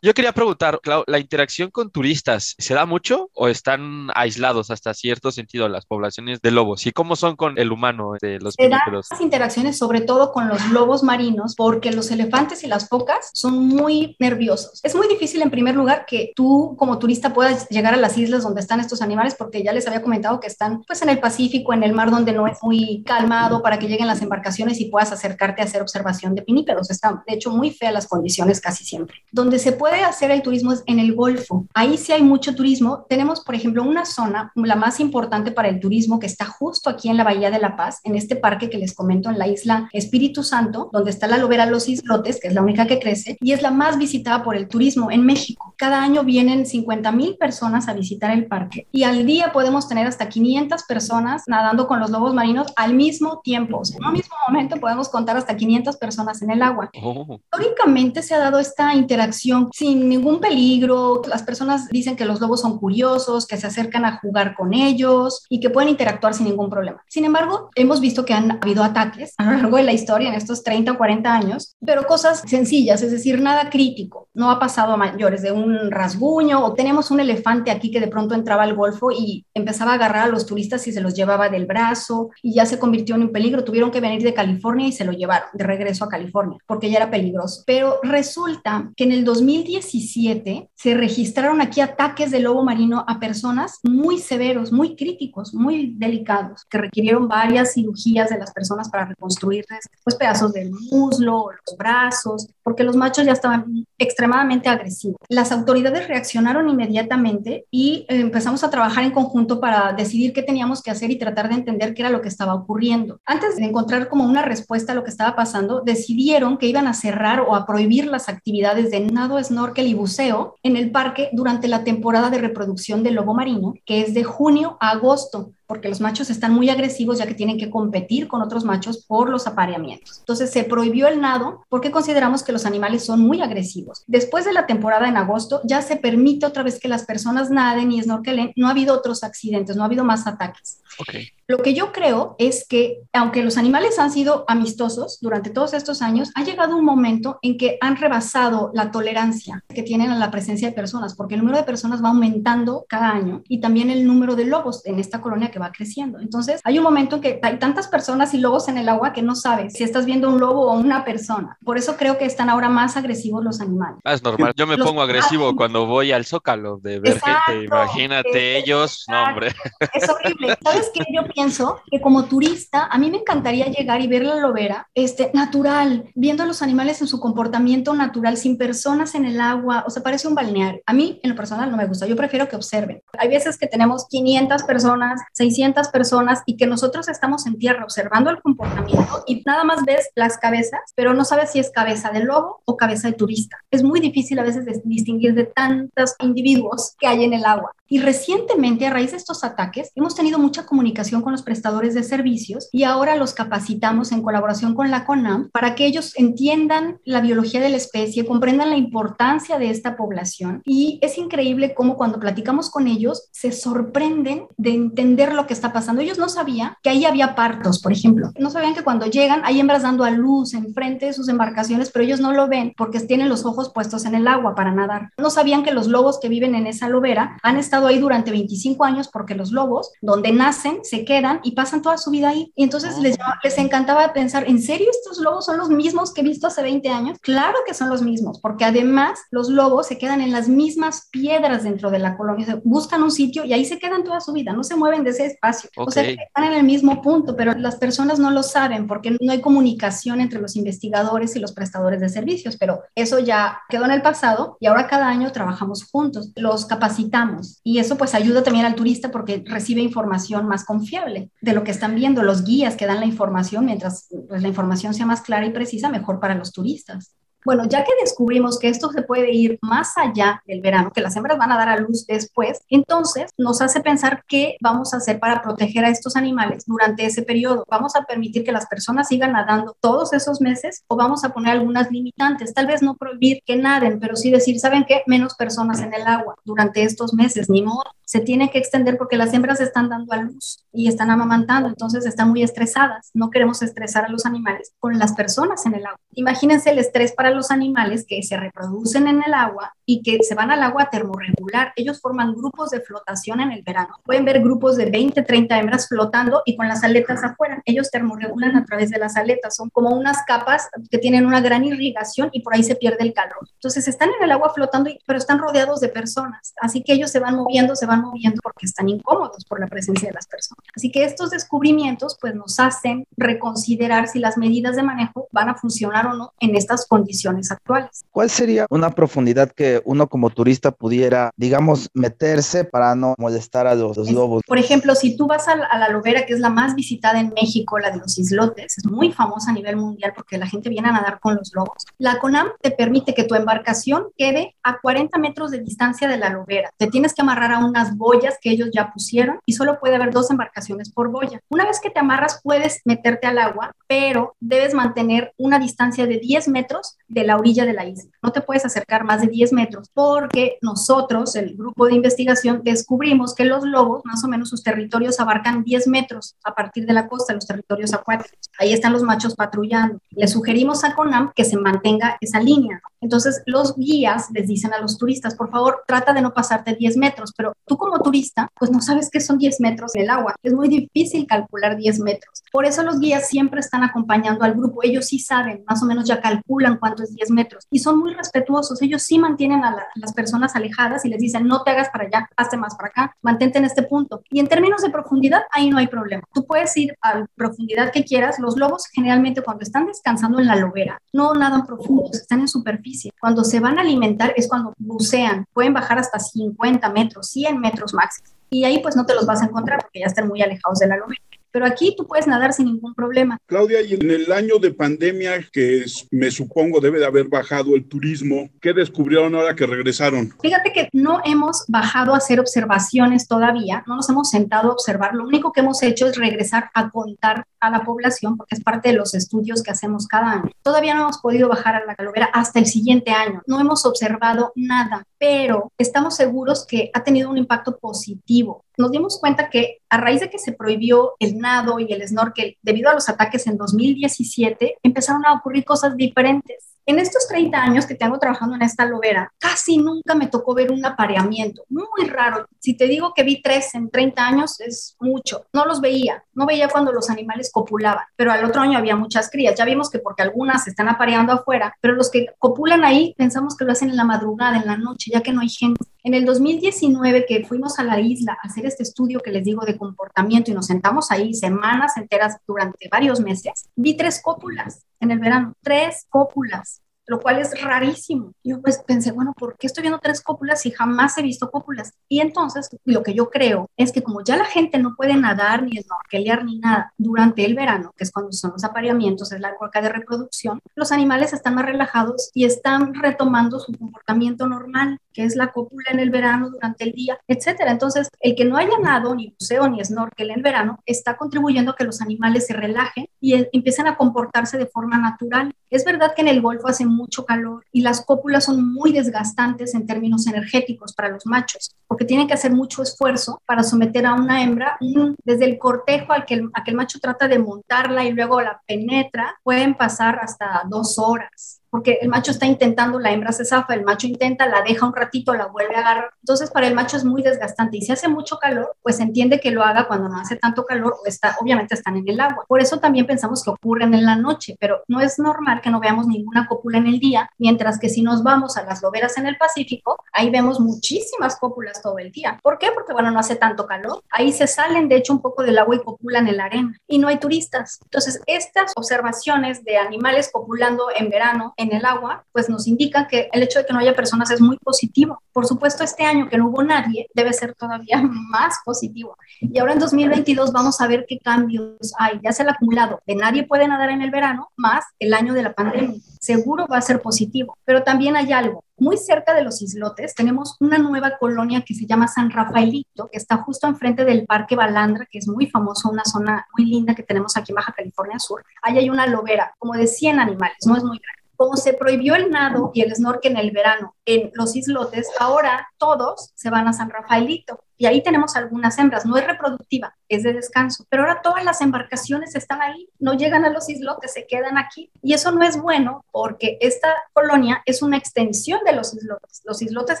Yo 0.02 0.14
quería 0.14 0.32
preguntar, 0.32 0.80
Clau, 0.82 1.04
¿la 1.06 1.18
interacción 1.18 1.70
con 1.70 1.90
turistas 1.90 2.54
se 2.58 2.74
da 2.74 2.86
mucho 2.86 3.30
o 3.34 3.48
están 3.48 4.08
aislados 4.14 4.70
hasta 4.70 4.94
cierto 4.94 5.30
sentido 5.30 5.68
las 5.68 5.86
poblaciones 5.86 6.40
de 6.40 6.50
lobos? 6.50 6.86
¿Y 6.86 6.92
cómo 6.92 7.16
son 7.16 7.36
con 7.36 7.58
el 7.58 7.72
humano 7.72 8.12
de 8.20 8.38
los 8.40 8.54
se 8.54 8.68
dan 8.68 8.80
las 8.90 9.20
interacciones 9.20 9.78
sobre 9.78 10.00
todo 10.00 10.32
con 10.32 10.48
los 10.48 10.70
lobos 10.70 11.02
marinos 11.02 11.54
porque 11.56 11.92
los 11.92 12.10
elefantes 12.10 12.64
y 12.64 12.66
las 12.66 12.88
focas 12.88 13.30
son 13.32 13.58
muy 13.58 14.16
nerviosos. 14.18 14.80
Es 14.82 14.94
muy 14.94 15.08
difícil 15.08 15.42
en 15.42 15.50
primer 15.50 15.74
lugar 15.74 16.04
que 16.06 16.32
tú 16.34 16.74
como 16.78 16.98
turista 16.98 17.32
puedas 17.32 17.68
llegar 17.68 17.94
a 17.94 17.96
las 17.96 18.18
islas 18.18 18.42
donde 18.42 18.60
están 18.60 18.80
estos 18.80 19.02
animales 19.02 19.34
porque 19.34 19.62
ya 19.62 19.72
les 19.72 19.86
había 19.86 20.02
comentado 20.02 20.40
que 20.40 20.46
están 20.46 20.82
pues 20.86 21.02
en 21.02 21.08
el 21.08 21.18
Pacífico, 21.18 21.72
en 21.72 21.82
el 21.82 21.92
mar 21.92 22.10
donde 22.10 22.32
no 22.32 22.46
es 22.46 22.58
muy 22.62 23.02
calmado 23.04 23.62
para 23.62 23.78
que 23.78 23.88
lleguen 23.88 24.06
las 24.06 24.22
embarcaciones 24.22 24.80
y 24.80 24.86
puedas 24.86 25.12
acercarte 25.12 25.62
a 25.62 25.64
hacer 25.64 25.82
observación 25.82 26.34
de 26.34 26.42
pinípedos. 26.42 26.90
Están 26.90 27.22
de 27.26 27.34
hecho 27.34 27.50
muy 27.50 27.70
feas 27.70 27.92
las 27.92 28.06
condiciones 28.06 28.60
casi 28.60 28.84
siempre. 28.84 29.16
Donde 29.42 29.58
se 29.58 29.72
puede 29.72 30.04
hacer 30.04 30.30
el 30.30 30.40
turismo 30.40 30.72
es 30.72 30.84
en 30.86 31.00
el 31.00 31.16
Golfo. 31.16 31.66
Ahí 31.74 31.98
sí 31.98 32.12
hay 32.12 32.22
mucho 32.22 32.54
turismo. 32.54 33.06
Tenemos 33.08 33.40
por 33.40 33.56
ejemplo 33.56 33.82
una 33.82 34.04
zona, 34.04 34.52
la 34.54 34.76
más 34.76 35.00
importante 35.00 35.50
para 35.50 35.68
el 35.68 35.80
turismo 35.80 36.20
que 36.20 36.26
está 36.26 36.44
justo 36.44 36.88
aquí 36.88 37.08
en 37.08 37.16
la 37.16 37.24
Bahía 37.24 37.50
de 37.50 37.58
La 37.58 37.74
Paz, 37.76 37.98
en 38.04 38.14
este 38.14 38.36
parque 38.36 38.70
que 38.70 38.78
les 38.78 38.94
comento 38.94 39.30
en 39.30 39.40
la 39.40 39.48
isla 39.48 39.88
Espíritu 39.92 40.44
Santo, 40.44 40.90
donde 40.92 41.10
está 41.10 41.26
la 41.26 41.38
lobera 41.38 41.66
Los 41.66 41.88
Islotes, 41.88 42.38
que 42.38 42.46
es 42.46 42.54
la 42.54 42.62
única 42.62 42.86
que 42.86 43.00
crece, 43.00 43.36
y 43.40 43.50
es 43.50 43.62
la 43.62 43.72
más 43.72 43.98
visitada 43.98 44.44
por 44.44 44.54
el 44.54 44.68
turismo 44.68 45.10
en 45.10 45.26
México. 45.26 45.74
Cada 45.76 46.00
año 46.00 46.22
vienen 46.22 46.64
50 46.64 47.10
mil 47.10 47.36
personas 47.36 47.88
a 47.88 47.94
visitar 47.94 48.30
el 48.30 48.46
parque 48.46 48.86
y 48.92 49.02
al 49.02 49.26
día 49.26 49.50
podemos 49.50 49.88
tener 49.88 50.06
hasta 50.06 50.28
500 50.28 50.84
personas 50.84 51.42
nadando 51.48 51.88
con 51.88 51.98
los 51.98 52.10
lobos 52.10 52.32
marinos 52.32 52.68
al 52.76 52.94
mismo 52.94 53.40
tiempo. 53.42 53.78
O 53.78 53.84
sea, 53.84 53.96
en 54.00 54.06
un 54.06 54.12
mismo 54.12 54.36
momento 54.46 54.76
podemos 54.76 55.08
contar 55.08 55.36
hasta 55.36 55.56
500 55.56 55.96
personas 55.96 56.42
en 56.42 56.52
el 56.52 56.62
agua. 56.62 56.92
Oh. 57.02 57.40
Históricamente 57.50 58.22
se 58.22 58.36
ha 58.36 58.38
dado 58.38 58.60
esta 58.60 58.94
interacción 58.94 59.21
sin 59.32 60.08
ningún 60.08 60.40
peligro. 60.40 61.22
Las 61.28 61.42
personas 61.42 61.88
dicen 61.88 62.16
que 62.16 62.24
los 62.24 62.40
lobos 62.40 62.60
son 62.60 62.78
curiosos, 62.78 63.46
que 63.46 63.56
se 63.56 63.66
acercan 63.66 64.04
a 64.04 64.18
jugar 64.18 64.54
con 64.54 64.74
ellos 64.74 65.44
y 65.48 65.60
que 65.60 65.70
pueden 65.70 65.90
interactuar 65.90 66.34
sin 66.34 66.46
ningún 66.46 66.70
problema. 66.70 67.02
Sin 67.08 67.24
embargo, 67.24 67.70
hemos 67.74 68.00
visto 68.00 68.24
que 68.24 68.34
han 68.34 68.58
habido 68.62 68.82
ataques 68.82 69.34
a 69.38 69.44
lo 69.44 69.52
largo 69.52 69.76
de 69.76 69.84
la 69.84 69.92
historia 69.92 70.28
en 70.28 70.34
estos 70.34 70.64
30 70.64 70.92
o 70.92 70.98
40 70.98 71.32
años, 71.32 71.76
pero 71.84 72.06
cosas 72.06 72.42
sencillas, 72.46 73.02
es 73.02 73.12
decir, 73.12 73.40
nada 73.40 73.70
crítico. 73.70 74.28
No 74.34 74.50
ha 74.50 74.58
pasado 74.58 74.92
a 74.92 74.96
mayores 74.96 75.42
de 75.42 75.52
un 75.52 75.90
rasguño 75.90 76.64
o 76.64 76.74
tenemos 76.74 77.10
un 77.10 77.20
elefante 77.20 77.70
aquí 77.70 77.90
que 77.90 78.00
de 78.00 78.08
pronto 78.08 78.34
entraba 78.34 78.62
al 78.62 78.74
Golfo 78.74 79.10
y 79.10 79.44
empezaba 79.54 79.92
a 79.92 79.94
agarrar 79.94 80.24
a 80.24 80.32
los 80.32 80.46
turistas 80.46 80.86
y 80.88 80.92
se 80.92 81.00
los 81.00 81.14
llevaba 81.14 81.48
del 81.48 81.66
brazo 81.66 82.30
y 82.42 82.54
ya 82.54 82.66
se 82.66 82.78
convirtió 82.78 83.14
en 83.14 83.22
un 83.22 83.32
peligro. 83.32 83.64
Tuvieron 83.64 83.90
que 83.90 84.00
venir 84.00 84.22
de 84.22 84.34
California 84.34 84.88
y 84.88 84.92
se 84.92 85.04
lo 85.04 85.12
llevaron 85.12 85.48
de 85.52 85.64
regreso 85.64 86.04
a 86.04 86.08
California 86.08 86.58
porque 86.66 86.90
ya 86.90 86.98
era 86.98 87.10
peligroso. 87.10 87.62
Pero 87.66 87.98
resulta 88.02 88.90
que 88.96 89.06
en 89.12 89.18
el 89.18 89.24
2017 89.24 90.70
se 90.74 90.94
registraron 90.94 91.60
aquí 91.60 91.82
ataques 91.82 92.30
de 92.30 92.40
lobo 92.40 92.64
marino 92.64 93.04
a 93.06 93.20
personas 93.20 93.78
muy 93.82 94.18
severos, 94.18 94.72
muy 94.72 94.96
críticos, 94.96 95.52
muy 95.52 95.94
delicados, 95.98 96.64
que 96.64 96.78
requirieron 96.78 97.28
varias 97.28 97.74
cirugías 97.74 98.30
de 98.30 98.38
las 98.38 98.52
personas 98.52 98.88
para 98.88 99.04
reconstruirles 99.04 99.86
pues, 100.02 100.16
pedazos 100.16 100.54
del 100.54 100.70
muslo, 100.90 101.48
los 101.50 101.76
brazos, 101.76 102.48
porque 102.62 102.84
los 102.84 102.96
machos 102.96 103.26
ya 103.26 103.32
estaban 103.32 103.86
extremadamente 103.98 104.68
agresivos. 104.70 105.18
Las 105.28 105.52
autoridades 105.52 106.08
reaccionaron 106.08 106.68
inmediatamente 106.68 107.66
y 107.70 108.06
eh, 108.08 108.20
empezamos 108.20 108.64
a 108.64 108.70
trabajar 108.70 109.04
en 109.04 109.10
conjunto 109.10 109.60
para 109.60 109.92
decidir 109.92 110.32
qué 110.32 110.42
teníamos 110.42 110.82
que 110.82 110.90
hacer 110.90 111.10
y 111.10 111.18
tratar 111.18 111.50
de 111.50 111.56
entender 111.56 111.94
qué 111.94 112.02
era 112.02 112.10
lo 112.10 112.22
que 112.22 112.28
estaba 112.28 112.54
ocurriendo. 112.54 113.20
Antes 113.26 113.56
de 113.56 113.64
encontrar 113.64 114.08
como 114.08 114.24
una 114.24 114.42
respuesta 114.42 114.92
a 114.92 114.94
lo 114.94 115.04
que 115.04 115.10
estaba 115.10 115.36
pasando, 115.36 115.82
decidieron 115.82 116.56
que 116.56 116.66
iban 116.66 116.86
a 116.86 116.94
cerrar 116.94 117.40
o 117.40 117.54
a 117.54 117.66
prohibir 117.66 118.06
las 118.06 118.30
actividades 118.30 118.90
de 118.90 119.01
nado, 119.06 119.42
snorkel 119.42 119.86
y 119.86 119.94
buceo 119.94 120.56
en 120.62 120.76
el 120.76 120.90
parque 120.90 121.30
durante 121.32 121.68
la 121.68 121.84
temporada 121.84 122.30
de 122.30 122.38
reproducción 122.38 123.02
del 123.02 123.14
lobo 123.14 123.34
marino, 123.34 123.74
que 123.84 124.02
es 124.02 124.14
de 124.14 124.24
junio 124.24 124.76
a 124.80 124.90
agosto 124.90 125.52
porque 125.72 125.88
los 125.88 126.02
machos 126.02 126.28
están 126.28 126.52
muy 126.52 126.68
agresivos 126.68 127.16
ya 127.16 127.26
que 127.26 127.32
tienen 127.32 127.56
que 127.56 127.70
competir 127.70 128.28
con 128.28 128.42
otros 128.42 128.62
machos 128.62 129.06
por 129.06 129.30
los 129.30 129.46
apareamientos. 129.46 130.18
Entonces 130.18 130.50
se 130.50 130.64
prohibió 130.64 131.08
el 131.08 131.18
nado 131.18 131.64
porque 131.70 131.90
consideramos 131.90 132.42
que 132.42 132.52
los 132.52 132.66
animales 132.66 133.06
son 133.06 133.20
muy 133.20 133.40
agresivos. 133.40 134.04
Después 134.06 134.44
de 134.44 134.52
la 134.52 134.66
temporada 134.66 135.08
en 135.08 135.16
agosto 135.16 135.62
ya 135.64 135.80
se 135.80 135.96
permite 135.96 136.44
otra 136.44 136.62
vez 136.62 136.78
que 136.78 136.88
las 136.88 137.04
personas 137.04 137.50
naden 137.50 137.90
y 137.90 138.02
snorkelen. 138.02 138.52
No 138.54 138.68
ha 138.68 138.72
habido 138.72 138.94
otros 138.94 139.24
accidentes, 139.24 139.74
no 139.74 139.82
ha 139.82 139.86
habido 139.86 140.04
más 140.04 140.26
ataques. 140.26 140.82
Okay. 140.98 141.30
Lo 141.48 141.58
que 141.58 141.74
yo 141.74 141.92
creo 141.92 142.36
es 142.38 142.66
que, 142.66 143.02
aunque 143.12 143.42
los 143.42 143.58
animales 143.58 143.98
han 143.98 144.10
sido 144.10 144.44
amistosos 144.48 145.18
durante 145.20 145.50
todos 145.50 145.74
estos 145.74 146.00
años, 146.00 146.30
ha 146.34 146.44
llegado 146.44 146.76
un 146.76 146.84
momento 146.84 147.38
en 147.42 147.58
que 147.58 147.78
han 147.80 147.96
rebasado 147.96 148.70
la 148.74 148.90
tolerancia 148.90 149.62
que 149.68 149.82
tienen 149.82 150.10
a 150.10 150.18
la 150.18 150.30
presencia 150.30 150.68
de 150.68 150.74
personas, 150.74 151.14
porque 151.14 151.34
el 151.34 151.40
número 151.40 151.58
de 151.58 151.64
personas 151.64 152.02
va 152.02 152.08
aumentando 152.08 152.86
cada 152.88 153.10
año 153.10 153.42
y 153.48 153.60
también 153.60 153.90
el 153.90 154.06
número 154.06 154.36
de 154.36 154.44
lobos 154.44 154.86
en 154.86 154.98
esta 154.98 155.20
colonia 155.20 155.50
que 155.50 155.58
va 155.62 155.72
creciendo. 155.72 156.18
Entonces, 156.18 156.60
hay 156.64 156.78
un 156.78 156.84
momento 156.84 157.16
en 157.16 157.22
que 157.22 157.40
hay 157.42 157.58
tantas 157.58 157.88
personas 157.88 158.34
y 158.34 158.38
lobos 158.38 158.68
en 158.68 158.78
el 158.78 158.88
agua 158.88 159.12
que 159.12 159.22
no 159.22 159.34
sabes 159.34 159.74
si 159.74 159.84
estás 159.84 160.04
viendo 160.04 160.28
un 160.28 160.40
lobo 160.40 160.70
o 160.70 160.78
una 160.78 161.04
persona. 161.04 161.56
Por 161.64 161.78
eso 161.78 161.96
creo 161.96 162.18
que 162.18 162.24
están 162.24 162.50
ahora 162.50 162.68
más 162.68 162.96
agresivos 162.96 163.44
los 163.44 163.60
animales. 163.60 164.00
Ah, 164.04 164.14
es 164.14 164.22
normal. 164.22 164.52
Yo 164.56 164.66
me 164.66 164.76
pongo 164.76 165.02
agresivo 165.02 165.54
cuando 165.56 165.86
voy 165.86 166.12
al 166.12 166.24
Zócalo 166.24 166.78
de 166.78 167.00
ver 167.00 167.20
gente. 167.20 167.64
Imagínate 167.64 168.58
ellos, 168.58 169.04
no, 169.08 169.24
hombre. 169.24 169.52
Es 169.94 170.08
horrible. 170.08 170.56
¿Sabes 170.62 170.90
qué? 170.92 171.04
Yo 171.14 171.24
pienso 171.32 171.80
que 171.90 172.00
como 172.00 172.24
turista, 172.24 172.86
a 172.86 172.98
mí 172.98 173.10
me 173.10 173.18
encantaría 173.18 173.66
llegar 173.66 174.00
y 174.00 174.06
ver 174.06 174.24
la 174.24 174.36
lobera 174.36 174.88
este, 174.94 175.30
natural, 175.34 176.04
viendo 176.14 176.42
a 176.42 176.46
los 176.46 176.62
animales 176.62 177.00
en 177.00 177.06
su 177.06 177.20
comportamiento 177.20 177.94
natural, 177.94 178.36
sin 178.36 178.56
personas 178.56 179.14
en 179.14 179.24
el 179.24 179.40
agua, 179.40 179.84
o 179.86 179.90
sea, 179.90 180.02
parece 180.02 180.28
un 180.28 180.34
balneario. 180.34 180.80
A 180.86 180.92
mí, 180.92 181.20
en 181.22 181.30
lo 181.30 181.36
personal, 181.36 181.70
no 181.70 181.76
me 181.76 181.86
gusta, 181.86 182.06
yo 182.06 182.16
prefiero 182.16 182.48
que 182.48 182.56
observen. 182.56 183.02
Hay 183.18 183.28
veces 183.28 183.58
que 183.58 183.66
tenemos 183.66 184.06
500 184.08 184.62
personas, 184.64 185.20
600 185.32 185.51
personas 185.92 186.42
y 186.46 186.56
que 186.56 186.66
nosotros 186.66 187.08
estamos 187.08 187.46
en 187.46 187.58
tierra 187.58 187.84
observando 187.84 188.30
el 188.30 188.40
comportamiento 188.40 189.24
y 189.26 189.42
nada 189.44 189.64
más 189.64 189.84
ves 189.84 190.10
las 190.14 190.38
cabezas, 190.38 190.80
pero 190.94 191.14
no 191.14 191.24
sabes 191.24 191.50
si 191.50 191.58
es 191.58 191.70
cabeza 191.70 192.10
de 192.10 192.24
lobo 192.24 192.62
o 192.64 192.76
cabeza 192.76 193.08
de 193.08 193.14
turista. 193.14 193.58
Es 193.70 193.82
muy 193.82 194.00
difícil 194.00 194.38
a 194.38 194.44
veces 194.44 194.66
distinguir 194.84 195.34
de 195.34 195.44
tantos 195.44 196.14
individuos 196.20 196.94
que 196.98 197.06
hay 197.06 197.24
en 197.24 197.32
el 197.32 197.44
agua. 197.44 197.72
Y 197.92 197.98
recientemente, 197.98 198.86
a 198.86 198.90
raíz 198.90 199.10
de 199.10 199.18
estos 199.18 199.44
ataques, 199.44 199.90
hemos 199.94 200.14
tenido 200.14 200.38
mucha 200.38 200.64
comunicación 200.64 201.20
con 201.20 201.32
los 201.32 201.42
prestadores 201.42 201.92
de 201.94 202.02
servicios 202.02 202.70
y 202.72 202.84
ahora 202.84 203.16
los 203.16 203.34
capacitamos 203.34 204.12
en 204.12 204.22
colaboración 204.22 204.74
con 204.74 204.90
la 204.90 205.04
CONAM 205.04 205.50
para 205.50 205.74
que 205.74 205.84
ellos 205.84 206.14
entiendan 206.16 207.00
la 207.04 207.20
biología 207.20 207.60
de 207.60 207.68
la 207.68 207.76
especie, 207.76 208.24
comprendan 208.24 208.70
la 208.70 208.78
importancia 208.78 209.58
de 209.58 209.68
esta 209.68 209.94
población. 209.98 210.62
Y 210.64 211.00
es 211.02 211.18
increíble 211.18 211.74
cómo 211.74 211.98
cuando 211.98 212.18
platicamos 212.18 212.70
con 212.70 212.88
ellos 212.88 213.28
se 213.30 213.52
sorprenden 213.52 214.46
de 214.56 214.70
entender 214.70 215.31
lo 215.34 215.46
que 215.46 215.54
está 215.54 215.72
pasando. 215.72 216.02
Ellos 216.02 216.18
no 216.18 216.28
sabían 216.28 216.74
que 216.82 216.90
ahí 216.90 217.04
había 217.04 217.34
partos, 217.34 217.80
por 217.80 217.92
ejemplo. 217.92 218.30
No 218.38 218.50
sabían 218.50 218.74
que 218.74 218.84
cuando 218.84 219.06
llegan 219.06 219.42
hay 219.44 219.60
hembras 219.60 219.82
dando 219.82 220.04
a 220.04 220.10
luz 220.10 220.54
enfrente 220.54 221.06
de 221.06 221.12
sus 221.12 221.28
embarcaciones, 221.28 221.90
pero 221.90 222.04
ellos 222.04 222.20
no 222.20 222.32
lo 222.32 222.48
ven 222.48 222.74
porque 222.76 223.00
tienen 223.00 223.28
los 223.28 223.44
ojos 223.44 223.72
puestos 223.72 224.04
en 224.04 224.14
el 224.14 224.28
agua 224.28 224.54
para 224.54 224.72
nadar. 224.72 225.10
No 225.18 225.30
sabían 225.30 225.62
que 225.62 225.72
los 225.72 225.86
lobos 225.86 226.18
que 226.20 226.28
viven 226.28 226.54
en 226.54 226.66
esa 226.66 226.88
lobera 226.88 227.38
han 227.42 227.56
estado 227.56 227.86
ahí 227.86 227.98
durante 227.98 228.30
25 228.30 228.84
años 228.84 229.08
porque 229.08 229.34
los 229.34 229.52
lobos, 229.52 229.90
donde 230.00 230.32
nacen, 230.32 230.80
se 230.82 231.04
quedan 231.04 231.40
y 231.42 231.52
pasan 231.52 231.82
toda 231.82 231.98
su 231.98 232.10
vida 232.10 232.30
ahí. 232.30 232.52
Y 232.56 232.64
entonces 232.64 232.98
les, 232.98 233.18
ah. 233.20 233.38
les 233.42 233.58
encantaba 233.58 234.12
pensar, 234.12 234.48
¿en 234.48 234.60
serio 234.60 234.88
estos 234.90 235.18
lobos 235.18 235.46
son 235.46 235.58
los 235.58 235.70
mismos 235.70 236.12
que 236.12 236.20
he 236.20 236.24
visto 236.24 236.46
hace 236.46 236.62
20 236.62 236.88
años? 236.88 237.18
Claro 237.20 237.58
que 237.66 237.74
son 237.74 237.88
los 237.88 238.02
mismos, 238.02 238.40
porque 238.40 238.64
además 238.64 239.20
los 239.30 239.48
lobos 239.48 239.86
se 239.86 239.98
quedan 239.98 240.20
en 240.20 240.32
las 240.32 240.48
mismas 240.48 241.08
piedras 241.10 241.64
dentro 241.64 241.90
de 241.90 241.98
la 241.98 242.16
colonia, 242.16 242.60
buscan 242.64 243.02
un 243.02 243.10
sitio 243.10 243.44
y 243.44 243.52
ahí 243.52 243.64
se 243.64 243.78
quedan 243.78 244.04
toda 244.04 244.20
su 244.20 244.32
vida, 244.32 244.52
no 244.52 244.64
se 244.64 244.76
mueven 244.76 245.04
de 245.04 245.10
ese 245.10 245.21
espacio. 245.26 245.70
O 245.76 245.90
sea, 245.90 246.02
están 246.02 246.44
en 246.44 246.52
el 246.52 246.64
mismo 246.64 247.02
punto, 247.02 247.36
pero 247.36 247.54
las 247.54 247.76
personas 247.76 248.18
no 248.18 248.30
lo 248.30 248.42
saben 248.42 248.86
porque 248.86 249.10
no 249.10 249.32
hay 249.32 249.40
comunicación 249.40 250.20
entre 250.20 250.40
los 250.40 250.56
investigadores 250.56 251.36
y 251.36 251.40
los 251.40 251.52
prestadores 251.52 252.00
de 252.00 252.08
servicios, 252.08 252.56
pero 252.56 252.82
eso 252.94 253.18
ya 253.18 253.60
quedó 253.68 253.84
en 253.84 253.92
el 253.92 254.02
pasado 254.02 254.56
y 254.60 254.66
ahora 254.66 254.86
cada 254.86 255.08
año 255.08 255.32
trabajamos 255.32 255.84
juntos, 255.84 256.32
los 256.36 256.66
capacitamos 256.66 257.60
y 257.62 257.78
eso 257.78 257.96
pues 257.96 258.14
ayuda 258.14 258.42
también 258.42 258.66
al 258.66 258.74
turista 258.74 259.10
porque 259.10 259.42
recibe 259.46 259.80
información 259.80 260.46
más 260.46 260.64
confiable 260.64 261.30
de 261.40 261.52
lo 261.52 261.64
que 261.64 261.70
están 261.70 261.94
viendo, 261.94 262.22
los 262.22 262.44
guías 262.44 262.76
que 262.76 262.86
dan 262.86 263.00
la 263.00 263.06
información, 263.06 263.64
mientras 263.64 264.08
pues, 264.28 264.42
la 264.42 264.48
información 264.48 264.94
sea 264.94 265.06
más 265.06 265.20
clara 265.20 265.46
y 265.46 265.50
precisa, 265.50 265.88
mejor 265.88 266.20
para 266.20 266.34
los 266.34 266.52
turistas. 266.52 267.14
Bueno, 267.44 267.64
ya 267.68 267.84
que 267.84 267.92
descubrimos 268.00 268.58
que 268.58 268.68
esto 268.68 268.90
se 268.90 269.02
puede 269.02 269.32
ir 269.32 269.58
más 269.62 269.96
allá 269.96 270.42
del 270.46 270.60
verano, 270.60 270.92
que 270.94 271.00
las 271.00 271.16
hembras 271.16 271.38
van 271.38 271.52
a 271.52 271.58
dar 271.58 271.68
a 271.68 271.78
luz 271.78 272.06
después, 272.06 272.60
entonces 272.68 273.30
nos 273.36 273.60
hace 273.60 273.80
pensar 273.80 274.24
qué 274.28 274.56
vamos 274.60 274.94
a 274.94 274.98
hacer 274.98 275.18
para 275.18 275.42
proteger 275.42 275.84
a 275.84 275.88
estos 275.88 276.16
animales 276.16 276.64
durante 276.66 277.04
ese 277.04 277.22
periodo. 277.22 277.64
¿Vamos 277.68 277.96
a 277.96 278.02
permitir 278.02 278.44
que 278.44 278.52
las 278.52 278.66
personas 278.66 279.08
sigan 279.08 279.32
nadando 279.32 279.76
todos 279.80 280.12
esos 280.12 280.40
meses 280.40 280.84
o 280.88 280.96
vamos 280.96 281.24
a 281.24 281.30
poner 281.32 281.52
algunas 281.52 281.90
limitantes? 281.90 282.54
Tal 282.54 282.66
vez 282.66 282.82
no 282.82 282.96
prohibir 282.96 283.42
que 283.44 283.56
naden, 283.56 283.98
pero 283.98 284.16
sí 284.16 284.30
decir, 284.30 284.60
¿saben 284.60 284.84
qué? 284.86 285.02
Menos 285.06 285.34
personas 285.34 285.80
en 285.80 285.94
el 285.94 286.06
agua 286.06 286.36
durante 286.44 286.84
estos 286.84 287.14
meses, 287.14 287.50
ni 287.50 287.62
modo 287.62 287.82
se 288.12 288.20
tiene 288.20 288.50
que 288.50 288.58
extender 288.58 288.98
porque 288.98 289.16
las 289.16 289.32
hembras 289.32 289.58
están 289.62 289.88
dando 289.88 290.12
a 290.12 290.18
luz 290.18 290.66
y 290.70 290.86
están 290.86 291.10
amamantando, 291.10 291.70
entonces 291.70 292.04
están 292.04 292.28
muy 292.28 292.42
estresadas. 292.42 293.10
No 293.14 293.30
queremos 293.30 293.62
estresar 293.62 294.04
a 294.04 294.10
los 294.10 294.26
animales 294.26 294.74
con 294.80 294.98
las 294.98 295.14
personas 295.14 295.64
en 295.64 295.76
el 295.76 295.86
agua. 295.86 295.98
Imagínense 296.12 296.68
el 296.68 296.78
estrés 296.78 297.12
para 297.12 297.30
los 297.30 297.50
animales 297.50 298.04
que 298.06 298.22
se 298.22 298.36
reproducen 298.36 299.08
en 299.08 299.22
el 299.22 299.32
agua 299.32 299.72
y 299.86 300.02
que 300.02 300.18
se 300.22 300.34
van 300.34 300.50
al 300.50 300.62
agua 300.62 300.90
termorregular. 300.90 301.72
Ellos 301.74 302.02
forman 302.02 302.34
grupos 302.34 302.68
de 302.68 302.82
flotación 302.82 303.40
en 303.40 303.50
el 303.50 303.62
verano. 303.62 303.94
Pueden 304.04 304.26
ver 304.26 304.42
grupos 304.42 304.76
de 304.76 304.90
20, 304.90 305.22
30 305.22 305.58
hembras 305.58 305.88
flotando 305.88 306.42
y 306.44 306.54
con 306.54 306.68
las 306.68 306.84
aletas 306.84 307.24
afuera. 307.24 307.62
Ellos 307.64 307.90
termorregulan 307.90 308.56
a 308.56 308.66
través 308.66 308.90
de 308.90 308.98
las 308.98 309.16
aletas. 309.16 309.56
Son 309.56 309.70
como 309.70 309.88
unas 309.88 310.18
capas 310.26 310.68
que 310.90 310.98
tienen 310.98 311.24
una 311.24 311.40
gran 311.40 311.64
irrigación 311.64 312.28
y 312.32 312.42
por 312.42 312.54
ahí 312.54 312.62
se 312.62 312.76
pierde 312.76 313.04
el 313.04 313.14
calor. 313.14 313.48
Entonces 313.54 313.88
están 313.88 314.10
en 314.10 314.22
el 314.22 314.32
agua 314.32 314.52
flotando, 314.54 314.90
pero 315.06 315.18
están 315.18 315.38
rodeados 315.38 315.80
de 315.80 315.88
personas. 315.88 316.52
Así 316.60 316.82
que 316.82 316.92
ellos 316.92 317.10
se 317.10 317.18
van 317.18 317.36
moviendo, 317.36 317.74
se 317.74 317.86
van 317.86 318.01
moviendo 318.02 318.40
porque 318.42 318.66
están 318.66 318.88
incómodos 318.88 319.44
por 319.44 319.60
la 319.60 319.66
presencia 319.66 320.08
de 320.08 320.14
las 320.14 320.26
personas. 320.26 320.64
Así 320.74 320.90
que 320.90 321.04
estos 321.04 321.30
descubrimientos 321.30 322.16
pues 322.20 322.34
nos 322.34 322.60
hacen 322.60 323.06
reconsiderar 323.16 324.08
si 324.08 324.18
las 324.18 324.36
medidas 324.36 324.76
de 324.76 324.82
manejo 324.82 325.28
van 325.32 325.48
a 325.48 325.54
funcionar 325.54 326.06
o 326.06 326.14
no 326.14 326.32
en 326.40 326.56
estas 326.56 326.86
condiciones 326.86 327.50
actuales. 327.50 328.04
¿Cuál 328.10 328.30
sería 328.30 328.66
una 328.70 328.90
profundidad 328.90 329.50
que 329.50 329.80
uno 329.84 330.08
como 330.08 330.30
turista 330.30 330.70
pudiera, 330.70 331.30
digamos, 331.36 331.88
meterse 331.94 332.64
para 332.64 332.94
no 332.94 333.14
molestar 333.18 333.66
a 333.66 333.74
los, 333.74 333.96
lobos? 334.10 334.42
Por 334.46 334.58
ejemplo, 334.58 334.94
si 334.94 335.16
tú 335.16 335.26
vas 335.26 335.48
a 335.48 335.56
la, 335.56 335.66
a 335.66 335.78
la 335.78 335.88
lobera, 335.88 336.26
que 336.26 336.34
es 336.34 336.40
la 336.40 336.50
más 336.50 336.74
visitada 336.74 337.20
en 337.20 337.32
México, 337.34 337.78
la 337.78 337.90
de 337.90 337.98
los 337.98 338.18
islotes, 338.18 338.78
es 338.78 338.86
muy 338.86 339.12
famosa 339.12 339.50
a 339.50 339.54
nivel 339.54 339.76
mundial 339.76 340.12
porque 340.14 340.38
la 340.38 340.46
gente 340.46 340.68
viene 340.68 340.88
a 340.88 340.92
nadar 340.92 341.20
con 341.20 341.36
los 341.36 341.52
lobos. 341.54 341.84
La 341.98 342.18
CONAM 342.18 342.48
te 342.60 342.70
permite 342.70 343.14
que 343.14 343.24
tu 343.24 343.34
embarcación 343.34 344.06
quede 344.16 344.56
a 344.62 344.80
40 344.80 345.18
metros 345.18 345.50
de 345.50 345.60
distancia 345.60 346.08
de 346.08 346.16
la 346.16 346.30
lobera. 346.30 346.70
Te 346.76 346.86
tienes 346.86 347.14
que 347.14 347.22
amarrar 347.22 347.52
a 347.52 347.58
unas 347.58 347.91
boyas 347.96 348.38
que 348.40 348.50
ellos 348.50 348.70
ya 348.72 348.92
pusieron 348.92 349.38
y 349.46 349.52
solo 349.52 349.78
puede 349.80 349.96
haber 349.96 350.12
dos 350.12 350.30
embarcaciones 350.30 350.90
por 350.90 351.10
boya. 351.10 351.40
Una 351.48 351.66
vez 351.66 351.80
que 351.80 351.90
te 351.90 352.00
amarras 352.00 352.40
puedes 352.42 352.80
meterte 352.84 353.26
al 353.26 353.38
agua, 353.38 353.72
pero 353.86 354.34
debes 354.40 354.74
mantener 354.74 355.32
una 355.36 355.58
distancia 355.58 356.06
de 356.06 356.18
10 356.18 356.48
metros 356.48 356.96
de 357.08 357.24
la 357.24 357.36
orilla 357.36 357.64
de 357.64 357.72
la 357.72 357.86
isla. 357.86 358.10
No 358.22 358.32
te 358.32 358.40
puedes 358.40 358.64
acercar 358.64 359.04
más 359.04 359.20
de 359.20 359.28
10 359.28 359.52
metros 359.52 359.88
porque 359.92 360.58
nosotros, 360.62 361.36
el 361.36 361.56
grupo 361.56 361.86
de 361.86 361.94
investigación, 361.94 362.62
descubrimos 362.64 363.34
que 363.34 363.44
los 363.44 363.64
lobos, 363.64 364.02
más 364.04 364.24
o 364.24 364.28
menos 364.28 364.48
sus 364.48 364.62
territorios 364.62 365.20
abarcan 365.20 365.64
10 365.64 365.88
metros 365.88 366.36
a 366.44 366.54
partir 366.54 366.86
de 366.86 366.92
la 366.92 367.08
costa, 367.08 367.34
los 367.34 367.46
territorios 367.46 367.92
acuáticos. 367.92 368.38
Ahí 368.58 368.72
están 368.72 368.92
los 368.92 369.02
machos 369.02 369.34
patrullando. 369.34 369.98
Le 370.10 370.28
sugerimos 370.28 370.84
a 370.84 370.94
CONAM 370.94 371.32
que 371.34 371.44
se 371.44 371.56
mantenga 371.56 372.16
esa 372.20 372.40
línea. 372.40 372.80
Entonces, 373.00 373.42
los 373.46 373.76
guías 373.76 374.28
les 374.32 374.46
dicen 374.46 374.72
a 374.72 374.80
los 374.80 374.96
turistas, 374.96 375.34
por 375.34 375.50
favor, 375.50 375.82
trata 375.86 376.12
de 376.12 376.22
no 376.22 376.32
pasarte 376.32 376.74
10 376.74 376.96
metros, 376.96 377.32
pero 377.36 377.52
tú 377.72 377.78
como 377.78 377.98
turista, 378.00 378.50
pues 378.58 378.70
no 378.70 378.82
sabes 378.82 379.08
qué 379.10 379.18
son 379.18 379.38
10 379.38 379.60
metros 379.60 379.94
en 379.94 380.02
el 380.02 380.10
agua. 380.10 380.34
Es 380.42 380.52
muy 380.52 380.68
difícil 380.68 381.26
calcular 381.26 381.74
10 381.74 382.00
metros. 382.00 382.42
Por 382.52 382.66
eso 382.66 382.82
los 382.82 383.00
guías 383.00 383.28
siempre 383.28 383.60
están 383.60 383.82
acompañando 383.82 384.44
al 384.44 384.52
grupo. 384.52 384.80
Ellos 384.82 385.06
sí 385.06 385.18
saben, 385.18 385.64
más 385.66 385.82
o 385.82 385.86
menos 385.86 386.06
ya 386.06 386.20
calculan 386.20 386.76
cuánto 386.76 387.02
es 387.02 387.14
10 387.14 387.30
metros 387.30 387.66
y 387.70 387.78
son 387.78 387.98
muy 387.98 388.12
respetuosos. 388.12 388.82
Ellos 388.82 389.02
sí 389.02 389.18
mantienen 389.18 389.64
a, 389.64 389.74
las 389.94 390.12
personas 390.12 390.54
alejadas 390.54 391.06
y 391.06 391.08
les 391.08 391.18
dicen, 391.18 391.46
no 391.46 391.62
te 391.62 391.70
hagas 391.70 391.88
para 391.88 392.04
allá, 392.04 392.28
hazte 392.36 392.58
más 392.58 392.74
para 392.74 392.88
acá, 392.88 393.16
mantente 393.22 393.56
en 393.56 393.64
este 393.64 393.84
punto. 393.84 394.22
Y 394.28 394.40
en 394.40 394.48
términos 394.48 394.82
de 394.82 394.90
profundidad, 394.90 395.44
ahí 395.50 395.70
no 395.70 395.78
hay 395.78 395.86
problema. 395.86 396.24
Tú 396.34 396.44
puedes 396.44 396.76
ir 396.76 396.94
a 397.00 397.20
la 397.20 397.26
profundidad 397.34 397.90
que 397.90 398.04
quieras. 398.04 398.38
Los 398.38 398.58
lobos 398.58 398.84
generalmente 398.92 399.40
cuando 399.40 399.62
están 399.62 399.86
descansando 399.86 400.40
en 400.40 400.46
la 400.46 400.56
lobera, 400.56 401.00
no 401.14 401.32
nadan 401.32 401.64
profundos, 401.64 402.20
están 402.20 402.40
en 402.40 402.48
superficie. 402.48 403.12
Cuando 403.18 403.44
se 403.44 403.60
van 403.60 403.78
a 403.78 403.80
alimentar 403.80 404.34
es 404.36 404.46
cuando 404.46 404.74
bucean, 404.76 405.46
pueden 405.54 405.72
bajar 405.72 405.98
hasta 405.98 406.18
50 406.18 406.90
metros, 406.90 407.28
100 407.28 407.58
metros 407.58 407.61
máximos. 407.94 408.32
Y 408.50 408.64
ahí 408.64 408.80
pues 408.80 408.96
no 408.96 409.06
te 409.06 409.14
los 409.14 409.26
vas 409.26 409.42
a 409.42 409.46
encontrar 409.46 409.80
porque 409.80 410.00
ya 410.00 410.06
están 410.06 410.28
muy 410.28 410.42
alejados 410.42 410.78
de 410.78 410.86
la 410.88 410.96
lobera 410.96 411.22
pero 411.52 411.66
aquí 411.66 411.94
tú 411.96 412.06
puedes 412.06 412.26
nadar 412.26 412.52
sin 412.52 412.66
ningún 412.66 412.94
problema. 412.94 413.38
Claudia, 413.46 413.82
y 413.82 413.94
en 413.94 414.10
el 414.10 414.32
año 414.32 414.58
de 414.58 414.72
pandemia, 414.72 415.46
que 415.52 415.84
me 416.10 416.30
supongo 416.30 416.80
debe 416.80 416.98
de 416.98 417.06
haber 417.06 417.28
bajado 417.28 417.76
el 417.76 417.86
turismo, 417.86 418.50
¿qué 418.60 418.72
descubrieron 418.72 419.34
ahora 419.34 419.54
que 419.54 419.66
regresaron? 419.66 420.32
Fíjate 420.40 420.72
que 420.72 420.88
no 420.92 421.20
hemos 421.24 421.64
bajado 421.68 422.14
a 422.14 422.16
hacer 422.16 422.40
observaciones 422.40 423.28
todavía, 423.28 423.84
no 423.86 423.96
nos 423.96 424.08
hemos 424.08 424.30
sentado 424.30 424.70
a 424.70 424.72
observar, 424.72 425.14
lo 425.14 425.24
único 425.24 425.52
que 425.52 425.60
hemos 425.60 425.82
hecho 425.82 426.06
es 426.06 426.16
regresar 426.16 426.70
a 426.74 426.90
contar 426.90 427.44
a 427.60 427.70
la 427.70 427.84
población, 427.84 428.36
porque 428.36 428.56
es 428.56 428.62
parte 428.62 428.88
de 428.88 428.96
los 428.96 429.14
estudios 429.14 429.62
que 429.62 429.70
hacemos 429.70 430.08
cada 430.08 430.32
año. 430.32 430.50
Todavía 430.62 430.94
no 430.94 431.02
hemos 431.02 431.18
podido 431.18 431.48
bajar 431.48 431.76
a 431.76 431.84
la 431.84 431.94
calovera 431.94 432.28
hasta 432.32 432.58
el 432.58 432.66
siguiente 432.66 433.12
año, 433.12 433.42
no 433.46 433.60
hemos 433.60 433.86
observado 433.86 434.52
nada, 434.56 435.04
pero 435.18 435.70
estamos 435.78 436.16
seguros 436.16 436.66
que 436.66 436.90
ha 436.92 437.04
tenido 437.04 437.30
un 437.30 437.38
impacto 437.38 437.78
positivo. 437.78 438.64
Nos 438.78 438.90
dimos 438.90 439.18
cuenta 439.20 439.50
que 439.50 439.78
a 439.88 439.98
raíz 439.98 440.20
de 440.20 440.30
que 440.30 440.38
se 440.38 440.52
prohibió 440.52 441.14
el 441.18 441.38
nado 441.38 441.78
y 441.78 441.92
el 441.92 442.06
snorkel 442.06 442.56
debido 442.62 442.90
a 442.90 442.94
los 442.94 443.08
ataques 443.08 443.46
en 443.46 443.56
2017, 443.56 444.78
empezaron 444.82 445.24
a 445.26 445.34
ocurrir 445.34 445.64
cosas 445.64 445.96
diferentes 445.96 446.72
en 446.84 446.98
estos 446.98 447.28
30 447.28 447.56
años 447.62 447.86
que 447.86 447.94
tengo 447.94 448.18
trabajando 448.18 448.56
en 448.56 448.62
esta 448.62 448.84
lobera, 448.84 449.32
casi 449.38 449.78
nunca 449.78 450.14
me 450.14 450.26
tocó 450.26 450.54
ver 450.54 450.72
un 450.72 450.84
apareamiento, 450.84 451.62
muy 451.68 452.08
raro. 452.08 452.46
Si 452.58 452.76
te 452.76 452.86
digo 452.86 453.12
que 453.14 453.22
vi 453.22 453.40
tres 453.40 453.74
en 453.74 453.88
30 453.88 454.26
años, 454.26 454.60
es 454.60 454.96
mucho. 454.98 455.46
No 455.52 455.64
los 455.64 455.80
veía, 455.80 456.24
no 456.34 456.44
veía 456.44 456.68
cuando 456.68 456.92
los 456.92 457.08
animales 457.08 457.50
copulaban, 457.52 458.04
pero 458.16 458.32
al 458.32 458.44
otro 458.44 458.62
año 458.62 458.78
había 458.78 458.96
muchas 458.96 459.30
crías. 459.30 459.54
Ya 459.56 459.64
vimos 459.64 459.90
que 459.90 460.00
porque 460.00 460.22
algunas 460.22 460.66
están 460.66 460.88
apareando 460.88 461.32
afuera, 461.32 461.76
pero 461.80 461.94
los 461.94 462.10
que 462.10 462.26
copulan 462.38 462.84
ahí 462.84 463.14
pensamos 463.16 463.56
que 463.56 463.64
lo 463.64 463.72
hacen 463.72 463.90
en 463.90 463.96
la 463.96 464.04
madrugada, 464.04 464.56
en 464.56 464.66
la 464.66 464.76
noche, 464.76 465.10
ya 465.12 465.20
que 465.20 465.32
no 465.32 465.40
hay 465.40 465.50
gente. 465.50 465.84
En 466.04 466.14
el 466.14 466.24
2019 466.24 467.26
que 467.26 467.44
fuimos 467.44 467.78
a 467.78 467.84
la 467.84 468.00
isla 468.00 468.32
a 468.32 468.48
hacer 468.48 468.66
este 468.66 468.82
estudio 468.82 469.20
que 469.20 469.30
les 469.30 469.44
digo 469.44 469.64
de 469.64 469.76
comportamiento 469.76 470.50
y 470.50 470.54
nos 470.54 470.66
sentamos 470.66 471.12
ahí 471.12 471.32
semanas 471.32 471.96
enteras 471.96 472.38
durante 472.44 472.88
varios 472.90 473.20
meses, 473.20 473.68
vi 473.76 473.96
tres 473.96 474.20
cópulas 474.20 474.84
en 474.98 475.12
el 475.12 475.20
verano, 475.20 475.54
tres 475.62 476.06
cópulas 476.08 476.82
lo 477.12 477.20
cual 477.20 477.38
es 477.40 477.62
rarísimo. 477.62 478.32
Yo 478.42 478.62
pues 478.62 478.78
pensé, 478.78 479.12
bueno, 479.12 479.34
¿por 479.36 479.58
qué 479.58 479.66
estoy 479.66 479.82
viendo 479.82 479.98
tres 479.98 480.22
cópulas 480.22 480.62
si 480.62 480.70
jamás 480.70 481.18
he 481.18 481.22
visto 481.22 481.50
cópulas? 481.50 481.92
Y 482.08 482.20
entonces 482.20 482.70
lo 482.86 483.02
que 483.02 483.12
yo 483.12 483.28
creo 483.28 483.68
es 483.76 483.92
que 483.92 484.02
como 484.02 484.24
ya 484.24 484.38
la 484.38 484.46
gente 484.46 484.78
no 484.78 484.94
puede 484.96 485.14
nadar 485.16 485.62
ni 485.62 485.76
snorkelear 485.76 486.42
ni 486.42 486.58
nada 486.58 486.94
durante 486.96 487.44
el 487.44 487.54
verano, 487.54 487.92
que 487.98 488.04
es 488.04 488.10
cuando 488.10 488.32
son 488.32 488.52
los 488.52 488.64
apareamientos, 488.64 489.30
es 489.30 489.40
la 489.40 489.50
época 489.50 489.82
de 489.82 489.90
reproducción, 489.90 490.58
los 490.74 490.90
animales 490.90 491.34
están 491.34 491.54
más 491.54 491.66
relajados 491.66 492.30
y 492.32 492.46
están 492.46 492.94
retomando 492.94 493.60
su 493.60 493.72
comportamiento 493.74 494.46
normal, 494.46 494.98
que 495.12 495.24
es 495.24 495.36
la 495.36 495.52
cópula 495.52 495.90
en 495.90 496.00
el 496.00 496.08
verano 496.08 496.48
durante 496.48 496.84
el 496.84 496.92
día, 496.92 497.18
etcétera. 497.28 497.72
Entonces, 497.72 498.08
el 498.20 498.34
que 498.34 498.46
no 498.46 498.56
haya 498.56 498.78
nado 498.82 499.14
ni 499.14 499.34
buceo 499.38 499.68
ni 499.68 499.84
snorkel 499.84 500.30
en 500.30 500.36
el 500.36 500.42
verano 500.42 500.78
está 500.86 501.18
contribuyendo 501.18 501.72
a 501.72 501.76
que 501.76 501.84
los 501.84 502.00
animales 502.00 502.46
se 502.46 502.54
relajen 502.54 503.06
y 503.20 503.34
empiecen 503.52 503.86
a 503.86 503.98
comportarse 503.98 504.56
de 504.56 504.64
forma 504.64 504.96
natural. 504.96 505.52
Es 505.68 505.84
verdad 505.84 506.14
que 506.14 506.22
en 506.22 506.28
el 506.28 506.40
Golfo 506.40 506.68
hace 506.68 506.86
mucho 507.02 507.24
calor 507.24 507.64
y 507.72 507.82
las 507.82 508.04
cópulas 508.04 508.44
son 508.44 508.72
muy 508.72 508.92
desgastantes 508.92 509.74
en 509.74 509.86
términos 509.86 510.26
energéticos 510.26 510.94
para 510.94 511.08
los 511.08 511.26
machos, 511.26 511.74
porque 511.86 512.04
tienen 512.04 512.26
que 512.26 512.34
hacer 512.34 512.52
mucho 512.52 512.82
esfuerzo 512.82 513.40
para 513.46 513.62
someter 513.62 514.06
a 514.06 514.14
una 514.14 514.42
hembra. 514.42 514.78
desde 515.24 515.44
el 515.44 515.58
cortejo 515.58 516.12
al 516.12 516.24
que 516.24 516.34
el, 516.34 516.50
que 516.64 516.70
el 516.70 516.76
macho 516.76 516.98
trata 517.00 517.28
de 517.28 517.38
montarla 517.38 518.04
y 518.04 518.12
luego 518.12 518.40
la 518.40 518.60
penetra, 518.66 519.38
pueden 519.42 519.74
pasar 519.74 520.18
hasta 520.20 520.62
dos 520.68 520.98
horas 520.98 521.61
porque 521.72 521.98
el 522.02 522.10
macho 522.10 522.32
está 522.32 522.44
intentando, 522.44 522.98
la 522.98 523.12
hembra 523.12 523.32
se 523.32 523.46
zafa, 523.46 523.72
el 523.72 523.82
macho 523.82 524.06
intenta, 524.06 524.46
la 524.46 524.60
deja 524.60 524.86
un 524.86 524.94
ratito, 524.94 525.32
la 525.32 525.46
vuelve 525.46 525.74
a 525.74 525.80
agarrar. 525.80 526.10
Entonces, 526.20 526.50
para 526.50 526.66
el 526.66 526.74
macho 526.74 526.98
es 526.98 527.04
muy 527.06 527.22
desgastante. 527.22 527.78
Y 527.78 527.80
si 527.80 527.92
hace 527.92 528.08
mucho 528.08 528.36
calor, 528.36 528.76
pues 528.82 529.00
entiende 529.00 529.40
que 529.40 529.50
lo 529.50 529.62
haga 529.62 529.88
cuando 529.88 530.10
no 530.10 530.20
hace 530.20 530.36
tanto 530.36 530.66
calor 530.66 530.96
o 531.02 531.06
está, 531.06 531.34
obviamente 531.40 531.74
están 531.74 531.96
en 531.96 532.06
el 532.06 532.20
agua. 532.20 532.44
Por 532.46 532.60
eso 532.60 532.78
también 532.78 533.06
pensamos 533.06 533.42
que 533.42 533.48
ocurren 533.48 533.94
en 533.94 534.04
la 534.04 534.16
noche, 534.16 534.54
pero 534.60 534.82
no 534.86 535.00
es 535.00 535.18
normal 535.18 535.62
que 535.62 535.70
no 535.70 535.80
veamos 535.80 536.06
ninguna 536.06 536.46
cópula 536.46 536.76
en 536.76 536.88
el 536.88 537.00
día, 537.00 537.30
mientras 537.38 537.78
que 537.78 537.88
si 537.88 538.02
nos 538.02 538.22
vamos 538.22 538.58
a 538.58 538.64
las 538.64 538.82
loberas 538.82 539.16
en 539.16 539.26
el 539.26 539.38
Pacífico, 539.38 539.96
ahí 540.12 540.28
vemos 540.28 540.60
muchísimas 540.60 541.36
cópulas 541.36 541.80
todo 541.80 541.98
el 541.98 542.12
día. 542.12 542.38
¿Por 542.42 542.58
qué? 542.58 542.70
Porque, 542.74 542.92
bueno, 542.92 543.10
no 543.10 543.18
hace 543.18 543.36
tanto 543.36 543.66
calor. 543.66 544.02
Ahí 544.10 544.30
se 544.30 544.46
salen, 544.46 544.90
de 544.90 544.96
hecho, 544.96 545.14
un 545.14 545.22
poco 545.22 545.42
del 545.42 545.58
agua 545.58 545.76
y 545.76 545.82
copulan 545.82 546.28
en 546.28 546.36
la 546.36 546.44
arena. 546.44 546.76
Y 546.86 546.98
no 546.98 547.08
hay 547.08 547.16
turistas. 547.16 547.78
Entonces, 547.84 548.20
estas 548.26 548.72
observaciones 548.76 549.64
de 549.64 549.78
animales 549.78 550.28
copulando 550.30 550.88
en 550.94 551.08
verano, 551.08 551.54
en 551.62 551.72
el 551.72 551.84
agua, 551.84 552.24
pues 552.32 552.48
nos 552.48 552.66
indica 552.66 553.08
que 553.08 553.28
el 553.32 553.42
hecho 553.42 553.60
de 553.60 553.66
que 553.66 553.72
no 553.72 553.78
haya 553.78 553.94
personas 553.94 554.30
es 554.30 554.40
muy 554.40 554.56
positivo. 554.58 555.22
Por 555.32 555.46
supuesto, 555.46 555.84
este 555.84 556.04
año 556.04 556.28
que 556.28 556.38
no 556.38 556.48
hubo 556.48 556.62
nadie, 556.62 557.06
debe 557.14 557.32
ser 557.32 557.54
todavía 557.54 558.02
más 558.30 558.56
positivo. 558.64 559.16
Y 559.40 559.58
ahora 559.58 559.72
en 559.72 559.78
2022 559.78 560.52
vamos 560.52 560.80
a 560.80 560.86
ver 560.86 561.06
qué 561.08 561.18
cambios 561.18 561.94
hay. 561.98 562.20
Ya 562.22 562.32
se 562.32 562.42
ha 562.42 562.50
acumulado 562.50 563.00
de 563.06 563.14
nadie 563.14 563.44
puede 563.44 563.68
nadar 563.68 563.90
en 563.90 564.02
el 564.02 564.10
verano, 564.10 564.50
más 564.56 564.84
el 564.98 565.14
año 565.14 565.34
de 565.34 565.42
la 565.42 565.52
pandemia. 565.52 566.00
Seguro 566.20 566.66
va 566.66 566.78
a 566.78 566.82
ser 566.82 567.00
positivo. 567.00 567.56
Pero 567.64 567.82
también 567.82 568.16
hay 568.16 568.32
algo. 568.32 568.64
Muy 568.78 568.96
cerca 568.96 569.34
de 569.34 569.42
los 569.42 569.62
islotes 569.62 570.14
tenemos 570.14 570.56
una 570.60 570.78
nueva 570.78 571.16
colonia 571.18 571.62
que 571.62 571.74
se 571.74 571.86
llama 571.86 572.08
San 572.08 572.30
Rafaelito, 572.30 573.08
que 573.10 573.18
está 573.18 573.36
justo 573.38 573.66
enfrente 573.66 574.04
del 574.04 574.26
Parque 574.26 574.56
Balandra, 574.56 575.06
que 575.10 575.18
es 575.18 575.28
muy 575.28 575.46
famoso, 575.46 575.90
una 575.90 576.04
zona 576.04 576.46
muy 576.56 576.68
linda 576.68 576.94
que 576.94 577.02
tenemos 577.02 577.36
aquí 577.36 577.52
en 577.52 577.56
Baja 577.56 577.72
California 577.72 578.18
Sur. 578.18 578.44
Ahí 578.62 578.78
hay 578.78 578.90
una 578.90 579.06
lobera, 579.06 579.54
como 579.58 579.74
de 579.74 579.86
100 579.86 580.18
animales, 580.18 580.56
no 580.66 580.76
es 580.76 580.82
muy 580.82 580.98
grande 580.98 581.21
como 581.42 581.56
se 581.56 581.72
prohibió 581.72 582.14
el 582.14 582.30
nado 582.30 582.70
y 582.72 582.82
el 582.82 582.94
snorkel 582.94 583.32
en 583.32 583.38
el 583.38 583.50
verano 583.50 583.96
en 584.04 584.30
los 584.34 584.54
islotes, 584.54 585.08
ahora 585.18 585.66
todos 585.76 586.30
se 586.36 586.50
van 586.50 586.68
a 586.68 586.72
San 586.72 586.88
Rafaelito 586.88 587.64
y 587.82 587.86
ahí 587.86 588.00
tenemos 588.00 588.36
algunas 588.36 588.78
hembras, 588.78 589.04
no 589.04 589.16
es 589.16 589.26
reproductiva, 589.26 589.96
es 590.08 590.22
de 590.22 590.32
descanso, 590.32 590.86
pero 590.88 591.02
ahora 591.02 591.20
todas 591.20 591.44
las 591.44 591.60
embarcaciones 591.60 592.36
están 592.36 592.62
ahí, 592.62 592.88
no 593.00 593.14
llegan 593.14 593.44
a 593.44 593.50
los 593.50 593.68
islotes, 593.68 594.12
se 594.12 594.24
quedan 594.28 594.56
aquí 594.56 594.88
y 595.02 595.14
eso 595.14 595.32
no 595.32 595.42
es 595.42 595.60
bueno 595.60 596.04
porque 596.12 596.58
esta 596.60 596.94
colonia 597.12 597.60
es 597.66 597.82
una 597.82 597.96
extensión 597.96 598.60
de 598.64 598.72
los 598.72 598.94
islotes. 598.94 599.42
Los 599.44 599.62
islotes 599.62 600.00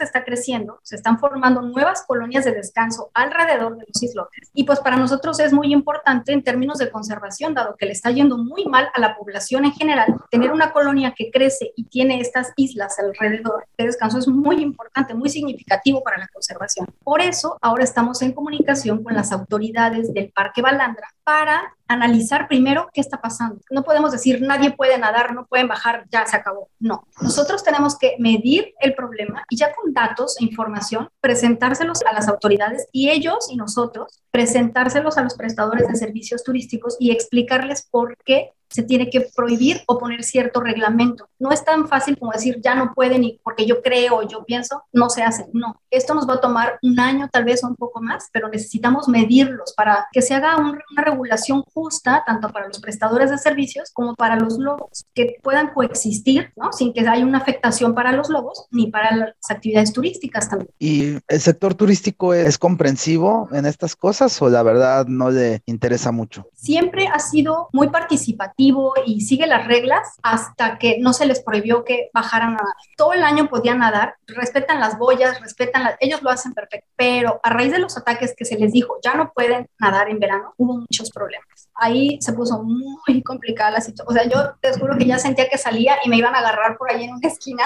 están 0.00 0.22
creciendo, 0.22 0.78
se 0.84 0.94
están 0.94 1.18
formando 1.18 1.60
nuevas 1.60 2.04
colonias 2.06 2.44
de 2.44 2.52
descanso 2.52 3.10
alrededor 3.14 3.76
de 3.76 3.84
los 3.88 4.00
islotes 4.00 4.52
y 4.54 4.62
pues 4.62 4.78
para 4.78 4.96
nosotros 4.96 5.40
es 5.40 5.52
muy 5.52 5.72
importante 5.72 6.32
en 6.32 6.44
términos 6.44 6.78
de 6.78 6.88
conservación, 6.88 7.52
dado 7.52 7.74
que 7.76 7.86
le 7.86 7.92
está 7.92 8.12
yendo 8.12 8.38
muy 8.38 8.64
mal 8.64 8.90
a 8.94 9.00
la 9.00 9.16
población 9.16 9.64
en 9.64 9.72
general, 9.72 10.14
tener 10.30 10.52
una 10.52 10.72
colonia 10.72 11.14
que 11.16 11.32
crece 11.32 11.72
y 11.74 11.88
tiene 11.88 12.20
estas 12.20 12.52
islas 12.54 12.96
alrededor 13.00 13.66
de 13.76 13.86
descanso 13.86 14.18
es 14.18 14.28
muy 14.28 14.62
importante, 14.62 15.14
muy 15.14 15.30
significativo 15.30 16.00
para 16.04 16.18
la 16.18 16.28
conservación. 16.28 16.86
Por 17.02 17.20
eso, 17.20 17.58
ahora 17.60 17.71
estamos 17.80 18.22
en 18.22 18.32
comunicación 18.32 19.02
con 19.02 19.14
las 19.14 19.32
autoridades 19.32 20.12
del 20.12 20.32
Parque 20.32 20.62
Balandra 20.62 21.08
para 21.24 21.74
analizar 21.88 22.48
primero 22.48 22.88
qué 22.92 23.00
está 23.00 23.20
pasando. 23.20 23.60
No 23.70 23.82
podemos 23.82 24.12
decir 24.12 24.40
nadie 24.42 24.72
puede 24.72 24.98
nadar, 24.98 25.34
no 25.34 25.46
pueden 25.46 25.68
bajar, 25.68 26.04
ya 26.10 26.26
se 26.26 26.36
acabó. 26.36 26.68
No, 26.78 27.06
nosotros 27.20 27.62
tenemos 27.62 27.98
que 27.98 28.16
medir 28.18 28.74
el 28.80 28.94
problema 28.94 29.44
y 29.48 29.56
ya 29.56 29.74
con 29.74 29.92
datos 29.92 30.40
e 30.40 30.44
información 30.44 31.08
presentárselos 31.20 32.02
a 32.02 32.12
las 32.12 32.28
autoridades 32.28 32.88
y 32.92 33.10
ellos 33.10 33.48
y 33.50 33.56
nosotros 33.56 34.22
presentárselos 34.30 35.18
a 35.18 35.22
los 35.22 35.34
prestadores 35.34 35.86
de 35.88 35.94
servicios 35.94 36.42
turísticos 36.42 36.96
y 36.98 37.10
explicarles 37.10 37.86
por 37.90 38.16
qué 38.24 38.52
se 38.72 38.82
tiene 38.82 39.10
que 39.10 39.28
prohibir 39.34 39.82
o 39.86 39.98
poner 39.98 40.24
cierto 40.24 40.60
reglamento. 40.60 41.28
No 41.38 41.50
es 41.50 41.64
tan 41.64 41.88
fácil 41.88 42.18
como 42.18 42.32
decir 42.32 42.60
ya 42.62 42.74
no 42.74 42.92
pueden 42.94 43.24
y 43.24 43.40
porque 43.42 43.66
yo 43.66 43.82
creo, 43.82 44.26
yo 44.26 44.44
pienso, 44.44 44.84
no 44.92 45.10
se 45.10 45.22
hace. 45.22 45.46
No, 45.52 45.80
esto 45.90 46.14
nos 46.14 46.28
va 46.28 46.34
a 46.34 46.40
tomar 46.40 46.78
un 46.82 46.98
año, 46.98 47.28
tal 47.30 47.44
vez 47.44 47.62
un 47.62 47.76
poco 47.76 48.00
más, 48.00 48.28
pero 48.32 48.48
necesitamos 48.48 49.08
medirlos 49.08 49.74
para 49.76 50.06
que 50.12 50.22
se 50.22 50.34
haga 50.34 50.56
una 50.56 51.02
regulación 51.04 51.62
justa 51.74 52.22
tanto 52.26 52.48
para 52.48 52.68
los 52.68 52.80
prestadores 52.80 53.30
de 53.30 53.38
servicios 53.38 53.90
como 53.92 54.14
para 54.14 54.36
los 54.36 54.58
lobos, 54.58 55.04
que 55.14 55.36
puedan 55.42 55.72
coexistir, 55.72 56.52
¿no? 56.56 56.72
Sin 56.72 56.92
que 56.92 57.00
haya 57.00 57.24
una 57.24 57.38
afectación 57.38 57.94
para 57.94 58.12
los 58.12 58.30
lobos 58.30 58.66
ni 58.70 58.90
para 58.90 59.14
las 59.16 59.50
actividades 59.50 59.92
turísticas 59.92 60.48
también. 60.48 60.70
¿Y 60.78 61.18
el 61.28 61.40
sector 61.40 61.74
turístico 61.74 62.34
es 62.34 62.58
comprensivo 62.58 63.48
en 63.52 63.66
estas 63.66 63.96
cosas 63.96 64.40
o 64.40 64.48
la 64.48 64.62
verdad 64.62 65.06
no 65.06 65.30
le 65.30 65.62
interesa 65.66 66.12
mucho? 66.12 66.46
Siempre 66.54 67.08
ha 67.08 67.18
sido 67.18 67.68
muy 67.72 67.88
participativo 67.88 68.61
y 69.06 69.20
sigue 69.20 69.46
las 69.46 69.66
reglas 69.66 70.18
hasta 70.22 70.78
que 70.78 70.98
no 70.98 71.12
se 71.12 71.26
les 71.26 71.42
prohibió 71.42 71.84
que 71.84 72.10
bajaran 72.12 72.50
a 72.50 72.56
nadar. 72.56 72.74
Todo 72.96 73.12
el 73.12 73.22
año 73.22 73.48
podían 73.48 73.78
nadar, 73.78 74.16
respetan 74.26 74.80
las 74.80 74.98
boyas, 74.98 75.40
respetan, 75.40 75.90
ellos 76.00 76.22
lo 76.22 76.30
hacen 76.30 76.52
perfecto, 76.52 76.88
pero 76.96 77.40
a 77.42 77.50
raíz 77.50 77.72
de 77.72 77.78
los 77.78 77.96
ataques 77.96 78.34
que 78.36 78.44
se 78.44 78.58
les 78.58 78.72
dijo, 78.72 78.98
ya 79.02 79.14
no 79.14 79.32
pueden 79.32 79.68
nadar 79.78 80.08
en 80.08 80.18
verano, 80.18 80.54
hubo 80.56 80.78
muchos 80.78 81.10
problemas. 81.10 81.46
Ahí 81.74 82.18
se 82.20 82.32
puso 82.32 82.62
muy 82.62 83.22
complicada 83.22 83.70
la 83.70 83.80
situación. 83.80 84.06
O 84.08 84.12
sea, 84.12 84.28
yo 84.28 84.54
te 84.60 84.78
juro 84.78 84.96
que 84.98 85.06
ya 85.06 85.18
sentía 85.18 85.48
que 85.48 85.58
salía 85.58 85.96
y 86.04 86.08
me 86.08 86.16
iban 86.16 86.34
a 86.34 86.38
agarrar 86.38 86.76
por 86.76 86.90
ahí 86.90 87.04
en 87.04 87.14
una 87.14 87.28
esquina, 87.28 87.64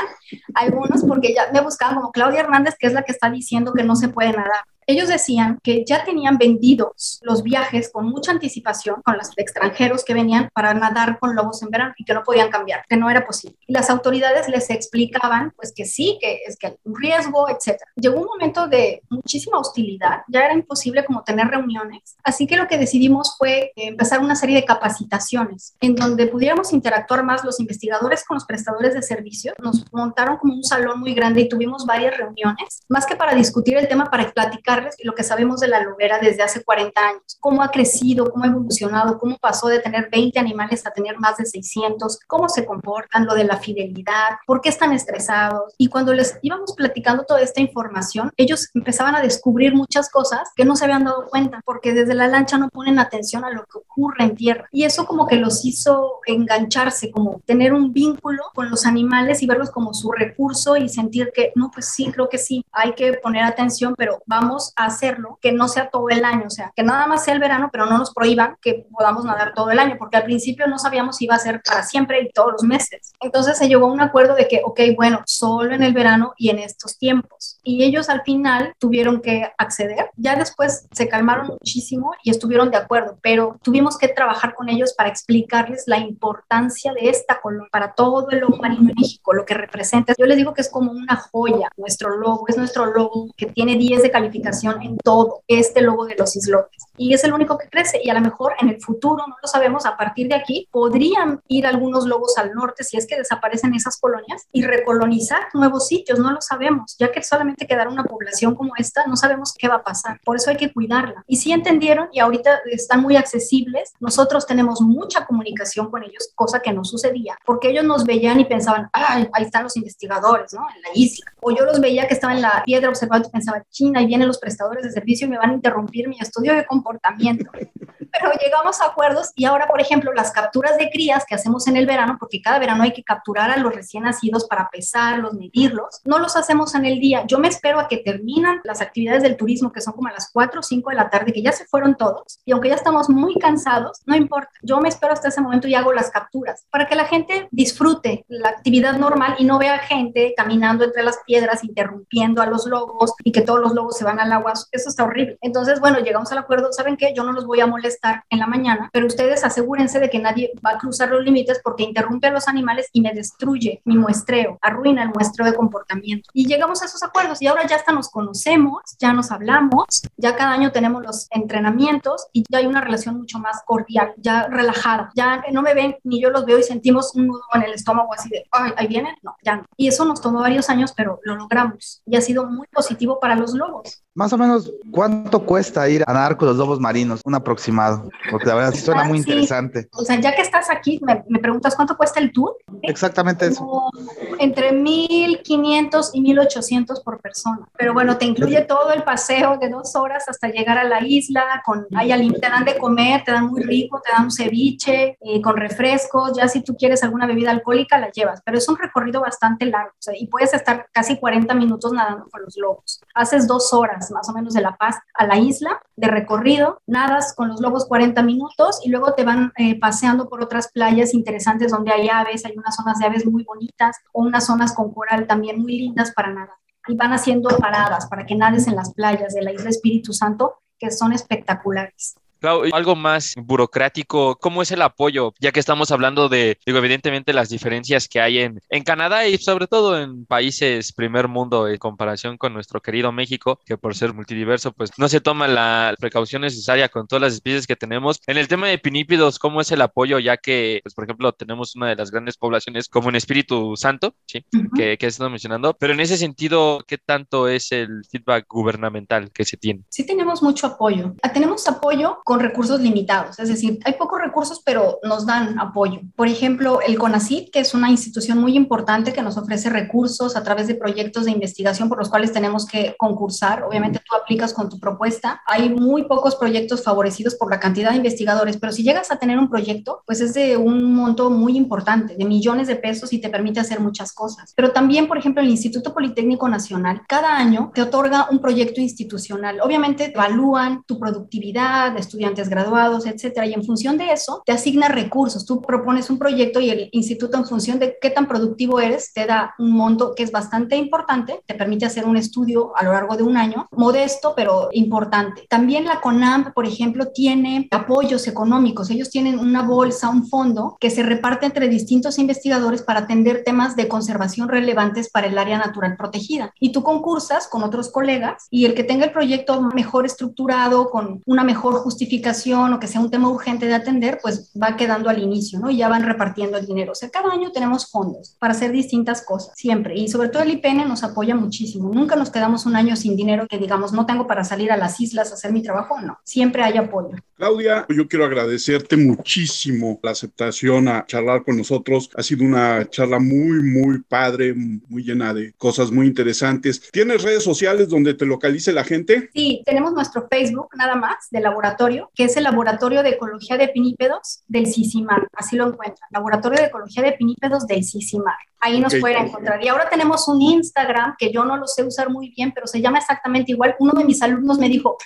algunos, 0.55 1.05
porque 1.05 1.34
ya 1.34 1.51
me 1.53 1.61
buscaban 1.61 1.97
como 1.97 2.12
Claudia 2.12 2.40
Hernández, 2.40 2.76
que 2.78 2.86
es 2.86 2.92
la 2.92 3.03
que 3.03 3.12
está 3.12 3.30
diciendo 3.30 3.72
que 3.72 3.82
no 3.82 3.97
se 3.97 4.09
puede 4.09 4.32
nadar 4.32 4.64
ellos 4.87 5.09
decían 5.09 5.59
que 5.62 5.84
ya 5.84 6.05
tenían 6.05 6.39
vendidos 6.39 7.18
los 7.22 7.43
viajes 7.43 7.91
con 7.93 8.07
mucha 8.07 8.30
anticipación 8.30 9.03
con 9.03 9.16
los 9.16 9.30
extranjeros 9.37 10.05
que 10.05 10.14
venían 10.14 10.49
para 10.55 10.74
nadar 10.74 11.18
con 11.18 11.34
lobos 11.34 11.62
en 11.62 11.70
verano 11.70 11.95
y 11.99 12.05
que 12.05 12.14
no 12.14 12.22
podían 12.22 12.51
cambiar, 12.51 12.84
que 12.89 12.97
no 12.97 13.11
era 13.11 13.26
posible. 13.26 13.57
Y 13.66 13.72
las 13.72 13.91
autoridades 13.91 14.49
les 14.49 14.70
explicaban 14.70 15.53
pues 15.57 15.72
que 15.74 15.84
sí, 15.84 16.18
que 16.20 16.41
es 16.47 16.57
que 16.57 16.68
hay 16.68 16.76
un 16.84 16.95
riesgo, 16.95 17.49
etc. 17.49 17.80
Llegó 17.97 18.20
un 18.20 18.26
momento 18.26 18.68
de 18.68 19.03
muchísima 19.11 19.59
hostilidad, 19.59 20.22
ya 20.28 20.45
era 20.45 20.55
imposible 20.55 21.05
como 21.05 21.24
tener 21.24 21.49
reuniones, 21.49 22.16
así 22.22 22.47
que 22.47 22.57
lo 22.57 22.68
que 22.68 22.78
decidimos 22.78 23.37
fue 23.37 23.72
empezar 23.74 24.20
una 24.20 24.37
serie 24.37 24.57
de 24.57 24.64
capacitaciones 24.64 25.74
en 25.80 25.97
donde 25.97 26.28
pudiéramos 26.28 26.72
interactuar 26.72 27.24
más 27.24 27.45
los 27.45 27.59
investigadores 27.59 28.24
con 28.24 28.37
los 28.37 28.45
prestadores 28.45 28.95
de 28.95 29.03
servicios. 29.03 29.55
Nos 29.59 29.84
montaron 29.93 30.37
como 30.37 30.55
un 30.55 30.64
salón 30.64 31.01
muy 31.01 31.14
grande 31.14 31.41
y 31.41 31.49
tuvimos 31.49 31.87
varias 31.87 32.16
reuniones, 32.16 32.82
más 32.89 33.05
que 33.05 33.16
para 33.16 33.34
discutir 33.34 33.76
el 33.76 33.89
tema, 33.89 34.11
para 34.11 34.30
platicar 34.30 34.76
lo 35.03 35.14
que 35.14 35.22
sabemos 35.22 35.61
de 35.61 35.68
la 35.68 35.81
lobera 35.81 36.18
desde 36.18 36.43
hace 36.43 36.64
40 36.64 37.01
años, 37.01 37.37
cómo 37.41 37.62
ha 37.62 37.70
crecido, 37.70 38.31
cómo 38.31 38.45
ha 38.45 38.49
evolucionado, 38.49 39.18
cómo 39.18 39.37
pasó 39.39 39.68
de 39.68 39.81
tener 39.81 40.09
20 40.11 40.39
animales 40.39 40.87
a 40.87 40.91
tener 40.91 41.18
más 41.18 41.37
de 41.37 41.47
600, 41.47 42.20
cómo 42.27 42.49
se 42.49 42.64
comportan, 42.64 43.27
lo 43.27 43.35
de 43.35 43.45
la 43.45 43.59
fidelidad, 43.59 44.37
por 44.47 44.61
qué 44.61 44.68
están 44.68 44.93
estresados. 44.93 45.74
Y 45.79 45.89
cuando 45.89 46.12
les 46.12 46.39
íbamos 46.43 46.74
platicando 46.74 47.24
toda 47.24 47.41
esta 47.41 47.61
información, 47.61 48.31
ellos 48.37 48.68
empezaban 48.74 49.14
a 49.16 49.20
descubrir 49.20 49.74
muchas 49.74 50.11
cosas 50.11 50.49
que 50.55 50.64
no 50.64 50.77
se 50.77 50.85
habían 50.85 51.05
dado 51.05 51.27
cuenta, 51.29 51.61
porque 51.64 51.93
desde 51.93 52.14
la 52.14 52.29
lancha 52.29 52.59
no 52.59 52.68
ponen 52.68 52.99
atención 52.99 53.45
a 53.45 53.51
lo 53.51 53.64
que 53.64 53.79
ocurre 53.79 54.24
en 54.24 54.37
tierra. 54.37 54.68
Y 54.72 54.85
eso 54.85 55.07
como 55.07 55.27
que 55.27 55.37
los 55.37 55.64
hizo 55.64 56.20
engancharse, 56.27 57.11
como 57.11 57.41
tener 57.45 57.72
un 57.72 57.93
vínculo 57.93 58.43
con 58.55 58.70
los 58.70 58.87
animales 58.87 59.43
y 59.43 59.47
verlos 59.47 59.70
como 59.70 59.95
su 59.95 60.12
recurso 60.12 60.77
y 60.77 60.89
sentir 60.89 61.33
que, 61.35 61.53
no, 61.55 61.70
pues 61.72 61.87
sí, 61.89 62.11
creo 62.12 62.29
que 62.29 62.39
sí, 62.39 62.64
hay 62.72 62.95
que 62.95 63.14
poner 63.14 63.43
atención, 63.45 63.95
pero 63.97 64.22
vamos 64.27 64.66
a 64.77 64.87
hacerlo, 64.87 65.39
que 65.41 65.53
no 65.53 65.69
sea 65.69 65.91
todo 65.91 66.09
el 66.09 66.25
año, 66.25 66.45
o 66.47 66.51
sea, 66.51 66.73
que 66.75 66.83
nada 66.83 67.07
más 67.07 67.25
sea 67.25 67.35
el 67.35 67.41
verano, 67.41 67.69
pero 67.73 67.87
no 67.87 67.99
nos 67.99 68.12
prohíban 68.12 68.57
que 68.61 68.87
podamos 68.91 69.25
nadar 69.25 69.53
todo 69.55 69.71
el 69.71 69.79
año, 69.79 69.97
porque 69.99 70.17
al 70.17 70.25
principio 70.25 70.67
no 70.67 70.79
sabíamos 70.79 71.17
si 71.17 71.25
iba 71.25 71.35
a 71.35 71.39
ser 71.39 71.62
para 71.62 71.83
siempre 71.83 72.23
y 72.23 72.31
todos 72.31 72.53
los 72.53 72.62
meses. 72.62 73.12
Entonces 73.21 73.59
se 73.59 73.69
llegó 73.69 73.87
a 73.87 73.93
un 73.93 74.01
acuerdo 74.01 74.35
de 74.35 74.49
que, 74.49 74.62
ok, 74.64 74.81
bueno, 74.97 75.23
solo 75.27 75.75
en 75.75 75.83
el 75.83 75.93
verano 75.93 76.35
y 76.37 76.51
en 76.51 76.59
estos 76.59 76.99
tiempos. 76.99 77.59
Y 77.62 77.85
ellos 77.85 78.09
al 78.09 78.23
final 78.23 78.75
tuvieron 78.79 79.21
que 79.21 79.51
acceder. 79.59 80.11
Ya 80.17 80.37
después 80.37 80.87
se 80.93 81.09
calmaron 81.09 81.49
muchísimo 81.49 82.12
y 82.23 82.31
estuvieron 82.31 82.71
de 82.71 82.77
acuerdo, 82.77 83.19
pero 83.23 83.59
tuvimos 83.62 83.99
que 83.99 84.09
trabajar 84.09 84.55
con 84.55 84.69
ellos 84.69 84.95
para 84.95 85.09
explicarles 85.09 85.85
la 85.87 85.99
importancia 85.99 86.93
de 86.93 87.09
esta 87.09 87.41
colonia 87.41 87.69
para 87.71 87.95
todo 87.95 88.31
el 88.31 88.41
lobo 88.41 88.57
marino 88.57 88.91
en 88.91 88.95
México, 88.97 89.33
lo 89.33 89.45
que 89.45 89.55
representa. 89.55 90.14
Yo 90.19 90.27
les 90.27 90.37
digo 90.37 90.55
que 90.55 90.62
es 90.62 90.71
como 90.71 90.93
una 90.93 91.17
joya, 91.17 91.69
nuestro 91.77 92.17
lobo, 92.17 92.45
es 92.49 92.57
nuestro 92.57 92.87
lobo 92.87 93.31
que 93.37 93.47
tiene 93.47 93.77
10 93.77 94.03
de 94.03 94.11
calificación 94.11 94.55
en 94.64 94.98
todo 94.98 95.42
este 95.46 95.80
lobo 95.80 96.07
de 96.07 96.16
los 96.16 96.36
islotes. 96.36 96.84
Y 96.96 97.14
es 97.14 97.24
el 97.24 97.32
único 97.32 97.59
que 97.59 97.68
crece 97.68 98.00
y 98.02 98.11
a 98.11 98.14
lo 98.14 98.20
mejor 98.20 98.54
en 98.61 98.68
el 98.68 98.80
futuro, 98.80 99.24
no 99.26 99.36
lo 99.40 99.48
sabemos, 99.48 99.86
a 99.86 99.96
partir 99.96 100.28
de 100.28 100.34
aquí 100.34 100.68
podrían 100.70 101.40
ir 101.48 101.66
algunos 101.66 102.07
lobos 102.07 102.38
al 102.38 102.52
norte 102.54 102.84
si 102.84 102.96
es 102.96 103.07
que 103.07 103.16
desaparecen 103.16 103.74
esas 103.74 103.98
colonias 103.98 104.46
y 104.52 104.62
recolonizar 104.62 105.40
nuevos 105.54 105.88
sitios, 105.88 106.18
no 106.18 106.32
lo 106.32 106.40
sabemos, 106.40 106.96
ya 106.98 107.12
que 107.12 107.22
solamente 107.22 107.66
quedará 107.66 107.90
una 107.90 108.04
población 108.04 108.54
como 108.54 108.72
esta, 108.76 109.07
no 109.07 109.16
sabemos 109.16 109.54
qué 109.57 109.68
va 109.68 109.76
a 109.76 109.82
pasar, 109.82 110.20
por 110.24 110.36
eso 110.36 110.50
hay 110.50 110.57
que 110.57 110.72
cuidarla. 110.72 111.24
Y 111.26 111.36
si 111.36 111.52
entendieron 111.52 112.09
y 112.12 112.20
ahorita 112.20 112.61
están 112.66 113.02
muy 113.02 113.16
accesibles, 113.16 113.92
nosotros 114.00 114.46
tenemos 114.46 114.80
mucha 114.80 115.26
comunicación 115.26 115.90
con 115.90 116.02
ellos, 116.02 116.30
cosa 116.34 116.61
que 116.61 116.72
no 116.72 116.84
sucedía, 116.84 117.38
porque 117.44 117.70
ellos 117.70 117.84
nos 117.84 118.04
veían 118.04 118.40
y 118.40 118.44
pensaban, 118.44 118.88
ay, 118.92 119.28
ahí 119.32 119.44
están 119.44 119.64
los 119.64 119.76
investigadores, 119.76 120.52
¿no? 120.52 120.66
En 120.74 120.82
la 120.82 120.88
isla. 120.94 121.32
O 121.40 121.50
yo 121.50 121.64
los 121.64 121.80
veía 121.80 122.09
que 122.09 122.14
estaban 122.14 122.36
en 122.36 122.42
la 122.42 122.62
piedra 122.64 122.88
observando 122.88 123.28
y 123.28 123.30
pensaba, 123.32 123.62
China, 123.70 124.00
ahí 124.00 124.07
vienen 124.07 124.28
los 124.28 124.38
prestadores 124.47 124.84
de 124.84 124.92
servicio 124.92 125.28
me 125.28 125.38
van 125.38 125.51
a 125.51 125.55
interrumpir 125.55 126.07
mi 126.09 126.18
estudio 126.20 126.55
de 126.55 126.64
comportamiento. 126.64 127.51
Pero 127.53 128.30
llegamos 128.40 128.80
a 128.80 128.86
acuerdos 128.86 129.32
y 129.34 129.44
ahora, 129.44 129.66
por 129.66 129.80
ejemplo, 129.80 130.12
las 130.12 130.30
capturas 130.30 130.78
de 130.78 130.88
crías 130.88 131.24
que 131.26 131.34
hacemos 131.34 131.66
en 131.66 131.76
el 131.76 131.84
verano, 131.84 132.16
porque 132.20 132.40
cada 132.40 132.61
verano 132.61 132.84
hay 132.84 132.92
que 132.92 133.03
capturar 133.03 133.51
a 133.51 133.57
los 133.57 133.74
recién 133.74 134.05
nacidos 134.05 134.47
para 134.47 134.70
pesarlos, 134.70 135.34
medirlos, 135.34 136.01
no 136.05 136.20
los 136.20 136.36
hacemos 136.36 136.76
en 136.76 136.84
el 136.84 137.01
día. 137.01 137.24
Yo 137.26 137.40
me 137.40 137.49
espero 137.49 137.80
a 137.80 137.88
que 137.88 137.97
terminan 137.97 138.61
las 138.62 138.80
actividades 138.80 139.24
del 139.24 139.36
turismo, 139.36 139.72
que 139.72 139.80
son 139.80 139.94
como 139.94 140.09
a 140.09 140.12
las 140.12 140.30
4 140.32 140.61
o 140.61 140.62
5 140.62 140.90
de 140.90 140.97
la 140.97 141.11
tarde, 141.11 141.32
que 141.32 141.42
ya 141.42 141.51
se 141.51 141.64
fueron 141.64 141.97
todos, 141.97 142.38
y 142.44 142.53
aunque 142.53 142.68
ya 142.68 142.76
estamos 142.76 143.11
muy 143.11 143.34
cansados, 143.40 144.01
no 144.07 144.14
importa. 144.14 144.51
Yo 144.62 144.78
me 144.78 144.88
espero 144.88 145.12
hasta 145.12 145.28
ese 145.28 145.40
momento 145.40 145.66
y 145.66 145.74
hago 145.74 145.92
las 145.92 146.11
capturas 146.11 146.66
para 146.70 146.86
que 146.86 146.94
la 146.94 147.07
gente 147.07 147.49
disfrute 147.51 148.24
la 148.28 148.51
actividad 148.51 148.97
normal 148.97 149.34
y 149.38 149.44
no 149.44 149.59
vea 149.59 149.78
gente 149.78 150.34
caminando 150.36 150.84
entre 150.84 151.03
las 151.03 151.18
piedras, 151.26 151.64
interrumpiendo 151.64 152.42
a 152.42 152.47
los 152.47 152.64
lobos 152.66 153.12
y 153.24 153.32
que 153.32 153.42
todos 153.42 153.59
los 153.59 153.74
lobos 153.74 153.97
se 153.97 154.05
van 154.05 154.20
a 154.20 154.26
la 154.26 154.36
aguas, 154.37 154.68
eso 154.72 154.89
está 154.89 155.05
horrible. 155.05 155.39
Entonces, 155.41 155.80
bueno, 155.80 155.99
llegamos 155.99 156.30
al 156.32 156.39
acuerdo, 156.39 156.72
¿saben 156.72 156.97
qué? 156.97 157.12
Yo 157.14 157.24
no 157.24 157.32
los 157.32 157.47
voy 157.47 157.61
a 157.61 157.66
molestar 157.66 158.24
en 158.30 158.39
la 158.39 158.47
mañana, 158.47 158.89
pero 158.93 159.07
ustedes 159.07 159.45
asegúrense 159.45 159.99
de 159.99 160.11
que 160.11 160.18
nadie 160.18 160.53
va 160.64 160.72
a 160.72 160.78
cruzar 160.78 161.11
los 161.11 161.24
límites 161.24 161.61
porque 161.62 161.82
interrumpe 161.82 162.28
a 162.28 162.30
los 162.30 162.49
animales 162.49 162.89
y 162.93 163.01
me 163.01 163.12
destruye 163.12 163.80
mi 163.84 163.97
muestreo, 163.97 164.59
arruina 164.62 165.03
el 165.03 165.11
muestreo 165.11 165.47
de 165.47 165.55
comportamiento. 165.55 166.28
Y 166.32 166.47
llegamos 166.47 166.82
a 166.82 166.87
esos 166.87 167.03
acuerdos 167.03 167.43
y 167.43 167.47
ahora 167.47 167.66
ya 167.66 167.76
hasta 167.76 167.93
nos 167.93 168.09
conocemos, 168.09 168.82
ya 168.99 169.12
nos 169.12 169.30
hablamos, 169.32 170.03
ya 170.16 170.37
cada 170.37 170.53
año 170.53 170.72
tenemos 170.72 171.03
los 171.03 171.26
entrenamientos 171.30 172.26
y 172.32 172.45
ya 172.49 172.59
hay 172.59 172.66
una 172.66 172.80
relación 172.80 173.16
mucho 173.16 173.39
más 173.39 173.62
cordial, 173.64 174.12
ya 174.18 174.47
relajada, 174.49 175.11
ya 175.14 175.43
no 175.53 175.62
me 175.62 175.74
ven 175.74 175.97
ni 176.05 176.20
yo 176.20 176.30
los 176.30 176.45
veo 176.45 176.59
y 176.59 176.62
sentimos 176.62 177.14
un 177.14 177.28
nudo 177.28 177.43
en 177.55 177.62
el 177.62 177.72
estómago 177.72 178.12
así 178.12 178.28
de, 178.28 178.45
ay, 178.53 178.72
ahí 178.76 178.87
vienen, 178.87 179.14
no, 179.22 179.37
ya 179.43 179.57
no. 179.57 179.64
Y 179.76 179.89
eso 179.89 180.05
nos 180.05 180.20
tomó 180.20 180.41
varios 180.41 180.68
años, 180.70 180.93
pero 180.97 181.20
lo 181.22 181.37
logramos 181.37 182.03
y 182.07 182.16
ha 182.16 182.20
sido 182.20 182.47
muy 182.47 182.66
positivo 182.68 183.18
para 183.20 183.37
los 183.37 183.55
lobos. 183.55 184.03
Más 184.14 184.26
o 184.33 184.39
menos, 184.39 184.72
¿cuánto 184.91 185.45
cuesta 185.45 185.89
ir 185.89 186.05
a 186.07 186.12
nadar 186.12 186.37
con 186.37 186.49
los 186.49 186.57
lobos 186.57 186.81
marinos? 186.81 187.20
Un 187.24 187.35
aproximado, 187.35 188.09
porque 188.31 188.47
la 188.47 188.55
verdad 188.55 188.72
sí 188.72 188.81
suena 188.81 189.05
muy 189.05 189.18
interesante. 189.18 189.89
O 189.93 190.05
sea, 190.05 190.20
ya 190.20 190.35
que 190.35 190.43
estás 190.43 190.70
aquí, 190.70 191.01
me, 191.03 191.24
me 191.29 191.39
preguntas 191.39 191.74
cuánto 191.74 191.97
cuesta 191.97 192.20
el 192.20 192.33
tour. 192.33 192.57
Exactamente 192.83 193.47
eso. 193.47 193.61
Como 193.61 193.91
entre 194.39 194.72
1.500 194.72 196.11
y 196.12 196.35
1.800 196.35 197.03
por 197.03 197.20
persona. 197.20 197.66
Pero 197.77 197.93
bueno, 197.93 198.16
te 198.16 198.24
incluye 198.24 198.62
todo 198.62 198.93
el 198.93 199.03
paseo 199.03 199.59
de 199.59 199.68
dos 199.68 199.95
horas 199.97 200.29
hasta 200.29 200.49
llegar 200.49 200.79
a 200.79 200.85
la 200.85 201.03
isla, 201.03 201.62
con, 201.64 201.87
ahí 201.97 202.11
te 202.33 202.49
dan 202.49 202.64
de 202.64 202.77
comer, 202.79 203.22
te 203.24 203.33
dan 203.33 203.47
muy 203.47 203.62
rico, 203.62 204.01
te 204.05 204.12
dan 204.12 204.24
un 204.24 204.31
ceviche, 204.31 205.16
eh, 205.20 205.41
con 205.43 205.57
refrescos, 205.57 206.37
ya 206.37 206.49
si 206.49 206.62
tú 206.62 206.77
quieres 206.77 207.03
alguna 207.03 207.27
bebida 207.27 207.51
alcohólica 207.51 207.99
la 207.99 208.11
llevas, 208.11 208.43
pero 208.45 208.59
es 208.59 208.68
un 208.68 208.77
recorrido 208.77 209.20
bastante 209.20 209.66
largo 209.66 209.91
o 209.91 210.03
sea, 210.03 210.14
y 210.16 210.27
puedes 210.27 210.53
estar 210.55 210.87
casi 210.93 211.18
40 211.18 211.55
minutos 211.55 211.93
nadando 211.93 212.29
con 212.31 212.43
los 212.43 212.57
lobos. 212.57 213.01
Haces 213.14 213.47
dos 213.47 213.72
horas 213.72 214.05
más 214.11 214.28
o 214.28 214.32
menos 214.32 214.54
de 214.54 214.61
La 214.61 214.76
Paz 214.76 214.96
a 215.14 215.26
la 215.26 215.38
isla 215.38 215.80
de 215.96 216.09
recorrido, 216.09 216.80
nadas 216.86 217.34
con 217.34 217.48
los 217.48 217.61
lobos 217.61 217.86
40 217.86 218.22
minutos 218.22 218.80
y 218.84 218.90
luego 218.90 219.14
te 219.14 219.24
van 219.24 219.52
eh, 219.57 219.78
paseando 219.78 220.28
por 220.28 220.42
otras 220.42 220.70
playas 220.72 221.14
interesantes 221.14 221.72
donde 221.72 221.92
hay 221.92 222.09
aves, 222.09 222.44
hay 222.44 222.57
unas 222.57 222.76
zonas 222.76 222.98
de 222.98 223.07
aves 223.07 223.26
muy 223.26 223.44
bonitas 223.44 223.96
o 224.12 224.22
unas 224.22 224.46
zonas 224.46 224.74
con 224.74 224.92
coral 224.92 225.26
también 225.26 225.61
muy 225.61 225.78
lindas 225.78 226.12
para 226.12 226.32
nadar. 226.32 226.57
Y 226.88 226.94
van 226.94 227.12
haciendo 227.12 227.48
paradas 227.59 228.07
para 228.07 228.26
que 228.26 228.36
nades 228.36 228.68
en 228.68 228.76
las 228.76 228.94
playas 228.94 229.34
de 229.34 229.42
la 229.42 229.52
isla 229.52 229.70
Espíritu 229.70 230.12
Santo, 230.12 230.61
que 230.78 230.90
son 230.90 231.12
espectaculares. 231.12 232.16
Clau, 232.47 232.62
algo 232.72 232.94
más 232.94 233.34
burocrático, 233.36 234.36
¿cómo 234.36 234.62
es 234.62 234.70
el 234.70 234.80
apoyo? 234.82 235.34
Ya 235.40 235.51
que 235.51 235.59
estamos 235.59 235.90
hablando 235.90 236.28
de, 236.28 236.59
digo, 236.64 236.78
evidentemente 236.78 237.32
las 237.32 237.49
diferencias 237.49 238.07
que 238.07 238.20
hay 238.20 238.38
en, 238.38 238.61
en 238.68 238.84
Canadá 238.84 239.26
y 239.26 239.36
sobre 239.38 239.66
todo 239.66 240.01
en 240.01 240.26
países 240.26 240.92
primer 240.92 241.26
mundo 241.26 241.66
en 241.66 241.76
comparación 241.78 242.36
con 242.36 242.55
nuestro 242.55 242.80
querido 242.80 243.11
México, 243.11 243.59
que 243.66 243.76
por 243.76 243.97
ser 243.97 244.14
multidiverso, 244.14 244.70
pues 244.70 244.92
no 244.97 245.09
se 245.09 245.20
toma 245.20 245.49
la 245.49 245.97
precaución 245.99 246.42
necesaria 246.42 246.88
con 246.88 247.09
todas 247.09 247.22
las 247.22 247.32
especies 247.32 247.66
que 247.66 247.74
tenemos. 247.74 248.20
En 248.28 248.36
el 248.36 248.47
tema 248.47 248.68
de 248.68 248.78
pinípedos, 248.78 249.40
¿cómo 249.40 249.61
es 249.61 249.72
el 249.72 249.82
apoyo? 249.82 250.20
Ya 250.20 250.36
que, 250.36 250.78
pues, 250.84 250.94
por 250.94 251.03
ejemplo, 251.03 251.32
tenemos 251.32 251.74
una 251.74 251.88
de 251.88 251.97
las 251.97 252.12
grandes 252.12 252.36
poblaciones 252.36 252.88
como 252.88 253.09
en 253.09 253.16
Espíritu 253.16 253.74
Santo, 253.76 254.14
¿sí? 254.24 254.44
Ujú. 254.55 254.70
que, 254.76 254.97
que 254.99 255.07
he 255.07 255.09
estado 255.09 255.30
mencionando, 255.30 255.74
pero 255.74 255.94
en 255.94 255.99
ese 255.99 256.16
sentido, 256.16 256.84
¿qué 256.86 256.97
tanto 256.97 257.49
es 257.49 257.72
el 257.72 258.05
feedback 258.09 258.47
gubernamental 258.49 259.32
que 259.32 259.44
se 259.44 259.57
tiene? 259.57 259.82
Sí 259.88 260.07
tenemos 260.07 260.44
mucho 260.44 260.68
apoyo. 260.68 261.14
Ah, 261.22 261.32
Tenemos 261.32 261.66
apoyo 261.66 262.18
con 262.24 262.36
recursos 262.43 262.80
limitados, 262.80 263.39
es 263.39 263.49
decir, 263.49 263.78
hay 263.84 263.95
pocos 263.95 264.20
recursos, 264.20 264.62
pero 264.64 264.99
nos 265.03 265.26
dan 265.26 265.59
apoyo. 265.59 266.01
Por 266.14 266.28
ejemplo, 266.28 266.80
el 266.80 266.99
CONACYT, 266.99 267.51
que 267.51 267.61
es 267.61 267.74
una 267.74 267.91
institución 267.91 268.39
muy 268.39 268.57
importante 268.57 269.12
que 269.12 269.22
nos 269.22 269.37
ofrece 269.37 269.70
recursos 269.70 270.37
a 270.37 270.43
través 270.43 270.66
de 270.66 270.74
proyectos 270.74 271.24
de 271.24 271.30
investigación 271.30 271.89
por 271.89 271.99
los 271.99 272.09
cuales 272.09 272.32
tenemos 272.32 272.66
que 272.66 272.95
concursar. 272.99 273.62
Obviamente 273.64 274.01
tú 274.01 274.16
aplicas 274.16 274.53
con 274.53 274.68
tu 274.68 274.78
propuesta. 274.78 275.43
Hay 275.47 275.70
muy 275.70 276.05
pocos 276.05 276.37
proyectos 276.37 276.82
favorecidos 276.82 277.34
por 277.34 277.51
la 277.51 277.61
cantidad 277.61 277.91
de 277.91 277.97
investigadores, 277.97 278.57
pero 278.57 278.72
si 278.72 278.82
llegas 278.82 279.11
a 279.11 279.16
tener 279.16 279.39
un 279.39 279.49
proyecto, 279.49 280.03
pues 280.07 280.20
es 280.20 280.34
de 280.34 280.57
un 280.57 280.95
monto 280.95 281.30
muy 281.30 281.57
importante, 281.57 282.16
de 282.16 282.24
millones 282.24 282.66
de 282.68 282.76
pesos 282.76 283.12
y 283.12 283.20
te 283.20 283.28
permite 283.28 283.61
hacer 283.61 283.80
muchas 283.80 284.12
cosas. 284.12 284.53
Pero 284.57 284.72
también, 284.72 285.09
por 285.09 285.18
ejemplo, 285.18 285.43
el 285.43 285.49
Instituto 285.49 285.93
Politécnico 285.93 286.49
Nacional 286.49 287.03
cada 287.09 287.37
año 287.37 287.70
te 287.74 287.82
otorga 287.82 288.28
un 288.30 288.41
proyecto 288.41 288.80
institucional. 288.80 289.61
Obviamente 289.61 290.12
evalúan 290.12 290.82
tu 290.87 290.99
productividad 290.99 291.93
de 291.93 292.01
graduados, 292.35 293.07
etcétera, 293.07 293.47
y 293.47 293.55
en 293.55 293.64
función 293.64 293.97
de 293.99 294.12
eso 294.12 294.43
te 294.45 294.53
asigna 294.53 294.89
recursos. 294.89 295.47
Tú 295.47 295.61
propones 295.61 296.11
un 296.11 296.18
proyecto 296.18 296.61
y 296.61 296.70
el 296.70 296.89
instituto 296.93 297.37
en 297.37 297.47
función 297.47 297.79
de 297.79 297.97
qué 298.01 298.11
tan 298.11 298.27
productivo 298.27 298.81
eres 298.81 299.12
te 299.12 299.27
da 299.27 299.55
un 299.59 299.72
monto 299.72 300.14
que 300.14 300.22
es 300.22 300.33
bastante 300.33 300.77
importante, 300.77 301.41
te 301.47 301.55
permite 301.55 301.87
hacer 301.87 302.05
un 302.05 302.16
estudio 302.16 302.77
a 302.77 302.85
lo 302.85 302.93
largo 302.93 303.16
de 303.16 303.22
un 303.22 303.37
año, 303.37 303.68
modesto 303.72 304.35
pero 304.37 304.68
importante. 304.72 305.47
También 305.49 305.85
la 305.85 306.01
CONAMP, 306.01 306.53
por 306.53 306.66
ejemplo, 306.66 307.09
tiene 307.09 307.68
apoyos 307.70 308.27
económicos. 308.27 308.91
Ellos 308.91 309.11
tienen 309.11 309.39
una 309.39 309.62
bolsa, 309.62 310.09
un 310.09 310.29
fondo 310.29 310.77
que 310.81 310.91
se 310.91 311.03
reparte 311.03 311.47
entre 311.47 311.68
distintos 311.68 312.18
investigadores 312.18 312.83
para 312.83 313.01
atender 313.01 313.43
temas 313.45 313.77
de 313.77 313.89
conservación 313.89 314.49
relevantes 314.49 315.11
para 315.11 315.27
el 315.27 315.39
área 315.39 315.59
natural 315.59 315.97
protegida. 315.97 316.53
Y 316.61 316.72
tú 316.72 316.83
concursas 316.83 317.49
con 317.49 317.62
otros 317.62 317.91
colegas 317.91 318.47
y 318.51 318.64
el 318.64 318.74
que 318.74 318.85
tenga 318.85 319.05
el 319.05 319.12
proyecto 319.12 319.61
mejor 319.62 320.07
estructurado, 320.07 320.91
con 320.91 321.22
una 321.27 321.45
mejor 321.45 321.74
justificación 321.74 322.05
o 322.07 322.80
que 322.80 322.86
sea 322.86 323.00
un 323.00 323.11
tema 323.11 323.28
urgente 323.28 323.66
de 323.66 323.74
atender, 323.74 324.18
pues 324.22 324.52
va 324.61 324.76
quedando 324.76 325.11
al 325.11 325.22
inicio, 325.22 325.59
¿no? 325.59 325.70
Y 325.70 325.78
ya 325.78 325.88
van 325.88 326.04
repartiendo 326.04 326.57
el 326.57 326.66
dinero. 326.66 326.92
O 326.92 326.94
sea, 326.94 327.11
cada 327.11 327.32
año 327.32 327.52
tenemos 327.52 327.90
fondos 327.90 328.36
para 328.38 328.52
hacer 328.52 328.72
distintas 328.72 329.22
cosas, 329.22 329.52
siempre. 329.57 329.96
Y 329.96 330.09
sobre 330.09 330.28
todo 330.28 330.42
el 330.42 330.50
IPN 330.50 330.88
nos 330.88 331.02
apoya 331.02 331.34
muchísimo. 331.34 331.92
Nunca 331.92 332.16
nos 332.16 332.30
quedamos 332.30 332.66
un 332.66 332.76
año 332.76 332.96
sin 332.96 333.16
dinero 333.16 333.46
que 333.48 333.59
digamos, 333.59 333.92
no 333.92 334.07
tengo 334.07 334.26
para 334.26 334.44
salir 334.44 334.72
a 334.72 334.76
las 334.76 335.00
islas 335.00 335.30
a 335.30 335.34
hacer 335.34 335.52
mi 335.52 335.62
trabajo, 335.62 336.00
no. 336.00 336.18
Siempre 336.24 336.62
hay 336.62 336.76
apoyo. 336.76 337.16
Claudia, 337.36 337.84
yo 337.90 338.09
quiero 338.09 338.24
agradecerte 338.24 338.96
muchísimo 338.96 340.00
la 340.02 340.12
aceptación 340.12 340.88
a 340.88 341.04
charlar 341.04 341.44
con 341.44 341.59
nosotros. 341.59 342.09
Ha 342.16 342.22
sido 342.22 342.44
una 342.44 342.88
charla 342.88 343.18
muy, 343.18 343.62
muy 343.62 344.00
padre, 344.02 344.54
muy 344.54 345.02
llena 345.02 345.34
de 345.34 345.52
cosas 345.59 345.90
muy 345.90 346.07
interesantes. 346.07 346.90
¿Tienes 346.90 347.22
redes 347.22 347.42
sociales 347.42 347.90
donde 347.90 348.14
te 348.14 348.24
localice 348.24 348.72
la 348.72 348.84
gente? 348.84 349.28
Sí, 349.34 349.62
tenemos 349.66 349.92
nuestro 349.92 350.26
Facebook 350.30 350.68
nada 350.76 350.94
más 350.94 351.28
de 351.30 351.40
laboratorio, 351.40 351.95
que 352.14 352.24
es 352.24 352.36
el 352.36 352.44
Laboratorio 352.44 353.03
de 353.03 353.11
Ecología 353.11 353.57
de 353.57 353.68
Pinípedos 353.68 354.42
del 354.47 354.66
CICIMAR. 354.66 355.28
Así 355.32 355.57
lo 355.57 355.66
encuentran, 355.66 356.09
Laboratorio 356.11 356.59
de 356.59 356.66
Ecología 356.66 357.03
de 357.03 357.12
Pinípedos 357.12 357.66
del 357.66 357.84
CICIMAR. 357.84 358.36
Ahí 358.61 358.80
nos 358.80 358.94
pueden 358.97 359.26
encontrar. 359.26 359.62
Y 359.62 359.68
ahora 359.68 359.88
tenemos 359.88 360.28
un 360.28 360.40
Instagram 360.40 361.14
que 361.18 361.30
yo 361.30 361.44
no 361.44 361.57
lo 361.57 361.66
sé 361.66 361.84
usar 361.84 362.11
muy 362.11 362.30
bien, 362.30 362.53
pero 362.53 362.66
se 362.66 362.80
llama 362.80 362.99
exactamente 362.99 363.53
igual. 363.53 363.76
Uno 363.78 363.92
de 363.92 364.05
mis 364.05 364.22
alumnos 364.22 364.59
me 364.59 364.68
dijo, 364.68 364.97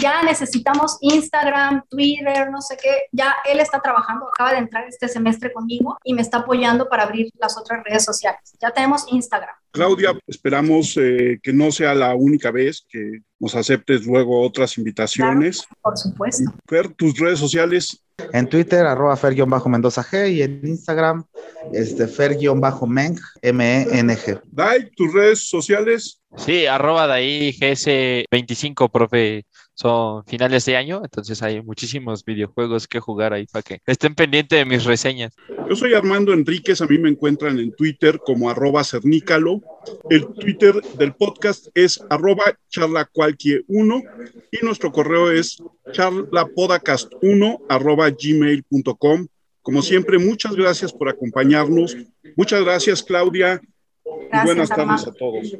ya 0.00 0.22
necesitamos 0.22 0.98
Instagram, 1.00 1.82
Twitter, 1.88 2.50
no 2.50 2.60
sé 2.60 2.76
qué. 2.82 2.90
Ya 3.12 3.34
él 3.50 3.60
está 3.60 3.80
trabajando, 3.80 4.28
acaba 4.28 4.52
de 4.52 4.58
entrar 4.58 4.86
este 4.88 5.08
semestre 5.08 5.52
conmigo 5.52 5.98
y 6.04 6.14
me 6.14 6.22
está 6.22 6.38
apoyando 6.38 6.88
para 6.88 7.04
abrir 7.04 7.30
las 7.38 7.56
otras 7.58 7.82
redes 7.84 8.04
sociales. 8.04 8.40
Ya 8.60 8.70
tenemos 8.70 9.06
Instagram. 9.12 9.54
Claudia, 9.72 10.18
esperamos 10.26 10.96
eh, 10.96 11.38
que 11.42 11.52
no 11.52 11.70
sea 11.70 11.94
la 11.94 12.14
única 12.14 12.50
vez 12.50 12.84
que 12.88 13.20
nos 13.38 13.54
aceptes 13.54 14.04
luego 14.04 14.42
otras 14.42 14.76
invitaciones. 14.78 15.64
Por 15.80 15.96
supuesto. 15.96 16.52
Fer, 16.66 16.88
tus 16.94 17.18
redes 17.18 17.38
sociales. 17.38 18.04
En 18.32 18.48
Twitter, 18.48 18.84
arroba 18.84 19.16
Fer-Mendoza 19.16 20.04
G 20.04 20.30
y 20.30 20.42
en 20.42 20.60
Instagram, 20.66 21.24
este 21.72 22.06
Fer-Meng, 22.06 23.18
M-E-N-G. 23.40 24.40
Dai, 24.50 24.90
tus 24.90 25.12
redes 25.14 25.48
sociales. 25.48 26.19
Sí, 26.36 26.66
arroba 26.66 27.06
de 27.06 27.12
ahí 27.12 27.52
GS25, 27.52 28.90
profe. 28.90 29.44
Son 29.74 30.24
finales 30.26 30.66
de 30.66 30.76
año, 30.76 31.00
entonces 31.02 31.42
hay 31.42 31.62
muchísimos 31.62 32.22
videojuegos 32.22 32.86
que 32.86 33.00
jugar 33.00 33.32
ahí 33.32 33.46
para 33.46 33.62
que 33.62 33.78
estén 33.86 34.14
pendientes 34.14 34.58
de 34.58 34.64
mis 34.66 34.84
reseñas. 34.84 35.34
Yo 35.68 35.74
soy 35.74 35.94
Armando 35.94 36.34
Enríquez, 36.34 36.82
a 36.82 36.86
mí 36.86 36.98
me 36.98 37.08
encuentran 37.08 37.58
en 37.58 37.74
Twitter 37.74 38.18
como 38.18 38.50
arroba 38.50 38.84
cernícalo. 38.84 39.62
El 40.10 40.26
Twitter 40.34 40.74
del 40.98 41.14
podcast 41.14 41.68
es 41.74 41.98
arroba 42.10 42.58
charlacualquie1 42.70 44.02
y 44.50 44.64
nuestro 44.64 44.92
correo 44.92 45.30
es 45.30 45.62
charlapodcast1 45.92 47.60
arroba 47.68 48.10
gmail.com. 48.10 49.26
Como 49.62 49.82
siempre, 49.82 50.18
muchas 50.18 50.54
gracias 50.56 50.92
por 50.92 51.08
acompañarnos. 51.08 51.96
Muchas 52.36 52.62
gracias, 52.62 53.02
Claudia. 53.02 53.60
Gracias, 54.04 54.44
buenas 54.44 54.68
tardes 54.68 55.06
a 55.06 55.12
todos. 55.12 55.56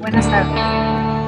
Buenas 0.00 0.30
tardes. 0.30 1.23